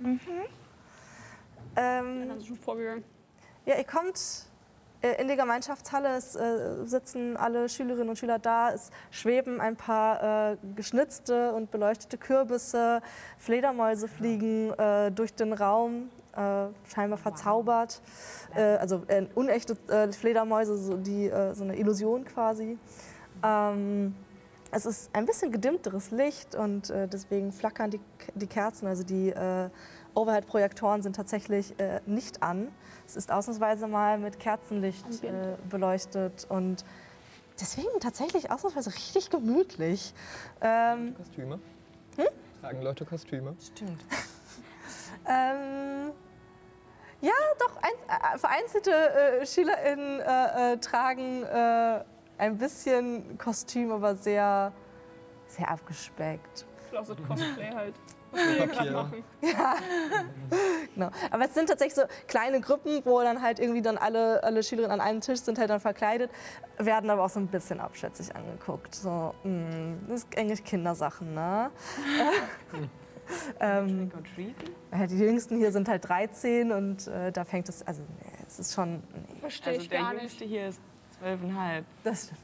Ähm, 0.02 0.20
Dann 1.76 2.44
schon 2.44 2.58
vorgegangen. 2.58 3.04
ja, 3.66 3.76
ihr 3.78 3.84
kommt 3.86 4.49
in 5.02 5.28
die 5.30 5.36
Gemeinschaftshalle, 5.36 6.18
es 6.18 6.36
äh, 6.36 6.86
sitzen 6.86 7.38
alle 7.38 7.70
Schülerinnen 7.70 8.10
und 8.10 8.20
Schüler 8.20 8.38
da, 8.38 8.72
es 8.72 8.92
schweben 9.12 9.62
ein 9.62 9.78
paar 9.78 10.52
äh, 10.52 10.58
geschnitzte 10.76 11.54
und 11.54 11.72
beleuchtete 11.72 12.18
Kürbisse, 12.18 13.02
Fledermäuse 13.38 14.10
fliegen 14.10 14.74
äh, 14.74 15.10
durch 15.12 15.34
den 15.34 15.54
Raum, 15.54 16.10
äh, 16.36 16.68
scheinbar 16.94 17.18
verzaubert. 17.18 18.02
Äh, 18.56 18.62
also 18.62 19.04
äh, 19.08 19.26
unechte 19.36 19.78
äh, 19.88 20.12
Fledermäuse, 20.12 20.78
so, 20.78 20.98
die, 20.98 21.28
äh, 21.28 21.54
so 21.54 21.64
eine 21.64 21.78
Illusion 21.78 22.26
quasi. 22.26 22.78
Ähm, 23.44 24.16
es 24.72 24.86
ist 24.86 25.10
ein 25.14 25.26
bisschen 25.26 25.52
gedimmteres 25.52 26.12
Licht 26.12 26.56
und 26.56 26.90
äh, 26.90 27.08
deswegen 27.08 27.52
flackern 27.52 27.90
die, 27.90 28.00
die 28.36 28.48
Kerzen, 28.48 28.88
also 28.88 29.04
die 29.04 29.30
äh, 29.30 29.70
Overhead-Projektoren 30.16 31.02
sind 31.02 31.16
tatsächlich 31.16 31.80
äh, 31.80 32.02
nicht 32.06 32.44
an. 32.44 32.70
Es 33.06 33.16
ist 33.16 33.32
ausnahmsweise 33.32 33.88
mal 33.88 34.18
mit 34.18 34.40
Kerzenlicht 34.40 35.24
äh, 35.24 35.56
beleuchtet 35.70 36.46
und 36.50 36.84
deswegen 37.60 38.00
tatsächlich 38.00 38.52
ausnahmsweise 38.52 38.94
richtig 38.94 39.30
gemütlich. 39.30 40.14
Ähm, 40.62 41.16
Kostüme? 41.16 41.60
Hm? 42.18 42.28
Tragen 42.62 42.82
Leute 42.82 43.06
Kostüme? 43.06 43.56
Stimmt. 43.60 44.04
ähm, 45.28 46.12
ja, 47.22 47.32
doch, 47.60 47.76
ein, 47.78 48.36
äh, 48.36 48.38
vereinzelte 48.38 48.92
äh, 48.92 49.46
SchülerInnen 49.46 50.20
äh, 50.22 50.74
äh, 50.74 50.78
tragen 50.78 51.44
äh, 51.44 52.04
ein 52.38 52.58
bisschen 52.58 53.38
Kostüm, 53.38 53.92
aber 53.92 54.16
sehr, 54.16 54.72
sehr 55.48 55.70
abgespeckt. 55.70 56.66
Closet 56.90 57.18
Cosplay 57.28 57.72
halt. 57.74 57.96
Papier. 58.32 59.12
Genau. 60.96 61.12
Aber 61.32 61.46
es 61.46 61.54
sind 61.54 61.70
tatsächlich 61.70 61.96
so 61.96 62.02
kleine 62.28 62.60
Gruppen, 62.60 63.02
wo 63.06 63.22
dann 63.22 63.42
halt 63.42 63.60
irgendwie 63.60 63.82
dann 63.82 63.98
alle, 63.98 64.44
alle 64.44 64.64
Schülerinnen 64.64 65.00
an 65.00 65.06
einem 65.06 65.22
Tisch 65.22 65.40
sind 65.40 65.58
halt 65.58 65.70
dann 65.70 65.80
verkleidet, 65.80 66.30
werden 66.78 67.10
aber 67.10 67.24
auch 67.24 67.30
so 67.30 67.40
ein 67.40 67.48
bisschen 67.48 67.80
abschätzig 67.80 68.36
angeguckt. 68.36 68.96
So, 68.96 69.34
mh, 69.44 69.94
das 70.10 70.24
ist 70.24 70.38
eigentlich 70.38 70.64
Kindersachen, 70.64 71.34
ne? 71.34 71.70
ähm, 73.60 74.10
Trick 74.10 74.16
or 74.18 74.24
treaten? 74.36 74.76
ja, 74.92 75.08
die 75.08 75.18
Jüngsten 75.20 75.58
hier 75.58 75.72
sind 75.72 75.88
halt 75.88 76.08
13 76.10 76.72
und 76.72 77.08
äh, 77.08 77.32
da 77.32 77.46
fängt 77.46 77.70
es, 77.70 77.86
also 77.88 78.02
nee, 78.02 78.32
es 78.48 78.60
ist 78.60 78.74
schon, 78.74 78.96
nee, 78.96 79.40
Verstehe 79.40 79.74
Also 79.74 79.84
ich 79.84 79.90
der 79.90 80.00
gar 80.02 80.14
nicht. 80.14 80.22
Jüngste 80.24 80.46
hier 80.46 80.68
ist 80.70 80.82
zwölfeinhalb. 81.18 81.86
das 82.04 82.32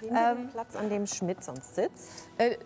Sehen 0.00 0.14
wir 0.14 0.34
den 0.34 0.48
Platz, 0.50 0.76
an 0.76 0.88
dem 0.88 1.06
Schmidt 1.06 1.42
sonst 1.42 1.74
sitzt? 1.74 2.28
Äh, 2.38 2.56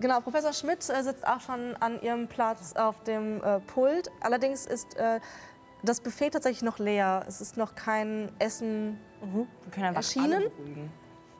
genau, 0.00 0.20
Professor 0.20 0.52
Schmidt 0.52 0.88
äh, 0.88 1.02
sitzt 1.02 1.26
auch 1.26 1.40
schon 1.40 1.76
an 1.80 2.00
ihrem 2.02 2.28
Platz 2.28 2.74
auf 2.74 3.02
dem 3.04 3.42
äh, 3.42 3.60
Pult. 3.60 4.10
Allerdings 4.20 4.66
ist 4.66 4.96
äh, 4.96 5.20
das 5.82 6.00
Buffet 6.00 6.30
tatsächlich 6.30 6.62
noch 6.62 6.78
leer. 6.78 7.24
Es 7.28 7.40
ist 7.40 7.56
noch 7.56 7.74
kein 7.74 8.30
Essen 8.38 8.98
einfach 9.70 9.96
Erschienen? 9.96 10.44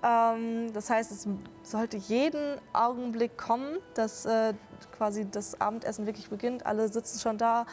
Ähm, 0.03 0.73
das 0.73 0.91
heißt, 0.91 1.11
es 1.11 1.27
sollte 1.63 1.97
jeden 1.97 2.61
Augenblick 2.73 3.37
kommen, 3.37 3.79
dass 3.95 4.27
äh, 4.27 4.55
quasi 4.97 5.29
das 5.29 5.61
Abendessen 5.61 6.07
wirklich 6.07 6.31
beginnt. 6.31 6.67
Alle 6.67 6.89
sitzen 6.89 7.19
schon 7.19 7.37
da, 7.37 7.67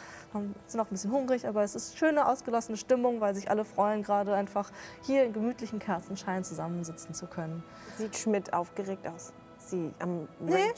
sind 0.66 0.80
auch 0.80 0.86
ein 0.86 0.90
bisschen 0.90 1.12
hungrig, 1.12 1.46
aber 1.46 1.62
es 1.62 1.76
ist 1.76 1.96
schöne, 1.96 2.26
ausgelassene 2.26 2.76
Stimmung, 2.76 3.20
weil 3.20 3.34
sich 3.34 3.48
alle 3.48 3.64
freuen, 3.64 4.02
gerade 4.02 4.34
einfach 4.34 4.72
hier 5.02 5.24
in 5.24 5.32
gemütlichen 5.32 5.78
Kerzenschein 5.78 6.42
zusammensitzen 6.42 7.14
zu 7.14 7.26
können. 7.26 7.62
Sieht 7.96 8.16
Schmidt 8.16 8.52
aufgeregt 8.52 9.06
aus? 9.06 9.32
Sie 9.70 9.92
am 9.98 10.28
Nee. 10.40 10.72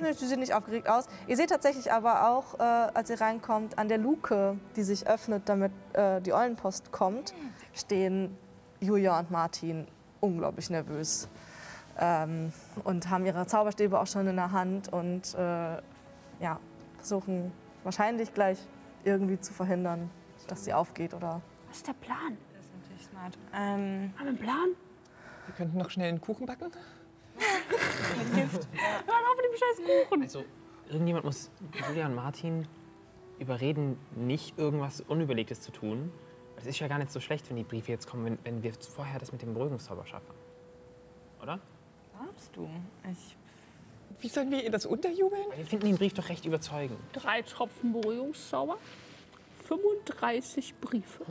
Nö, 0.00 0.12
Sie 0.14 0.26
sehen 0.26 0.40
nicht 0.40 0.54
aufgeregt 0.54 0.88
aus. 0.88 1.06
Ihr 1.26 1.36
seht 1.36 1.50
tatsächlich 1.50 1.92
aber 1.92 2.28
auch, 2.30 2.58
äh, 2.58 2.62
als 2.62 3.10
ihr 3.10 3.20
reinkommt, 3.20 3.78
an 3.78 3.88
der 3.88 3.98
Luke, 3.98 4.56
die 4.76 4.82
sich 4.82 5.06
öffnet, 5.06 5.42
damit 5.46 5.72
äh, 5.92 6.22
die 6.22 6.32
Eulenpost 6.32 6.90
kommt, 6.90 7.34
stehen 7.74 8.36
Julia 8.80 9.18
und 9.18 9.30
Martin 9.30 9.86
unglaublich 10.20 10.70
nervös 10.70 11.28
ähm, 11.98 12.52
und 12.82 13.10
haben 13.10 13.26
ihre 13.26 13.46
Zauberstäbe 13.46 14.00
auch 14.00 14.06
schon 14.06 14.26
in 14.26 14.36
der 14.36 14.52
Hand 14.52 14.92
und 14.92 15.34
äh, 15.34 15.76
ja, 16.40 16.58
versuchen 16.96 17.52
wahrscheinlich 17.84 18.32
gleich 18.32 18.58
irgendwie 19.04 19.38
zu 19.38 19.52
verhindern, 19.52 20.10
dass 20.48 20.64
sie 20.64 20.72
aufgeht 20.72 21.14
oder 21.14 21.40
Was 21.68 21.76
ist 21.78 21.86
der 21.88 21.92
Plan? 21.92 22.36
Das 22.56 22.64
ist 22.64 22.72
natürlich 22.82 23.04
smart. 23.04 23.38
Ähm, 23.54 24.12
Haben 24.16 24.24
wir 24.24 24.28
einen 24.28 24.38
Plan? 24.38 24.68
Wir 25.46 25.54
könnten 25.56 25.78
noch 25.78 25.90
schnell 25.90 26.08
einen 26.08 26.20
Kuchen 26.20 26.46
backen? 26.46 26.70
Hör 27.94 28.46
auf 28.46 29.36
mit 29.36 29.44
dem 29.44 29.56
scheiß 29.58 30.08
Kuchen. 30.08 30.22
Also, 30.22 30.44
irgendjemand 30.88 31.24
muss 31.24 31.50
Julia 31.88 32.06
und 32.06 32.14
Martin 32.14 32.66
überreden, 33.38 33.98
nicht 34.14 34.58
irgendwas 34.58 35.00
Unüberlegtes 35.00 35.60
zu 35.60 35.72
tun. 35.72 36.12
Es 36.56 36.66
ist 36.66 36.78
ja 36.78 36.88
gar 36.88 36.98
nicht 36.98 37.10
so 37.10 37.20
schlecht, 37.20 37.48
wenn 37.50 37.56
die 37.56 37.64
Briefe 37.64 37.90
jetzt 37.90 38.08
kommen, 38.08 38.24
wenn, 38.24 38.38
wenn 38.44 38.62
wir 38.62 38.72
vorher 38.74 39.18
das 39.18 39.32
mit 39.32 39.42
dem 39.42 39.54
Beruhigungszauber 39.54 40.06
schaffen. 40.06 40.32
Oder? 41.42 41.60
glaubst 42.34 42.56
du? 42.56 42.68
Ich, 43.10 43.36
Wie 44.20 44.28
sollen 44.28 44.50
wir 44.50 44.62
ihr 44.62 44.70
das 44.70 44.86
unterjubeln? 44.86 45.44
Wir 45.54 45.66
finden 45.66 45.86
den 45.86 45.96
Brief 45.96 46.14
doch 46.14 46.28
recht 46.28 46.44
überzeugend. 46.44 46.98
Drei 47.12 47.42
Tropfen 47.42 47.92
Beruhigungszauber. 47.92 48.76
35 49.66 50.74
Briefe. 50.80 51.24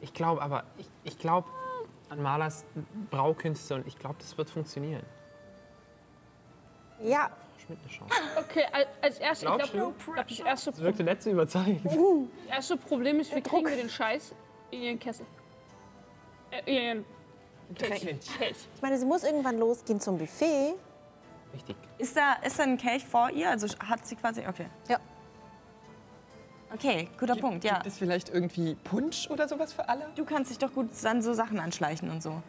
Ich 0.00 0.12
glaube 0.12 0.42
aber, 0.42 0.64
ich, 0.78 0.88
ich 1.04 1.18
glaube 1.18 1.48
an 2.12 2.22
Malers 2.22 2.64
Braukünste 3.10 3.74
und 3.74 3.86
ich 3.86 3.98
glaube, 3.98 4.16
das 4.18 4.36
wird 4.36 4.50
funktionieren. 4.50 5.02
Ja, 7.00 7.30
Frau 7.30 7.58
Schmidt 7.66 7.78
eine 7.80 7.88
Chance. 7.88 8.14
Okay, 8.38 8.64
al- 8.70 8.86
als 9.00 9.18
erstes, 9.18 9.48
ich 9.50 9.72
glaube, 9.72 9.94
glaub, 10.04 10.26
das 10.28 10.40
erste, 10.40 10.70
Das 10.72 10.80
wirkte 10.80 11.02
nicht 11.04 11.22
so 11.22 11.30
überzeugend. 11.30 11.80
erste 12.48 12.76
Problem 12.76 13.18
ist, 13.20 13.34
wie 13.34 13.40
kriegen 13.40 13.66
wir 13.66 13.76
den 13.76 13.88
Scheiß 13.88 14.34
in 14.70 14.82
ihren 14.82 14.98
Kessel? 14.98 15.26
Äh, 16.50 16.60
in 16.66 16.74
ihren 16.74 17.04
Kelch. 17.74 18.02
Kelch. 18.38 18.68
ich 18.76 18.82
meine, 18.82 18.98
sie 18.98 19.06
muss 19.06 19.24
irgendwann 19.24 19.58
losgehen 19.58 19.98
zum 19.98 20.18
Buffet. 20.18 20.74
Richtig. 21.54 21.76
ist, 21.98 22.16
da, 22.16 22.34
ist 22.44 22.58
da 22.58 22.62
ein 22.64 22.76
Kelch 22.76 23.06
vor 23.06 23.30
ihr? 23.30 23.48
Also 23.50 23.66
hat 23.78 24.06
sie 24.06 24.16
quasi. 24.16 24.44
Okay. 24.46 24.66
Ja. 24.88 24.98
Okay, 26.74 27.08
guter 27.18 27.36
Punkt, 27.36 27.64
ja. 27.64 27.74
Gibt 27.74 27.86
es 27.86 27.98
vielleicht 27.98 28.30
irgendwie 28.30 28.74
Punsch 28.84 29.28
oder 29.30 29.46
sowas 29.46 29.72
für 29.72 29.88
alle? 29.88 30.06
Du 30.16 30.24
kannst 30.24 30.50
dich 30.50 30.58
doch 30.58 30.72
gut 30.72 30.88
dann 31.02 31.20
so 31.22 31.34
Sachen 31.34 31.58
anschleichen 31.58 32.10
und 32.10 32.22
so. 32.22 32.42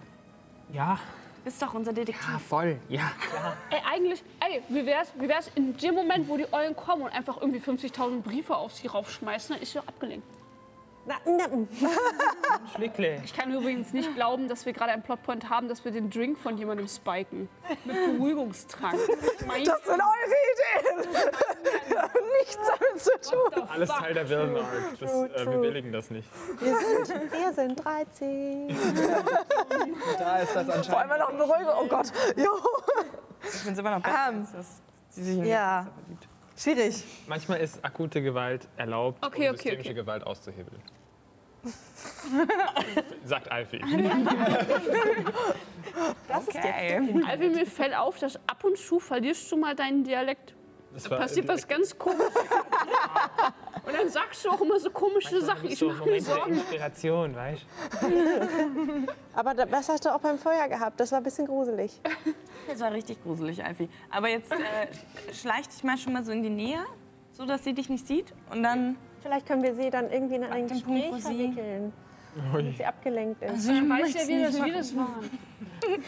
Ja, 0.72 0.98
Du 1.38 1.50
bist 1.50 1.62
doch 1.62 1.74
unser 1.74 1.92
Detektiv. 1.92 2.26
ja, 2.32 2.40
voll. 2.40 2.78
Ja, 2.88 3.12
klar. 3.20 3.58
Ey, 3.70 3.80
eigentlich, 3.92 4.24
ey, 4.40 4.62
wie 4.70 4.86
wär's, 4.86 5.12
wie 5.20 5.28
wär's 5.28 5.52
in 5.56 5.76
dem 5.76 5.94
Moment, 5.94 6.30
wo 6.30 6.38
die 6.38 6.46
Eulen 6.54 6.74
kommen 6.74 7.02
und 7.02 7.10
einfach 7.10 7.42
irgendwie 7.42 7.60
50.000 7.60 8.22
Briefe 8.22 8.56
auf 8.56 8.74
sie 8.74 8.88
raufschmeißen, 8.88 9.54
dann 9.56 9.62
ist 9.62 9.74
sie 9.74 9.80
doch 9.80 9.88
abgelenkt. 9.88 10.26
Schlickle. 12.76 13.22
Ich 13.26 13.34
kann 13.34 13.52
übrigens 13.54 13.92
nicht 13.92 14.14
glauben, 14.16 14.48
dass 14.48 14.66
wir 14.66 14.72
gerade 14.74 14.92
einen 14.94 15.04
Plotpoint 15.04 15.50
haben, 15.50 15.68
dass 15.68 15.84
wir 15.84 15.92
den 15.92 16.10
Drink 16.10 16.38
von 16.38 16.58
jemandem 16.58 16.88
spiken. 16.88 17.50
Mit 17.84 17.96
Beruhigungstrank. 18.18 18.98
Mein 19.46 19.64
Das 19.74 19.84
sind 19.84 20.02
eure 20.02 21.02
Ideen! 21.04 21.10
Nichts 22.40 22.58
damit 22.58 23.02
zu 23.02 23.32
tun. 23.32 23.64
Alles 23.70 23.90
Teil 23.90 24.14
der. 24.14 24.24
Das, 24.24 25.12
äh, 25.12 25.46
wir 25.46 25.58
billigen 25.60 25.92
das 25.92 26.10
nicht. 26.10 26.28
wir, 26.60 26.78
sind, 27.06 27.32
wir 27.32 27.54
sind 27.54 27.84
13. 27.84 28.68
Da 30.18 30.38
ist 30.40 30.56
das 30.56 30.66
Vor 30.66 30.76
anscheinend. 30.76 31.12
allem 31.12 31.20
noch 31.20 31.30
ein 31.30 31.38
Beruhigung. 31.38 31.74
Oh 31.82 31.86
Gott. 31.88 32.12
Jo. 32.38 32.50
Ich 33.44 33.50
finde 33.50 33.74
es 33.74 33.80
immer 33.80 33.92
noch 33.92 34.02
besser, 34.02 34.30
Ähm, 34.30 34.40
als 34.42 34.52
dass 34.54 34.82
sie 35.10 35.24
sich 35.24 35.38
in 35.38 35.46
ja. 35.46 35.88
verliebt. 36.02 36.28
Schwierig. 36.56 37.04
Manchmal 37.28 37.60
ist 37.60 37.84
akute 37.84 38.22
Gewalt 38.22 38.68
erlaubt, 38.78 39.26
Okay, 39.26 39.50
um 39.50 39.56
okay, 39.56 39.70
systemische 39.70 39.90
okay. 39.90 39.94
Gewalt 39.94 40.24
auszuhebeln. 40.24 40.82
Sagt 43.24 43.50
Alfie. 43.52 43.80
Okay. 46.28 47.24
Alvin, 47.26 47.54
mir 47.54 47.66
fällt 47.66 47.96
auf, 47.96 48.20
dass 48.20 48.36
ab 48.48 48.64
und 48.64 48.78
zu 48.78 49.00
verlierst 49.00 49.50
du 49.52 49.58
mal 49.58 49.76
deinen 49.76 50.04
Dialekt. 50.04 50.54
Das 50.94 51.04
Da 51.04 51.18
passiert 51.18 51.48
was 51.48 51.68
ganz 51.68 51.98
komisches. 51.98 52.28
und 53.86 53.94
dann 53.98 54.10
sagst 54.10 54.46
du 54.46 54.50
auch 54.52 54.62
immer 54.62 54.80
so 54.80 54.90
komische 54.92 55.42
Sachen. 55.42 55.70
Ich 55.70 55.80
so 55.80 55.90
mache 55.90 56.08
mir 56.10 56.22
Sorgen. 56.22 56.54
Inspiration, 56.54 57.36
weißt 57.36 57.66
Aber 59.36 59.54
da- 59.56 59.66
das 59.66 59.90
hast 59.90 60.06
du 60.06 60.14
auch 60.14 60.20
beim 60.20 60.38
Feuer 60.38 60.68
gehabt. 60.68 61.00
Das 61.00 61.12
war 61.12 61.20
ein 61.20 61.24
bisschen 61.24 61.48
gruselig. 61.48 62.00
Das 62.68 62.80
war 62.80 62.92
richtig 62.92 63.22
gruselig, 63.24 63.64
Alfie. 63.66 63.90
Aber 64.12 64.30
jetzt 64.30 64.52
äh, 64.52 65.34
schleich 65.34 65.68
dich 65.68 65.84
mal 65.84 65.98
schon 65.98 66.14
mal 66.14 66.24
so 66.24 66.32
in 66.32 66.44
die 66.44 66.50
Nähe, 66.50 66.80
so 67.32 67.46
dass 67.46 67.64
sie 67.64 67.74
dich 67.74 67.90
nicht 67.90 68.06
sieht. 68.08 68.34
Und 68.52 68.62
dann. 68.64 68.96
Vielleicht 69.22 69.48
können 69.48 69.64
wir 69.64 69.74
sie 69.74 69.90
dann 69.90 70.12
irgendwie 70.12 70.36
in 70.36 70.44
ein 70.44 70.68
den 70.68 70.82
Punkt, 70.82 70.88
wo 71.08 71.12
Gespräch 71.16 71.24
sie- 71.24 71.48
verwickeln, 71.54 71.94
damit 72.54 72.78
sie 72.78 72.86
abgelenkt 72.86 73.42
ist. 73.42 73.52
Also 73.52 73.72
ich 73.72 73.90
weiß 73.90 74.14
ja, 74.14 74.28
wie 74.28 74.42
das, 74.44 74.64
wie 74.64 74.72
das 74.72 74.96
war. 74.96 75.10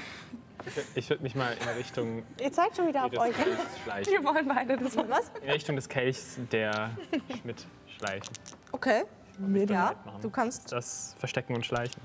Ich 0.95 1.09
würde 1.09 1.23
mich 1.23 1.35
mal 1.35 1.53
in 1.53 1.67
Richtung 1.77 2.23
Ihr 2.41 2.51
zeigt 2.51 2.75
schon 2.77 2.87
wieder 2.87 3.05
auf 3.05 3.11
des 3.11 3.19
euch. 3.19 3.35
Kelchs 3.35 3.61
schleichen. 3.83 4.13
Wir 4.13 4.23
wollen 4.23 4.47
beide 4.47 4.77
das 4.77 4.97
Was? 4.97 5.31
In 5.41 5.49
Richtung 5.51 5.75
des 5.75 5.87
Kelchs 5.89 6.37
der 6.51 6.91
Schmidt 7.41 7.65
schleichen. 7.97 8.29
Okay. 8.71 9.03
Ja, 9.39 9.47
mitmachen. 9.47 10.21
du 10.21 10.29
kannst. 10.29 10.71
Das 10.71 11.15
Verstecken 11.19 11.55
und 11.55 11.65
Schleichen. 11.65 12.01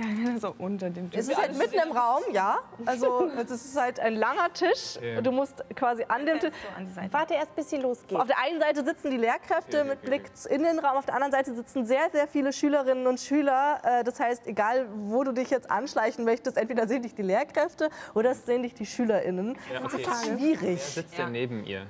Ist 0.00 0.24
geil, 0.24 0.38
so 0.40 0.54
unter 0.58 0.90
dem 0.90 1.10
Es 1.12 1.28
ist 1.28 1.36
halt 1.36 1.56
mitten 1.56 1.78
im 1.86 1.92
Raum, 1.92 2.22
ja. 2.32 2.58
Also 2.86 3.30
es 3.36 3.50
ist 3.50 3.80
halt 3.80 4.00
ein 4.00 4.14
langer 4.14 4.52
Tisch. 4.52 4.98
Ja. 5.02 5.20
Du 5.20 5.30
musst 5.32 5.62
quasi 5.76 6.04
an 6.08 6.26
dem 6.26 6.38
Tisch. 6.40 6.52
so. 6.94 7.00
Warte 7.12 7.34
erst, 7.34 7.54
bis 7.54 7.70
sie 7.70 7.76
losgeht. 7.76 8.18
Auf 8.18 8.26
der 8.26 8.38
einen 8.38 8.60
Seite 8.60 8.84
sitzen 8.84 9.10
die 9.10 9.16
Lehrkräfte 9.16 9.84
mit 9.84 10.02
Blick 10.02 10.30
in 10.48 10.62
den 10.62 10.78
Raum, 10.78 10.96
auf 10.96 11.06
der 11.06 11.14
anderen 11.14 11.32
Seite 11.32 11.54
sitzen 11.54 11.84
sehr, 11.86 12.10
sehr 12.12 12.26
viele 12.28 12.52
Schülerinnen 12.52 13.06
und 13.06 13.20
Schüler. 13.20 13.80
Äh, 13.82 14.04
Das 14.04 14.18
heißt, 14.20 14.46
egal 14.46 14.88
wo 14.94 15.24
du 15.24 15.32
dich 15.32 15.50
jetzt 15.50 15.70
anschleichen 15.70 16.24
möchtest, 16.24 16.56
entweder 16.56 16.86
sehen 16.88 17.02
dich 17.02 17.14
die 17.14 17.22
Lehrkräfte 17.22 17.90
oder 18.14 18.30
es 18.30 18.46
sehen 18.46 18.62
dich 18.62 18.74
die 18.74 18.86
SchülerInnen. 18.86 19.56
Ja, 19.72 19.80
Das 19.80 19.94
okay. 19.94 20.02
ist 20.02 20.26
Wer 20.28 20.36
schwierig. 20.38 20.82
sitzt 20.82 21.18
denn 21.18 21.32
neben 21.32 21.64
ihr? 21.64 21.86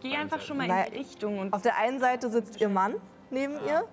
Geh 0.00 0.14
einfach 0.16 0.40
schon 0.40 0.58
mal 0.58 0.68
in 0.68 0.92
die 0.92 0.98
Richtung 0.98 1.38
und 1.40 1.52
Auf 1.52 1.62
der 1.62 1.76
einen 1.76 1.98
Seite 1.98 2.30
sitzt 2.30 2.60
ihr 2.60 2.68
Mann 2.68 2.94
neben 3.30 3.54
ihr 3.66 3.84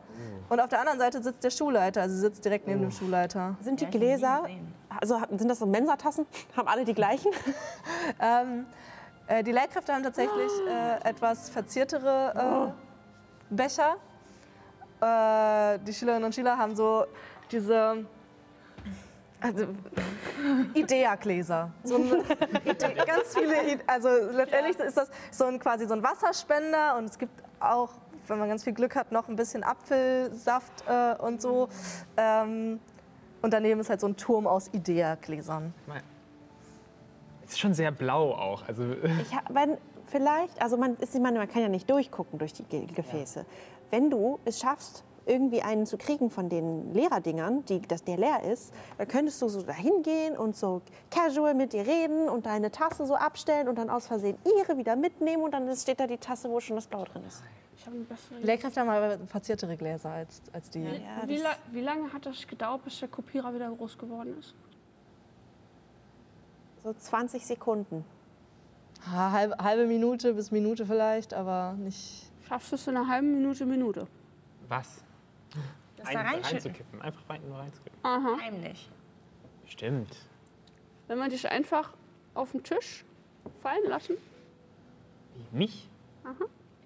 und 0.50 0.60
auf 0.60 0.70
der 0.70 0.80
anderen 0.80 1.00
Seite 1.00 1.22
sitzt 1.22 1.44
der 1.44 1.50
Schulleiter. 1.50 2.02
Also 2.02 2.16
sie 2.16 2.22
sitzt 2.22 2.46
direkt 2.46 2.68
neben 2.68 2.82
dem 2.82 2.92
Schulleiter. 2.92 3.56
Sind 3.62 3.82
die 3.82 3.88
Gläser, 3.88 4.46
also 4.90 5.20
sind 5.38 5.50
das 5.50 5.60
so 5.60 5.66
Mensatassen? 5.66 6.26
Haben 6.58 6.68
alle 6.68 6.86
die 6.86 6.94
gleichen? 6.94 7.32
Ähm, 8.20 8.68
äh, 9.28 9.44
die 9.44 9.52
Lehrkräfte 9.52 9.92
haben 9.92 10.04
tatsächlich 10.04 10.52
äh, 10.68 11.10
etwas 11.10 11.50
verziertere 11.50 12.74
äh, 13.50 13.54
Becher. 13.54 13.96
Äh, 15.02 15.80
die 15.80 15.94
Schülerinnen 15.94 16.26
und 16.26 16.36
Schüler 16.36 16.56
haben 16.56 16.76
so 16.76 17.06
diese 17.52 18.06
also, 19.42 19.68
Idea-Gläser. 20.74 21.72
So 21.84 21.98
ganz 21.98 23.38
viele, 23.38 23.80
also 23.88 24.10
letztendlich 24.32 24.80
ist 24.80 24.98
das 24.98 25.10
so 25.32 25.46
ein, 25.46 25.60
quasi 25.60 25.88
so 25.88 25.94
ein 25.94 26.04
Wasserspender 26.04 26.98
und 26.98 27.06
es 27.06 27.18
gibt 27.18 27.44
auch, 27.60 27.90
wenn 28.28 28.40
man 28.40 28.48
ganz 28.50 28.64
viel 28.64 28.74
Glück 28.74 28.96
hat, 28.96 29.12
noch 29.12 29.28
ein 29.30 29.36
bisschen 29.36 29.64
Apfelsaft 29.64 30.84
äh, 30.88 31.16
und 31.22 31.42
so. 31.42 31.70
Ähm, 32.18 32.80
und 33.42 33.54
daneben 33.54 33.80
ist 33.82 33.90
halt 33.90 34.02
so 34.02 34.08
ein 34.08 34.18
Turm 34.18 34.48
aus 34.48 34.70
Idea-Gläsern. 34.74 35.74
Ist 37.46 37.60
schon 37.60 37.74
sehr 37.74 37.92
blau 37.92 38.32
auch. 38.34 38.68
Also 38.68 38.84
Ich 39.22 39.36
hab, 39.36 39.54
wenn, 39.54 39.78
vielleicht, 40.08 40.62
also 40.62 40.78
man, 40.78 40.96
ist, 40.98 41.14
meine, 41.20 41.38
man 41.38 41.48
kann 41.48 41.62
ja 41.62 41.70
nicht 41.70 41.90
durchgucken 41.90 42.40
durch 42.40 42.54
die 42.54 42.64
Ge- 42.64 42.86
Gefäße. 42.88 43.46
Wenn 43.92 44.10
du 44.10 44.40
es 44.46 44.60
schaffst, 44.60 45.04
irgendwie 45.28 45.62
einen 45.64 45.86
zu 45.88 45.98
kriegen 45.98 46.30
von 46.30 46.50
den 46.50 46.94
Lehrerdingern, 46.94 47.66
die, 47.66 47.82
dass 47.82 48.04
der 48.04 48.18
leer 48.18 48.44
ist, 48.44 48.72
dann 49.00 49.08
könntest 49.08 49.42
du 49.42 49.48
so 49.48 49.62
dahin 49.64 50.04
gehen 50.04 50.38
und 50.38 50.56
so 50.56 50.82
casual 51.10 51.56
mit 51.56 51.74
dir 51.74 51.86
reden 51.86 52.30
und 52.30 52.46
deine 52.46 52.70
Tasse 52.72 53.06
so 53.08 53.16
abstellen 53.16 53.68
und 53.68 53.76
dann 53.78 53.90
aus 53.90 54.06
Versehen 54.08 54.38
ihre 54.60 54.78
wieder 54.78 54.96
mitnehmen 54.96 55.42
und 55.44 55.52
dann 55.54 55.76
steht 55.76 56.00
da 56.00 56.06
die 56.08 56.18
Tasse, 56.18 56.50
wo 56.50 56.60
schon 56.60 56.76
das 56.76 56.86
Blau 56.88 57.06
drin 57.06 57.24
ist. 57.28 57.44
Ich 57.86 57.92
habe 57.92 58.00
bessere 58.00 58.40
Lehrkräfte 58.40 58.80
haben 58.82 58.90
aber 58.90 59.20
verziertere 59.28 59.78
Gläser 59.78 60.10
als, 60.10 60.42
als 60.52 60.72
die. 60.72 60.82
Ja, 60.82 61.28
wie, 61.28 61.38
la 61.38 61.56
wie 61.72 61.82
lange 61.82 62.12
hat 62.12 62.26
das 62.26 62.48
gedauert, 62.48 62.84
bis 62.84 63.00
der 63.00 63.10
Kopierer 63.10 63.54
wieder 63.54 63.70
groß 63.70 63.96
geworden 64.00 64.36
ist? 64.40 64.56
So 66.82 66.92
20 66.94 67.46
Sekunden. 67.46 68.04
Ha, 69.06 69.32
halbe, 69.32 69.56
halbe 69.64 69.86
Minute 69.86 70.34
bis 70.34 70.50
Minute 70.50 70.88
vielleicht, 70.88 71.36
aber 71.36 71.74
nicht. 71.74 72.32
Schaffst 72.48 72.72
du 72.72 72.76
es 72.76 72.88
in 72.88 72.98
einer 72.98 73.08
halben 73.08 73.32
Minute, 73.36 73.66
Minute? 73.68 74.08
was? 74.68 75.04
das 75.98 76.10
da 76.12 76.20
Ein, 76.20 76.26
reinschütten. 76.26 76.52
reinzukippen. 76.54 77.02
Einfach 77.04 77.30
rein, 77.30 77.42
nur 77.48 77.60
reinzukippen. 77.60 78.00
Aha. 78.02 78.38
Heimlich. 78.42 78.90
Stimmt. 79.68 80.16
Wenn 81.08 81.20
man 81.20 81.30
dich 81.30 81.48
einfach 81.48 81.94
auf 82.34 82.52
den 82.52 82.64
Tisch 82.64 83.06
fallen 83.62 83.88
lassen. 83.88 84.16
Wie, 85.36 85.58
mich? 85.58 85.88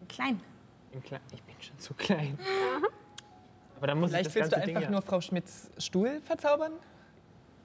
Klein. 0.09 0.41
Im 0.91 1.03
Kle 1.03 1.19
ich 1.33 1.43
bin 1.43 1.55
schon 1.61 1.77
zu 1.79 1.93
klein. 1.93 2.37
Aber 3.77 3.87
dann 3.87 3.99
muss 3.99 4.09
Vielleicht 4.11 4.27
ich 4.27 4.33
das 4.33 4.35
willst 4.35 4.51
du 4.51 4.55
ganze 4.55 4.65
Ding 4.67 4.75
einfach 4.77 4.89
ja- 4.89 4.91
nur 4.91 5.01
Frau 5.01 5.21
Schmidts 5.21 5.69
Stuhl 5.77 6.21
verzaubern? 6.21 6.73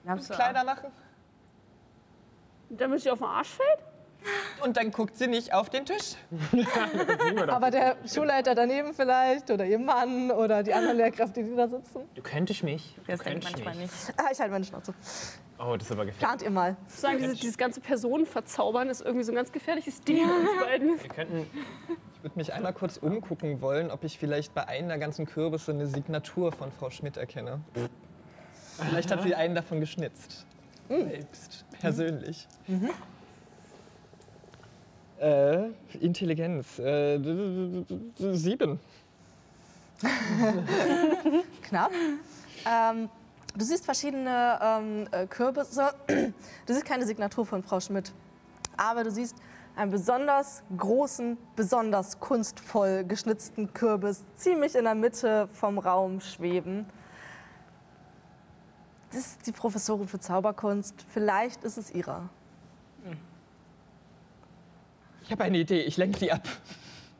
Glaubst 0.05 0.31
du 0.31 0.35
Kleiner 0.35 0.65
machen? 0.65 0.91
Damit 2.71 3.01
sie 3.01 3.11
auf 3.11 3.19
den 3.19 3.27
Arsch 3.27 3.49
fällt? 3.49 3.79
Und 4.63 4.77
dann 4.77 4.91
guckt 4.91 5.17
sie 5.17 5.27
nicht 5.27 5.53
auf 5.53 5.69
den 5.71 5.85
Tisch. 5.85 6.15
Aber 7.49 7.71
der 7.71 7.97
Schulleiter 8.07 8.55
daneben 8.55 8.95
vielleicht 8.95 9.51
oder 9.51 9.67
ihr 9.67 9.79
Mann 9.79 10.31
oder 10.31 10.63
die 10.63 10.73
anderen 10.73 10.97
Lehrkräfte, 10.97 11.43
die 11.43 11.55
da 11.55 11.69
sitzen. 11.69 12.01
Du 12.15 12.23
könntest 12.23 12.63
mich. 12.63 12.97
Das 13.07 13.19
du 13.19 13.25
denkt 13.25 13.45
könntest 13.45 13.65
manchmal 13.65 13.75
mich. 13.75 13.91
nicht. 13.91 14.15
Ah, 14.17 14.29
ich 14.33 14.39
halte 14.39 14.53
meine 14.53 14.65
Schnauze. 14.65 14.95
Oh, 15.59 15.77
das 15.77 15.87
ist 15.87 15.93
aber 15.93 16.07
gefährlich. 16.07 16.19
Plant 16.19 16.43
ihr 16.43 16.51
mal. 16.51 16.77
Sagen, 16.89 17.19
diese, 17.19 17.35
dieses 17.35 17.57
ganze 17.59 17.81
Personen 17.81 18.27
verzaubern 18.27 18.89
ist 18.89 19.03
irgendwie 19.03 19.25
so 19.25 19.33
ein 19.33 19.37
ganz 19.37 19.53
gefährliches 19.53 20.01
Ding 20.01 20.27
bei 20.27 20.35
uns 20.35 20.65
beiden. 20.65 21.01
Wir 21.01 21.09
könnten 21.11 21.47
Ich 22.17 22.23
würde 22.23 22.37
mich 22.39 22.53
einmal 22.53 22.73
kurz 22.73 22.97
umgucken 22.97 23.61
wollen, 23.61 23.91
ob 23.91 24.03
ich 24.05 24.19
vielleicht 24.19 24.55
bei 24.55 24.67
einem 24.67 24.89
der 24.89 24.99
ganzen 24.99 25.27
Kürbisse 25.27 25.73
eine 25.73 25.87
Signatur 25.87 26.51
von 26.53 26.73
Frau 26.73 26.91
Schmidt 26.91 27.17
erkenne. 27.17 27.61
Vielleicht 28.91 29.13
hat 29.13 29.23
sie 29.23 29.35
einen 29.35 29.55
davon 29.55 29.81
geschnitzt. 29.81 30.47
Selbst, 30.89 31.65
persönlich. 31.81 32.49
Äh, 35.21 35.69
Intelligenz. 36.01 36.79
Äh, 36.79 37.19
sieben. 38.33 38.81
Knapp. 41.63 41.93
Ähm, 42.67 43.09
du 43.57 43.65
siehst 43.65 43.85
verschiedene 43.85 44.59
ähm, 44.63 45.07
äh, 45.13 45.27
Kürbisse. 45.27 45.95
Du 46.67 46.73
siehst 46.73 46.85
keine 46.85 47.07
Signatur 47.07 47.47
von 47.47 47.63
Frau 47.63 47.81
Schmidt. 47.81 48.13
Aber 48.77 49.05
du 49.05 49.11
siehst 49.11 49.37
einen 49.77 49.91
besonders 49.91 50.63
großen, 50.77 51.37
besonders 51.57 52.21
kunstvoll 52.21 53.05
geschnitzten 53.05 53.73
Kürbis 53.73 54.25
ziemlich 54.37 54.75
in 54.75 54.85
der 54.85 54.95
Mitte 54.95 55.49
vom 55.53 55.79
Raum 55.79 56.21
schweben. 56.21 56.87
Das 59.11 59.21
ist 59.21 59.47
die 59.47 59.53
Professorin 59.53 60.09
für 60.09 60.19
Zauberkunst. 60.19 60.95
Vielleicht 61.09 61.63
ist 61.65 61.79
es 61.79 61.93
ihrer. 61.93 62.29
Ich 65.25 65.33
habe 65.33 65.45
eine 65.45 65.59
Idee, 65.59 65.83
ich 65.83 65.97
lenke 65.97 66.19
sie 66.19 66.31
ab. 66.31 66.43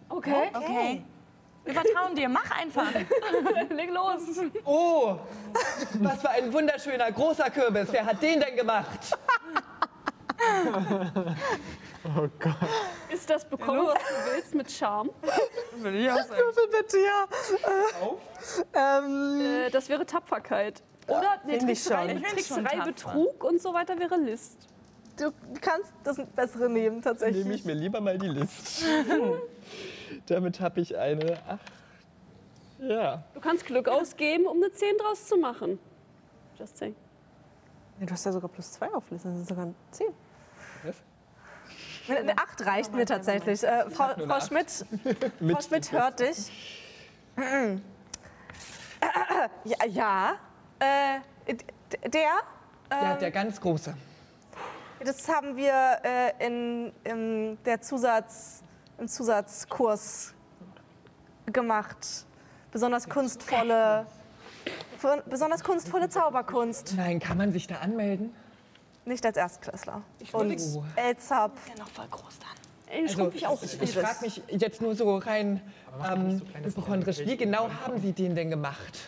Okay. 0.09 0.51
Okay. 0.55 1.03
Wir 1.65 1.75
vertrauen 1.75 2.15
dir, 2.15 2.29
mach 2.29 2.51
einfach. 2.51 2.93
Leg 3.71 3.91
los. 3.91 4.21
Oh, 4.67 5.17
was 6.01 6.21
für 6.21 6.31
ein 6.31 6.53
wunderschöner, 6.53 7.11
großer 7.11 7.49
Kürbis. 7.51 7.89
Wer 7.91 8.05
hat 8.05 8.23
den 8.23 8.41
denn 8.41 8.57
gemacht? 8.57 9.17
Oh 12.07 12.29
Gott. 12.39 12.55
Ist 13.11 13.31
das 13.31 13.49
bekommen, 13.49 13.87
was 13.87 13.95
du 13.95 14.35
willst, 14.35 14.55
mit 14.55 14.71
Charme? 14.71 15.09
Würde 15.77 15.97
ich 15.97 16.11
auch 16.11 16.17
sagen. 16.17 16.39
Würfel 16.39 16.69
bitte, 16.69 16.99
ja. 16.99 17.27
Ähm, 18.75 19.41
Äh, 19.41 19.71
das 19.71 19.89
wäre 19.89 20.05
Tapferkeit. 20.05 20.83
Oder 21.09 21.41
nee, 21.47 21.57
Trickserei 21.57 22.19
tapfer. 22.19 22.85
Betrug 22.85 23.43
und 23.45 23.63
so 23.63 23.73
weiter 23.73 23.99
wäre 23.99 24.17
List. 24.17 24.69
Du 25.17 25.33
kannst 25.61 25.93
das 26.03 26.21
bessere 26.35 26.69
nehmen, 26.69 27.03
tatsächlich. 27.03 27.45
Nehme 27.45 27.55
ich 27.55 27.65
mir 27.65 27.75
lieber 27.75 28.01
mal 28.01 28.19
die 28.19 28.29
List. 28.29 28.85
Damit 30.27 30.61
habe 30.61 30.81
ich 30.81 30.97
eine 30.97 31.39
8. 31.49 31.61
Ja. 32.79 33.25
Du 33.35 33.41
kannst 33.41 33.67
Glück 33.67 33.89
ausgeben, 33.89 34.47
um 34.47 34.57
eine 34.57 34.73
10 34.73 34.99
draus 34.99 35.27
zu 35.27 35.37
machen. 35.37 35.79
Just 36.59 36.77
saying. 36.79 36.95
Ja, 38.01 38.07
du 38.07 38.13
hast 38.13 38.27
ja 38.27 38.33
sogar 38.33 38.49
plus 38.51 38.73
zwei 38.73 38.93
auflisten, 38.93 39.31
das 39.31 39.39
sind 39.39 39.49
sogar 39.49 39.73
zehn. 39.91 40.09
Eine 42.09 42.37
8 42.37 42.67
reicht 42.67 42.93
mir 42.93 43.07
tatsächlich. 43.07 43.63
Äh, 43.65 43.89
Frau, 43.89 44.09
eine 44.13 44.27
Frau. 44.27 44.41
Schmidt, 44.41 44.71
Frau 45.51 45.61
Schmidt 45.61 45.93
hört 45.93 46.21
dich. 46.21 46.53
Ja, 49.65 49.85
ja. 49.87 50.35
Äh, 50.79 51.55
der, 52.09 52.21
Ja, 52.91 53.17
der 53.17 53.31
ganz 53.31 53.61
große. 53.61 53.95
Das 55.05 55.29
haben 55.29 55.57
wir 55.57 55.73
äh, 56.03 56.47
in, 56.47 56.93
in 57.05 57.59
der 57.65 57.81
Zusatz 57.81 58.63
im 58.99 59.09
Zusatzkurs 59.09 60.35
gemacht. 61.47 62.27
Besonders 62.73 63.09
kunstvolle, 63.09 64.07
für- 64.99 65.23
besonders 65.29 65.63
kunstvolle 65.63 66.09
Zauberkunst. 66.09 66.95
Nein, 66.97 67.21
kann 67.21 67.37
man 67.39 67.53
sich 67.53 67.67
da 67.67 67.77
anmelden? 67.77 68.35
Nicht 69.05 69.25
als 69.27 69.37
Erstklässler. 69.37 70.03
würde- 70.33 70.55
Und 70.55 70.83
Elzab. 70.97 71.53
Ey, 72.87 73.03
Also, 73.03 73.31
ich 73.33 73.83
ich 73.83 73.99
frage 73.99 74.19
mich 74.23 74.43
jetzt 74.49 74.81
nur 74.81 74.95
so 74.95 75.17
rein 75.19 75.61
ähm, 76.13 76.41
hypochondrisch, 76.63 77.19
wie 77.21 77.37
genau 77.37 77.69
haben 77.85 78.01
Sie 78.01 78.13
den 78.13 78.35
denn 78.35 78.51
gemacht? 78.51 78.99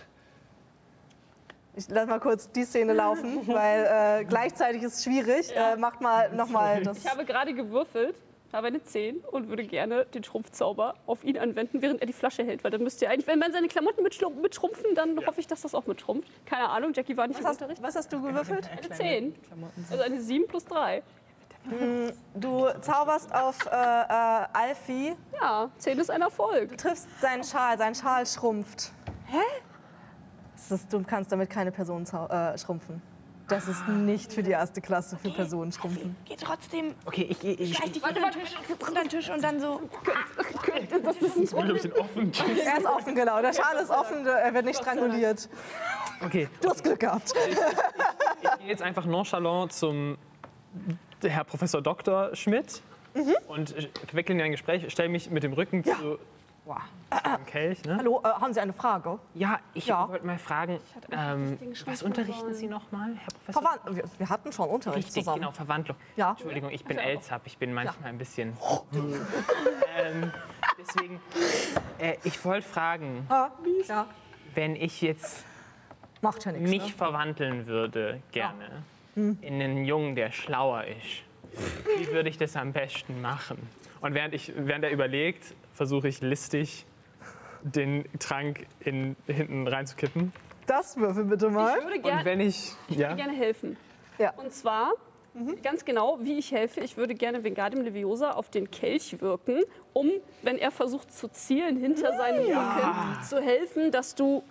Ich 1.77 1.89
lass 1.89 2.09
mal 2.09 2.19
kurz 2.21 2.51
die 2.51 2.65
Szene 2.65 2.93
laufen, 2.95 3.47
weil 3.49 4.21
äh, 4.21 4.25
gleichzeitig 4.25 4.83
ist 4.83 4.95
es 4.97 5.05
schwierig. 5.05 5.55
Äh, 5.55 5.77
macht 5.77 6.01
mal 6.01 6.33
nochmal 6.33 6.83
das. 6.83 6.99
Ich 6.99 7.11
habe 7.11 7.25
gerade 7.27 7.53
gewürfelt, 7.53 8.15
habe 8.53 8.69
eine 8.69 8.83
10 8.83 9.19
und 9.31 9.49
würde 9.49 9.65
gerne 9.65 10.07
den 10.07 10.25
Schrumpfzauber 10.25 10.95
auf 11.07 11.23
ihn 11.23 11.37
anwenden, 11.39 11.83
während 11.83 12.01
er 12.01 12.07
die 12.07 12.15
Flasche 12.15 12.45
hält. 12.45 12.65
Weil 12.65 12.71
dann 12.71 12.83
müsste 12.83 13.05
ja 13.05 13.11
eigentlich, 13.11 13.27
wenn 13.27 13.39
man 13.39 13.53
seine 13.53 13.69
Klamotten 13.69 14.03
mitschlu- 14.07 14.35
mitschrumpfen, 14.41 14.95
dann 14.95 15.19
hoffe 15.27 15.39
ich, 15.41 15.47
dass 15.47 15.61
das 15.63 15.75
auch 15.75 15.87
mitschrumpft. 15.87 16.29
Keine 16.47 16.69
Ahnung, 16.71 16.93
Jackie 16.95 17.17
war 17.17 17.27
nicht 17.27 17.37
Was 17.37 17.43
im 17.45 17.49
hast, 17.49 17.61
Unterricht. 17.63 17.83
was 17.83 17.97
hast 17.97 18.13
du 18.13 18.23
gewürfelt? 18.23 18.71
Eine 18.71 18.89
10. 18.91 19.35
Also 19.91 20.03
eine 20.03 20.21
7 20.21 20.47
plus 20.49 20.65
3. 20.65 21.03
Du 22.35 22.69
zauberst 22.81 23.35
auf 23.35 23.67
äh, 23.67 23.71
äh, 23.71 24.47
Alfie, 24.53 25.15
Ja, 25.41 25.69
10 25.79 25.99
ist 25.99 26.11
ein 26.11 26.23
Erfolg. 26.23 26.79
triffst 26.79 27.09
seinen 27.21 27.43
Schal, 27.43 27.77
sein 27.77 27.95
Schal 27.95 28.25
schrumpft. 28.25 28.93
Hä? 29.27 29.39
Ist, 30.57 30.93
du 30.93 31.03
kannst 31.03 31.31
damit 31.33 31.51
keine 31.51 31.71
Person 31.71 32.05
äh, 32.05 32.59
schrumpfen. 32.59 33.03
Das 33.49 33.69
ist 33.69 33.87
nicht 33.87 34.33
für 34.33 34.43
die 34.43 34.51
erste 34.51 34.81
Klasse 34.81 35.17
für 35.17 35.31
Personen 35.31 35.71
schrumpfen. 35.71 36.17
Geh 36.25 36.35
trotzdem, 36.35 36.95
Okay, 37.05 37.29
ich, 37.31 37.45
ich, 37.45 37.61
ich, 37.61 37.77
schleich 37.77 37.93
dich 37.93 38.03
unter 38.03 38.21
den 38.21 38.31
Tisch, 38.33 38.55
unter 38.89 39.01
den 39.03 39.09
Tisch 39.09 39.31
und 39.31 39.43
dann 39.45 39.61
so. 39.61 39.83
offen. 41.97 42.33
Er 42.65 42.79
ist 42.79 42.87
offen, 42.87 43.15
genau. 43.15 43.41
Der 43.41 43.53
Schal 43.53 43.77
ist 43.77 43.91
offen, 43.91 44.27
er 44.27 44.53
wird 44.53 44.65
nicht 44.65 44.81
stranguliert. 44.81 45.49
Okay, 46.25 46.49
Du 46.61 46.71
hast 46.71 46.83
Glück 46.83 46.99
gehabt. 46.99 47.33
ich 48.43 48.59
gehe 48.59 48.69
jetzt 48.69 48.83
einfach 48.83 49.05
nonchalant 49.07 49.73
zum 49.73 50.19
Herr 51.23 51.45
Professor 51.45 51.81
Dr. 51.81 52.35
Schmidt 52.35 52.83
und 53.49 53.75
verwickle 54.09 54.35
ihn 54.35 54.41
in 54.41 54.47
ein 54.47 54.51
Gespräch, 54.53 54.91
stelle 54.91 55.09
mich 55.09 55.31
mit 55.31 55.45
dem 55.45 55.53
Rücken 55.53 55.85
zu, 55.85 55.93
zu 55.93 56.19
dem 56.67 57.47
Kelch. 57.47 57.83
Ne? 57.85 57.97
Hallo, 57.99 58.21
äh, 58.25 58.29
haben 58.29 58.53
Sie 58.53 58.61
eine 58.61 58.73
Frage? 58.73 59.19
Ja, 59.35 59.61
ich 59.75 59.87
Ja. 59.87 60.09
wollte 60.09 60.27
mal 60.27 60.39
fragen, 60.39 60.81
ähm, 61.11 61.59
was 61.87 62.03
unterrichten 62.03 62.53
Sie 62.55 62.67
nochmal, 62.67 63.15
Herr 63.15 63.29
Professor? 63.45 63.63
Verwan 63.63 63.97
wir, 63.97 64.05
wir 64.19 64.29
hatten 64.29 64.53
schon 64.53 64.69
Unterricht 64.69 65.07
Richtig, 65.09 65.23
zusammen. 65.25 65.41
genau, 65.43 65.53
Verwandlung. 65.53 65.97
Ja. 66.17 66.31
Entschuldigung, 66.31 66.71
ich 66.71 66.85
bin 66.85 66.99
Elzab, 66.99 67.43
ich 67.47 67.57
bin 67.59 67.73
manchmal 67.73 68.11
ein 68.11 68.19
bisschen... 68.19 68.57
ähm, 69.97 70.33
deswegen, 70.79 71.21
äh, 71.99 72.17
ich 72.25 72.45
wollte 72.45 72.67
fragen, 72.67 73.27
Ja, 73.31 73.51
ja. 73.87 74.07
wenn 74.55 74.77
ich 74.77 75.01
jetzt 75.03 75.45
Macht 76.21 76.45
ja 76.45 76.53
nichts. 76.53 76.69
mich 76.71 76.83
Ne? 76.83 76.89
verwandeln 76.97 77.67
würde, 77.67 78.21
gerne, 78.33 78.83
in 79.15 79.37
einen 79.41 79.85
Jungen, 79.85 80.15
der 80.17 80.31
schlauer 80.33 80.85
ist, 80.85 81.23
wie 81.99 82.07
würde 82.13 82.29
ich 82.29 82.37
das 82.37 82.55
am 82.57 82.73
besten 82.73 83.21
machen? 83.23 83.57
Und 84.03 84.13
während, 84.15 84.35
ich, 84.35 84.53
während 84.55 84.85
er 84.85 84.91
überlegt, 84.91 85.55
versuche 85.77 86.09
ich 86.09 86.21
listig, 86.21 86.87
den 87.63 88.05
Trank 88.19 88.67
in, 88.81 89.17
hinten 89.27 89.69
reinzukippen. 89.69 90.33
Das 90.67 90.97
würfel 90.97 91.25
bitte 91.25 91.49
mal. 91.51 91.77
Ich 91.79 91.85
würde 91.85 91.97
Und 91.97 92.03
gerne 92.03 92.25
wenn 92.25 92.41
ich... 92.41 92.73
Ja, 92.89 93.15
gerne 93.15 93.33
helfen. 93.35 93.77
Ja. 94.19 94.33
Und 94.37 94.53
zwar, 94.53 94.93
ganz 95.63 95.85
genau, 95.85 96.19
wie 96.23 96.39
ich 96.39 96.51
helfe, 96.51 96.81
ich 96.81 96.97
würde 96.97 97.15
gerne 97.15 97.45
Wingardium 97.45 97.85
Leviosa 97.85 98.33
auf 98.33 98.51
den 98.51 98.71
Kelch 98.71 99.21
wirken, 99.21 99.63
um, 99.93 100.11
wenn 100.43 100.59
er 100.59 100.71
versucht 100.71 101.13
zu 101.13 101.29
zielen, 101.29 101.77
hinter 101.77 102.17
seinem 102.17 102.47
Rücken 102.47 103.23
zu 103.29 103.41
helfen, 103.41 103.93
dass 103.93 104.15
du, 104.15 104.43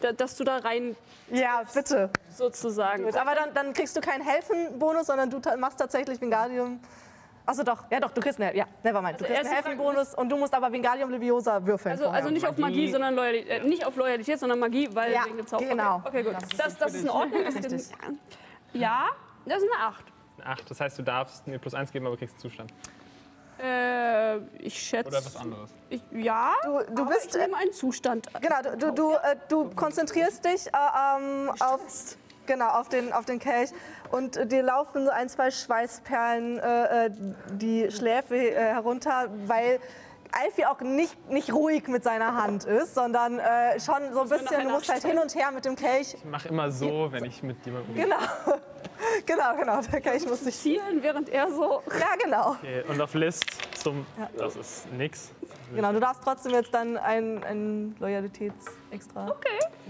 da, 0.00 0.12
dass 0.12 0.36
du 0.36 0.44
da 0.44 0.58
rein 0.58 0.96
Ja, 1.30 1.62
bitte. 1.74 2.10
sozusagen. 2.30 3.04
Gut, 3.04 3.16
aber 3.16 3.34
dann, 3.34 3.52
dann 3.52 3.72
kriegst 3.72 3.96
du 3.96 4.00
keinen 4.00 4.22
Helfen-Bonus, 4.22 5.08
sondern 5.08 5.30
du 5.30 5.40
machst 5.58 5.78
tatsächlich 5.78 6.20
Wingardium. 6.20 6.80
Achso, 7.50 7.64
doch. 7.64 7.82
Ja, 7.90 7.98
doch, 7.98 8.12
du 8.12 8.20
kriegst 8.20 8.40
eine. 8.40 8.56
Ja, 8.56 8.64
nevermind. 8.84 9.20
Du 9.20 9.24
Also 9.24 9.34
kriegst 9.34 9.50
einen 9.52 9.64
Helfen-Bonus 9.64 10.14
und 10.14 10.28
du 10.28 10.36
musst 10.36 10.54
aber 10.54 10.70
Wingardium 10.70 11.10
Leviosa 11.10 11.66
würfeln. 11.66 11.90
Also, 11.92 12.04
vorher. 12.04 12.18
also 12.22 12.32
nicht 12.32 12.46
auf 12.46 12.56
Magie, 12.58 12.76
Magie. 12.82 12.92
sondern 12.92 13.14
Loyalität, 13.16 13.64
äh, 13.64 13.66
nicht 13.66 13.84
auf 13.84 13.96
Loyalität, 13.96 14.38
sondern 14.38 14.60
Magie, 14.60 14.88
weil 14.92 15.12
Ja, 15.12 15.24
wegen 15.26 15.36
dem 15.38 15.46
Zauber. 15.48 15.64
genau. 15.64 15.96
Okay, 15.96 16.08
okay 16.08 16.22
gut. 16.22 16.36
Das, 16.56 16.76
das 16.78 16.94
ist 16.94 17.02
in 17.02 17.10
Ordnung. 17.10 17.42
Das 17.44 17.54
Richtig. 17.56 17.72
ist 17.72 17.92
ja, 18.72 19.06
das 19.46 19.58
ist 19.58 19.68
eine 19.74 19.82
8. 19.84 20.04
ach, 20.44 20.60
das 20.68 20.80
heißt, 20.80 20.96
du 20.96 21.02
darfst 21.02 21.44
mir 21.48 21.58
plus 21.58 21.74
eins 21.74 21.90
geben, 21.90 22.06
aber 22.06 22.16
kriegst 22.16 22.34
einen 22.36 22.40
Zustand. 22.42 22.72
Äh, 23.60 24.38
ich 24.64 24.80
schätze. 24.80 25.08
Oder 25.08 25.18
was 25.18 25.36
anderes. 25.36 25.70
Ich, 25.88 26.02
ja, 26.12 26.52
Du- 26.62 26.94
du 26.94 27.02
aber 27.02 27.10
bist, 27.10 27.34
ich 27.34 27.40
nehme 27.40 27.56
einen 27.56 27.72
Zustand. 27.72 28.28
Genau, 28.40 28.62
du, 28.62 28.76
du, 28.78 28.90
du, 28.92 29.12
äh, 29.14 29.36
du 29.48 29.70
konzentrierst 29.74 30.44
dich 30.44 30.66
äh, 30.68 30.70
ähm, 31.18 31.50
auf, 31.58 31.80
genau, 32.50 32.68
auf, 32.70 32.88
den, 32.88 33.12
auf 33.12 33.24
den 33.24 33.38
Kelch. 33.38 33.70
Und 34.10 34.36
äh, 34.36 34.46
dir 34.46 34.62
laufen 34.64 35.04
so 35.04 35.10
ein, 35.10 35.28
zwei 35.28 35.50
Schweißperlen 35.52 36.58
äh, 36.58 37.06
äh, 37.06 37.10
die 37.52 37.90
Schläfe 37.92 38.36
äh, 38.36 38.54
herunter, 38.54 39.28
weil 39.46 39.78
Alfie 40.32 40.66
auch 40.66 40.80
nicht, 40.80 41.30
nicht 41.30 41.52
ruhig 41.52 41.88
mit 41.88 42.04
seiner 42.04 42.34
Hand 42.34 42.64
ist, 42.64 42.94
sondern 42.94 43.38
äh, 43.38 43.78
schon 43.80 44.12
so 44.12 44.22
ein 44.22 44.28
bisschen, 44.28 44.64
du 44.64 44.70
musst 44.70 44.88
halt 44.88 45.04
hin 45.04 45.18
und 45.18 45.34
her 45.34 45.50
mit 45.52 45.64
dem 45.64 45.76
Kelch. 45.76 46.14
Ich 46.14 46.24
mache 46.24 46.48
immer 46.48 46.70
so, 46.70 47.08
wenn 47.10 47.24
ich 47.24 47.42
mit 47.42 47.64
jemandem... 47.64 47.94
Genau, 47.94 48.16
genau, 49.26 49.56
genau, 49.56 49.80
der 49.80 50.00
Kelch 50.00 50.26
muss 50.26 50.40
sich... 50.40 50.56
Zielen, 50.56 51.02
während 51.02 51.28
er 51.28 51.50
so. 51.50 51.82
Ja, 51.98 52.14
genau. 52.22 52.50
Okay, 52.52 52.84
und 52.88 53.00
auf 53.00 53.14
List 53.14 53.44
zum... 53.82 54.06
Das 54.36 54.56
ist 54.56 54.92
nix. 54.92 55.32
genau. 55.74 55.92
Du 55.92 56.00
darfst 56.00 56.22
trotzdem 56.22 56.52
jetzt 56.52 56.72
dann 56.72 56.96
ein, 56.96 57.42
ein 57.44 57.96
Loyalitätsextra. 57.98 59.36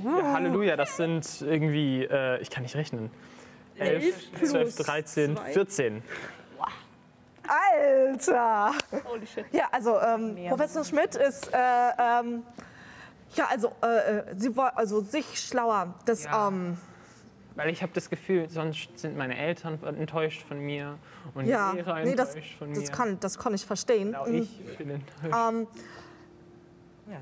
Ja, 0.04 0.32
Halleluja, 0.32 0.76
das 0.76 0.96
sind 0.96 1.42
irgendwie... 1.42 2.04
Äh, 2.04 2.40
ich 2.40 2.50
kann 2.50 2.62
nicht 2.62 2.76
rechnen. 2.76 3.10
11, 3.80 4.32
plus 4.32 4.50
12, 4.50 4.76
13, 4.76 5.36
zwei. 5.36 5.52
14. 5.52 6.02
Alter! 7.50 8.72
Holy 9.04 9.26
shit. 9.26 9.44
Ja, 9.52 9.64
also 9.72 9.98
ähm, 10.00 10.36
Professor 10.48 10.84
Schmidt 10.84 11.16
ist, 11.16 11.52
äh, 11.52 11.56
ähm, 11.98 12.42
ja, 13.34 13.46
also, 13.50 13.72
äh, 13.82 14.18
äh, 14.18 14.24
sie 14.36 14.56
war 14.56 14.76
also 14.76 15.00
sich 15.00 15.38
schlauer. 15.40 15.94
Das, 16.04 16.24
Ja. 16.24 16.48
ähm, 16.48 16.76
Weil 17.56 17.70
ich 17.70 17.82
habe 17.82 17.92
das 17.92 18.08
Gefühl, 18.08 18.48
sonst 18.48 18.96
sind 18.98 19.16
meine 19.16 19.36
Eltern 19.36 19.78
enttäuscht 19.84 20.46
von 20.46 20.60
mir 20.60 20.96
und 21.34 21.44
die 21.44 21.50
ja, 21.50 21.72
Lehrer 21.72 22.00
nee, 22.04 22.14
das, 22.14 22.34
enttäuscht 22.34 22.58
von 22.58 22.70
mir. 22.70 22.80
das, 22.80 22.92
kann, 22.92 23.18
das 23.20 23.38
kann 23.38 23.54
ich 23.54 23.66
verstehen. 23.66 24.14
Auch 24.14 24.26
Mhm. 24.26 24.34
ich 24.42 24.78
bin 24.78 24.90
enttäuscht. 24.90 25.36
Ähm, 25.48 25.66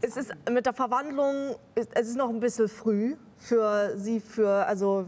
es 0.03 0.17
ist 0.19 0.33
mit 0.51 0.67
der 0.67 0.75
Verwandlung, 0.75 1.57
es 1.75 1.87
ist 1.87 2.17
noch 2.17 2.29
ein 2.29 2.41
bisschen 2.41 2.69
früh 2.69 3.17
für 3.39 3.97
sie, 3.97 4.21
für 4.21 4.67
also 4.67 5.07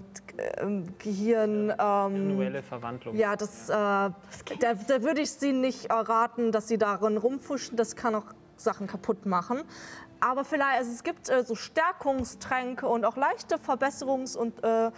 Gehirn. 0.98 1.70
Ähm, 1.70 1.76
Manuelle 1.78 2.62
Verwandlung. 2.62 3.16
ja, 3.16 3.36
das, 3.36 3.68
äh, 3.68 3.72
da, 3.72 4.14
da 4.58 5.02
würde 5.02 5.20
ich 5.20 5.30
sie 5.32 5.52
nicht 5.52 5.86
äh, 5.86 5.92
raten, 5.92 6.52
dass 6.52 6.68
sie 6.68 6.78
darin 6.78 7.16
rumfuschen. 7.16 7.76
Das 7.76 7.96
kann 7.96 8.14
auch 8.14 8.26
Sachen 8.56 8.86
kaputt 8.86 9.26
machen. 9.26 9.62
Aber 10.20 10.44
vielleicht, 10.44 10.78
also 10.78 10.92
es 10.92 11.02
gibt 11.02 11.30
äh, 11.30 11.42
so 11.42 11.54
Stärkungstränke 11.54 12.86
und 12.86 13.06
auch 13.06 13.16
leichte 13.16 13.56
Verbesserungs- 13.56 14.36
und 14.36 14.62
äh, 14.62 14.90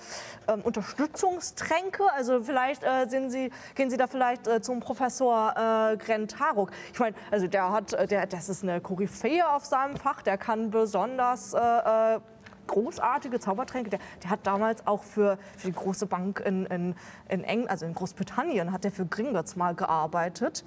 ähm, 0.48 0.62
Unterstützungstränke. 0.62 2.02
Also 2.12 2.42
vielleicht 2.42 2.82
äh, 2.82 3.06
sie, 3.28 3.50
gehen 3.76 3.88
Sie 3.88 3.96
da 3.96 4.08
vielleicht 4.08 4.48
äh, 4.48 4.60
zum 4.60 4.80
Professor 4.80 5.50
äh, 5.50 5.96
Grant 5.96 6.40
Haruk. 6.40 6.72
Ich 6.92 6.98
meine, 6.98 7.14
also 7.30 7.46
der 7.46 7.70
hat, 7.70 7.92
äh, 7.92 8.06
der, 8.08 8.26
das 8.26 8.48
ist 8.48 8.64
eine 8.64 8.80
Koryphäe 8.80 9.48
auf 9.48 9.64
seinem 9.64 9.96
Fach. 9.96 10.22
Der 10.22 10.36
kann 10.38 10.70
besonders 10.70 11.54
äh, 11.54 11.58
äh, 11.58 12.20
großartige 12.66 13.40
Zaubertränke. 13.40 13.90
Der, 13.90 13.98
der 14.22 14.30
hat 14.30 14.46
damals 14.46 14.86
auch 14.86 15.02
für, 15.02 15.38
für 15.56 15.68
die 15.68 15.72
große 15.72 16.06
Bank 16.06 16.40
in, 16.40 16.66
in, 16.66 16.94
in 17.28 17.44
England, 17.44 17.70
also 17.70 17.86
in 17.86 17.94
Großbritannien, 17.94 18.72
hat 18.72 18.84
der 18.84 18.92
für 18.92 19.06
Gringotts 19.06 19.56
mal 19.56 19.74
gearbeitet. 19.74 20.64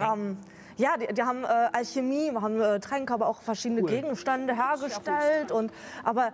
Ähm, 0.00 0.36
ja, 0.76 0.96
die, 0.96 1.12
die 1.12 1.22
haben 1.22 1.44
äh, 1.44 1.46
Alchemie, 1.72 2.32
haben 2.34 2.60
äh, 2.60 2.80
Tränke, 2.80 3.12
aber 3.12 3.26
auch 3.26 3.42
verschiedene 3.42 3.82
Gegenstände 3.82 4.54
hergestellt. 4.54 5.52
Und, 5.52 5.72
aber 6.04 6.28
äh, 6.28 6.30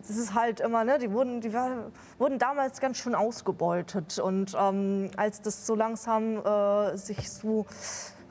das 0.00 0.10
ist 0.10 0.34
halt 0.34 0.60
immer, 0.60 0.84
ne, 0.84 0.98
die 0.98 1.10
wurden, 1.10 1.40
die 1.40 1.52
war, 1.52 1.90
wurden 2.18 2.38
damals 2.38 2.80
ganz 2.80 2.98
schön 2.98 3.14
ausgebeutet. 3.14 4.18
Und 4.18 4.56
ähm, 4.58 5.10
als 5.16 5.42
das 5.42 5.66
so 5.66 5.74
langsam 5.74 6.44
äh, 6.44 6.96
sich 6.96 7.30
so 7.30 7.66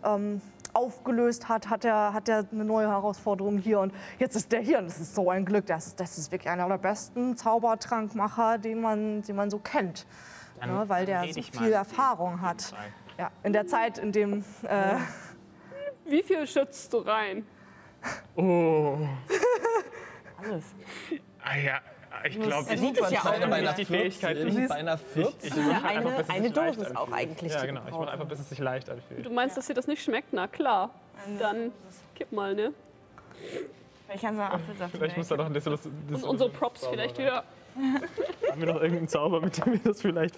ähm, 0.04 0.42
aufgelöst 0.76 1.48
hat, 1.50 1.70
hat 1.70 1.86
er, 1.86 2.14
hat 2.14 2.28
er 2.30 2.46
eine 2.52 2.66
neue 2.66 2.88
Herausforderung 2.90 3.58
hier. 3.58 3.80
Und 3.80 3.94
jetzt 4.20 4.36
ist 4.36 4.52
der 4.52 4.60
hier. 4.62 4.80
Und 4.80 4.86
das 4.88 5.00
ist 5.00 5.16
so 5.16 5.30
ein 5.30 5.46
Glück. 5.46 5.66
Das, 5.68 5.96
das 5.96 6.18
ist 6.18 6.32
wirklich 6.32 6.50
einer 6.52 6.68
der 6.68 6.78
besten 6.78 7.38
Zaubertrankmacher, 7.38 8.58
den 8.58 8.82
man, 8.82 9.22
den 9.22 9.36
man 9.36 9.50
so 9.50 9.60
kennt. 9.60 10.06
Dann- 10.60 10.74
ne, 10.74 10.88
weil 10.88 11.06
der 11.06 11.26
so 11.34 11.42
viel. 11.42 11.72
Erfahrung 11.72 12.42
hat. 12.42 12.74
Ja, 13.18 13.32
in 13.44 13.54
der 13.54 13.66
Zeit, 13.68 13.98
in 13.98 14.12
dem 14.12 14.44
äh, 14.64 14.96
Wie 16.06 16.22
viel 16.22 16.46
schützt 16.46 16.92
du 16.94 16.98
rein? 17.00 17.46
Oh. 18.36 18.98
Alles. 20.38 20.76
Ah 21.42 21.56
ja, 21.58 21.80
Ich 22.24 22.40
glaube, 22.40 22.70
Er 22.70 22.78
sieht 22.78 23.00
es 23.00 23.12
ja 23.12 23.20
auch 23.20 23.40
bei 23.40 23.56
einer 23.56 23.74
die 23.74 23.86
Fähigkeit. 23.86 24.38
14, 24.38 24.64
Ich, 24.64 24.70
bei 24.70 24.76
einer 24.76 24.98
14. 24.98 25.52
ich 25.52 25.84
eine- 25.86 26.10
bis 26.10 26.20
es 26.20 26.30
eine 26.30 26.48
sich 26.48 26.56
leicht 26.56 26.78
Dosis 26.80 26.96
auch 26.96 27.02
anfühlt. 27.12 27.20
eigentlich, 27.30 27.54
Ja, 27.54 27.66
genau. 27.66 27.82
Ich 27.88 27.92
mache 27.94 28.12
einfach, 28.12 28.26
bis 28.28 28.40
es 28.40 28.50
sich 28.50 28.60
leicht 28.60 28.90
anfühlt. 28.90 29.26
Du 29.26 29.30
meinst, 29.30 29.58
dass 29.58 29.68
dir 29.68 29.74
das 29.74 29.88
nicht 29.88 30.04
schmeckt? 30.04 30.30
Na 30.32 30.48
klar. 30.48 30.90
Dann 31.40 31.72
kipp 32.16 32.32
mal, 32.32 32.54
ne? 32.56 32.74
Ich 34.14 34.22
kann 34.22 34.36
so 34.36 34.42
Apfelsaft 34.42 34.96
Vielleicht 34.96 35.18
muss 35.18 35.28
da 35.28 35.38
noch 35.38 35.46
ein 35.48 35.54
bisschen 35.54 35.74
was. 35.74 35.86
Und 35.86 36.24
unsere 36.24 36.50
Props 36.50 36.86
vielleicht 36.88 37.18
wieder 37.18 37.44
Haben 37.76 38.60
wir 38.62 38.68
noch 38.68 38.76
irgendeinen 38.76 39.08
Zauber, 39.08 39.42
mit 39.42 39.58
dem 39.66 39.74
wir 39.74 39.80
das 39.80 40.02
vielleicht. 40.02 40.36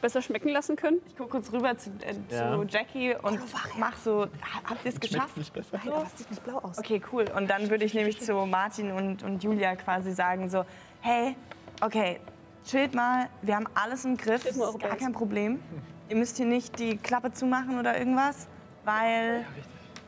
Besser 0.00 0.22
schmecken 0.22 0.48
lassen 0.50 0.76
können. 0.76 0.98
Ich 1.06 1.16
gucke 1.16 1.30
kurz 1.30 1.52
rüber 1.52 1.76
zu, 1.76 1.90
äh, 1.90 2.14
Ja. 2.34 2.54
zu 2.54 2.62
Jackie 2.64 3.14
und 3.14 3.40
mach 3.78 3.96
so, 3.96 4.22
ha- 4.24 4.62
habt 4.70 4.84
ihr 4.84 4.92
es 4.92 5.00
geschafft? 5.00 5.36
Nicht 5.36 5.52
besser. 5.52 5.80
Aber 5.86 6.02
es 6.04 6.18
sieht 6.18 6.30
nicht 6.30 6.44
blau 6.44 6.58
aus. 6.58 6.78
Okay, 6.78 7.00
cool. 7.12 7.24
Und 7.36 7.48
dann 7.48 7.70
würde 7.70 7.84
ich 7.84 7.94
nämlich 7.94 8.20
zu 8.20 8.34
Martin 8.46 8.92
und, 8.92 9.22
und 9.22 9.42
Julia 9.42 9.76
quasi 9.76 10.12
sagen 10.12 10.48
so, 10.48 10.64
hey, 11.00 11.36
okay, 11.80 12.20
chillt 12.64 12.94
mal, 12.94 13.28
wir 13.42 13.56
haben 13.56 13.66
alles 13.74 14.04
im 14.04 14.16
Griff, 14.16 14.44
mal 14.44 14.50
ist 14.56 14.60
eure 14.60 14.78
gar 14.78 14.96
kein 14.96 15.12
Problem. 15.12 15.60
Ihr 16.08 16.16
müsst 16.16 16.36
hier 16.38 16.46
nicht 16.46 16.78
die 16.78 16.96
Klappe 16.96 17.32
zumachen 17.32 17.78
oder 17.78 17.98
irgendwas, 17.98 18.48
weil 18.84 19.44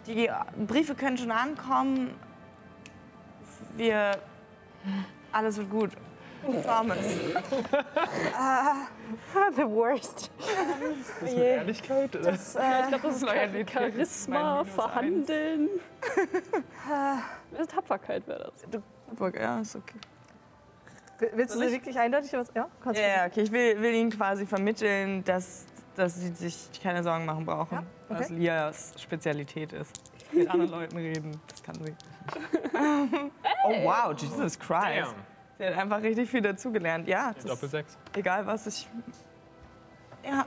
die 0.06 0.30
Briefe 0.66 0.94
können 0.94 1.18
schon 1.18 1.30
ankommen. 1.30 2.10
Wir, 3.76 4.12
alles 5.32 5.56
wird 5.58 5.70
gut. 5.70 5.90
Promise. 6.40 7.42
The 9.56 9.64
worst. 9.64 10.30
Ehrlichkeit? 11.26 12.16
Oder? 12.16 12.32
Ich 12.32 12.52
glaube, 12.54 13.00
das 13.02 13.16
ist 13.16 13.22
ist 13.22 13.26
mein 13.26 13.68
Charisma, 13.68 14.64
Verhandeln. 14.64 15.68
Das 17.56 17.66
Tapferkeit 17.66 18.26
wäre 18.28 18.52
das. 18.52 19.32
Ja, 19.34 19.60
ist 19.60 19.74
okay. 19.76 19.98
Willst 21.34 21.54
du 21.54 21.58
sie 21.58 21.72
wirklich 21.72 21.98
eindeutig 21.98 22.32
was? 22.32 22.48
Ja, 22.54 22.68
kannst 22.82 23.00
Ja, 23.00 23.08
ja, 23.08 23.26
okay. 23.26 23.42
Ich 23.42 23.52
will, 23.52 23.80
will 23.82 23.94
ihnen 23.94 24.10
quasi 24.10 24.46
vermitteln, 24.46 25.22
dass, 25.24 25.66
dass 25.96 26.14
sie 26.14 26.28
sich 26.28 26.70
keine 26.82 27.02
Sorgen 27.02 27.26
machen 27.26 27.44
brauchen. 27.44 27.74
Ja, 27.74 27.82
okay. 28.08 28.20
Was 28.20 28.30
Lias 28.30 28.94
Spezialität 28.96 29.72
ist. 29.72 30.00
Mit 30.32 30.48
anderen 30.48 30.70
Leuten 30.80 30.96
reden, 30.96 31.40
das 31.48 31.62
kann 31.62 31.74
sie. 31.74 31.94
oh 33.64 33.84
wow, 33.84 34.14
Jesus 34.16 34.58
Christ. 34.58 35.08
Damn. 35.14 35.14
Sie 35.60 35.66
hat 35.66 35.76
einfach 35.76 36.00
richtig 36.00 36.30
viel 36.30 36.40
dazugelernt. 36.40 37.06
Ja, 37.06 37.34
das 37.34 37.44
Doppel 37.44 37.66
ist 37.66 37.70
sechs. 37.72 37.98
egal 38.16 38.46
was 38.46 38.66
ich... 38.66 38.88
Ja, 40.24 40.46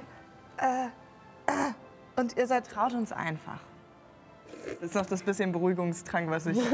Und 2.15 2.35
ihr 2.35 2.47
seid 2.47 2.65
traut 2.67 2.93
uns 2.93 3.11
einfach. 3.11 3.59
Das 4.65 4.89
ist 4.89 4.95
noch 4.95 5.05
das 5.05 5.21
bisschen 5.21 5.51
Beruhigungstrank, 5.51 6.31
was 6.31 6.47
ich... 6.47 6.57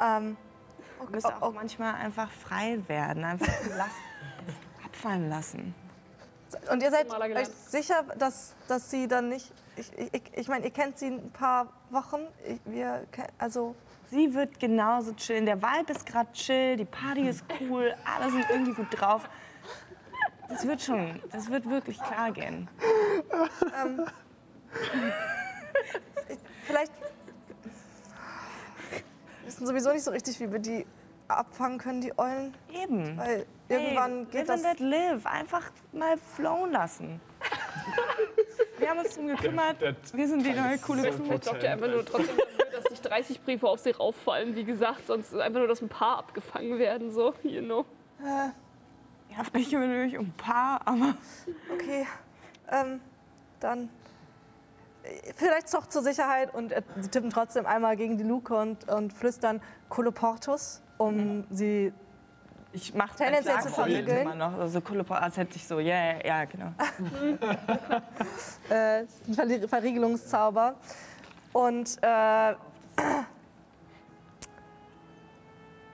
ähm, 0.00 0.36
Ihr 1.00 1.10
müsst 1.10 1.26
auch 1.40 1.52
manchmal 1.52 1.94
einfach 1.94 2.28
frei 2.28 2.80
werden, 2.88 3.22
einfach 3.22 3.46
lassen, 3.76 4.02
abfallen 4.84 5.28
lassen. 5.28 5.72
Und 6.68 6.82
ihr 6.82 6.90
seid 6.90 7.08
euch 7.12 7.46
sicher, 7.48 8.02
dass, 8.18 8.56
dass 8.66 8.90
sie 8.90 9.06
dann 9.06 9.28
nicht. 9.28 9.52
Ich, 9.76 9.92
ich, 9.96 10.22
ich 10.34 10.48
meine, 10.48 10.64
ihr 10.64 10.72
kennt 10.72 10.98
sie 10.98 11.06
ein 11.06 11.30
paar 11.30 11.72
Wochen. 11.90 12.22
Ich, 12.44 12.58
wir, 12.64 13.06
also, 13.38 13.76
Sie 14.10 14.32
wird 14.34 14.60
genauso 14.60 15.12
chillen. 15.14 15.46
Der 15.46 15.60
Vibe 15.60 15.92
ist 15.92 16.06
gerade 16.06 16.30
chill, 16.32 16.76
die 16.76 16.84
Party 16.84 17.28
ist 17.28 17.44
cool, 17.60 17.94
alle 18.04 18.30
sind 18.30 18.46
irgendwie 18.50 18.72
gut 18.72 18.86
drauf. 18.90 19.28
Das 20.48 20.66
wird 20.66 20.80
schon, 20.80 21.20
das 21.32 21.50
wird 21.50 21.68
wirklich 21.68 21.98
klar 21.98 22.30
gehen. 22.30 22.68
vielleicht. 26.64 26.92
Wir 28.90 29.46
wissen 29.46 29.66
sowieso 29.66 29.92
nicht 29.92 30.04
so 30.04 30.12
richtig, 30.12 30.38
wie 30.38 30.52
wir 30.52 30.60
die 30.60 30.86
abfangen 31.28 31.78
können, 31.78 32.00
die 32.00 32.16
Eulen. 32.16 32.54
Eben. 32.72 33.18
Weil 33.18 33.46
irgendwann 33.68 34.18
hey, 34.18 34.24
geht 34.26 34.46
live 34.48 34.62
das. 34.62 34.64
and 34.64 34.80
let 34.80 34.80
live. 34.80 35.26
Einfach 35.26 35.70
mal 35.92 36.16
flowen 36.16 36.70
lassen. 36.70 37.20
Wir 38.78 38.90
haben 38.90 38.98
uns 38.98 39.14
drum 39.14 39.26
gekümmert. 39.28 39.76
Wir 40.12 40.28
sind 40.28 40.44
die 40.44 40.52
neue 40.52 40.78
coole 40.78 41.10
Crew. 41.10 41.38
Sorgt 41.40 41.62
ihr 41.62 41.72
einfach 41.72 41.88
nur 41.88 42.04
trotzdem 42.04 42.36
30 43.08 43.42
Briefe 43.42 43.68
auf 43.68 43.80
sie 43.80 43.90
rauffallen, 43.90 44.54
wie 44.56 44.64
gesagt, 44.64 45.06
sonst 45.06 45.32
ist 45.32 45.40
einfach 45.40 45.58
nur, 45.60 45.68
dass 45.68 45.80
ein 45.82 45.88
paar 45.88 46.18
abgefangen 46.18 46.78
werden, 46.78 47.10
so, 47.10 47.34
you 47.42 47.62
know. 47.62 47.84
Ja, 48.22 49.44
vielleicht 49.44 49.72
natürlich 49.72 50.18
ein 50.18 50.32
paar, 50.36 50.80
aber 50.86 51.14
Okay, 51.74 52.06
ähm, 52.70 53.00
dann. 53.60 53.88
äh, 55.02 55.32
Vielleicht 55.36 55.72
doch 55.74 55.86
zur 55.86 56.02
Sicherheit 56.02 56.54
und 56.54 56.72
äh, 56.72 56.82
sie 57.00 57.08
tippen 57.10 57.30
trotzdem 57.30 57.66
einmal 57.66 57.96
gegen 57.96 58.16
die 58.18 58.24
Luke 58.24 58.54
und, 58.56 58.88
und 58.90 59.12
flüstern 59.12 59.60
Coloportus, 59.88 60.80
um 60.98 61.44
sie 61.50 61.92
ich 62.72 62.92
mache 62.94 63.16
Tendenziell 63.16 63.58
zu 63.60 63.68
verriegeln. 63.70 64.22
immer 64.22 64.34
noch. 64.34 64.58
Also 64.58 64.80
Pa- 64.82 65.18
als 65.18 65.36
hätte 65.38 65.56
ich 65.56 65.66
so, 65.66 65.78
ja, 65.80 65.94
ja, 65.96 66.26
ja, 66.26 66.44
genau. 66.44 66.72
äh, 68.68 69.06
Verriegelungszauber. 69.68 70.74
Und 71.52 71.96
äh, 72.02 72.54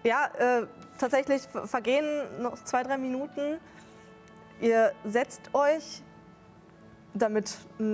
ja, 0.04 0.26
äh, 0.38 0.66
tatsächlich 0.98 1.42
ver- 1.42 1.66
vergehen 1.66 2.06
noch 2.42 2.62
zwei, 2.64 2.82
drei 2.82 2.98
Minuten. 2.98 3.58
Ihr 4.60 4.92
setzt 5.04 5.40
euch, 5.54 6.02
damit 7.14 7.56
mh, 7.78 7.84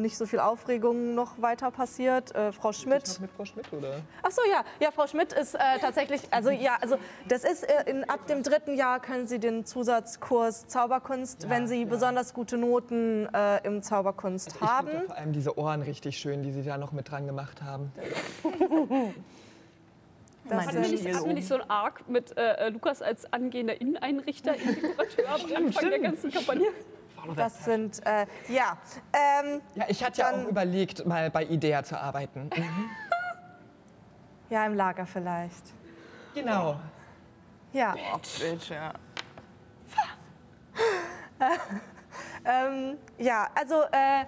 nicht 0.00 0.16
so 0.16 0.26
viel 0.26 0.38
Aufregung 0.40 1.14
noch 1.14 1.40
weiter 1.40 1.70
passiert. 1.70 2.34
Äh, 2.34 2.52
Frau 2.52 2.72
Schmidt. 2.72 3.20
Mit 3.20 3.30
Frau 3.30 3.44
Schmidt, 3.44 3.72
oder? 3.72 4.00
Ach 4.22 4.30
so, 4.30 4.42
ja. 4.50 4.64
Ja, 4.80 4.90
Frau 4.90 5.06
Schmidt 5.06 5.32
ist 5.32 5.54
äh, 5.54 5.58
tatsächlich, 5.80 6.22
also 6.30 6.50
ja, 6.50 6.76
also 6.80 6.96
das 7.28 7.44
ist 7.44 7.64
äh, 7.64 7.90
in, 7.90 8.04
ab 8.04 8.26
dem 8.26 8.42
dritten 8.42 8.76
Jahr 8.76 9.00
können 9.00 9.26
Sie 9.26 9.38
den 9.38 9.64
Zusatzkurs 9.64 10.66
Zauberkunst, 10.68 11.48
wenn 11.48 11.66
Sie 11.66 11.84
besonders 11.84 12.34
gute 12.34 12.56
Noten 12.58 13.28
äh, 13.34 13.66
im 13.66 13.82
Zauberkunst 13.82 14.54
Ich 14.56 14.60
haben. 14.60 14.90
vor 15.06 15.16
allem 15.16 15.32
diese 15.32 15.56
Ohren 15.58 15.82
richtig 15.82 16.18
schön, 16.18 16.42
die 16.42 16.52
sie 16.52 16.62
da 16.62 16.76
noch 16.78 16.92
mit 16.92 17.10
dran 17.10 17.26
gemacht 17.26 17.62
haben. 17.62 17.92
Das 20.48 20.64
Hatten 20.68 20.80
wir 20.80 20.88
nicht, 20.88 21.04
hatten 21.12 21.26
wir 21.26 21.34
nicht 21.34 21.48
so 21.48 21.54
einen 21.56 21.68
Arc 21.68 22.08
mit 22.08 22.36
äh, 22.38 22.68
Lukas 22.68 23.02
als 23.02 23.32
angehender 23.32 23.80
Inneneinrichter, 23.80 24.52
Dekorateur 24.52 25.28
am 25.28 25.64
Anfang 25.66 25.90
der 25.90 25.98
ganzen 25.98 26.30
Kampagne? 26.30 26.68
Das 27.34 27.64
sind 27.64 28.04
äh, 28.06 28.26
ja. 28.48 28.76
Ähm, 29.12 29.60
Ja, 29.74 29.84
ich 29.88 30.04
hatte 30.04 30.20
ja 30.20 30.30
auch 30.30 30.48
überlegt, 30.48 31.06
mal 31.06 31.30
bei 31.30 31.44
Idea 31.44 31.82
zu 31.82 31.98
arbeiten. 31.98 32.50
ja, 34.50 34.66
im 34.66 34.74
Lager 34.74 35.06
vielleicht. 35.06 35.74
Genau. 36.34 36.76
Ja. 37.72 37.94
Oh, 38.14 38.18
Bitch, 38.40 38.70
ja. 38.70 38.92
Ähm, 42.46 42.96
ja, 43.18 43.48
also 43.54 43.82
äh, 43.90 44.24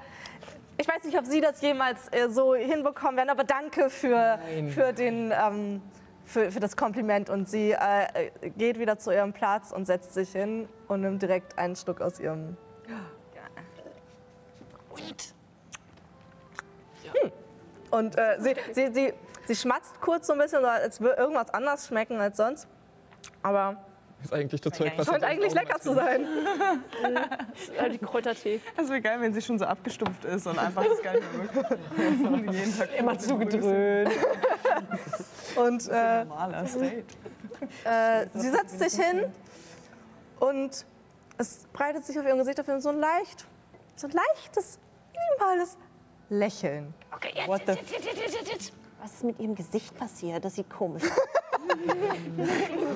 ich 0.76 0.88
weiß 0.88 1.04
nicht, 1.04 1.16
ob 1.16 1.24
Sie 1.24 1.40
das 1.40 1.60
jemals 1.60 2.08
äh, 2.12 2.28
so 2.28 2.54
hinbekommen 2.54 3.16
werden, 3.16 3.30
aber 3.30 3.44
danke 3.44 3.90
für, 3.90 4.38
Nein. 4.38 4.68
für, 4.68 4.92
den, 4.92 5.32
ähm, 5.32 5.82
für, 6.24 6.50
für 6.50 6.60
das 6.60 6.76
Kompliment. 6.76 7.30
Und 7.30 7.48
sie 7.48 7.72
äh, 7.72 8.30
äh, 8.42 8.50
geht 8.50 8.78
wieder 8.78 8.98
zu 8.98 9.12
ihrem 9.12 9.32
Platz 9.32 9.72
und 9.72 9.86
setzt 9.86 10.14
sich 10.14 10.30
hin 10.30 10.68
und 10.88 11.02
nimmt 11.02 11.22
direkt 11.22 11.58
einen 11.58 11.76
Schluck 11.76 12.00
aus 12.00 12.18
ihrem. 12.18 12.56
Hm. 17.04 17.32
Und 17.90 18.18
äh, 18.18 18.36
sie, 18.40 18.54
sie, 18.72 18.92
sie, 18.92 19.14
sie 19.46 19.56
schmatzt 19.56 20.00
kurz 20.00 20.26
so 20.26 20.34
ein 20.34 20.38
bisschen, 20.38 20.64
als 20.64 21.00
würde 21.00 21.16
irgendwas 21.16 21.50
anders 21.50 21.86
schmecken 21.86 22.20
als 22.20 22.36
sonst. 22.36 22.68
Aber 23.42 23.76
Ist 24.22 24.32
eigentlich 24.32 24.60
das 24.60 24.72
Zeug, 24.72 24.92
was 24.96 25.06
scheint 25.06 25.24
eigentlich 25.24 25.54
lecker 25.54 25.80
zu 25.80 25.94
sein. 25.94 26.26
Äh, 27.76 27.90
die 27.90 27.98
Kräutertee. 27.98 28.60
Das 28.76 28.88
wäre 28.88 29.00
geil, 29.00 29.20
wenn 29.20 29.32
sie 29.32 29.40
schon 29.40 29.58
so 29.58 29.64
abgestumpft 29.64 30.24
ist 30.24 30.46
und 30.46 30.58
einfach 30.58 30.84
das 30.84 31.02
gar 31.02 31.14
nicht 31.14 31.34
mehr 32.44 32.52
jeden 32.52 32.76
Tag 32.78 32.94
Immer 32.98 33.18
zugedröhnt. 33.18 34.10
Und 35.56 35.88
äh, 35.88 36.24
Normaler 36.24 36.66
State. 36.66 37.04
Äh, 37.84 38.26
sie 38.34 38.50
setzt 38.50 38.78
sich 38.78 38.94
hin 38.94 39.24
und 40.40 40.84
es 41.38 41.66
breitet 41.72 42.04
sich 42.04 42.18
auf 42.18 42.26
ihrem 42.26 42.38
Gesicht 42.38 42.60
auf 42.60 42.66
so 42.80 42.88
ein 42.90 42.98
leicht, 42.98 43.46
so 43.96 44.06
ein 44.06 44.12
leichtes, 44.12 44.78
minimales 45.30 45.76
Lächeln. 46.28 46.94
What 47.46 47.62
the 47.66 47.74
Was 49.00 49.12
ist 49.14 49.24
mit 49.24 49.38
ihrem 49.38 49.54
Gesicht 49.54 49.96
passiert? 49.96 50.44
Das 50.44 50.56
sieht 50.56 50.68
komisch 50.68 51.04
aus. 51.04 51.10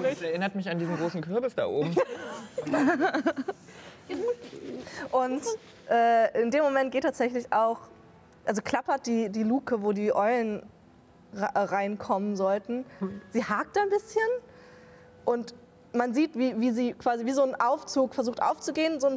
Das 0.02 0.22
erinnert 0.22 0.54
mich 0.54 0.68
an 0.68 0.78
diesen 0.78 0.96
großen 0.96 1.20
Kürbis 1.20 1.54
da 1.54 1.66
oben. 1.66 1.94
Und 5.12 5.42
äh, 5.88 6.42
in 6.42 6.50
dem 6.50 6.64
Moment 6.64 6.90
geht 6.90 7.04
tatsächlich 7.04 7.52
auch, 7.52 7.78
also 8.44 8.62
klappert 8.62 9.06
die, 9.06 9.30
die 9.30 9.44
Luke, 9.44 9.82
wo 9.82 9.92
die 9.92 10.14
Eulen 10.14 10.62
reinkommen 11.34 12.36
sollten. 12.36 12.84
Sie 13.30 13.44
hakt 13.44 13.78
ein 13.78 13.88
bisschen 13.88 14.28
und 15.24 15.54
man 15.94 16.14
sieht, 16.14 16.36
wie, 16.36 16.58
wie 16.60 16.70
sie 16.70 16.92
quasi 16.94 17.26
wie 17.26 17.32
so 17.32 17.42
ein 17.42 17.54
Aufzug 17.54 18.14
versucht 18.14 18.42
aufzugehen, 18.42 19.00
so 19.00 19.08
ein 19.08 19.16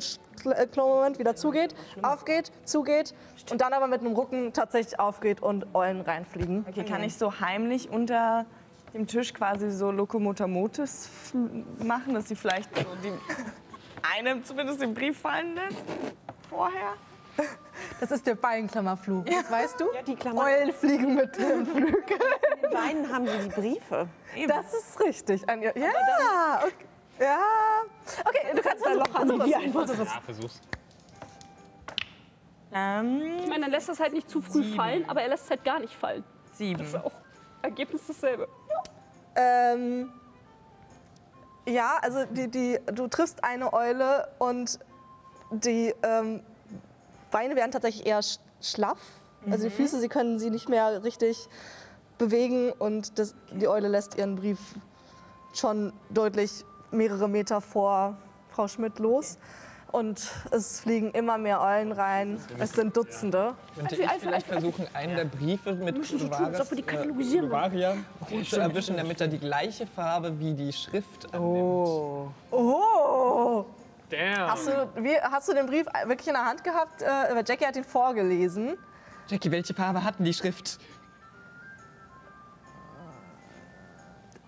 äh, 0.52 0.68
kleiner 0.68 0.90
Moment 0.90 1.20
wieder 1.20 1.36
zugeht, 1.36 1.76
aufgeht, 2.02 2.52
zugeht 2.66 3.14
und 3.52 3.62
dann 3.62 3.74
aber 3.74 3.88
mit 3.88 4.02
einem 4.02 4.14
Rucken 4.14 4.54
tatsächlich 4.54 5.00
aufgeht 5.00 5.42
und 5.42 5.74
Eulen 5.74 6.02
reinfliegen. 6.02 6.66
Okay, 6.68 6.84
kann 6.84 7.04
ich 7.04 7.16
so 7.16 7.40
heimlich 7.40 7.90
unter 7.90 8.46
dem 8.94 9.08
Tisch 9.08 9.34
quasi 9.34 9.72
so 9.72 9.92
Lokomotomotis 9.92 11.10
machen, 11.84 12.14
dass 12.14 12.28
sie 12.28 12.36
vielleicht 12.36 12.76
so 12.76 12.86
die 13.04 13.12
einem 14.18 14.44
zumindest 14.44 14.82
den 14.82 14.94
Brief 14.94 15.20
fallen 15.20 15.56
lässt 15.56 15.84
vorher. 16.50 16.94
Das 18.00 18.12
ist 18.12 18.26
der 18.28 18.36
Beinklammerflug, 18.36 19.26
das 19.26 19.50
weißt 19.52 19.80
du? 19.80 19.86
Ja, 19.94 20.02
die 20.02 20.16
Klammer. 20.16 20.44
Eulen 20.44 20.74
fliegen 20.74 21.16
mit 21.16 21.36
dem 21.38 21.66
Flügel. 21.66 21.94
In 22.56 22.62
den 22.62 22.72
Beinen 22.72 23.14
haben 23.14 23.28
sie 23.28 23.38
die 23.38 23.50
Briefe. 23.50 24.08
Das 24.48 24.74
ist 24.74 25.00
richtig. 25.00 25.48
Ein, 25.50 25.62
ja, 25.62 25.70
okay. 25.72 26.74
ja. 27.20 27.40
Okay, 28.26 28.56
du 28.56 28.62
kannst 28.62 28.84
versuchen. 28.86 29.72
Versuch 29.72 30.00
es. 30.04 30.14
Ja, 30.14 30.22
versuch's. 30.26 30.62
Ähm, 32.74 33.22
Ich 33.44 33.48
meine, 33.48 33.62
dann 33.62 33.72
lässt 33.72 33.88
das 33.90 34.00
halt 34.00 34.14
nicht 34.14 34.30
zu 34.30 34.42
früh 34.42 34.64
fallen, 34.76 35.08
aber 35.10 35.22
er 35.22 35.30
lässt 35.30 35.46
es 35.46 35.50
halt 35.50 35.64
gar 35.64 35.80
nicht 35.80 35.94
fallen. 35.94 36.24
sieben. 36.54 36.80
Das 36.80 36.90
ist 36.90 36.96
auch 36.96 37.12
Ergebnis 37.62 38.02
dasselbe. 38.08 38.48
Ähm, 39.36 40.12
ja, 41.68 41.98
also 42.02 42.26
die, 42.26 42.50
die, 42.50 42.80
du 42.94 43.08
triffst 43.08 43.44
eine 43.44 43.72
Eule 43.74 44.28
und 44.40 44.80
die 45.52 45.94
ähm, 46.04 46.44
Beine 47.36 47.58
werden 47.58 47.72
tatsächlich 47.72 48.06
eher 48.06 48.24
sch 48.24 48.40
schlaff. 48.62 48.98
Also 49.52 49.66
die 49.66 49.70
Füße, 49.70 50.00
sie 50.00 50.08
können 50.08 50.40
sie 50.40 50.50
nicht 50.50 50.70
mehr 50.70 51.04
richtig 51.04 51.50
bewegen 52.18 52.72
und 52.72 53.20
das, 53.20 53.36
die 53.52 53.68
Eule 53.68 53.90
lässt 53.90 54.16
ihren 54.16 54.38
Brief 54.38 54.58
schon 55.54 55.92
deutlich 56.10 56.64
mehrere 56.92 57.28
Meter 57.28 57.60
vor 57.60 58.16
Frau 58.52 58.70
Schmidt 58.70 59.00
los. 59.00 59.38
Und 59.92 60.32
es 60.52 60.80
fliegen 60.80 61.12
immer 61.12 61.38
mehr 61.38 61.60
Eulen 61.60 61.92
rein. 61.92 62.40
Es 62.58 62.72
sind 62.72 62.96
Dutzende. 62.96 63.54
Könnte 63.76 63.96
Also 63.96 64.04
ich 64.04 64.22
vielleicht 64.22 64.48
versuchen, 64.48 64.88
einen 64.94 65.16
der 65.18 65.26
Briefe 65.26 65.74
mit 65.74 65.98
müssen 65.98 66.20
so 66.20 66.28
tun, 66.30 66.46
als 66.46 66.62
ob 66.62 66.72
wir 66.72 66.78
die 66.78 66.84
katalogisieren 66.84 67.50
Varia 67.50 67.98
zu 68.50 68.62
erwischen, 68.62 68.96
damit 68.96 69.20
er 69.20 69.28
die 69.28 69.40
gleiche 69.40 69.86
Farbe 69.88 70.40
wie 70.40 70.54
die 70.54 70.72
Schrift 70.72 71.34
annimmt. 71.34 72.32
Oh! 72.52 73.66
Damn. 74.10 74.52
Hast 74.52 74.68
du, 74.68 74.90
wie, 74.98 75.16
hast 75.20 75.50
du 75.50 75.54
den 75.54 75.66
Brief 75.66 75.86
wirklich 76.06 76.28
in 76.28 76.34
der 76.34 76.46
Hand 76.46 76.64
gehabt? 76.64 77.02
Äh, 77.02 77.44
Jackie 77.46 77.66
hat 77.66 77.76
ihn 77.76 77.84
vorgelesen. 77.84 78.78
Jackie, 79.28 79.52
welche 79.52 79.74
Farbe 79.74 80.04
hat 80.04 80.20
denn 80.20 80.26
die 80.26 80.34
Schrift? 80.34 80.80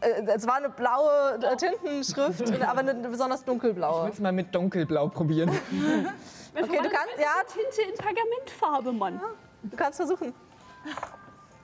Äh, 0.02 0.24
es 0.28 0.46
war 0.46 0.56
eine 0.56 0.70
blaue 0.70 1.40
äh, 1.42 1.56
Tintenschrift, 1.56 2.62
aber 2.68 2.80
eine 2.80 2.94
besonders 2.94 3.44
dunkelblaue. 3.44 4.06
Willst 4.06 4.20
du 4.20 4.24
mal 4.24 4.32
mit 4.32 4.54
dunkelblau 4.54 5.08
probieren? 5.10 5.52
Okay, 6.60 6.78
du 6.82 6.90
kannst, 6.90 7.20
ja, 7.20 7.34
Tinte 7.46 7.88
in 7.88 7.96
Pergamentfarbe, 7.96 8.92
Mann. 8.92 9.22
du 9.62 9.78
kannst 9.78 9.98
versuchen. 9.98 10.34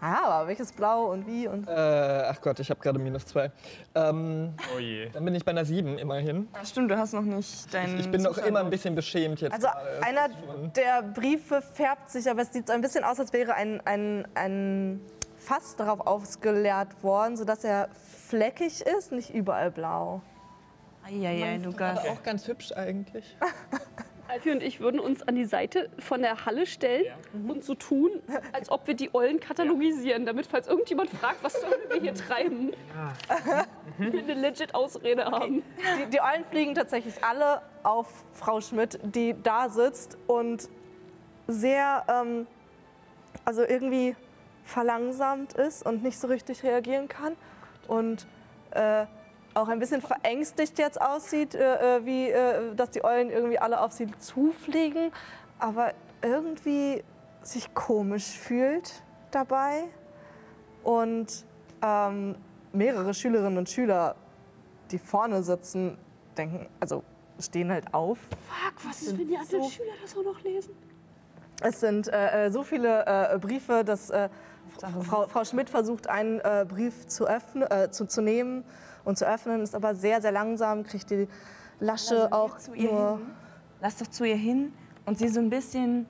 Ah, 0.05 0.39
aber 0.41 0.47
welches 0.49 0.73
Blau 0.73 1.05
und 1.13 1.25
wie 1.27 1.47
und. 1.47 1.65
äh, 1.65 1.71
ach 1.71 2.41
Gott, 2.41 2.59
ich 2.59 2.69
habe 2.69 2.81
gerade 2.81 2.99
minus 2.99 3.25
zwei. 3.25 3.49
Ähm, 3.95 4.53
Oh 4.75 4.79
je. 4.79 5.09
dann 5.11 5.23
bin 5.23 5.33
ich 5.33 5.45
bei 5.45 5.51
einer 5.51 5.63
sieben 5.63 5.97
immerhin. 5.97 6.49
Ja, 6.53 6.65
stimmt, 6.65 6.91
du 6.91 6.97
hast 6.97 7.13
noch 7.13 7.21
nicht 7.21 7.73
deinen. 7.73 7.97
Ich 7.99 8.11
bin 8.11 8.21
noch 8.21 8.37
immer 8.37 8.59
ein 8.59 8.69
bisschen 8.69 8.95
beschämt 8.95 9.39
jetzt. 9.39 9.53
Also 9.53 9.67
gerade. 9.67 10.03
einer 10.03 10.27
der 10.75 11.03
Briefe 11.03 11.61
färbt 11.61 12.09
sich, 12.11 12.29
aber 12.29 12.41
es 12.41 12.51
sieht 12.51 12.67
so 12.67 12.73
ein 12.73 12.81
bisschen 12.81 13.05
aus, 13.05 13.17
als 13.17 13.31
wäre 13.31 13.53
ein, 13.55 13.79
ein, 13.85 14.27
ein 14.35 14.99
Fass 15.37 15.77
darauf 15.77 16.05
ausgeleert 16.05 17.01
worden, 17.01 17.37
sodass 17.37 17.63
er 17.63 17.87
fleckig 18.27 18.81
ist, 18.81 19.13
nicht 19.13 19.33
überall 19.33 19.71
blau. 19.71 20.21
Eieiei, 21.05 21.57
Lukas. 21.63 21.99
Aber 21.99 22.09
auch 22.09 22.23
ganz 22.23 22.45
hübsch 22.47 22.73
eigentlich. 22.73 23.37
Alfie 24.33 24.51
und 24.51 24.63
ich 24.63 24.79
würden 24.79 24.99
uns 24.99 25.21
an 25.27 25.35
die 25.35 25.45
Seite 25.45 25.89
von 25.99 26.21
der 26.23 26.45
Halle 26.45 26.65
stellen 26.65 27.05
und 27.47 27.63
so 27.63 27.75
tun, 27.75 28.09
als 28.51 28.71
ob 28.71 28.87
wir 28.87 28.95
die 28.95 29.13
Eulen 29.13 29.39
katalogisieren, 29.39 30.25
damit, 30.25 30.47
falls 30.47 30.67
irgendjemand 30.67 31.11
fragt, 31.11 31.43
was 31.43 31.61
sollen 31.61 31.81
wir 31.89 32.01
hier 32.01 32.15
treiben, 32.15 32.71
wir 33.99 34.23
eine 34.23 34.33
legit 34.33 34.73
Ausrede 34.73 35.25
haben. 35.25 35.61
Die, 35.99 36.09
die 36.09 36.19
Eulen 36.19 36.45
fliegen 36.49 36.73
tatsächlich 36.73 37.23
alle 37.23 37.61
auf 37.83 38.07
Frau 38.33 38.59
Schmidt, 38.59 38.99
die 39.03 39.35
da 39.43 39.69
sitzt 39.69 40.17
und 40.25 40.67
sehr, 41.47 42.03
ähm, 42.07 42.47
also 43.45 43.61
irgendwie 43.61 44.15
verlangsamt 44.63 45.53
ist 45.53 45.85
und 45.85 46.01
nicht 46.01 46.17
so 46.17 46.27
richtig 46.27 46.63
reagieren 46.63 47.07
kann. 47.07 47.35
Und 47.87 48.25
äh, 48.71 49.05
auch 49.53 49.67
ein 49.67 49.79
bisschen 49.79 50.01
verängstigt 50.01 50.77
jetzt 50.79 50.99
aussieht, 51.01 51.55
äh, 51.55 51.97
äh, 51.97 52.05
wie 52.05 52.29
äh, 52.29 52.75
dass 52.75 52.91
die 52.91 53.03
Eulen 53.03 53.29
irgendwie 53.29 53.59
alle 53.59 53.81
auf 53.81 53.91
sie 53.91 54.07
zufliegen, 54.19 55.11
aber 55.59 55.93
irgendwie 56.21 57.03
sich 57.41 57.73
komisch 57.73 58.37
fühlt 58.37 59.03
dabei 59.31 59.83
und 60.83 61.45
ähm, 61.81 62.35
mehrere 62.71 63.13
Schülerinnen 63.13 63.57
und 63.57 63.69
Schüler, 63.69 64.15
die 64.91 64.97
vorne 64.97 65.43
sitzen, 65.43 65.97
denken, 66.37 66.67
also 66.79 67.03
stehen 67.39 67.71
halt 67.71 67.93
auf. 67.93 68.17
Fuck, 68.19 68.87
was 68.87 69.01
ist, 69.01 69.17
wenn 69.17 69.27
die 69.27 69.37
anderen 69.37 69.69
Schüler 69.69 69.91
das 70.01 70.17
auch 70.17 70.23
noch 70.23 70.41
lesen? 70.41 70.73
Es 71.61 71.79
sind 71.79 72.07
äh, 72.07 72.45
äh, 72.45 72.51
so 72.51 72.63
viele 72.63 73.05
äh, 73.05 73.37
Briefe, 73.37 73.83
dass 73.83 74.09
äh, 74.09 74.29
Frau, 75.07 75.27
Frau 75.27 75.43
Schmidt 75.43 75.69
versucht, 75.69 76.09
einen 76.09 76.39
äh, 76.39 76.65
Brief 76.67 77.07
zu, 77.07 77.27
öffnen, 77.27 77.67
zu, 77.91 78.05
zu 78.07 78.21
nehmen 78.21 78.63
und 79.05 79.17
zu 79.17 79.27
öffnen, 79.27 79.61
ist 79.61 79.75
aber 79.75 79.95
sehr, 79.95 80.21
sehr 80.21 80.31
langsam, 80.31 80.83
kriegt 80.83 81.09
die 81.09 81.27
Lasche 81.79 82.31
auch 82.31 82.57
zu 82.57 82.73
ihr 82.73 82.91
nur. 82.91 83.17
hin. 83.17 83.27
Lass 83.81 83.97
doch 83.97 84.07
zu 84.07 84.23
ihr 84.23 84.35
hin 84.37 84.73
und 85.05 85.17
sie 85.17 85.27
so 85.27 85.39
ein 85.39 85.49
bisschen 85.49 86.07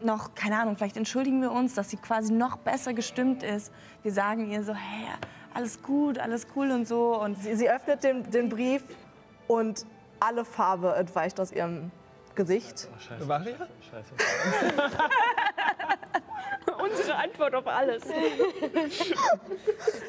noch, 0.00 0.34
keine 0.34 0.58
Ahnung, 0.58 0.76
vielleicht 0.76 0.96
entschuldigen 0.98 1.40
wir 1.40 1.52
uns, 1.52 1.74
dass 1.74 1.90
sie 1.90 1.96
quasi 1.96 2.32
noch 2.32 2.58
besser 2.58 2.92
gestimmt 2.92 3.42
ist. 3.42 3.72
Wir 4.02 4.12
sagen 4.12 4.50
ihr 4.50 4.62
so, 4.62 4.74
hey, 4.74 5.06
alles 5.54 5.82
gut, 5.82 6.18
alles 6.18 6.46
cool 6.54 6.70
und 6.70 6.86
so. 6.86 7.18
Und 7.18 7.42
Sie, 7.42 7.56
sie 7.56 7.70
öffnet 7.70 8.04
den, 8.04 8.30
den 8.30 8.50
Brief 8.50 8.82
und 9.48 9.86
alle 10.20 10.44
Farbe 10.44 10.94
entweicht 10.96 11.40
aus 11.40 11.50
ihrem 11.50 11.90
Gesicht. 12.34 12.88
Varia? 13.20 13.54
Scheiße. 13.90 14.12
Unsere 16.82 17.16
Antwort 17.16 17.54
auf 17.54 17.66
alles. 17.66 18.02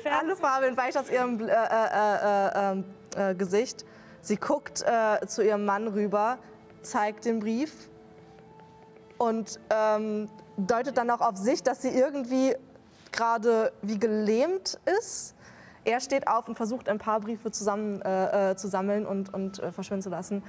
Alle 0.04 0.36
Farbe 0.36 0.68
entweicht 0.68 0.98
aus 0.98 1.10
ihrem 1.10 1.40
äh, 1.40 1.52
äh, 1.52 1.56
äh, 1.56 2.80
äh, 3.18 3.32
äh, 3.32 3.36
Gesicht. 3.36 3.86
Sie 4.22 4.38
guckt 4.38 4.84
äh, 4.84 5.26
zu 5.28 5.44
ihrem 5.44 5.66
Mann 5.66 5.88
rüber, 5.88 6.38
zeigt 6.82 7.26
den 7.26 7.40
Brief 7.40 7.90
und 9.18 9.60
ähm, 9.70 10.30
deutet 10.58 10.98
dann 10.98 11.10
auch 11.10 11.22
auf 11.22 11.38
sich, 11.38 11.64
dass 11.64 11.82
sie 11.82 11.90
irgendwie 11.90 12.56
gerade 13.12 13.72
wie 13.82 14.00
gelähmt 14.00 14.80
ist. 15.00 15.36
Er 15.88 16.02
steht 16.02 16.28
auf 16.28 16.50
und 16.50 16.56
versucht, 16.56 16.90
ein 16.90 16.98
paar 16.98 17.22
Briefe 17.22 17.50
zusammen 17.50 18.02
äh, 18.02 18.52
äh, 18.52 18.56
zu 18.58 18.68
sammeln 18.68 19.06
und, 19.06 19.34
und 19.34 19.60
äh, 19.60 19.72
verschwinden 19.72 20.02
zu 20.02 20.10
lassen. 20.10 20.44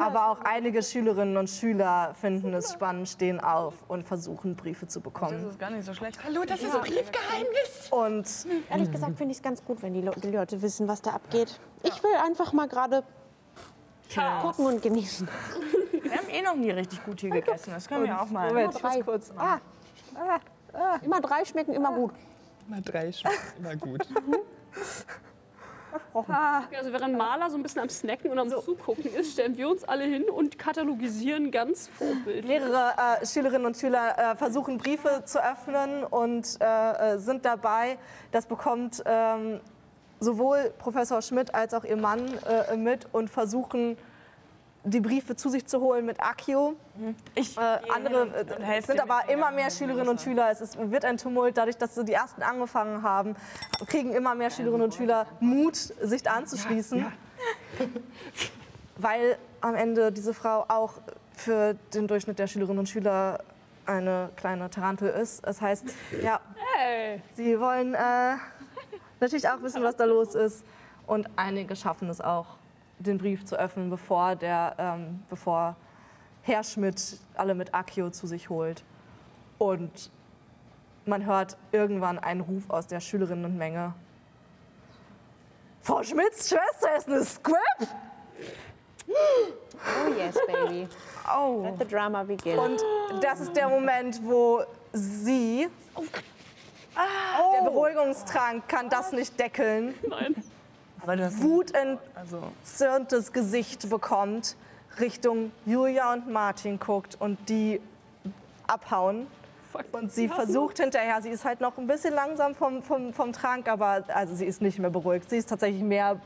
Aber 0.00 0.30
auch 0.32 0.40
einige 0.40 0.82
Schülerinnen 0.82 1.36
und 1.36 1.48
Schüler 1.48 2.12
finden 2.20 2.52
es 2.54 2.72
spannend, 2.72 3.08
stehen 3.08 3.38
auf 3.38 3.74
und 3.86 4.02
versuchen, 4.02 4.56
Briefe 4.56 4.88
zu 4.88 4.98
das 4.98 5.04
bekommen. 5.04 5.48
ist 5.48 5.60
gar 5.60 5.70
nicht 5.70 5.84
so 5.84 5.94
schlecht. 5.94 6.18
Hallo, 6.24 6.42
das 6.44 6.60
ist 6.60 6.72
Briefgeheimnis. 6.72 7.88
Und 7.92 8.26
Ehrlich 8.68 8.90
gesagt 8.90 9.16
finde 9.16 9.30
ich 9.30 9.38
es 9.38 9.42
ganz 9.44 9.64
gut, 9.64 9.80
wenn 9.80 9.94
die, 9.94 10.00
Le 10.00 10.10
die 10.20 10.30
Leute 10.32 10.60
wissen, 10.60 10.88
was 10.88 11.00
da 11.00 11.12
abgeht. 11.12 11.60
Ich 11.84 12.02
will 12.02 12.10
einfach 12.26 12.52
mal 12.52 12.66
gerade 12.66 13.04
gucken 14.42 14.66
und 14.66 14.82
genießen. 14.82 15.28
Wir 16.02 16.12
haben 16.18 16.28
eh 16.30 16.42
noch 16.42 16.56
nie 16.56 16.72
richtig 16.72 17.04
gut 17.04 17.20
hier 17.20 17.30
gegessen. 17.30 17.70
Das 17.72 17.86
können 17.86 18.06
wir 18.06 18.20
auch 18.20 18.28
mal. 18.28 18.48
Moment, 18.48 18.74
ich 18.74 18.80
drei. 18.80 19.02
kurz. 19.02 19.32
Ah, 19.36 19.60
Immer 21.04 21.20
drei 21.20 21.44
schmecken 21.44 21.74
immer 21.74 21.92
gut. 21.92 22.12
Mal 22.66 22.82
drei 22.82 23.12
schmeckt 23.12 23.54
immer 23.56 23.76
gut. 23.76 24.08
Also 26.12 26.92
während 26.92 27.16
Maler 27.16 27.50
so 27.50 27.56
ein 27.56 27.62
bisschen 27.62 27.82
am 27.82 27.88
Snacken 27.88 28.30
und 28.30 28.38
am 28.38 28.48
Zugucken 28.48 29.14
ist, 29.14 29.32
stellen 29.32 29.56
wir 29.56 29.68
uns 29.68 29.84
alle 29.84 30.04
hin 30.04 30.24
und 30.24 30.58
katalogisieren 30.58 31.50
ganz 31.50 31.88
vorbildlich. 31.88 32.46
Mehrere 32.46 32.92
äh, 33.20 33.26
Schülerinnen 33.26 33.66
und 33.66 33.76
Schüler 33.76 34.32
äh, 34.32 34.36
versuchen 34.36 34.78
Briefe 34.78 35.22
zu 35.24 35.42
öffnen 35.42 36.04
und 36.04 36.58
äh, 36.60 37.14
äh, 37.14 37.18
sind 37.18 37.44
dabei. 37.44 37.98
Das 38.32 38.46
bekommt 38.46 39.02
ähm, 39.06 39.60
sowohl 40.20 40.72
Professor 40.78 41.22
Schmidt 41.22 41.54
als 41.54 41.74
auch 41.74 41.84
ihr 41.84 41.96
Mann 41.96 42.26
äh, 42.70 42.76
mit 42.76 43.06
und 43.12 43.30
versuchen 43.30 43.96
die 44.84 45.00
Briefe 45.00 45.34
zu 45.34 45.48
sich 45.48 45.66
zu 45.66 45.80
holen 45.80 46.04
mit 46.04 46.20
Accio. 46.20 46.74
Ich 47.34 47.56
Äh, 47.56 47.60
andere, 47.92 48.46
äh, 48.60 48.80
sind 48.82 49.00
aber 49.00 49.28
immer 49.28 49.50
mehr 49.50 49.70
Schülerinnen 49.70 50.08
und 50.08 50.20
Schüler. 50.20 50.50
Es 50.50 50.60
ist, 50.60 50.78
wird 50.90 51.04
ein 51.04 51.16
Tumult. 51.16 51.56
Dadurch, 51.56 51.76
dass 51.76 51.94
so 51.94 52.02
die 52.02 52.12
ersten 52.12 52.42
angefangen 52.42 53.02
haben, 53.02 53.34
kriegen 53.86 54.12
immer 54.12 54.34
mehr 54.34 54.50
Schülerinnen 54.50 54.82
und 54.82 54.94
Schüler 54.94 55.26
Mut, 55.40 55.76
sich 55.76 56.28
anzuschließen. 56.30 57.06
Weil 58.96 59.38
am 59.60 59.74
Ende 59.74 60.12
diese 60.12 60.34
Frau 60.34 60.64
auch 60.68 60.94
für 61.32 61.74
den 61.94 62.06
Durchschnitt 62.06 62.38
der 62.38 62.46
Schülerinnen 62.46 62.78
und 62.78 62.88
Schüler 62.88 63.40
eine 63.86 64.30
kleine 64.36 64.70
Tarantel 64.70 65.08
ist. 65.08 65.44
Das 65.46 65.60
heißt, 65.60 65.84
ja, 66.22 66.40
Hey. 66.76 67.20
sie 67.34 67.58
wollen 67.58 67.94
äh, 67.94 68.34
natürlich 69.20 69.48
auch 69.48 69.60
wissen, 69.62 69.82
was 69.82 69.96
da 69.96 70.04
los 70.04 70.34
ist. 70.34 70.64
Und 71.06 71.28
einige 71.36 71.76
schaffen 71.76 72.08
es 72.08 72.20
auch, 72.20 72.46
den 72.98 73.18
Brief 73.18 73.44
zu 73.44 73.56
öffnen, 73.56 73.90
bevor, 73.90 74.36
der, 74.36 74.74
ähm, 74.78 75.22
bevor 75.28 75.76
Herr 76.42 76.62
Schmidt 76.62 77.18
alle 77.34 77.54
mit 77.54 77.74
Accio 77.74 78.10
zu 78.10 78.26
sich 78.26 78.50
holt. 78.50 78.84
Und 79.58 80.10
man 81.06 81.24
hört 81.24 81.56
irgendwann 81.72 82.18
einen 82.18 82.40
Ruf 82.40 82.68
aus 82.70 82.86
der 82.86 83.00
Schülerinnenmenge. 83.00 83.94
Frau 85.82 86.02
Schmidts 86.02 86.48
Schwester 86.48 86.96
ist 86.96 87.08
eine 87.08 87.24
Squib? 87.24 87.88
Oh 89.06 90.12
yes, 90.16 90.34
baby. 90.46 90.88
Oh, 91.36 91.62
Let 91.62 91.78
the 91.78 91.84
drama 91.86 92.22
begin. 92.22 92.58
Und 92.58 92.82
das 93.20 93.40
ist 93.40 93.54
der 93.54 93.68
Moment, 93.68 94.20
wo 94.24 94.62
sie, 94.92 95.68
der 96.96 97.62
Beruhigungstrank 97.70 98.66
kann 98.66 98.88
das 98.88 99.12
nicht 99.12 99.38
deckeln, 99.38 99.94
Nein. 100.08 100.34
Wutentzürntes 101.06 103.28
also 103.28 103.32
Gesicht 103.32 103.88
bekommt, 103.88 104.56
Richtung 105.00 105.52
Julia 105.66 106.12
und 106.12 106.30
Martin 106.30 106.78
guckt 106.78 107.16
und 107.20 107.48
die 107.48 107.80
abhauen. 108.66 109.26
Und 109.90 110.12
sie 110.12 110.28
versucht 110.28 110.78
hinterher, 110.78 111.20
sie 111.20 111.30
ist 111.30 111.44
halt 111.44 111.60
noch 111.60 111.76
ein 111.78 111.88
bisschen 111.88 112.14
langsam 112.14 112.54
vom, 112.54 112.82
vom, 112.82 113.12
vom 113.12 113.32
Trank, 113.32 113.68
aber 113.68 114.04
also 114.08 114.34
sie 114.34 114.44
ist 114.44 114.62
nicht 114.62 114.78
mehr 114.78 114.90
beruhigt. 114.90 115.28
Sie 115.28 115.36
ist 115.36 115.48
tatsächlich 115.48 115.82
mehr 115.82 116.20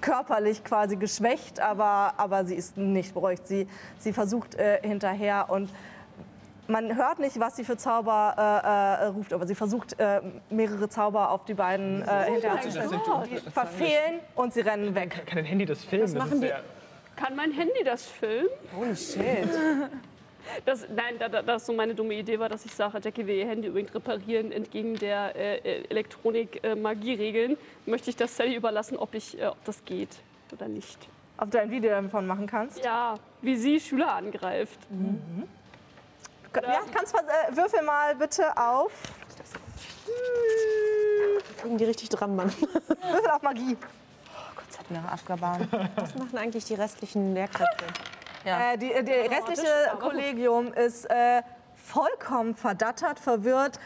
körperlich 0.00 0.64
quasi 0.64 0.96
geschwächt, 0.96 1.60
aber, 1.60 2.14
aber 2.16 2.46
sie 2.46 2.54
ist 2.54 2.78
nicht 2.78 3.12
beruhigt. 3.12 3.46
Sie, 3.46 3.68
sie 3.98 4.12
versucht 4.12 4.54
äh, 4.54 4.80
hinterher 4.82 5.50
und 5.50 5.68
man 6.68 6.96
hört 6.96 7.18
nicht, 7.18 7.38
was 7.40 7.56
sie 7.56 7.64
für 7.64 7.76
Zauber 7.76 8.34
äh, 8.36 9.04
äh, 9.04 9.06
ruft, 9.08 9.32
aber 9.32 9.46
sie 9.46 9.54
versucht 9.54 9.98
äh, 9.98 10.20
mehrere 10.50 10.88
Zauber 10.88 11.30
auf 11.30 11.44
die 11.44 11.54
beiden 11.54 12.02
äh, 12.02 12.30
hinterher 12.30 12.60
zu 12.60 12.70
stellen. 12.70 12.90
Die 13.30 13.50
verfehlen 13.50 14.20
und 14.34 14.52
sie 14.54 14.60
rennen 14.60 14.94
weg. 14.94 15.22
Kann 15.26 15.38
ein 15.38 15.44
Handy 15.44 15.64
das 15.66 15.84
filmen? 15.84 16.14
machen 16.16 16.40
die- 16.40 16.52
Kann 17.16 17.36
mein 17.36 17.52
Handy 17.52 17.84
das 17.84 18.04
filmen? 18.06 18.48
Holy 18.76 18.96
shit. 18.96 19.22
Das, 20.66 20.86
nein, 20.94 21.14
da, 21.18 21.30
da, 21.30 21.40
das 21.40 21.64
so 21.64 21.72
meine 21.72 21.94
dumme 21.94 22.12
Idee 22.12 22.38
war, 22.38 22.50
dass 22.50 22.66
ich 22.66 22.74
sage, 22.74 23.00
Jackie 23.02 23.26
will 23.26 23.34
ihr 23.36 23.46
Handy 23.48 23.68
übrigens 23.68 23.94
reparieren 23.94 24.52
entgegen 24.52 24.94
der 24.96 25.34
äh, 25.34 25.56
äh, 25.56 25.84
Elektronik-Magie-Regeln. 25.88 27.56
Möchte 27.86 28.10
ich 28.10 28.16
das 28.16 28.36
Sally 28.36 28.54
überlassen, 28.54 28.98
ob, 28.98 29.14
ich, 29.14 29.40
äh, 29.40 29.46
ob 29.46 29.64
das 29.64 29.82
geht 29.86 30.10
oder 30.52 30.68
nicht. 30.68 30.98
Ob 31.38 31.50
du 31.50 31.58
ein 31.58 31.70
Video 31.70 31.90
davon 31.90 32.26
machen 32.26 32.46
kannst? 32.46 32.84
Ja, 32.84 33.14
wie 33.40 33.56
sie 33.56 33.80
Schüler 33.80 34.14
angreift. 34.14 34.78
Ja, 36.62 36.80
kannst 36.94 37.14
äh, 37.14 37.56
würfel 37.56 37.82
mal 37.82 38.14
bitte 38.14 38.56
auf. 38.56 38.92
Kriegen 41.60 41.78
die 41.78 41.84
richtig 41.84 42.08
dran, 42.10 42.36
Mann. 42.36 42.52
Würfel 42.60 43.30
auf 43.30 43.42
Magie. 43.42 43.76
nach 44.90 45.12
Afghaban. 45.12 45.68
Was 45.96 46.14
machen 46.14 46.38
eigentlich 46.38 46.64
die 46.64 46.74
restlichen 46.74 47.34
Lehrkräfte? 47.34 47.84
Äh, 48.44 48.76
die, 48.76 48.92
die 49.04 49.12
restliche 49.12 49.66
Kollegium 49.98 50.72
ist 50.74 51.06
äh, 51.10 51.42
vollkommen 51.74 52.54
verdattert, 52.54 53.18
verwirrt. 53.18 53.78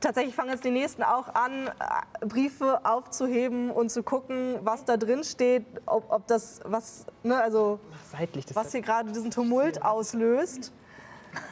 Tatsächlich 0.00 0.34
fangen 0.34 0.50
jetzt 0.50 0.64
die 0.64 0.70
nächsten 0.70 1.02
auch 1.02 1.34
an, 1.34 1.68
äh, 1.68 2.26
Briefe 2.26 2.80
aufzuheben 2.84 3.70
und 3.70 3.90
zu 3.90 4.02
gucken, 4.02 4.58
was 4.62 4.84
da 4.84 4.96
drin 4.96 5.24
steht, 5.24 5.64
ob, 5.86 6.10
ob 6.10 6.26
das 6.26 6.60
was, 6.64 7.06
ne, 7.22 7.40
also 7.40 7.78
Seitlich. 8.10 8.46
Das 8.46 8.56
was 8.56 8.72
hier 8.72 8.82
gerade 8.82 9.10
diesen 9.10 9.30
Tumult 9.30 9.82
auslöst 9.82 10.72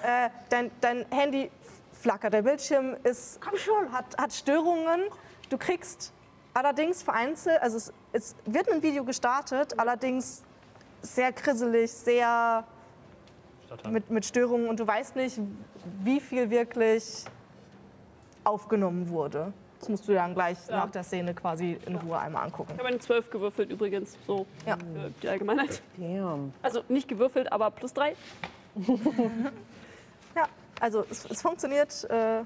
äh, 0.02 0.30
dein, 0.48 0.70
dein 0.80 1.06
Handy 1.10 1.50
flackert, 1.92 2.32
der 2.32 2.42
Bildschirm 2.42 2.96
ist, 3.04 3.40
komm 3.40 3.56
schon, 3.56 3.92
hat, 3.92 4.16
hat 4.16 4.32
Störungen. 4.32 5.00
Du 5.50 5.58
kriegst 5.58 6.12
allerdings 6.54 7.02
vereinzelt, 7.02 7.60
also 7.62 7.76
es, 7.76 7.92
es 8.12 8.36
wird 8.44 8.70
ein 8.70 8.82
Video 8.82 9.04
gestartet, 9.04 9.78
allerdings 9.78 10.42
sehr 11.02 11.32
grisselig, 11.32 11.90
sehr 11.92 12.64
mit, 13.90 14.10
mit 14.10 14.24
Störungen 14.24 14.68
und 14.68 14.80
du 14.80 14.86
weißt 14.86 15.16
nicht, 15.16 15.40
wie 16.02 16.20
viel 16.20 16.50
wirklich 16.50 17.24
aufgenommen 18.44 19.08
wurde. 19.08 19.52
Das 19.78 19.88
musst 19.88 20.08
du 20.08 20.14
dann 20.14 20.34
gleich 20.34 20.58
ja. 20.68 20.78
nach 20.78 20.90
der 20.90 21.04
Szene 21.04 21.34
quasi 21.34 21.78
in 21.86 21.94
ja. 21.94 22.00
Ruhe 22.00 22.18
einmal 22.18 22.44
angucken. 22.44 22.72
Ich 22.72 22.78
habe 22.78 22.88
eine 22.88 22.98
12 22.98 23.30
gewürfelt 23.30 23.70
übrigens, 23.70 24.16
so 24.26 24.46
ja. 24.66 24.76
für 24.76 25.10
die 25.22 25.28
Allgemeinheit. 25.28 25.82
Damn. 25.96 26.52
Also 26.62 26.82
nicht 26.88 27.08
gewürfelt, 27.08 27.52
aber 27.52 27.70
plus 27.70 27.92
3. 27.94 28.16
also 30.80 31.04
es, 31.10 31.24
es 31.26 31.42
funktioniert. 31.42 32.04
Äh, 32.10 32.38
ja. 32.38 32.44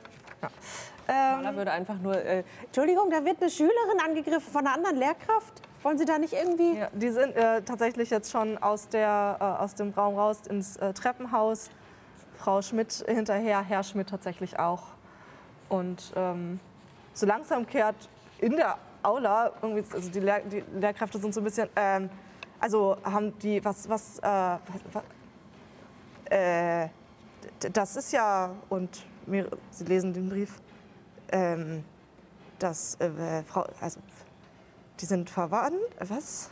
ähm, 1.09 1.43
Da 1.45 1.57
würde 1.57 1.73
einfach 1.73 1.99
nur, 1.99 2.17
äh, 2.17 2.45
Entschuldigung, 2.65 3.11
da 3.11 3.25
wird 3.25 3.41
eine 3.41 3.51
Schülerin 3.51 4.01
angegriffen 4.05 4.53
von 4.53 4.67
einer 4.67 4.75
anderen 4.75 4.97
Lehrkraft. 4.97 5.63
Wollen 5.83 5.99
Sie 5.99 6.05
da 6.05 6.19
nicht 6.19 6.33
irgendwie? 6.33 6.79
Ja, 6.79 6.89
die 6.93 7.11
sind 7.11 7.35
äh, 7.35 7.63
tatsächlich 7.63 8.11
jetzt 8.11 8.31
schon 8.31 8.57
aus, 8.59 8.89
der, 8.89 9.37
äh, 9.41 9.63
aus 9.63 9.75
dem 9.75 9.91
Raum 9.91 10.17
raus 10.17 10.43
ins 10.49 10.77
äh, 10.77 10.93
Treppenhaus. 10.93 11.71
Frau 12.39 12.63
Schmidt 12.63 13.05
hinterher, 13.09 13.63
Herr 13.63 13.83
Schmidt 13.83 14.09
tatsächlich 14.09 14.59
auch. 14.59 14.83
Und 15.69 16.13
ähm, 16.17 16.61
so 17.15 17.27
langsam 17.27 17.67
kehrt 17.67 17.97
in 18.39 18.57
der 18.57 18.79
Aula, 19.03 19.53
irgendwie, 19.61 19.85
also 19.95 20.11
die, 20.11 20.21
Lehr 20.21 20.41
die 20.41 20.63
Lehrkräfte 20.75 21.19
sind 21.19 21.35
so 21.35 21.41
ein 21.41 21.45
bisschen, 21.45 21.69
ähm, 21.77 22.11
also 22.61 22.97
haben 23.05 23.37
die, 23.39 23.65
was, 23.65 23.89
was, 23.89 24.19
äh, 24.19 24.23
was, 24.23 24.61
was 24.93 25.03
äh, 26.31 26.89
das 27.70 27.97
ist 27.97 28.12
ja, 28.12 28.55
und 28.68 29.05
mir, 29.26 29.48
Sie 29.70 29.84
lesen 29.84 30.12
den 30.12 30.28
Brief, 30.28 30.60
ähm, 31.30 31.84
dass 32.59 32.97
äh, 33.01 33.43
Frau, 33.44 33.64
also 33.80 34.01
die 35.01 35.06
sind 35.06 35.28
verwandt, 35.30 35.76
was? 36.01 36.51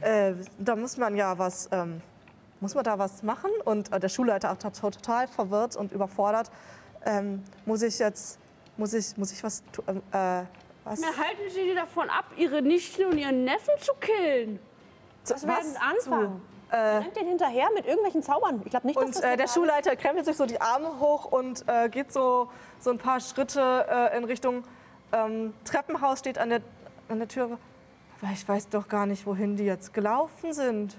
Äh, 0.00 0.34
da 0.58 0.76
muss 0.76 0.96
man 0.96 1.14
ja 1.14 1.36
was, 1.38 1.68
ähm, 1.72 2.00
muss 2.60 2.74
man 2.74 2.84
da 2.84 2.98
was 2.98 3.22
machen? 3.22 3.50
Und 3.64 3.92
äh, 3.92 4.00
der 4.00 4.08
Schulleiter 4.08 4.50
auch 4.52 4.56
to- 4.56 4.70
total 4.70 5.28
verwirrt 5.28 5.76
und 5.76 5.92
überfordert. 5.92 6.50
Ähm, 7.04 7.42
muss 7.66 7.82
ich 7.82 7.98
jetzt, 7.98 8.38
muss 8.76 8.92
ich, 8.94 9.16
muss 9.16 9.32
ich 9.32 9.42
was 9.44 9.62
tun? 9.72 9.84
Äh, 10.12 10.42
was? 10.84 11.00
Na, 11.00 11.08
halten 11.16 11.50
Sie 11.54 11.64
die 11.64 11.74
davon 11.74 12.08
ab, 12.08 12.24
ihre 12.36 12.62
Nichten 12.62 13.04
und 13.04 13.18
ihren 13.18 13.44
Neffen 13.44 13.74
zu 13.80 13.92
killen. 14.00 14.58
Was 15.26 15.46
werden 15.46 15.76
anfangen? 15.76 16.42
Äh, 16.70 16.76
Rennt 16.76 17.16
den 17.16 17.26
hinterher 17.26 17.68
mit 17.74 17.86
irgendwelchen 17.86 18.22
Zaubern? 18.22 18.62
Ich 18.64 18.70
glaube 18.70 18.86
nicht, 18.86 18.96
dass 18.96 19.04
und 19.04 19.14
das 19.14 19.22
äh, 19.22 19.36
der. 19.36 19.48
Schulleiter 19.48 19.96
krempelt 19.96 20.24
sich 20.24 20.36
so 20.36 20.46
die 20.46 20.60
Arme 20.60 21.00
hoch 21.00 21.24
und 21.24 21.64
äh, 21.68 21.88
geht 21.88 22.12
so, 22.12 22.48
so 22.78 22.90
ein 22.90 22.98
paar 22.98 23.20
Schritte 23.20 23.86
äh, 23.88 24.16
in 24.16 24.24
Richtung 24.24 24.64
ähm, 25.12 25.52
Treppenhaus, 25.64 26.20
steht 26.20 26.38
an 26.38 26.50
der, 26.50 26.60
an 27.08 27.18
der 27.18 27.28
Tür. 27.28 27.58
Aber 28.22 28.32
ich 28.32 28.46
weiß 28.46 28.68
doch 28.68 28.86
gar 28.86 29.06
nicht, 29.06 29.26
wohin 29.26 29.56
die 29.56 29.64
jetzt 29.64 29.92
gelaufen 29.94 30.52
sind. 30.52 30.96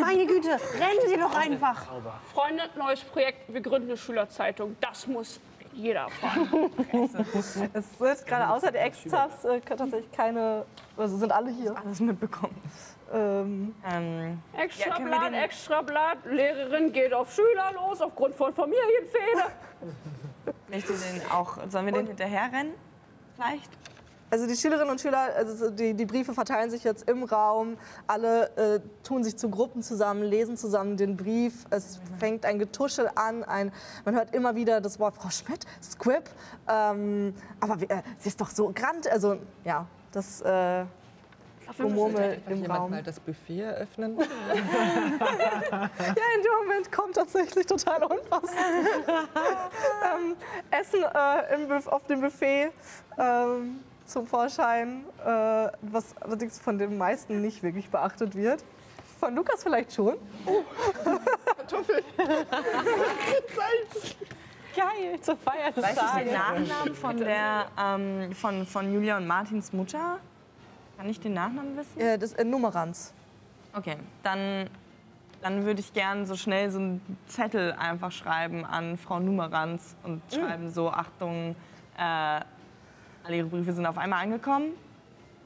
Meine 0.00 0.26
Güte, 0.26 0.50
rennen 0.50 1.00
Sie 1.06 1.16
doch 1.16 1.34
einfach. 1.34 1.86
Freunde, 2.32 2.64
neues 2.76 3.00
Projekt, 3.00 3.52
wir 3.52 3.60
gründen 3.60 3.88
eine 3.88 3.96
Schülerzeitung. 3.96 4.76
Das 4.80 5.06
muss 5.06 5.40
jeder 5.76 6.00
erfahren. 6.02 6.70
Es 7.72 8.00
wird 8.00 8.26
gerade 8.26 8.48
außer 8.50 8.72
der 8.72 8.84
Ex-Zaps 8.84 9.44
äh, 9.44 9.60
tatsächlich 9.60 10.10
keine, 10.12 10.64
also 10.96 11.16
sind 11.16 11.32
alle 11.32 11.50
hier. 11.50 11.74
Alles 11.76 12.00
mitbekommen. 12.00 12.56
Ähm, 13.12 13.74
Ähm, 13.88 14.42
Extra 14.56 14.98
Ja, 14.98 15.04
Blatt, 15.04 15.32
extra 15.32 15.82
Blatt. 15.82 16.18
Lehrerin 16.24 16.92
geht 16.92 17.12
auf 17.12 17.32
Schüler 17.32 17.72
los 17.74 18.00
aufgrund 18.00 18.34
von 18.34 18.52
Familienfehde. 18.52 19.44
möchte 20.68 20.92
den 20.92 21.22
auch, 21.30 21.58
sollen 21.68 21.86
wir 21.86 21.92
den 21.92 22.06
hinterher 22.08 22.50
rennen? 22.52 22.74
Vielleicht? 23.34 23.70
Also 24.30 24.46
die 24.46 24.56
Schülerinnen 24.56 24.90
und 24.90 25.00
Schüler, 25.00 25.28
also 25.36 25.70
die, 25.70 25.94
die 25.94 26.04
Briefe 26.04 26.34
verteilen 26.34 26.70
sich 26.70 26.84
jetzt 26.84 27.08
im 27.08 27.24
Raum. 27.24 27.76
Alle 28.06 28.50
äh, 28.56 28.80
tun 29.02 29.22
sich 29.22 29.36
zu 29.36 29.48
Gruppen 29.48 29.82
zusammen, 29.82 30.22
lesen 30.22 30.56
zusammen 30.56 30.96
den 30.96 31.16
Brief. 31.16 31.64
Es 31.70 32.00
fängt 32.18 32.44
ein 32.44 32.58
Getuschel 32.58 33.10
an. 33.14 33.44
Ein, 33.44 33.72
man 34.04 34.14
hört 34.14 34.34
immer 34.34 34.56
wieder 34.56 34.80
das 34.80 34.98
Wort 34.98 35.16
Frau 35.16 35.30
Schmidt, 35.30 35.64
Squib. 35.82 36.24
Ähm, 36.68 37.34
aber 37.60 37.80
äh, 37.82 38.02
sie 38.18 38.28
ist 38.28 38.40
doch 38.40 38.50
so 38.50 38.72
grand. 38.74 39.06
Also 39.06 39.36
ja, 39.64 39.86
das 40.12 40.40
äh, 40.40 40.84
Gemurmel 41.76 42.40
im 42.48 42.64
Raum. 42.70 42.90
mal 42.90 43.02
das 43.02 43.20
Buffet 43.20 43.60
eröffnen? 43.60 44.18
Ja, 45.68 45.88
in 46.36 46.42
dem 46.42 46.52
Moment 46.62 46.92
kommt 46.92 47.16
tatsächlich 47.16 47.66
total 47.66 48.04
unpassend. 48.04 48.58
ähm, 49.08 50.36
Essen 50.70 51.02
äh, 51.02 51.54
im, 51.54 51.88
auf 51.88 52.06
dem 52.06 52.20
Buffet 52.20 52.70
ähm, 53.18 53.80
zum 54.06 54.26
Vorschein, 54.26 55.04
äh, 55.24 55.68
was 55.82 56.16
allerdings 56.20 56.58
von 56.58 56.78
den 56.78 56.96
meisten 56.96 57.40
nicht 57.42 57.62
wirklich 57.62 57.88
beachtet 57.90 58.34
wird. 58.34 58.64
Von 59.18 59.34
Lukas 59.34 59.62
vielleicht 59.62 59.92
schon. 59.92 60.14
Geil, 64.76 65.20
zur 65.22 65.36
Feier 65.36 65.72
des 65.72 65.82
Weißt 65.82 65.96
du 65.96 66.18
den 66.18 66.34
Tages. 66.34 66.68
Nachnamen 66.68 66.94
von, 66.94 67.16
der, 67.16 67.66
ähm, 67.78 68.34
von, 68.34 68.66
von 68.66 68.92
Julia 68.92 69.16
und 69.16 69.26
Martins 69.26 69.72
Mutter? 69.72 70.18
Kann 70.98 71.08
ich 71.08 71.18
den 71.18 71.32
Nachnamen 71.32 71.76
wissen? 71.76 71.98
Äh, 71.98 72.18
das 72.18 72.34
äh, 72.34 72.44
Numeranz. 72.44 73.14
Okay, 73.74 73.96
dann, 74.22 74.68
dann 75.42 75.64
würde 75.64 75.80
ich 75.80 75.94
gern 75.94 76.26
so 76.26 76.36
schnell 76.36 76.70
so 76.70 76.78
einen 76.78 77.00
Zettel 77.26 77.72
einfach 77.72 78.12
schreiben 78.12 78.66
an 78.66 78.98
Frau 78.98 79.18
Numeranz 79.18 79.96
und 80.02 80.20
schreiben 80.32 80.70
so, 80.70 80.90
Achtung, 80.90 81.56
äh, 81.98 82.40
alle 83.26 83.36
ihre 83.38 83.46
Briefe 83.46 83.72
sind 83.72 83.86
auf 83.86 83.98
einmal 83.98 84.22
angekommen. 84.22 84.72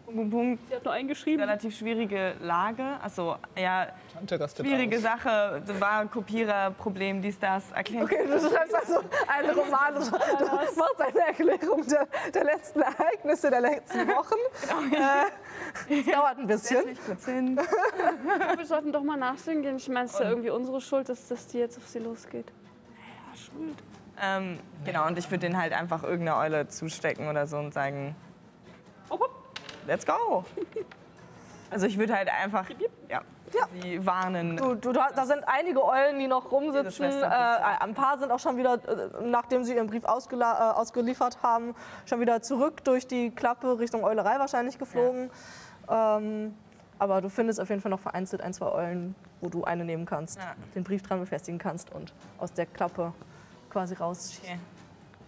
Punkt, 0.05 0.31
Punkt, 0.33 0.61
Sie 0.69 0.75
hat 0.75 0.85
nur 0.85 0.93
eingeschrieben. 0.93 1.41
relativ 1.41 1.77
schwierige 1.79 2.35
Lage. 2.41 2.83
Also, 3.01 3.37
ja, 3.57 3.87
Tante 4.13 4.41
rastet 4.41 4.67
schwierige 4.67 4.97
aus. 4.97 5.03
Sache. 5.03 5.63
War 5.79 6.05
Kopiererproblem, 6.07 7.23
dies, 7.23 7.39
das. 7.39 7.71
Erklären. 7.71 8.07
Okay, 8.07 8.27
du 8.27 8.41
schreibst 8.41 8.75
also 8.75 9.05
einen 9.29 9.51
Roman, 9.51 9.95
du, 9.95 10.01
du 10.01 10.77
machst 10.81 11.01
eine 11.01 11.21
Erklärung 11.29 11.87
der, 11.87 12.09
der 12.35 12.45
letzten 12.45 12.81
Ereignisse 12.81 13.51
der 13.51 13.61
letzten 13.61 14.09
Wochen. 14.09 14.35
Äh, 15.89 16.01
Es 16.01 16.07
dauert 16.07 16.39
ein 16.39 16.47
bisschen. 16.49 16.83
Kurz 17.07 17.25
hin. 17.27 17.57
Wir 18.57 18.67
sollten 18.67 18.91
doch 18.91 19.05
mal 19.05 19.17
nachsehen 19.17 19.63
gehen. 19.63 19.77
Ich 19.77 19.89
meine, 19.89 20.07
es 20.07 20.15
ist 20.15 20.19
ja 20.21 20.29
irgendwie 20.29 20.51
unsere 20.51 20.81
Schuld, 20.81 21.09
dass, 21.09 21.29
dass 21.29 21.47
die 21.47 21.59
jetzt 21.59 21.79
auf 21.79 21.87
sie 21.87 22.01
losgeht. 22.01 22.47
Ähm, 24.23 24.59
genau, 24.85 25.07
und 25.07 25.19
ich 25.19 25.31
würde 25.31 25.47
den 25.47 25.57
halt 25.57 25.73
einfach 25.73 26.03
irgendeine 26.03 26.37
Eule 26.39 26.69
zustecken 26.69 27.29
oder 27.29 27.47
so 27.47 27.59
und 27.59 27.73
sagen, 27.73 28.15
let's 29.87 30.07
go. 30.07 30.45
Also 31.71 31.87
ich 31.87 31.99
würde 31.99 32.15
halt 32.17 32.29
einfach 32.29 32.67
ja, 33.09 33.23
sie 33.81 34.05
warnen. 34.05 34.57
Du, 34.57 34.75
du, 34.75 34.93
da 34.93 35.09
da 35.15 35.25
sind 35.25 35.43
einige 35.47 35.85
Eulen, 35.85 36.19
die 36.19 36.27
noch 36.27 36.51
rumsitzen. 36.53 37.05
Äh, 37.07 37.25
ein 37.25 37.95
paar 37.95 38.19
sind 38.19 38.31
auch 38.31 38.39
schon 38.39 38.57
wieder, 38.57 38.75
äh, 38.75 39.23
nachdem 39.25 39.65
sie 39.65 39.75
ihren 39.75 39.87
Brief 39.87 40.05
ausgela- 40.05 40.71
äh, 40.71 40.73
ausgeliefert 40.75 41.39
haben, 41.43 41.75
schon 42.07 42.21
wieder 42.21 42.43
zurück 42.43 42.85
durch 42.85 43.07
die 43.07 43.31
Klappe 43.31 43.79
Richtung 43.79 44.05
Eulerei 44.05 44.39
wahrscheinlich 44.39 44.79
geflogen. 44.79 45.31
Ähm, 45.89 46.55
aber 46.99 47.21
du 47.21 47.29
findest 47.31 47.61
auf 47.61 47.69
jeden 47.71 47.81
Fall 47.81 47.91
noch 47.91 48.01
vereinzelt 48.01 48.43
ein, 48.43 48.53
zwei 48.53 48.67
Eulen, 48.73 49.15
wo 49.41 49.49
du 49.49 49.65
eine 49.65 49.85
nehmen 49.85 50.07
kannst, 50.07 50.39
Ja. 50.39 50.55
den 50.75 50.85
Brief 50.85 51.03
dran 51.03 51.19
befestigen 51.21 51.59
kannst 51.59 51.93
und 51.93 52.13
aus 52.39 52.53
der 52.53 52.67
Klappe 52.67 53.13
quasi 53.71 53.95
raus. 53.95 54.39
Okay. 54.43 54.59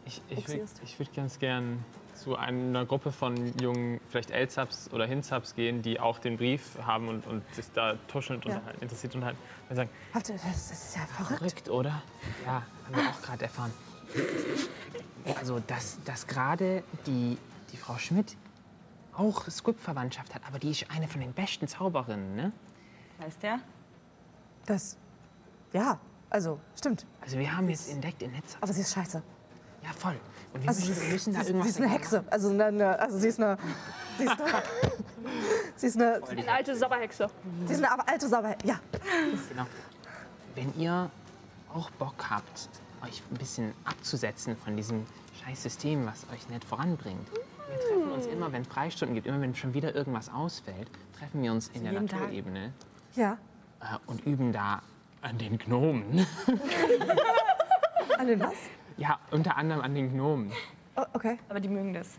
Ich, 0.04 0.20
ich 0.28 0.48
würde 0.48 0.68
würd 0.98 1.14
ganz 1.14 1.38
gern 1.38 1.84
zu 2.14 2.36
einer 2.36 2.84
Gruppe 2.84 3.10
von 3.12 3.56
jungen, 3.58 4.00
vielleicht 4.08 4.30
Elzaps 4.30 4.90
oder 4.92 5.06
Hinzaps 5.06 5.54
gehen, 5.54 5.82
die 5.82 5.98
auch 5.98 6.18
den 6.18 6.36
Brief 6.36 6.76
haben 6.84 7.08
und, 7.08 7.26
und 7.26 7.42
sich 7.54 7.66
da 7.72 7.94
tuschelnd 8.08 8.44
Ja. 8.44 8.54
unterhalten, 8.56 8.82
interessiert 8.82 9.14
unterhalten. 9.14 9.38
Und 9.68 9.76
sagen, 9.76 9.90
Habt 10.12 10.28
ihr, 10.28 10.34
das 10.36 10.70
ist 10.70 10.96
ja 10.96 11.02
verrückt. 11.06 11.38
verrückt, 11.38 11.68
oder? 11.70 12.02
Ja, 12.44 12.62
haben 12.86 12.94
wir 12.96 13.08
auch 13.10 13.22
gerade 13.22 13.44
erfahren. 13.44 13.72
Also, 15.36 15.60
dass, 15.60 15.98
dass 16.04 16.26
gerade 16.26 16.82
die, 17.06 17.38
die 17.72 17.76
Frau 17.76 17.96
Schmidt 17.96 18.36
auch 19.16 19.48
Squib-Verwandtschaft 19.48 20.34
hat, 20.34 20.42
aber 20.46 20.58
die 20.58 20.70
ist 20.70 20.90
eine 20.90 21.06
von 21.08 21.20
den 21.20 21.32
besten 21.32 21.68
Zauberinnen, 21.68 22.34
ne? 22.34 22.52
Heißt 23.20 23.42
der? 23.42 23.60
Das, 24.66 24.96
ja, 25.72 25.98
also 26.32 26.58
stimmt. 26.76 27.06
Also 27.20 27.38
wir 27.38 27.56
haben 27.56 27.68
jetzt 27.68 27.88
entdeckt 27.90 28.22
in 28.22 28.32
Netz. 28.32 28.56
Aber 28.60 28.72
sie 28.72 28.80
ist 28.80 28.92
scheiße. 28.94 29.22
Ja, 29.82 29.90
voll. 29.92 30.16
Und 30.54 30.62
wir 30.62 30.68
Also, 30.68 30.86
müssen, 30.86 31.02
wir 31.02 31.12
müssen 31.12 31.32
da 31.34 31.38
sie, 31.40 31.42
ist- 31.44 31.48
irgendwas 31.48 31.66
sie 31.74 31.80
ist 31.80 31.84
eine 31.84 31.88
Hexe. 31.92 32.24
Also, 32.30 32.50
eine, 32.50 32.64
eine, 32.66 32.98
also 33.00 33.18
sie 33.18 33.28
ist 33.28 33.40
eine. 33.40 33.56
Sie 34.18 34.24
ist 34.24 34.40
eine. 34.40 34.52
sie 35.76 35.86
ist 35.86 35.96
eine, 35.96 36.20
Eine 36.28 36.52
alte 36.52 36.76
Sabberhexe. 36.76 37.28
sie 37.66 37.72
ist 37.72 37.78
eine 37.78 37.90
aber 37.92 38.08
alte 38.08 38.28
Sauber. 38.28 38.54
Ja. 38.64 38.78
Genau. 39.48 39.66
Wenn 40.54 40.72
ihr 40.78 41.10
auch 41.74 41.90
Bock 41.92 42.14
habt, 42.30 42.68
euch 43.04 43.22
ein 43.30 43.36
bisschen 43.38 43.72
abzusetzen 43.84 44.56
von 44.56 44.76
diesem 44.76 45.06
scheiß 45.44 45.62
System, 45.62 46.06
was 46.06 46.26
euch 46.32 46.48
nicht 46.48 46.64
voranbringt. 46.64 47.26
Wir 47.32 47.78
treffen 47.80 48.12
uns 48.12 48.26
immer, 48.26 48.52
wenn 48.52 48.62
es 48.62 48.68
Freistunden 48.68 49.14
gibt, 49.14 49.26
immer 49.26 49.40
wenn 49.40 49.54
schon 49.54 49.72
wieder 49.74 49.94
irgendwas 49.94 50.28
ausfällt, 50.28 50.88
treffen 51.18 51.42
wir 51.42 51.50
uns 51.50 51.68
in 51.68 51.84
der 51.84 51.92
jeden 51.94 52.06
Tag? 52.06 52.20
Naturebene 52.20 52.72
Ja. 53.16 53.38
äh, 53.80 53.96
und 54.06 54.24
üben 54.26 54.52
da 54.52 54.82
an 55.22 55.38
den 55.38 55.58
Gnomen. 55.58 56.26
An 58.18 58.26
den 58.26 58.40
was? 58.40 58.54
ja, 58.96 59.18
unter 59.30 59.56
anderem 59.56 59.80
an 59.80 59.94
den 59.94 60.12
Gnomen. 60.12 60.52
Oh, 60.96 61.04
okay. 61.14 61.38
Aber 61.48 61.60
die 61.60 61.68
mögen 61.68 61.94
das. 61.94 62.18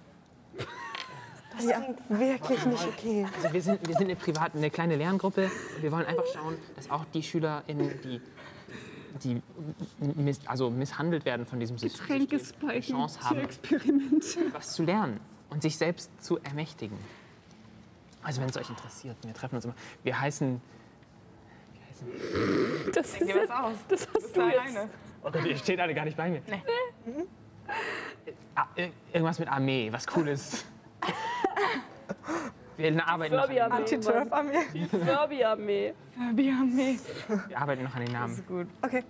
Das 1.55 1.67
klingt 1.67 2.09
wirklich 2.09 2.65
nicht 2.65 2.87
okay. 2.87 3.27
Also 3.35 3.53
wir 3.53 3.61
sind, 3.61 3.87
wir 3.87 3.95
sind 3.95 4.05
eine 4.05 4.15
private, 4.15 4.57
eine 4.57 4.71
kleine 4.71 4.95
Lerngruppe. 4.95 5.51
Und 5.75 5.83
wir 5.83 5.91
wollen 5.91 6.05
einfach 6.05 6.25
schauen, 6.33 6.57
dass 6.75 6.89
auch 6.89 7.05
die 7.13 7.21
SchülerInnen, 7.21 8.01
die, 8.03 8.21
die 9.23 9.41
miss, 10.15 10.39
also 10.47 10.71
misshandelt 10.71 11.25
werden 11.25 11.45
von 11.45 11.59
diesem 11.59 11.77
System, 11.77 12.27
eine 12.67 12.81
Chance 12.81 13.21
haben, 13.21 13.47
was 14.51 14.73
zu 14.73 14.83
lernen 14.83 15.19
und 15.51 15.61
sich 15.61 15.77
selbst 15.77 16.09
zu 16.23 16.39
ermächtigen. 16.39 16.97
Also 18.23 18.41
wenn 18.41 18.49
es 18.49 18.57
euch 18.57 18.69
interessiert, 18.69 19.17
wir 19.23 19.33
treffen 19.33 19.55
uns 19.55 19.65
immer. 19.65 19.75
Wir 20.03 20.19
heißen, 20.19 20.59
Das, 22.93 23.13
ist 23.19 23.27
jetzt, 23.27 23.51
aus. 23.51 23.75
das 23.87 24.07
hast 24.13 24.35
du 24.35 24.39
Da 24.39 24.47
jetzt. 24.49 24.59
alleine. 24.59 24.89
oh 25.23 25.31
Gott, 25.31 25.45
ihr 25.45 25.57
steht 25.57 25.79
alle 25.79 25.93
gar 25.93 26.05
nicht 26.05 26.15
bei 26.17 26.29
mir. 26.29 26.41
Ah, 28.55 28.67
ir- 28.75 28.91
irgendwas 29.11 29.39
mit 29.39 29.47
Armee, 29.49 29.91
was 29.91 30.05
Cooles. 30.07 30.65
Wir 32.77 33.07
arbeiten, 33.07 33.35
noch 33.35 33.43
an, 33.43 33.47
Furby-Armee. 33.49 33.75
Anti-Turf-Armee. 33.77 34.87
Furby-Armee. 34.89 35.93
Furby-Armee. 36.15 36.99
wir 37.47 37.57
arbeiten 37.59 37.83
noch 37.83 37.95
an 37.95 38.03
den 38.05 38.11
Namen. 38.13 38.43
Gut. 38.47 38.67
Okay. 38.81 39.03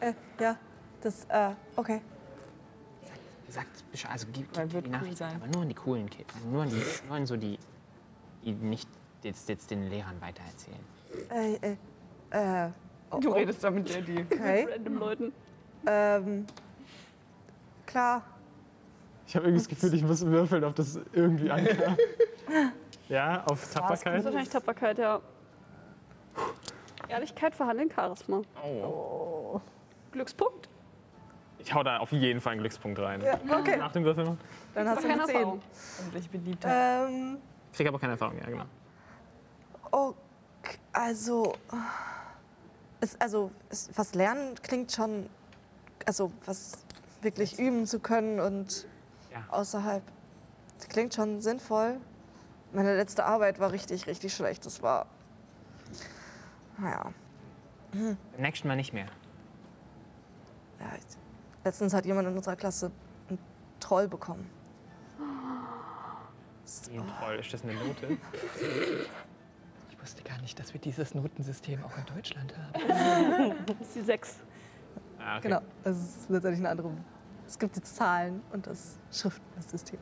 Äh, 0.00 0.12
ja. 0.38 0.56
Das, 1.00 1.24
äh, 1.30 1.50
okay. 1.76 2.02
Sagt 3.48 3.90
Bescheid, 3.90 4.10
also 4.12 4.26
gibt 4.32 4.54
wird 4.56 4.72
die 4.72 4.76
cool 4.80 4.88
Nachricht, 4.90 5.16
sein. 5.16 5.34
aber 5.36 5.46
nur 5.46 5.62
an 5.62 5.68
die 5.68 5.74
coolen 5.74 6.10
Kids, 6.10 6.34
nur 6.50 6.62
an, 6.64 6.68
die, 6.68 6.82
nur 7.08 7.16
an 7.16 7.24
so 7.26 7.36
die, 7.36 7.58
die 8.44 8.52
nicht 8.52 8.88
jetzt, 9.22 9.48
jetzt 9.48 9.70
den 9.70 9.88
Lehrern 9.88 10.20
weitererzählen. 10.20 10.80
Äh, 11.30 11.54
äh, 11.72 11.76
äh. 12.30 12.68
oh, 13.10 13.18
Du 13.18 13.30
redest 13.30 13.62
da 13.62 13.70
mit 13.70 13.88
die. 14.08 14.20
Okay. 14.32 14.66
Random 14.70 14.98
Leuten. 14.98 15.32
Ähm. 15.86 16.46
Klar. 17.86 18.22
Ich 19.26 19.34
habe 19.34 19.46
irgendwie 19.46 19.60
das 19.62 19.68
Gefühl, 19.68 19.94
ich 19.94 20.02
muss 20.02 20.24
würfeln, 20.24 20.62
ob 20.64 20.74
das 20.76 21.00
irgendwie 21.12 21.50
ankam. 21.50 21.96
ja, 23.08 23.42
auf 23.44 23.60
Das 23.60 23.62
ist 23.62 23.74
Tapferkeit. 23.74 24.24
wahrscheinlich 24.24 24.48
Tapferkeit, 24.48 24.98
ja. 24.98 25.20
Ehrlichkeit, 27.08 27.54
Verhandeln, 27.54 27.90
Charisma. 27.90 28.42
Oh. 28.64 29.60
Glückspunkt. 30.12 30.68
Ich 31.58 31.74
hau 31.74 31.82
da 31.82 31.98
auf 31.98 32.12
jeden 32.12 32.40
Fall 32.40 32.52
einen 32.52 32.60
Glückspunkt 32.60 32.98
rein. 33.00 33.20
Ja, 33.22 33.34
okay. 33.58 33.76
Nach 33.76 33.90
dem 33.90 34.04
Würfeln. 34.04 34.38
Dann 34.74 34.88
hast 34.88 35.02
du 35.02 35.08
keine 35.08 35.22
eine 35.22 35.26
10. 35.26 35.34
Erfahrung. 35.36 35.60
Endlich 36.04 36.30
Beliebtheit. 36.30 37.08
Ähm. 37.08 37.38
Krieg 37.72 37.88
aber 37.88 37.98
keine 37.98 38.12
Erfahrung, 38.12 38.38
ja, 38.38 38.46
genau. 38.46 38.64
Okay, 39.90 40.78
also, 40.92 41.54
es, 43.00 43.20
also 43.20 43.50
es, 43.70 43.90
was 43.94 44.14
lernen 44.14 44.54
klingt 44.62 44.92
schon, 44.92 45.28
also 46.06 46.32
was 46.44 46.78
wirklich 47.22 47.58
üben 47.58 47.86
zu 47.86 48.00
können 48.00 48.40
und 48.40 48.86
Ja. 49.30 49.44
außerhalb, 49.48 50.02
das 50.78 50.88
klingt 50.88 51.14
schon 51.14 51.40
sinnvoll. 51.40 52.00
Meine 52.72 52.96
letzte 52.96 53.24
Arbeit 53.24 53.58
war 53.58 53.72
richtig, 53.72 54.06
richtig 54.06 54.34
schlecht. 54.34 54.66
Das 54.66 54.82
war, 54.82 55.06
naja, 56.78 57.12
Beim 57.92 58.16
nächsten 58.38 58.68
Mal 58.68 58.76
nicht 58.76 58.92
mehr. 58.92 59.06
ja, 60.80 60.86
letztens 61.64 61.94
hat 61.94 62.04
jemand 62.06 62.28
in 62.28 62.36
unserer 62.36 62.56
Klasse 62.56 62.90
einen 63.28 63.38
Troll 63.80 64.08
bekommen. 64.08 64.50
Wie 66.90 66.98
ein 66.98 67.06
Troll, 67.20 67.36
ist 67.36 67.52
das 67.54 67.62
eine 67.62 67.74
Note? 67.74 68.18
Ich 70.06 70.12
wusste 70.12 70.22
gar 70.22 70.40
nicht, 70.40 70.56
dass 70.60 70.72
wir 70.72 70.80
dieses 70.80 71.16
Notensystem 71.16 71.82
auch 71.82 71.98
in 71.98 72.14
Deutschland 72.14 72.54
haben. 72.56 73.56
Das 73.66 73.88
ist 73.88 73.96
die 73.96 74.02
6. 74.02 74.36
Ah, 75.18 75.38
okay. 75.38 75.48
Genau, 75.48 75.60
das 75.82 75.96
ist 75.96 76.30
letztendlich 76.30 76.60
eine 76.60 76.68
andere. 76.68 76.92
Es 77.44 77.58
gibt 77.58 77.74
jetzt 77.74 77.96
Zahlen 77.96 78.40
und 78.52 78.68
das 78.68 79.00
Schriftsystem. 79.10 79.98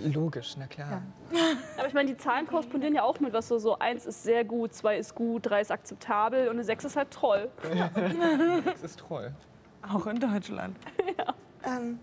Logisch, 0.00 0.56
na 0.58 0.66
klar. 0.66 1.00
Aber 1.78 1.88
ich 1.88 1.94
meine, 1.94 2.10
die 2.10 2.18
Zahlen 2.18 2.46
korrespondieren 2.46 2.94
ja 2.94 3.02
auch 3.02 3.18
mit 3.18 3.32
was 3.32 3.48
so, 3.48 3.56
so 3.56 3.78
1 3.78 4.04
ist 4.04 4.24
sehr 4.24 4.44
gut, 4.44 4.74
2 4.74 4.98
ist 4.98 5.14
gut, 5.14 5.46
3 5.46 5.62
ist 5.62 5.72
akzeptabel 5.72 6.48
und 6.48 6.56
eine 6.56 6.64
6 6.64 6.84
ist 6.84 6.96
halt 6.96 7.10
Troll. 7.10 7.50
Das 8.66 8.82
ist 8.82 8.98
Troll. 8.98 9.34
Auch 9.90 10.06
in 10.06 10.20
Deutschland. 10.20 10.76
Ähm, 11.64 11.98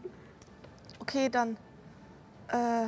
okay, 0.98 1.30
dann. 1.30 1.56
Äh, 2.48 2.88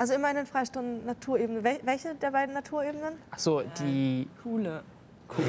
also 0.00 0.14
immer 0.14 0.30
in 0.30 0.36
den 0.36 0.46
Freistunden 0.46 1.04
Naturebene. 1.04 1.62
Wel 1.62 1.78
welche 1.82 2.14
der 2.14 2.30
beiden 2.30 2.54
Naturebenen? 2.54 3.18
Ach 3.30 3.38
so, 3.38 3.60
die, 3.60 4.26
Coole. 4.42 4.82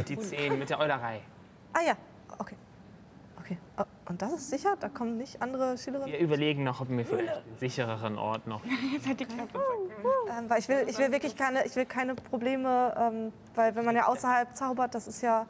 die 0.10 0.20
10 0.20 0.60
mit 0.60 0.70
der 0.70 0.78
Eulerei. 0.80 1.22
Ah 1.72 1.80
ja, 1.88 1.94
okay. 2.38 2.58
Okay. 3.40 3.58
Oh, 3.78 3.84
und 4.10 4.22
das 4.22 4.34
ist 4.34 4.50
sicher? 4.50 4.76
Da 4.78 4.90
kommen 4.90 5.18
nicht 5.18 5.42
andere 5.42 5.78
Schülerinnen? 5.78 6.12
Wir 6.12 6.20
überlegen 6.20 6.66
noch, 6.66 6.82
ob 6.82 6.90
wir 6.90 7.06
vielleicht 7.06 7.34
einen 7.34 7.58
sichereren 7.60 8.18
Ort 8.18 8.46
noch. 8.46 8.62
Jetzt 8.94 9.08
hat 9.08 9.22
die 9.22 9.26
Klappe 9.26 9.58
Ähm, 10.38 10.50
weil 10.50 10.60
ich 10.60 10.68
will, 10.68 10.86
ich 10.86 10.98
will 10.98 11.14
wirklich 11.14 11.38
keine, 11.38 11.66
ich 11.66 11.74
will 11.78 11.86
keine 11.86 12.14
Probleme, 12.16 12.94
ähm, 13.00 13.32
weil 13.56 13.74
wenn 13.74 13.86
man 13.86 13.96
ja 13.96 14.08
außerhalb 14.08 14.54
zaubert, 14.54 14.94
das 14.94 15.08
ist 15.08 15.22
ja. 15.22 15.46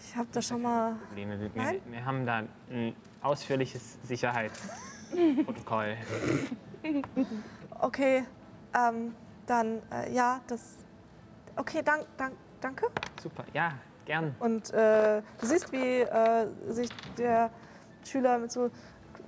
Ich 0.00 0.16
habe 0.16 0.28
da 0.32 0.42
schon 0.42 0.62
mal. 0.62 0.96
Probleme. 1.06 1.38
Wir, 1.38 1.50
Nein? 1.54 1.80
wir 1.86 2.04
haben 2.04 2.26
da 2.26 2.42
ein 2.68 2.96
ausführliches 3.22 3.98
Sicherheitsprotokoll. 4.02 5.96
Okay, 7.80 8.24
ähm, 8.74 9.14
dann 9.46 9.82
äh, 9.92 10.12
ja, 10.12 10.40
das. 10.46 10.78
Okay, 11.56 11.82
dank, 11.84 12.06
dank, 12.16 12.34
danke. 12.60 12.86
Super, 13.22 13.44
ja, 13.52 13.72
gern. 14.04 14.34
Und 14.40 14.72
äh, 14.72 15.22
du 15.40 15.46
siehst, 15.46 15.72
wie 15.72 16.00
äh, 16.00 16.46
sich 16.68 16.88
der 17.16 17.50
Schüler 18.04 18.38
mit 18.38 18.52
so 18.52 18.70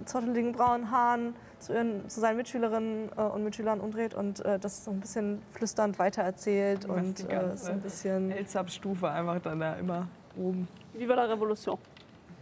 zotteligen 0.05 0.52
braunen 0.52 0.90
Haaren 0.90 1.35
zu, 1.59 1.74
ihren, 1.74 2.09
zu 2.09 2.20
seinen 2.20 2.36
Mitschülerinnen 2.36 3.10
äh, 3.16 3.20
und 3.20 3.44
Mitschülern 3.44 3.81
umdreht 3.81 4.14
und 4.14 4.44
äh, 4.44 4.59
das 4.59 4.85
so 4.85 4.90
ein 4.90 5.01
bisschen 5.01 5.43
flüsternd 5.52 5.98
weitererzählt 5.98 6.86
und 6.86 7.18
die 7.18 7.24
äh, 7.24 7.27
ganze 7.27 7.66
so 7.66 7.72
ein 7.72 7.81
bisschen. 7.81 8.31
Elzab-Stufe 8.31 9.10
einfach 9.10 9.40
dann 9.40 9.60
da 9.60 9.74
immer 9.74 10.09
oben. 10.36 10.66
Viva 10.94 11.14
la 11.14 11.24
Revolution. 11.24 11.78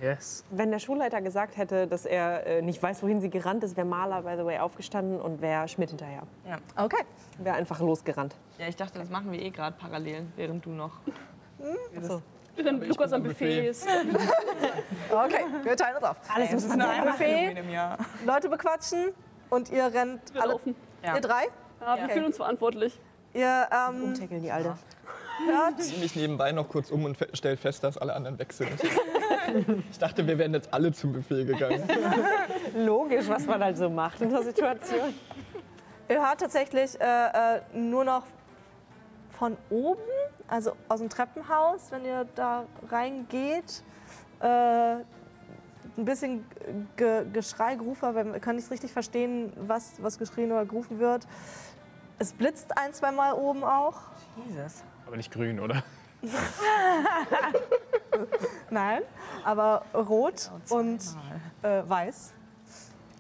Yes. 0.01 0.45
Wenn 0.51 0.71
der 0.71 0.79
Schulleiter 0.79 1.21
gesagt 1.21 1.57
hätte, 1.57 1.87
dass 1.89 2.05
er 2.07 2.47
äh, 2.47 2.63
nicht 2.63 2.81
weiß, 2.83 3.03
wohin 3.03 3.21
sie 3.21 3.31
gerannt 3.31 3.65
ist, 3.65 3.77
wäre 3.77 3.87
Maler, 3.87 4.23
by 4.23 4.35
the 4.37 4.45
way, 4.45 4.59
aufgestanden 4.59 5.21
und 5.21 5.41
wäre 5.41 5.67
Schmidt 5.67 5.89
hinterher. 5.91 6.23
Okay. 6.77 7.03
Wäre 7.39 7.57
einfach 7.57 7.81
losgerannt. 7.81 8.37
Ja, 8.59 8.69
ich 8.69 8.77
dachte, 8.77 8.99
das 8.99 9.11
machen 9.11 9.33
wir 9.33 9.41
eh 9.43 9.51
gerade 9.51 9.77
parallel, 9.79 10.27
während 10.37 10.65
du 10.65 10.71
noch. 10.71 10.93
So. 12.01 12.23
Wenn 12.57 12.81
Lukas 12.83 13.13
am 13.13 13.23
Buffet 13.23 13.69
ist. 13.69 13.87
Okay, 15.11 15.45
wir 15.63 15.77
teilen 15.77 15.97
uns 15.97 16.05
auf. 16.05 16.17
Alles 16.35 16.53
muss 16.53 16.69
man 16.69 16.79
nur 16.79 16.87
sagen. 16.89 17.01
ein 17.01 17.07
Buffet, 17.07 17.59
im 17.59 17.71
Jahr. 17.71 17.97
Leute 18.27 18.49
bequatschen 18.49 19.09
und 19.51 19.71
ihr 19.71 19.87
rennt 19.87 20.35
Wir 20.35 20.43
alle. 20.43 20.53
laufen. 20.53 20.75
Ja. 21.03 21.15
Ihr 21.15 21.21
drei? 21.21 21.45
Ja, 21.81 21.97
wir 21.97 22.05
Okay. 22.05 22.13
fühlen 22.13 22.25
uns 22.27 22.37
verantwortlich. 22.37 23.01
Ihr 23.33 23.69
ähm, 23.73 24.03
Umtackeln 24.05 24.43
die 24.43 24.51
Alte. 24.53 24.75
hört. 25.47 25.81
Ich 25.81 25.99
mich 25.99 26.15
nebenbei 26.17 26.53
noch 26.53 26.69
kurz 26.69 26.91
um 26.91 27.05
und 27.05 27.17
fe- 27.17 27.29
stell 27.33 27.57
fest, 27.57 27.83
dass 27.85 27.97
alle 27.97 28.15
anderen 28.15 28.39
weg 28.39 28.53
sind. 28.53 28.71
Ich 29.91 29.99
dachte, 29.99 30.27
wir 30.27 30.39
wären 30.39 30.55
jetzt 30.55 30.73
alle 30.73 30.93
zum 30.93 31.13
Buffet 31.13 31.45
gegangen. 31.45 31.83
Logisch, 32.77 33.29
was 33.29 33.47
man 33.47 33.63
halt 33.63 33.77
so 33.77 33.89
macht 33.91 34.21
in 34.21 34.31
der 34.31 34.43
Situation. 34.43 35.15
Ihr 36.09 36.27
hört 36.27 36.41
tatsächlich 36.41 36.99
äh, 37.01 37.05
äh, 37.05 37.61
nur 37.75 38.05
noch 38.05 38.25
von 39.31 39.57
oben, 39.71 40.01
also 40.49 40.73
aus 40.89 41.01
dem 41.01 41.09
Treppenhaus, 41.09 41.91
wenn 41.91 42.05
ihr 42.05 42.27
da 42.35 42.65
reingeht, 42.91 43.83
äh, 44.41 44.47
ein 44.47 46.05
bisschen 46.05 46.45
Ge 46.97 47.25
Geschrei, 47.33 47.75
Gerufe, 47.75 48.15
weil 48.15 48.33
wir 48.33 48.41
können 48.41 48.57
nicht 48.57 48.71
richtig 48.71 48.93
verstehen, 48.93 49.53
was, 49.57 50.03
was 50.03 50.19
geschrien 50.19 50.51
oder 50.53 50.65
gerufen 50.65 50.99
wird. 50.99 51.27
Es 52.19 52.33
blitzt 52.33 52.77
ein, 52.77 52.93
zwei 52.93 53.13
Mal 53.13 53.33
oben 53.33 53.65
auch. 53.65 54.01
Jesus. 54.47 54.83
Aber 55.07 55.17
nicht 55.17 55.33
grün, 55.33 55.61
oder? 55.61 55.83
Nein, 58.71 59.03
aber 59.45 59.85
rot 59.95 60.51
und 60.71 61.01
äh, 61.63 61.83
weiß. 61.89 62.33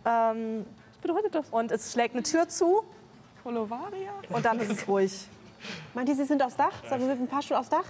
Ähm, 0.04 0.64
Was 0.90 0.98
bedeutet 0.98 1.34
das? 1.34 1.48
und 1.50 1.72
es 1.72 1.92
schlägt 1.92 2.14
eine 2.14 2.22
Tür 2.22 2.48
zu 2.48 2.84
Polovaria? 3.42 4.12
und 4.30 4.44
dann 4.44 4.58
ist 4.60 4.70
es 4.70 4.88
ruhig. 4.88 5.28
Meint 5.94 6.08
ihr, 6.08 6.14
sie 6.14 6.24
sind 6.24 6.42
aufs 6.42 6.56
Dach? 6.56 6.72
Sollen 6.88 7.00
wir 7.02 7.08
mit 7.08 7.18
dem 7.18 7.28
Fahrstuhl 7.28 7.56
aufs 7.56 7.68
Dach? 7.68 7.84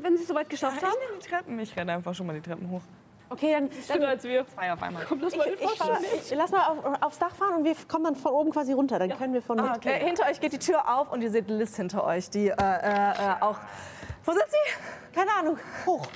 Wenn 0.00 0.16
sie 0.16 0.22
es 0.22 0.28
soweit 0.28 0.48
geschafft 0.48 0.82
haben, 0.82 0.92
Ich 1.02 1.08
nehme 1.08 1.20
die 1.22 1.28
Treppen. 1.28 1.58
Ich 1.60 1.76
renne 1.76 1.92
einfach 1.92 2.14
schon 2.14 2.26
mal 2.26 2.32
die 2.34 2.40
Treppen 2.40 2.70
hoch. 2.70 2.80
Okay, 3.30 3.52
dann, 3.52 3.70
dann 3.70 3.82
schneller 3.82 4.08
als 4.08 4.24
wir. 4.24 4.46
Zwei 4.46 4.72
auf 4.72 4.82
einmal. 4.82 5.04
Komm, 5.08 5.20
lass 5.20 5.36
mal 5.36 5.44
den 5.44 5.54
ich, 5.54 5.78
fahr, 5.78 5.98
ich, 6.00 6.34
lass 6.34 6.50
mal 6.52 6.66
auf, 6.68 7.02
aufs 7.02 7.18
Dach 7.18 7.34
fahren 7.34 7.54
und 7.56 7.64
wir 7.64 7.74
kommen 7.88 8.04
dann 8.04 8.16
von 8.16 8.32
oben 8.32 8.50
quasi 8.52 8.72
runter. 8.72 8.98
Dann 8.98 9.16
können 9.16 9.32
wir 9.34 9.42
von 9.42 9.58
Ah, 9.60 9.76
Äh, 9.84 10.04
hinter 10.04 10.26
euch 10.28 10.40
geht 10.40 10.52
die 10.52 10.58
Tür 10.58 10.82
auf 10.98 11.10
und 11.12 11.22
ihr 11.22 11.30
seht 11.30 11.48
Liz 11.48 11.76
hinter 11.76 12.04
euch, 12.04 12.30
die 12.30 12.48
äh, 12.48 12.52
äh, 12.52 13.10
äh, 13.10 13.14
auch. 13.40 13.58
Wo 14.24 14.32
sind 14.32 14.44
sie? 14.48 15.14
keine 15.14 15.30
Ahnung, 15.38 15.58
hoch. 15.86 16.06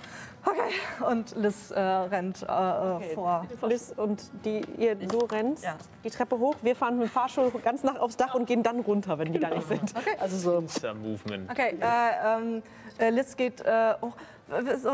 Okay. 0.45 1.07
Und 1.07 1.37
Liz 1.37 1.71
äh, 1.71 1.79
rennt 1.81 2.43
äh, 2.43 2.47
äh, 2.47 3.15
vor. 3.15 3.47
Liz 3.63 3.93
und 3.97 4.23
die, 4.45 4.61
ihr, 4.79 4.95
du 4.95 5.19
rennst 5.19 5.65
Ja. 5.65 5.77
die 6.05 6.11
Treppe 6.11 6.39
hoch. 6.39 6.55
Wir 6.63 6.75
fahren 6.75 6.99
mit 6.99 7.09
dem 7.09 7.11
Fahrstuhl 7.11 7.51
ganz 7.63 7.83
nach 7.83 7.99
aufs 7.99 8.17
Dach 8.17 8.35
und 8.35 8.47
gehen 8.47 8.63
dann 8.63 8.81
runter, 8.81 9.19
wenn 9.19 9.33
die 9.33 9.39
da 9.41 9.51
nicht 9.51 9.69
sind. 9.69 9.93
Also 10.19 10.37
so. 10.37 10.95
Movement. 10.95 11.51
Okay, 11.51 11.77
äh, 11.81 12.39
ähm, 12.39 12.63
äh, 12.99 13.11
Liz 13.11 13.37
geht 13.37 13.61
äh, 13.61 13.95
hoch. 14.01 14.15
So, 14.49 14.91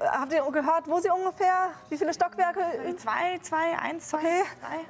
habt 0.00 0.32
ihr 0.32 0.42
gehört, 0.50 0.88
wo 0.88 0.98
sie 0.98 1.08
ungefähr? 1.10 1.70
Wie 1.88 1.96
viele 1.96 2.12
Stockwerke? 2.12 2.60
Zwei, 2.96 3.38
zwei, 3.42 3.78
eins, 3.80 4.08
zwei, 4.08 4.18
Okay. 4.18 4.42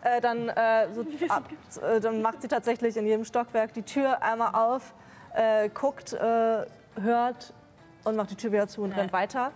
drei. 0.03 0.17
Äh, 0.17 0.21
dann, 0.23 0.49
äh, 0.49 0.89
so, 0.95 1.05
ab, 1.29 1.43
äh, 1.83 2.01
dann 2.01 2.23
macht 2.23 2.41
sie 2.41 2.49
tatsächlich 2.49 2.97
in 2.97 3.05
jedem 3.05 3.25
Stockwerk 3.27 3.75
die 3.75 3.83
Tür 3.83 4.23
einmal 4.23 4.55
auf, 4.55 4.95
äh, 5.35 5.69
guckt, 5.69 6.15
äh, 6.15 6.65
hört 7.01 7.53
und 8.05 8.17
macht 8.17 8.31
die 8.31 8.37
Tür 8.37 8.53
wieder 8.53 8.67
zu 8.67 8.83
und 8.83 8.93
rennt 8.93 9.13
weiter. 9.13 9.53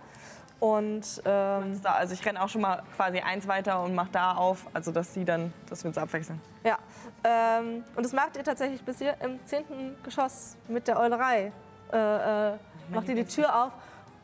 Und 0.59 1.21
ähm, 1.25 1.81
also 1.83 2.13
ich 2.13 2.23
renne 2.25 2.41
auch 2.41 2.47
schon 2.47 2.61
mal 2.61 2.83
quasi 2.95 3.19
eins 3.19 3.47
weiter 3.47 3.81
und 3.83 3.95
mache 3.95 4.11
da 4.11 4.33
auf, 4.33 4.65
also 4.73 4.91
dass 4.91 5.13
sie 5.13 5.25
dann, 5.25 5.51
dass 5.69 5.83
wir 5.83 5.89
uns 5.89 5.97
abwechseln. 5.97 6.39
ja, 6.63 6.77
ähm, 7.23 7.83
und 7.95 8.05
das 8.05 8.13
macht 8.13 8.37
ihr 8.37 8.43
tatsächlich 8.43 8.81
bis 8.85 8.99
hier 8.99 9.15
im 9.19 9.43
zehnten 9.45 9.97
Geschoss 10.03 10.55
mit 10.67 10.87
der 10.87 10.99
Eulerei. 10.99 11.51
Äh, 11.91 12.53
äh, 12.53 12.57
macht 12.89 13.09
ihr 13.09 13.15
die 13.15 13.25
Tür 13.25 13.65
auf 13.65 13.71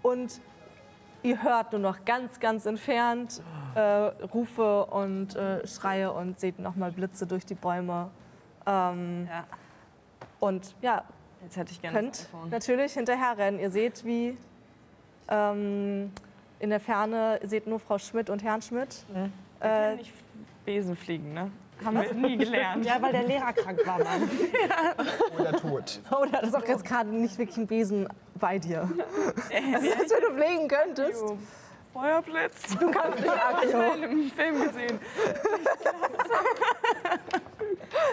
und 0.02 0.42
ihr 1.24 1.42
hört 1.44 1.72
nur 1.72 1.82
noch 1.82 2.06
ganz, 2.06 2.40
ganz 2.40 2.66
entfernt 2.66 3.42
äh, 3.76 3.80
Rufe 4.34 4.86
und 4.86 5.36
äh, 5.36 5.66
Schreie 5.68 6.12
und 6.12 6.40
seht 6.40 6.60
nochmal 6.60 6.92
Blitze 6.92 7.28
durch 7.28 7.46
die 7.46 7.56
Bäume. 7.56 8.10
Ähm, 8.66 9.28
Ja. 9.30 9.46
Und 10.40 10.74
ja, 10.82 11.04
Jetzt 11.44 11.58
hätte 11.58 11.72
ich 11.72 11.82
gerne 11.82 11.98
könnt 11.98 12.30
natürlich 12.50 12.94
hinterher 12.94 13.38
rennen. 13.38 13.60
Ihr 13.60 13.72
seht, 13.72 14.04
wie 14.06 14.38
ähm, 15.30 16.12
in 16.60 16.70
der 16.70 16.80
Ferne, 16.80 17.40
ihr 17.42 17.48
seht 17.48 17.68
nur 17.68 17.80
Frau 17.80 17.98
Schmidt 17.98 18.30
und 18.30 18.44
Herrn 18.44 18.62
Schmidt. 18.62 19.06
Äh, 19.62 19.96
Nicht 19.96 20.14
Besen 20.66 20.96
fliegen, 20.96 21.34
ne? 21.34 21.52
Haben 21.84 22.02
wir 22.02 22.14
nie 22.14 22.38
gelernt. 22.38 22.86
Ja, 22.86 23.02
weil 23.02 23.12
der 23.12 23.24
Lehrer 23.24 23.54
krank 23.54 23.80
war, 23.86 24.00
Mann. 24.00 24.30
Oder 25.40 25.54
tot. 25.54 26.02
oder 26.12 26.42
das 26.42 26.50
ist 26.50 26.56
auch 26.56 26.68
jetzt 26.68 26.86
gerade 26.86 27.10
nicht 27.10 27.38
wirklich 27.38 27.58
ein 27.58 27.68
Besen 27.68 28.08
bei 28.36 28.60
dir. 28.60 28.90
Das 29.72 29.84
ist, 29.84 30.12
wenn 30.12 30.36
du 30.36 30.42
pflegen 30.42 30.68
könntest. 30.68 31.24
Feuerblitz. 31.94 32.78
Du 32.80 32.92
kannst 32.92 33.20
nicht 33.20 33.30
Akio. 33.30 33.82
Ich 33.96 34.04
im 34.04 34.32
Film 34.32 34.64
gesehen. 34.64 35.00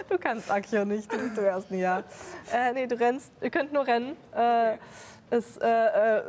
Du 0.09 0.17
kannst 0.17 0.49
Akio 0.49 0.85
nicht, 0.85 1.11
du 1.11 1.17
bist 1.17 1.37
im 1.37 1.43
ersten 1.43 1.77
Jahr. 1.77 2.03
Äh, 2.51 2.73
nee, 2.73 2.87
du 2.87 2.99
rennst, 2.99 3.31
ihr 3.41 3.49
könnt 3.49 3.71
nur 3.73 3.85
rennen. 3.85 4.15
Äh, 4.35 4.77
es, 5.29 5.57
äh, 5.57 5.67
äh, 5.67 6.21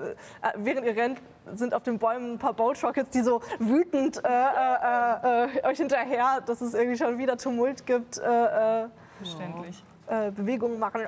während 0.56 0.86
ihr 0.86 0.96
rennt, 0.96 1.20
sind 1.54 1.74
auf 1.74 1.82
den 1.82 1.98
Bäumen 1.98 2.32
ein 2.34 2.38
paar 2.38 2.52
Bolt 2.52 2.82
Rockets, 2.82 3.10
die 3.10 3.22
so 3.22 3.40
wütend 3.58 4.22
äh, 4.24 4.28
äh, 4.28 5.44
äh, 5.62 5.66
euch 5.66 5.78
hinterher, 5.78 6.40
dass 6.46 6.60
es 6.60 6.74
irgendwie 6.74 6.96
schon 6.96 7.18
wieder 7.18 7.36
Tumult 7.36 7.86
gibt, 7.86 8.18
äh, 8.18 8.84
äh, 8.84 8.88
Verständlich. 9.18 9.82
äh, 10.06 10.30
Bewegungen 10.30 10.78
machen 10.78 11.02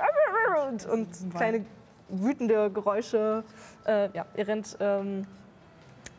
und, 0.69 0.87
und 0.87 1.09
kleine 1.35 1.65
wütende 2.09 2.71
Geräusche. 2.71 3.45
Äh, 3.87 4.11
ja, 4.13 4.27
ihr 4.37 4.49
rennt 4.49 4.77
ähm, 4.81 5.27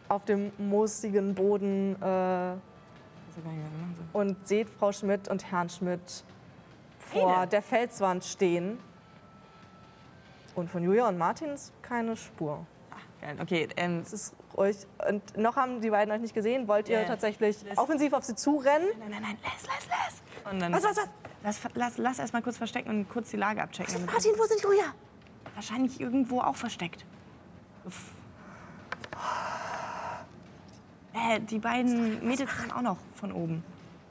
auf 0.10 0.26
dem 0.26 0.52
moosigen 0.58 1.36
Boden 1.36 1.96
äh, 2.02 2.54
und 4.14 4.48
seht 4.48 4.70
Frau 4.70 4.92
Schmidt 4.92 5.30
und 5.30 5.52
Herrn 5.52 5.70
Schmidt 5.70 6.24
vor 7.00 7.46
der 7.46 7.62
Felswand 7.62 8.24
stehen. 8.24 8.78
Und 10.54 10.70
von 10.70 10.84
Julia 10.84 11.08
und 11.08 11.18
Martins 11.18 11.72
keine 11.82 12.18
Spur. 12.18 12.66
Geil. 13.22 13.36
Okay, 13.40 13.68
ähm, 13.78 14.00
Es 14.02 14.14
ist 14.14 14.34
ruhig. 14.58 14.76
Und 15.08 15.38
noch 15.38 15.56
haben 15.56 15.80
die 15.82 15.92
beiden 15.92 16.12
euch 16.14 16.22
nicht 16.22 16.34
gesehen. 16.34 16.68
Wollt 16.68 16.90
ihr 16.90 17.02
Ja. 17.02 17.06
tatsächlich 17.08 17.58
offensiv 17.78 18.14
auf 18.14 18.24
sie 18.24 18.34
zurennen? 18.36 18.88
nein, 19.00 19.12
nein, 19.12 19.22
nein, 19.22 19.38
lass, 19.44 19.68
lass, 19.68 19.88
lass. 19.88 20.22
Und 20.52 20.60
dann 20.60 20.74
Was, 20.74 20.84
was, 20.84 20.98
was? 20.98 21.08
Lass, 21.44 21.60
lass, 21.76 21.98
lass 21.98 22.20
erst 22.20 22.34
mal 22.34 22.42
kurz 22.42 22.58
verstecken 22.58 22.90
und 22.90 23.08
kurz 23.10 23.30
die 23.30 23.38
Lage 23.38 23.62
abchecken. 23.62 23.94
damit- 23.94 24.12
Martin, 24.12 24.32
wo 24.38 24.44
sind 24.46 24.62
Julia? 24.62 24.86
Wahrscheinlich 25.56 26.00
irgendwo 26.02 26.42
auch 26.42 26.56
versteckt. 26.56 27.06
Uff. 27.86 28.12
Äh, 31.14 31.40
die 31.42 31.60
beiden 31.60 32.26
Mädels 32.26 32.50
kommen 32.56 32.72
auch 32.72 32.82
noch 32.82 32.98
von 33.16 33.32
oben. 33.34 33.64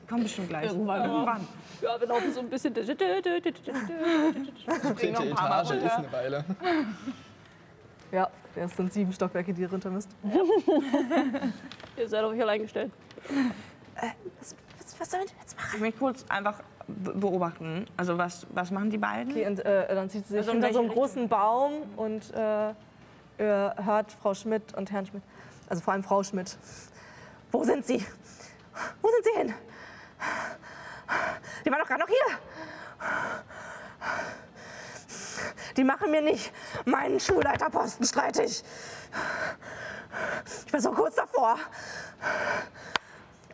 Die 0.02 0.06
kommen 0.08 0.22
bestimmt 0.24 0.48
gleich. 0.50 0.66
Irgendwann. 0.70 1.08
Irgendwann. 1.10 1.46
Ja, 1.80 1.98
wir 2.00 2.06
laufen 2.08 2.30
so 2.32 2.40
ein 2.40 2.50
bisschen. 2.50 2.74
Die 2.74 2.80
noch 5.12 5.20
ein 5.20 5.30
paar 5.34 5.48
Mal 5.48 5.60
Etage 5.64 5.70
runter. 5.70 5.86
ist 5.86 5.92
eine 5.92 6.12
Weile. 6.12 6.44
Ja, 8.12 8.28
es 8.56 8.76
sind 8.76 8.92
sieben 8.92 9.12
Stockwerke, 9.12 9.52
die 9.54 9.62
ihr 9.62 9.70
runter 9.70 9.90
müsst. 9.90 10.08
Ihr 11.96 12.08
seid 12.08 12.24
auf 12.24 12.32
euch 12.32 12.40
allein 12.42 12.62
gestellt. 12.62 12.90
Was, 14.38 14.54
was, 14.78 15.00
was 15.00 15.10
sollen 15.10 15.24
wir 15.24 15.30
jetzt 15.40 15.56
machen? 15.56 15.70
Ich 15.74 15.80
möchte 15.80 15.98
kurz 15.98 16.24
einfach 16.28 16.60
be- 16.86 17.12
beobachten. 17.14 17.86
Also 17.96 18.16
was, 18.18 18.46
was 18.50 18.70
machen 18.70 18.90
die 18.90 18.98
beiden? 18.98 19.30
Okay, 19.32 19.46
und 19.46 19.60
äh, 19.60 19.94
dann 19.94 20.08
zieht 20.10 20.24
sie 20.26 20.30
sich 20.32 20.38
Also 20.38 20.52
in 20.52 20.58
hinter 20.58 20.72
so 20.72 20.80
einem 20.80 20.88
großen 20.90 21.28
Baum 21.28 21.72
und 21.96 22.32
äh, 22.34 22.74
hört 23.38 24.12
Frau 24.20 24.34
Schmidt 24.34 24.74
und 24.76 24.90
Herrn 24.92 25.06
Schmidt, 25.06 25.22
also 25.68 25.82
vor 25.82 25.92
allem 25.94 26.02
Frau 26.02 26.22
Schmidt. 26.22 26.58
Wo 27.52 27.64
sind 27.64 27.86
sie? 27.86 28.04
Wo 29.02 29.08
sind 29.08 29.24
sie 29.24 29.38
hin? 29.38 29.54
Die 31.64 31.70
waren 31.70 31.80
doch 31.80 31.88
gerade 31.88 32.00
noch 32.00 32.08
hier. 32.08 32.38
Die 35.76 35.84
machen 35.84 36.10
mir 36.10 36.22
nicht 36.22 36.52
meinen 36.84 37.20
Schulleiterposten 37.20 38.04
streitig. 38.06 38.62
Ich 40.66 40.72
war 40.72 40.80
so 40.80 40.92
kurz 40.92 41.14
davor. 41.16 41.56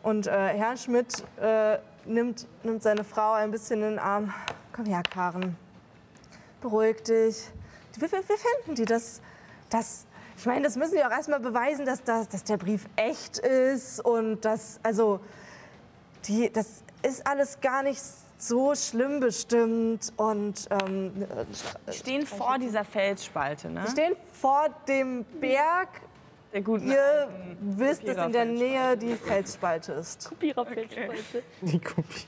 Und 0.03 0.27
äh, 0.27 0.31
Herr 0.31 0.77
Schmidt 0.77 1.23
äh, 1.39 1.77
nimmt, 2.05 2.47
nimmt 2.63 2.83
seine 2.83 3.03
Frau 3.03 3.33
ein 3.33 3.51
bisschen 3.51 3.81
in 3.81 3.89
den 3.91 3.99
Arm. 3.99 4.33
Komm 4.73 4.85
her, 4.85 5.03
Karen. 5.03 5.57
Beruhig 6.61 7.03
dich. 7.03 7.49
Wir, 7.97 8.11
wir, 8.11 8.19
wir 8.27 8.37
finden 8.37 8.75
die. 8.75 8.85
Das, 8.85 9.21
das, 9.69 10.05
ich 10.37 10.45
meine, 10.45 10.63
das 10.63 10.75
müssen 10.75 10.95
die 10.95 11.03
auch 11.03 11.11
erstmal 11.11 11.39
beweisen, 11.39 11.85
dass, 11.85 12.03
das, 12.03 12.27
dass 12.29 12.43
der 12.43 12.57
Brief 12.57 12.85
echt 12.95 13.39
ist. 13.39 13.99
Und 13.99 14.41
dass, 14.41 14.79
also, 14.83 15.19
die, 16.25 16.51
das 16.51 16.83
ist 17.01 17.25
alles 17.25 17.59
gar 17.59 17.83
nicht 17.83 18.01
so 18.37 18.75
schlimm 18.75 19.19
bestimmt 19.19 20.13
und 20.15 20.67
ähm, 20.69 21.11
Wir 21.85 21.93
stehen 21.93 22.25
vor 22.25 22.57
dieser 22.59 22.85
Felsspalte, 22.85 23.69
ne? 23.69 23.83
Sie 23.85 23.91
stehen 23.91 24.15
vor 24.33 24.67
dem 24.87 25.25
Berg. 25.39 25.89
Der 26.53 26.61
guten 26.61 26.87
Ihr 26.89 27.27
wisst, 27.59 28.07
dass 28.07 28.25
in 28.25 28.31
der 28.31 28.45
Kopiererfelsspalte. 28.45 28.53
Nähe 28.53 28.97
die 28.97 29.15
Felsspalte 29.15 29.91
ist. 29.93 30.29
Kopiererfeldspalte. 30.29 31.43
Die 31.61 31.79
Kopie. 31.79 32.25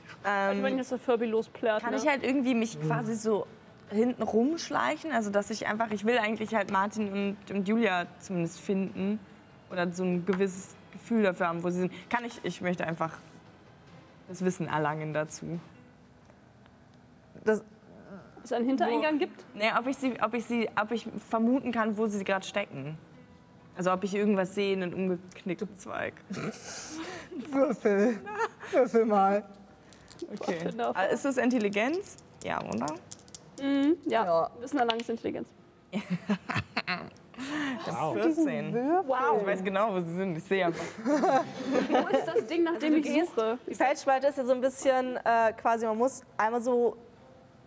Ich 0.53 0.61
meine, 0.61 0.83
Furby 0.83 1.25
losplärt. 1.25 1.81
Kann 1.81 1.91
ne? 1.91 1.97
ich 1.97 2.07
halt 2.07 2.23
irgendwie 2.23 2.53
mich 2.53 2.79
quasi 2.81 3.15
so 3.15 3.47
hinten 3.89 4.21
rumschleichen? 4.21 5.13
Also, 5.13 5.29
dass 5.29 5.49
ich 5.49 5.67
einfach, 5.67 5.91
ich 5.91 6.05
will 6.05 6.17
eigentlich 6.17 6.53
halt 6.53 6.69
Martin 6.69 7.37
und, 7.47 7.55
und 7.55 7.67
Julia 7.67 8.07
zumindest 8.19 8.59
finden. 8.59 9.19
Oder 9.71 9.91
so 9.93 10.03
ein 10.03 10.25
gewisses 10.25 10.75
Gefühl 10.91 11.23
dafür 11.23 11.47
haben, 11.47 11.63
wo 11.63 11.69
sie 11.69 11.79
sind. 11.81 11.93
Kann 12.09 12.25
ich, 12.25 12.41
ich 12.43 12.59
möchte 12.59 12.85
einfach 12.85 13.17
das 14.27 14.43
Wissen 14.43 14.67
erlangen 14.67 15.13
dazu. 15.13 15.59
Das, 17.45 17.63
es 18.43 18.51
einen 18.53 18.65
Hintereingang 18.65 19.17
gibt? 19.19 19.43
Nee, 19.53 19.71
ob 19.77 19.87
ich 19.87 19.97
sie, 19.97 20.13
ob 20.21 20.33
ich 20.33 20.45
sie, 20.45 20.69
ob 20.81 20.91
ich 20.91 21.07
vermuten 21.29 21.71
kann, 21.71 21.97
wo 21.97 22.07
sie 22.07 22.23
gerade 22.23 22.45
stecken. 22.45 22.97
Also 23.77 23.91
ob 23.93 24.03
ich 24.03 24.13
irgendwas 24.15 24.55
sehe, 24.55 24.73
einen 24.75 24.93
umgeknickten 24.93 25.77
Zweig. 25.77 26.13
Würfel. 27.51 28.19
Würfel 28.71 29.05
mal. 29.05 29.43
Okay. 30.33 30.69
Ah, 30.93 31.03
Ist 31.03 31.23
das 31.23 31.37
Intelligenz? 31.37 32.17
Ja, 32.43 32.59
oder? 32.61 32.87
Mhm, 33.61 33.95
ja. 34.05 34.25
Ja. 34.25 34.49
Wissen 34.59 34.77
erlangen 34.79 34.99
ist 35.01 35.09
Intelligenz. 35.09 35.47
Wow. 37.85 38.13
14. 38.15 38.73
Wow. 39.07 39.41
Ich 39.41 39.47
weiß 39.47 39.63
genau, 39.63 39.93
wo 39.93 40.01
sie 40.01 40.13
sind. 40.13 40.37
Ich 40.37 40.43
sehe 40.43 40.65
einfach. 40.65 40.83
Wo 41.05 42.07
ist 42.17 42.25
das 42.27 42.45
Ding, 42.47 42.63
nach 42.63 42.77
dem 42.77 42.93
du 42.93 42.99
ich 42.99 43.03
gehst- 43.05 43.29
suche? 43.35 43.57
Die 43.67 43.75
Felsspalte 43.75 44.27
ist 44.27 44.37
ja 44.37 44.45
so 44.45 44.51
ein 44.53 44.61
bisschen 44.61 45.15
äh, 45.23 45.53
quasi, 45.53 45.85
man 45.85 45.97
muss 45.97 46.21
einmal 46.37 46.61
so 46.61 46.97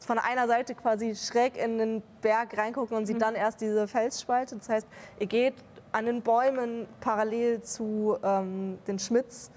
von 0.04 0.18
einer 0.18 0.46
Seite 0.46 0.74
quasi 0.74 1.14
schräg 1.14 1.56
in 1.56 1.78
den 1.78 2.02
Berg 2.20 2.56
reingucken 2.56 2.96
und 2.96 3.06
sieht 3.06 3.20
dann 3.20 3.34
erst 3.34 3.60
diese 3.60 3.86
Felsspalte. 3.88 4.56
Das 4.56 4.68
heißt, 4.68 4.86
ihr 5.18 5.26
geht 5.26 5.54
an 5.92 6.06
den 6.06 6.22
Bäumen 6.22 6.86
parallel 7.00 7.62
zu 7.62 8.16
ähm, 8.22 8.78
den 8.86 8.98
Schmitz 8.98 9.50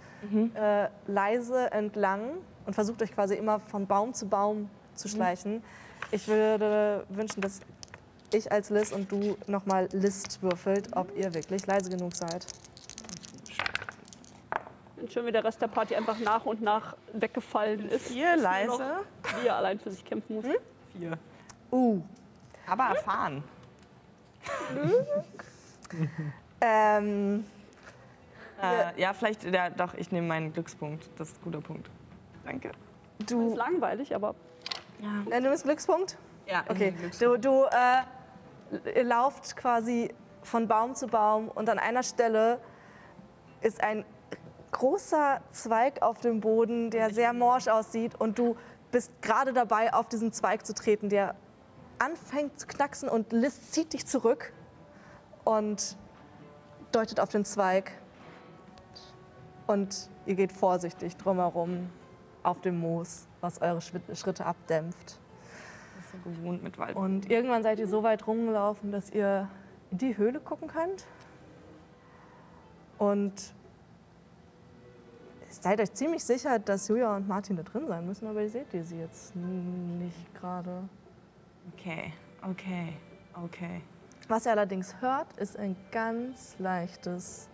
äh, 0.55 0.88
leise 1.07 1.72
entlang 1.72 2.22
und 2.65 2.73
versucht 2.73 3.01
euch 3.01 3.13
quasi 3.13 3.35
immer 3.35 3.59
von 3.59 3.85
Baum 3.85 4.13
zu 4.13 4.27
Baum 4.27 4.69
zu 4.95 5.07
schleichen. 5.07 5.63
Ich 6.11 6.27
würde 6.27 7.05
wünschen, 7.09 7.41
dass 7.41 7.61
ich 8.34 8.51
als 8.51 8.69
Liz 8.69 8.91
und 8.91 9.11
du 9.11 9.38
nochmal 9.47 9.88
List 9.91 10.41
würfelt, 10.41 10.89
ob 10.95 11.15
ihr 11.15 11.34
wirklich 11.34 11.65
leise 11.67 11.89
genug 11.89 12.15
seid. 12.15 12.45
Schön, 15.10 15.26
wie 15.26 15.32
der 15.32 15.44
Rest 15.44 15.61
der 15.61 15.68
Party 15.68 15.95
einfach 15.95 16.18
nach 16.19 16.45
und 16.45 16.61
nach 16.61 16.95
weggefallen 17.14 17.90
ist. 17.90 18.07
Vier 18.07 18.36
Ist 18.36 18.41
leise. 18.44 18.72
noch 18.72 19.41
Wie 19.41 19.48
er 19.48 19.56
allein 19.57 19.80
für 19.80 19.91
sich 19.91 20.03
kämpfen 20.06 20.36
muss. 20.36 20.45
Vier. 20.98 21.18
Uh. 21.72 22.02
Aber 22.68 22.84
erfahren. 22.95 23.44
Ähm, 26.61 27.45
Äh, 28.61 28.99
ja, 28.99 29.14
vielleicht, 29.14 29.44
ja, 29.44 29.69
doch, 29.69 29.94
ich 29.95 30.11
nehme 30.11 30.27
meinen 30.27 30.53
Glückspunkt. 30.53 31.10
Das 31.18 31.30
ist 31.30 31.38
ein 31.38 31.44
guter 31.44 31.61
Punkt. 31.61 31.90
Danke. 32.45 32.72
Ist 33.19 33.30
du, 33.32 33.53
langweilig, 33.53 34.15
aber 34.15 34.34
äh, 35.30 35.41
du 35.41 35.49
bist 35.49 35.64
Glückspunkt? 35.65 36.18
Ja, 36.48 36.64
Okay, 36.68 36.94
du, 37.19 37.38
du 37.38 37.65
äh, 37.65 39.02
lauft 39.03 39.56
quasi 39.57 40.14
von 40.44 40.68
Baum 40.68 40.95
zu 40.95 41.07
Baum 41.07 41.49
und 41.49 41.69
an 41.69 41.80
einer 41.80 42.02
Stelle 42.03 42.60
ist 43.61 43.84
ein 43.84 44.06
großer 44.76 45.39
Zweig 45.52 46.02
auf 46.02 46.19
dem 46.19 46.41
Boden, 46.41 46.91
der 46.91 47.14
sehr 47.14 47.31
morsch 47.31 47.69
aussieht 47.69 48.19
und 48.19 48.38
du 48.38 48.57
bist 48.91 49.10
gerade 49.22 49.53
dabei, 49.53 49.93
auf 49.93 50.10
diesen 50.10 50.34
Zweig 50.34 50.65
zu 50.65 50.73
treten, 50.73 51.07
der 51.07 51.35
anfängt 51.97 52.60
zu 52.60 52.68
knacksen 52.68 53.07
und 53.07 53.31
Liz 53.31 53.72
zieht 53.72 53.93
dich 53.93 54.06
zurück 54.06 54.52
und 55.45 55.95
deutet 56.91 57.22
auf 57.22 57.30
den 57.30 57.45
Zweig 57.45 57.93
und 59.68 60.10
ihr 60.26 60.35
geht 60.35 60.52
vorsichtig 60.52 61.15
drumherum 61.15 61.89
auf 62.43 62.60
dem 62.60 62.77
Moos, 62.80 63.27
was 63.39 63.61
eure 63.61 63.80
Schritt- 63.80 64.18
Schritte 64.18 64.45
abdämpft. 64.45 65.19
Das 65.95 66.06
ist 66.06 66.11
so 66.11 66.30
gewohnt 66.30 66.64
mit 66.64 66.77
Wald. 66.77 66.97
Und 66.97 67.31
irgendwann 67.31 67.64
seid 67.64 67.80
ihr 67.80 67.88
so 67.88 68.03
weit 68.03 68.27
rumgelaufen, 68.27 68.91
dass 68.91 69.10
ihr 69.10 69.47
in 69.91 69.99
die 69.99 70.18
Höhle 70.18 70.41
gucken 70.41 70.68
könnt. 70.68 71.06
Und 72.97 73.53
seid 75.61 75.80
euch 75.80 75.94
ziemlich 75.94 76.23
sicher, 76.23 76.60
dass 76.60 76.88
Julia 76.88 77.15
und 77.15 77.27
Martin 77.27 77.56
da 77.56 77.64
drin 77.64 77.88
sein 77.88 78.06
müssen, 78.06 78.27
aber 78.27 78.41
ihr 78.41 78.49
seht 78.49 78.73
ihr 78.73 78.84
sie 78.84 78.99
jetzt 78.99 79.36
nicht 79.36 80.34
gerade. 80.36 80.84
Okay, 81.73 82.14
okay, 82.41 82.94
okay. 83.44 83.82
Was 84.27 84.45
ihr 84.45 84.52
allerdings 84.52 84.95
hört, 85.02 85.38
ist 85.38 85.57
ein 85.57 85.76
ganz 85.91 86.56
leichtes 86.60 87.48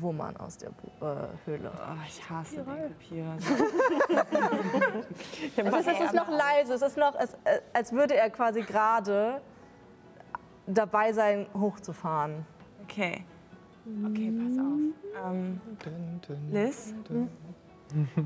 Wummern 0.00 0.36
aus 0.36 0.56
der 0.56 0.70
Bu 0.70 1.04
äh, 1.04 1.26
Höhle. 1.44 1.70
Oh, 1.74 2.02
ich 2.06 2.30
hasse 2.30 2.62
den 2.62 2.64
Kopierer. 2.64 3.36
Es 5.56 5.86
ist, 5.86 5.88
es 5.88 6.00
ist 6.00 6.14
noch 6.14 6.28
leise, 6.28 6.74
es 6.74 6.82
ist 6.82 6.96
noch, 6.96 7.14
es, 7.18 7.34
äh, 7.44 7.60
als 7.72 7.92
würde 7.92 8.14
er 8.16 8.30
quasi 8.30 8.62
gerade 8.62 9.40
dabei 10.66 11.12
sein, 11.12 11.46
hochzufahren. 11.54 12.46
Okay. 12.84 13.24
Okay, 14.06 14.32
pass 14.32 14.58
auf. 14.58 15.32
Ähm, 15.32 15.60
Dun, 15.82 16.20
dun, 16.26 16.50
Liz, 16.50 16.94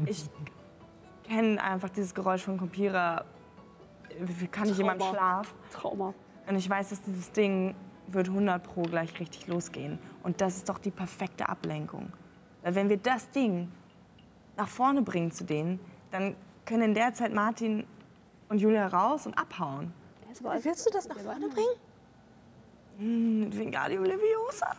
ich 0.06 0.30
kenne 1.24 1.62
einfach 1.62 1.90
dieses 1.90 2.14
Geräusch 2.14 2.42
von 2.42 2.58
Kopierer. 2.58 3.24
Wie 4.20 4.46
kann 4.46 4.68
ich 4.68 4.78
jemand 4.78 5.00
Trauma. 5.00 5.14
schlafen? 5.14 5.54
Trauma. 5.72 6.14
Und 6.46 6.56
ich 6.56 6.68
weiß, 6.68 6.90
dass 6.90 7.02
dieses 7.02 7.32
Ding 7.32 7.74
wird 8.06 8.28
100 8.28 8.62
pro 8.62 8.82
gleich 8.82 9.18
richtig 9.20 9.46
losgehen. 9.48 9.98
Und 10.22 10.40
das 10.40 10.56
ist 10.56 10.68
doch 10.68 10.78
die 10.78 10.90
perfekte 10.90 11.48
Ablenkung. 11.48 12.12
Weil 12.62 12.74
wenn 12.74 12.88
wir 12.88 12.96
das 12.96 13.30
Ding 13.30 13.70
nach 14.56 14.68
vorne 14.68 15.02
bringen 15.02 15.30
zu 15.30 15.44
denen, 15.44 15.78
dann 16.10 16.34
können 16.64 16.82
in 16.82 16.94
der 16.94 17.12
Zeit 17.14 17.34
Martin 17.34 17.84
und 18.48 18.58
Julia 18.58 18.86
raus 18.86 19.26
und 19.26 19.36
abhauen. 19.36 19.92
Willst 20.62 20.86
du 20.86 20.90
das 20.90 21.08
nach 21.08 21.18
vorne 21.18 21.48
bringen? 21.48 21.76
Hm, 22.98 23.52
Vingardio 23.52 24.02
Leviosa. 24.02 24.74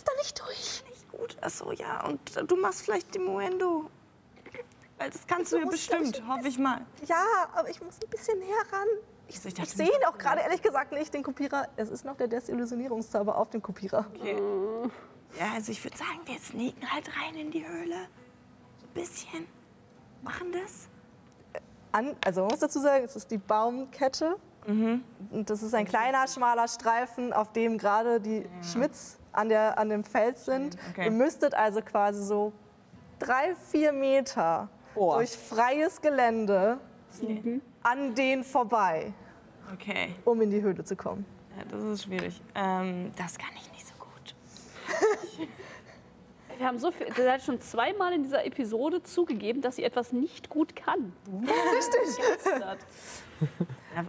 Passt 0.00 0.08
da 0.08 0.12
nicht 0.22 0.40
durch. 0.40 0.84
Nicht 0.88 1.10
gut. 1.10 1.36
Achso, 1.42 1.72
ja. 1.72 2.06
Und 2.06 2.20
du 2.50 2.56
machst 2.56 2.82
vielleicht 2.82 3.14
die 3.14 3.18
Moendo. 3.18 3.90
Weil 4.98 5.10
das 5.10 5.26
kannst 5.26 5.52
du 5.52 5.58
ja 5.58 5.64
musst, 5.64 5.90
bestimmt, 5.90 6.22
hoffe 6.26 6.48
ich 6.48 6.58
mal. 6.58 6.84
Ja, 7.06 7.24
aber 7.54 7.68
ich 7.68 7.82
muss 7.82 7.96
ein 8.02 8.08
bisschen 8.08 8.38
näher 8.38 8.64
ran. 8.72 8.86
Ich, 9.28 9.44
ich 9.44 9.58
ich, 9.58 9.70
sehe 9.70 9.86
ihn 9.86 10.04
auch 10.08 10.18
gerade 10.18 10.40
ehrlich 10.40 10.62
gesagt 10.62 10.92
nicht, 10.92 11.12
den 11.12 11.22
Kopierer. 11.22 11.68
Es 11.76 11.90
ist 11.90 12.04
noch 12.04 12.16
der 12.16 12.28
Desillusionierungszauber 12.28 13.36
auf 13.36 13.50
dem 13.50 13.62
Kopierer. 13.62 14.06
Okay. 14.14 14.36
Ja, 15.38 15.52
also 15.54 15.70
ich 15.70 15.82
würde 15.84 15.96
sagen, 15.96 16.20
wir 16.24 16.38
sneaken 16.38 16.90
halt 16.90 17.08
rein 17.16 17.34
in 17.36 17.50
die 17.50 17.66
Höhle. 17.66 17.96
So 18.78 18.86
ein 18.86 18.94
bisschen. 18.94 19.46
Machen 20.22 20.52
das? 20.52 20.88
An, 21.92 22.16
also 22.24 22.42
man 22.42 22.50
muss 22.50 22.60
dazu 22.60 22.80
sagen, 22.80 23.04
es 23.04 23.16
ist 23.16 23.30
die 23.30 23.38
Baumkette. 23.38 24.36
Mhm. 24.66 25.04
Und 25.30 25.50
das 25.50 25.62
ist 25.62 25.74
ein 25.74 25.86
kleiner, 25.86 26.26
schmaler 26.26 26.68
Streifen, 26.68 27.32
auf 27.32 27.52
dem 27.52 27.78
gerade 27.78 28.20
die 28.20 28.46
Schmitz 28.62 29.19
an, 29.32 29.48
der, 29.48 29.78
an 29.78 29.88
dem 29.88 30.04
Feld 30.04 30.38
sind. 30.38 30.76
Okay. 30.90 31.04
Ihr 31.06 31.10
müsstet 31.10 31.54
also 31.54 31.80
quasi 31.82 32.22
so 32.24 32.52
drei, 33.18 33.54
vier 33.70 33.92
Meter 33.92 34.68
durch 34.94 35.30
freies 35.36 36.00
Gelände 36.00 36.78
an 37.82 38.14
den 38.14 38.44
vorbei, 38.44 39.12
Okay. 39.74 40.14
um 40.24 40.40
in 40.40 40.50
die 40.50 40.62
Höhle 40.62 40.84
zu 40.84 40.96
kommen. 40.96 41.24
Ja, 41.56 41.64
das 41.70 41.82
ist 41.82 42.04
schwierig. 42.04 42.40
Ähm, 42.54 43.12
das 43.16 43.36
kann 43.38 43.50
ich 43.56 43.70
nicht 43.72 43.86
so 43.86 43.94
gut. 43.98 44.34
Wir 46.58 46.66
haben 46.66 46.78
so 46.78 46.90
viel, 46.90 47.06
der 47.14 47.32
hat 47.32 47.42
schon 47.42 47.60
zweimal 47.60 48.12
in 48.12 48.22
dieser 48.22 48.44
Episode 48.44 49.02
zugegeben, 49.02 49.62
dass 49.62 49.76
sie 49.76 49.82
etwas 49.84 50.12
nicht 50.12 50.50
gut 50.50 50.76
kann. 50.76 51.12
Richtig. 51.76 52.24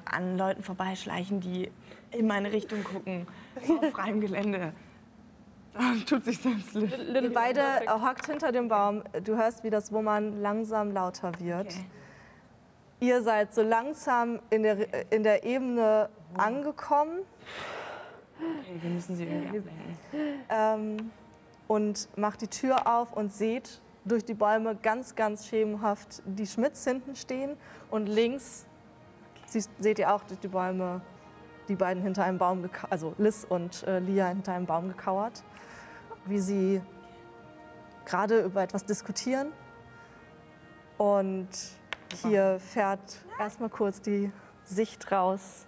An 0.06 0.38
Leuten 0.38 0.62
vorbeischleichen, 0.62 1.40
die 1.40 1.72
in 2.12 2.28
meine 2.28 2.52
Richtung 2.52 2.84
gucken, 2.84 3.26
auf 3.56 3.92
freiem 3.92 4.20
Gelände. 4.20 4.74
Tut 6.06 6.26
sich 6.26 6.38
selbst. 6.38 6.76
Ihr 6.76 7.34
beide 7.34 7.62
äh, 7.62 7.88
hockt 7.88 8.28
hinter 8.28 8.52
dem 8.52 8.68
Baum. 8.68 9.04
Du 9.24 9.36
hörst, 9.36 9.64
wie 9.64 9.70
das 9.70 9.92
Wummern 9.92 10.42
langsam 10.42 10.92
lauter 10.92 11.32
wird. 11.40 11.68
Okay. 11.68 11.86
Ihr 13.00 13.22
seid 13.24 13.54
so 13.54 13.64
langsam 13.64 14.40
in 14.50 14.64
der, 14.64 15.12
in 15.12 15.24
der 15.24 15.44
Ebene 15.44 16.10
angekommen 16.38 17.22
Okay, 18.42 18.78
wir 18.82 18.90
müssen 18.90 19.16
sie 19.16 19.26
irgendwie 19.26 19.60
ablenken. 19.60 19.98
ähm, 20.50 21.12
und 21.68 22.10
macht 22.18 22.42
die 22.42 22.48
Tür 22.48 22.88
auf 22.88 23.14
und 23.14 23.32
seht 23.32 23.82
durch 24.04 24.26
die 24.26 24.34
Bäume 24.34 24.76
ganz, 24.76 25.16
ganz 25.16 25.48
schemenhaft 25.48 26.24
die 26.26 26.48
Schmitz 26.48 26.84
hinten 26.84 27.16
stehen. 27.16 27.56
Und 27.92 28.08
links 28.08 28.66
sie, 29.46 29.64
seht 29.80 30.00
ihr 30.00 30.14
auch 30.14 30.24
durch 30.24 30.40
die 30.40 30.48
Bäume 30.48 31.02
die 31.68 31.76
beiden 31.76 32.02
hinter 32.02 32.24
einem 32.24 32.40
Baum, 32.40 32.68
also 32.90 33.14
Liz 33.18 33.46
und 33.48 33.84
äh, 33.84 34.00
Lia 34.00 34.28
hinter 34.28 34.54
einem 34.54 34.66
Baum 34.66 34.88
gekauert, 34.90 35.44
wie 36.26 36.40
sie 36.40 36.82
gerade 38.06 38.42
über 38.42 38.62
etwas 38.62 38.86
diskutieren. 38.86 39.52
Und 40.98 41.50
hier 42.22 42.60
fährt 42.60 43.26
erstmal 43.40 43.70
kurz 43.70 44.02
die 44.02 44.32
Sicht 44.64 45.12
raus. 45.12 45.66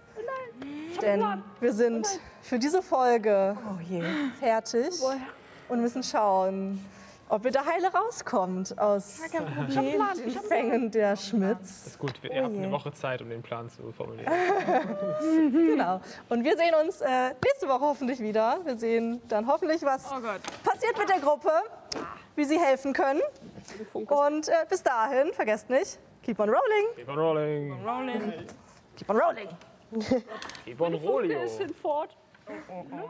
Denn 1.01 1.43
wir 1.59 1.73
sind 1.73 2.07
für 2.41 2.59
diese 2.59 2.81
Folge 2.81 3.57
Oh 3.67 3.79
fertig 4.39 4.93
und 5.69 5.81
müssen 5.81 6.03
schauen, 6.03 6.83
ob 7.29 7.45
ihr 7.45 7.51
da 7.51 7.65
heile 7.65 7.91
rauskommt 7.91 8.77
aus 8.79 9.21
den 9.69 10.31
Fängen 10.47 10.91
der 10.91 11.15
Schmitz. 11.15 11.87
Ist 11.87 11.99
gut, 11.99 12.13
ihr 12.23 12.43
habt 12.43 12.55
eine 12.55 12.71
Woche 12.71 12.91
Zeit, 12.93 13.21
um 13.21 13.29
den 13.29 13.41
Plan 13.41 13.69
zu 13.69 13.91
formulieren. 13.91 14.31
Genau. 15.73 16.01
Und 16.29 16.43
wir 16.43 16.55
sehen 16.57 16.73
uns 16.83 17.01
äh, 17.01 17.29
nächste 17.43 17.67
Woche 17.67 17.81
hoffentlich 17.81 18.19
wieder. 18.19 18.59
Wir 18.63 18.77
sehen 18.77 19.21
dann 19.27 19.47
hoffentlich, 19.47 19.81
was 19.83 20.03
passiert 20.03 20.97
mit 20.97 21.09
der 21.09 21.19
Gruppe, 21.19 21.51
wie 22.35 22.43
sie 22.45 22.59
helfen 22.59 22.93
können. 22.93 23.21
Und 23.93 24.47
äh, 24.49 24.51
bis 24.69 24.83
dahin, 24.83 25.33
vergesst 25.33 25.69
nicht, 25.69 25.99
keep 26.21 26.39
on 26.39 26.49
rolling, 26.49 26.95
Keep 26.95 27.09
on 27.09 27.17
rolling. 27.19 28.33
keep 28.95 29.09
on 29.09 29.17
rolling. 29.17 29.47
Keep 30.65 30.81
on 30.81 30.93
rolling. 30.95 31.31
Ist 31.39 31.59
hinfort. 31.59 32.15
Thank 32.45 33.03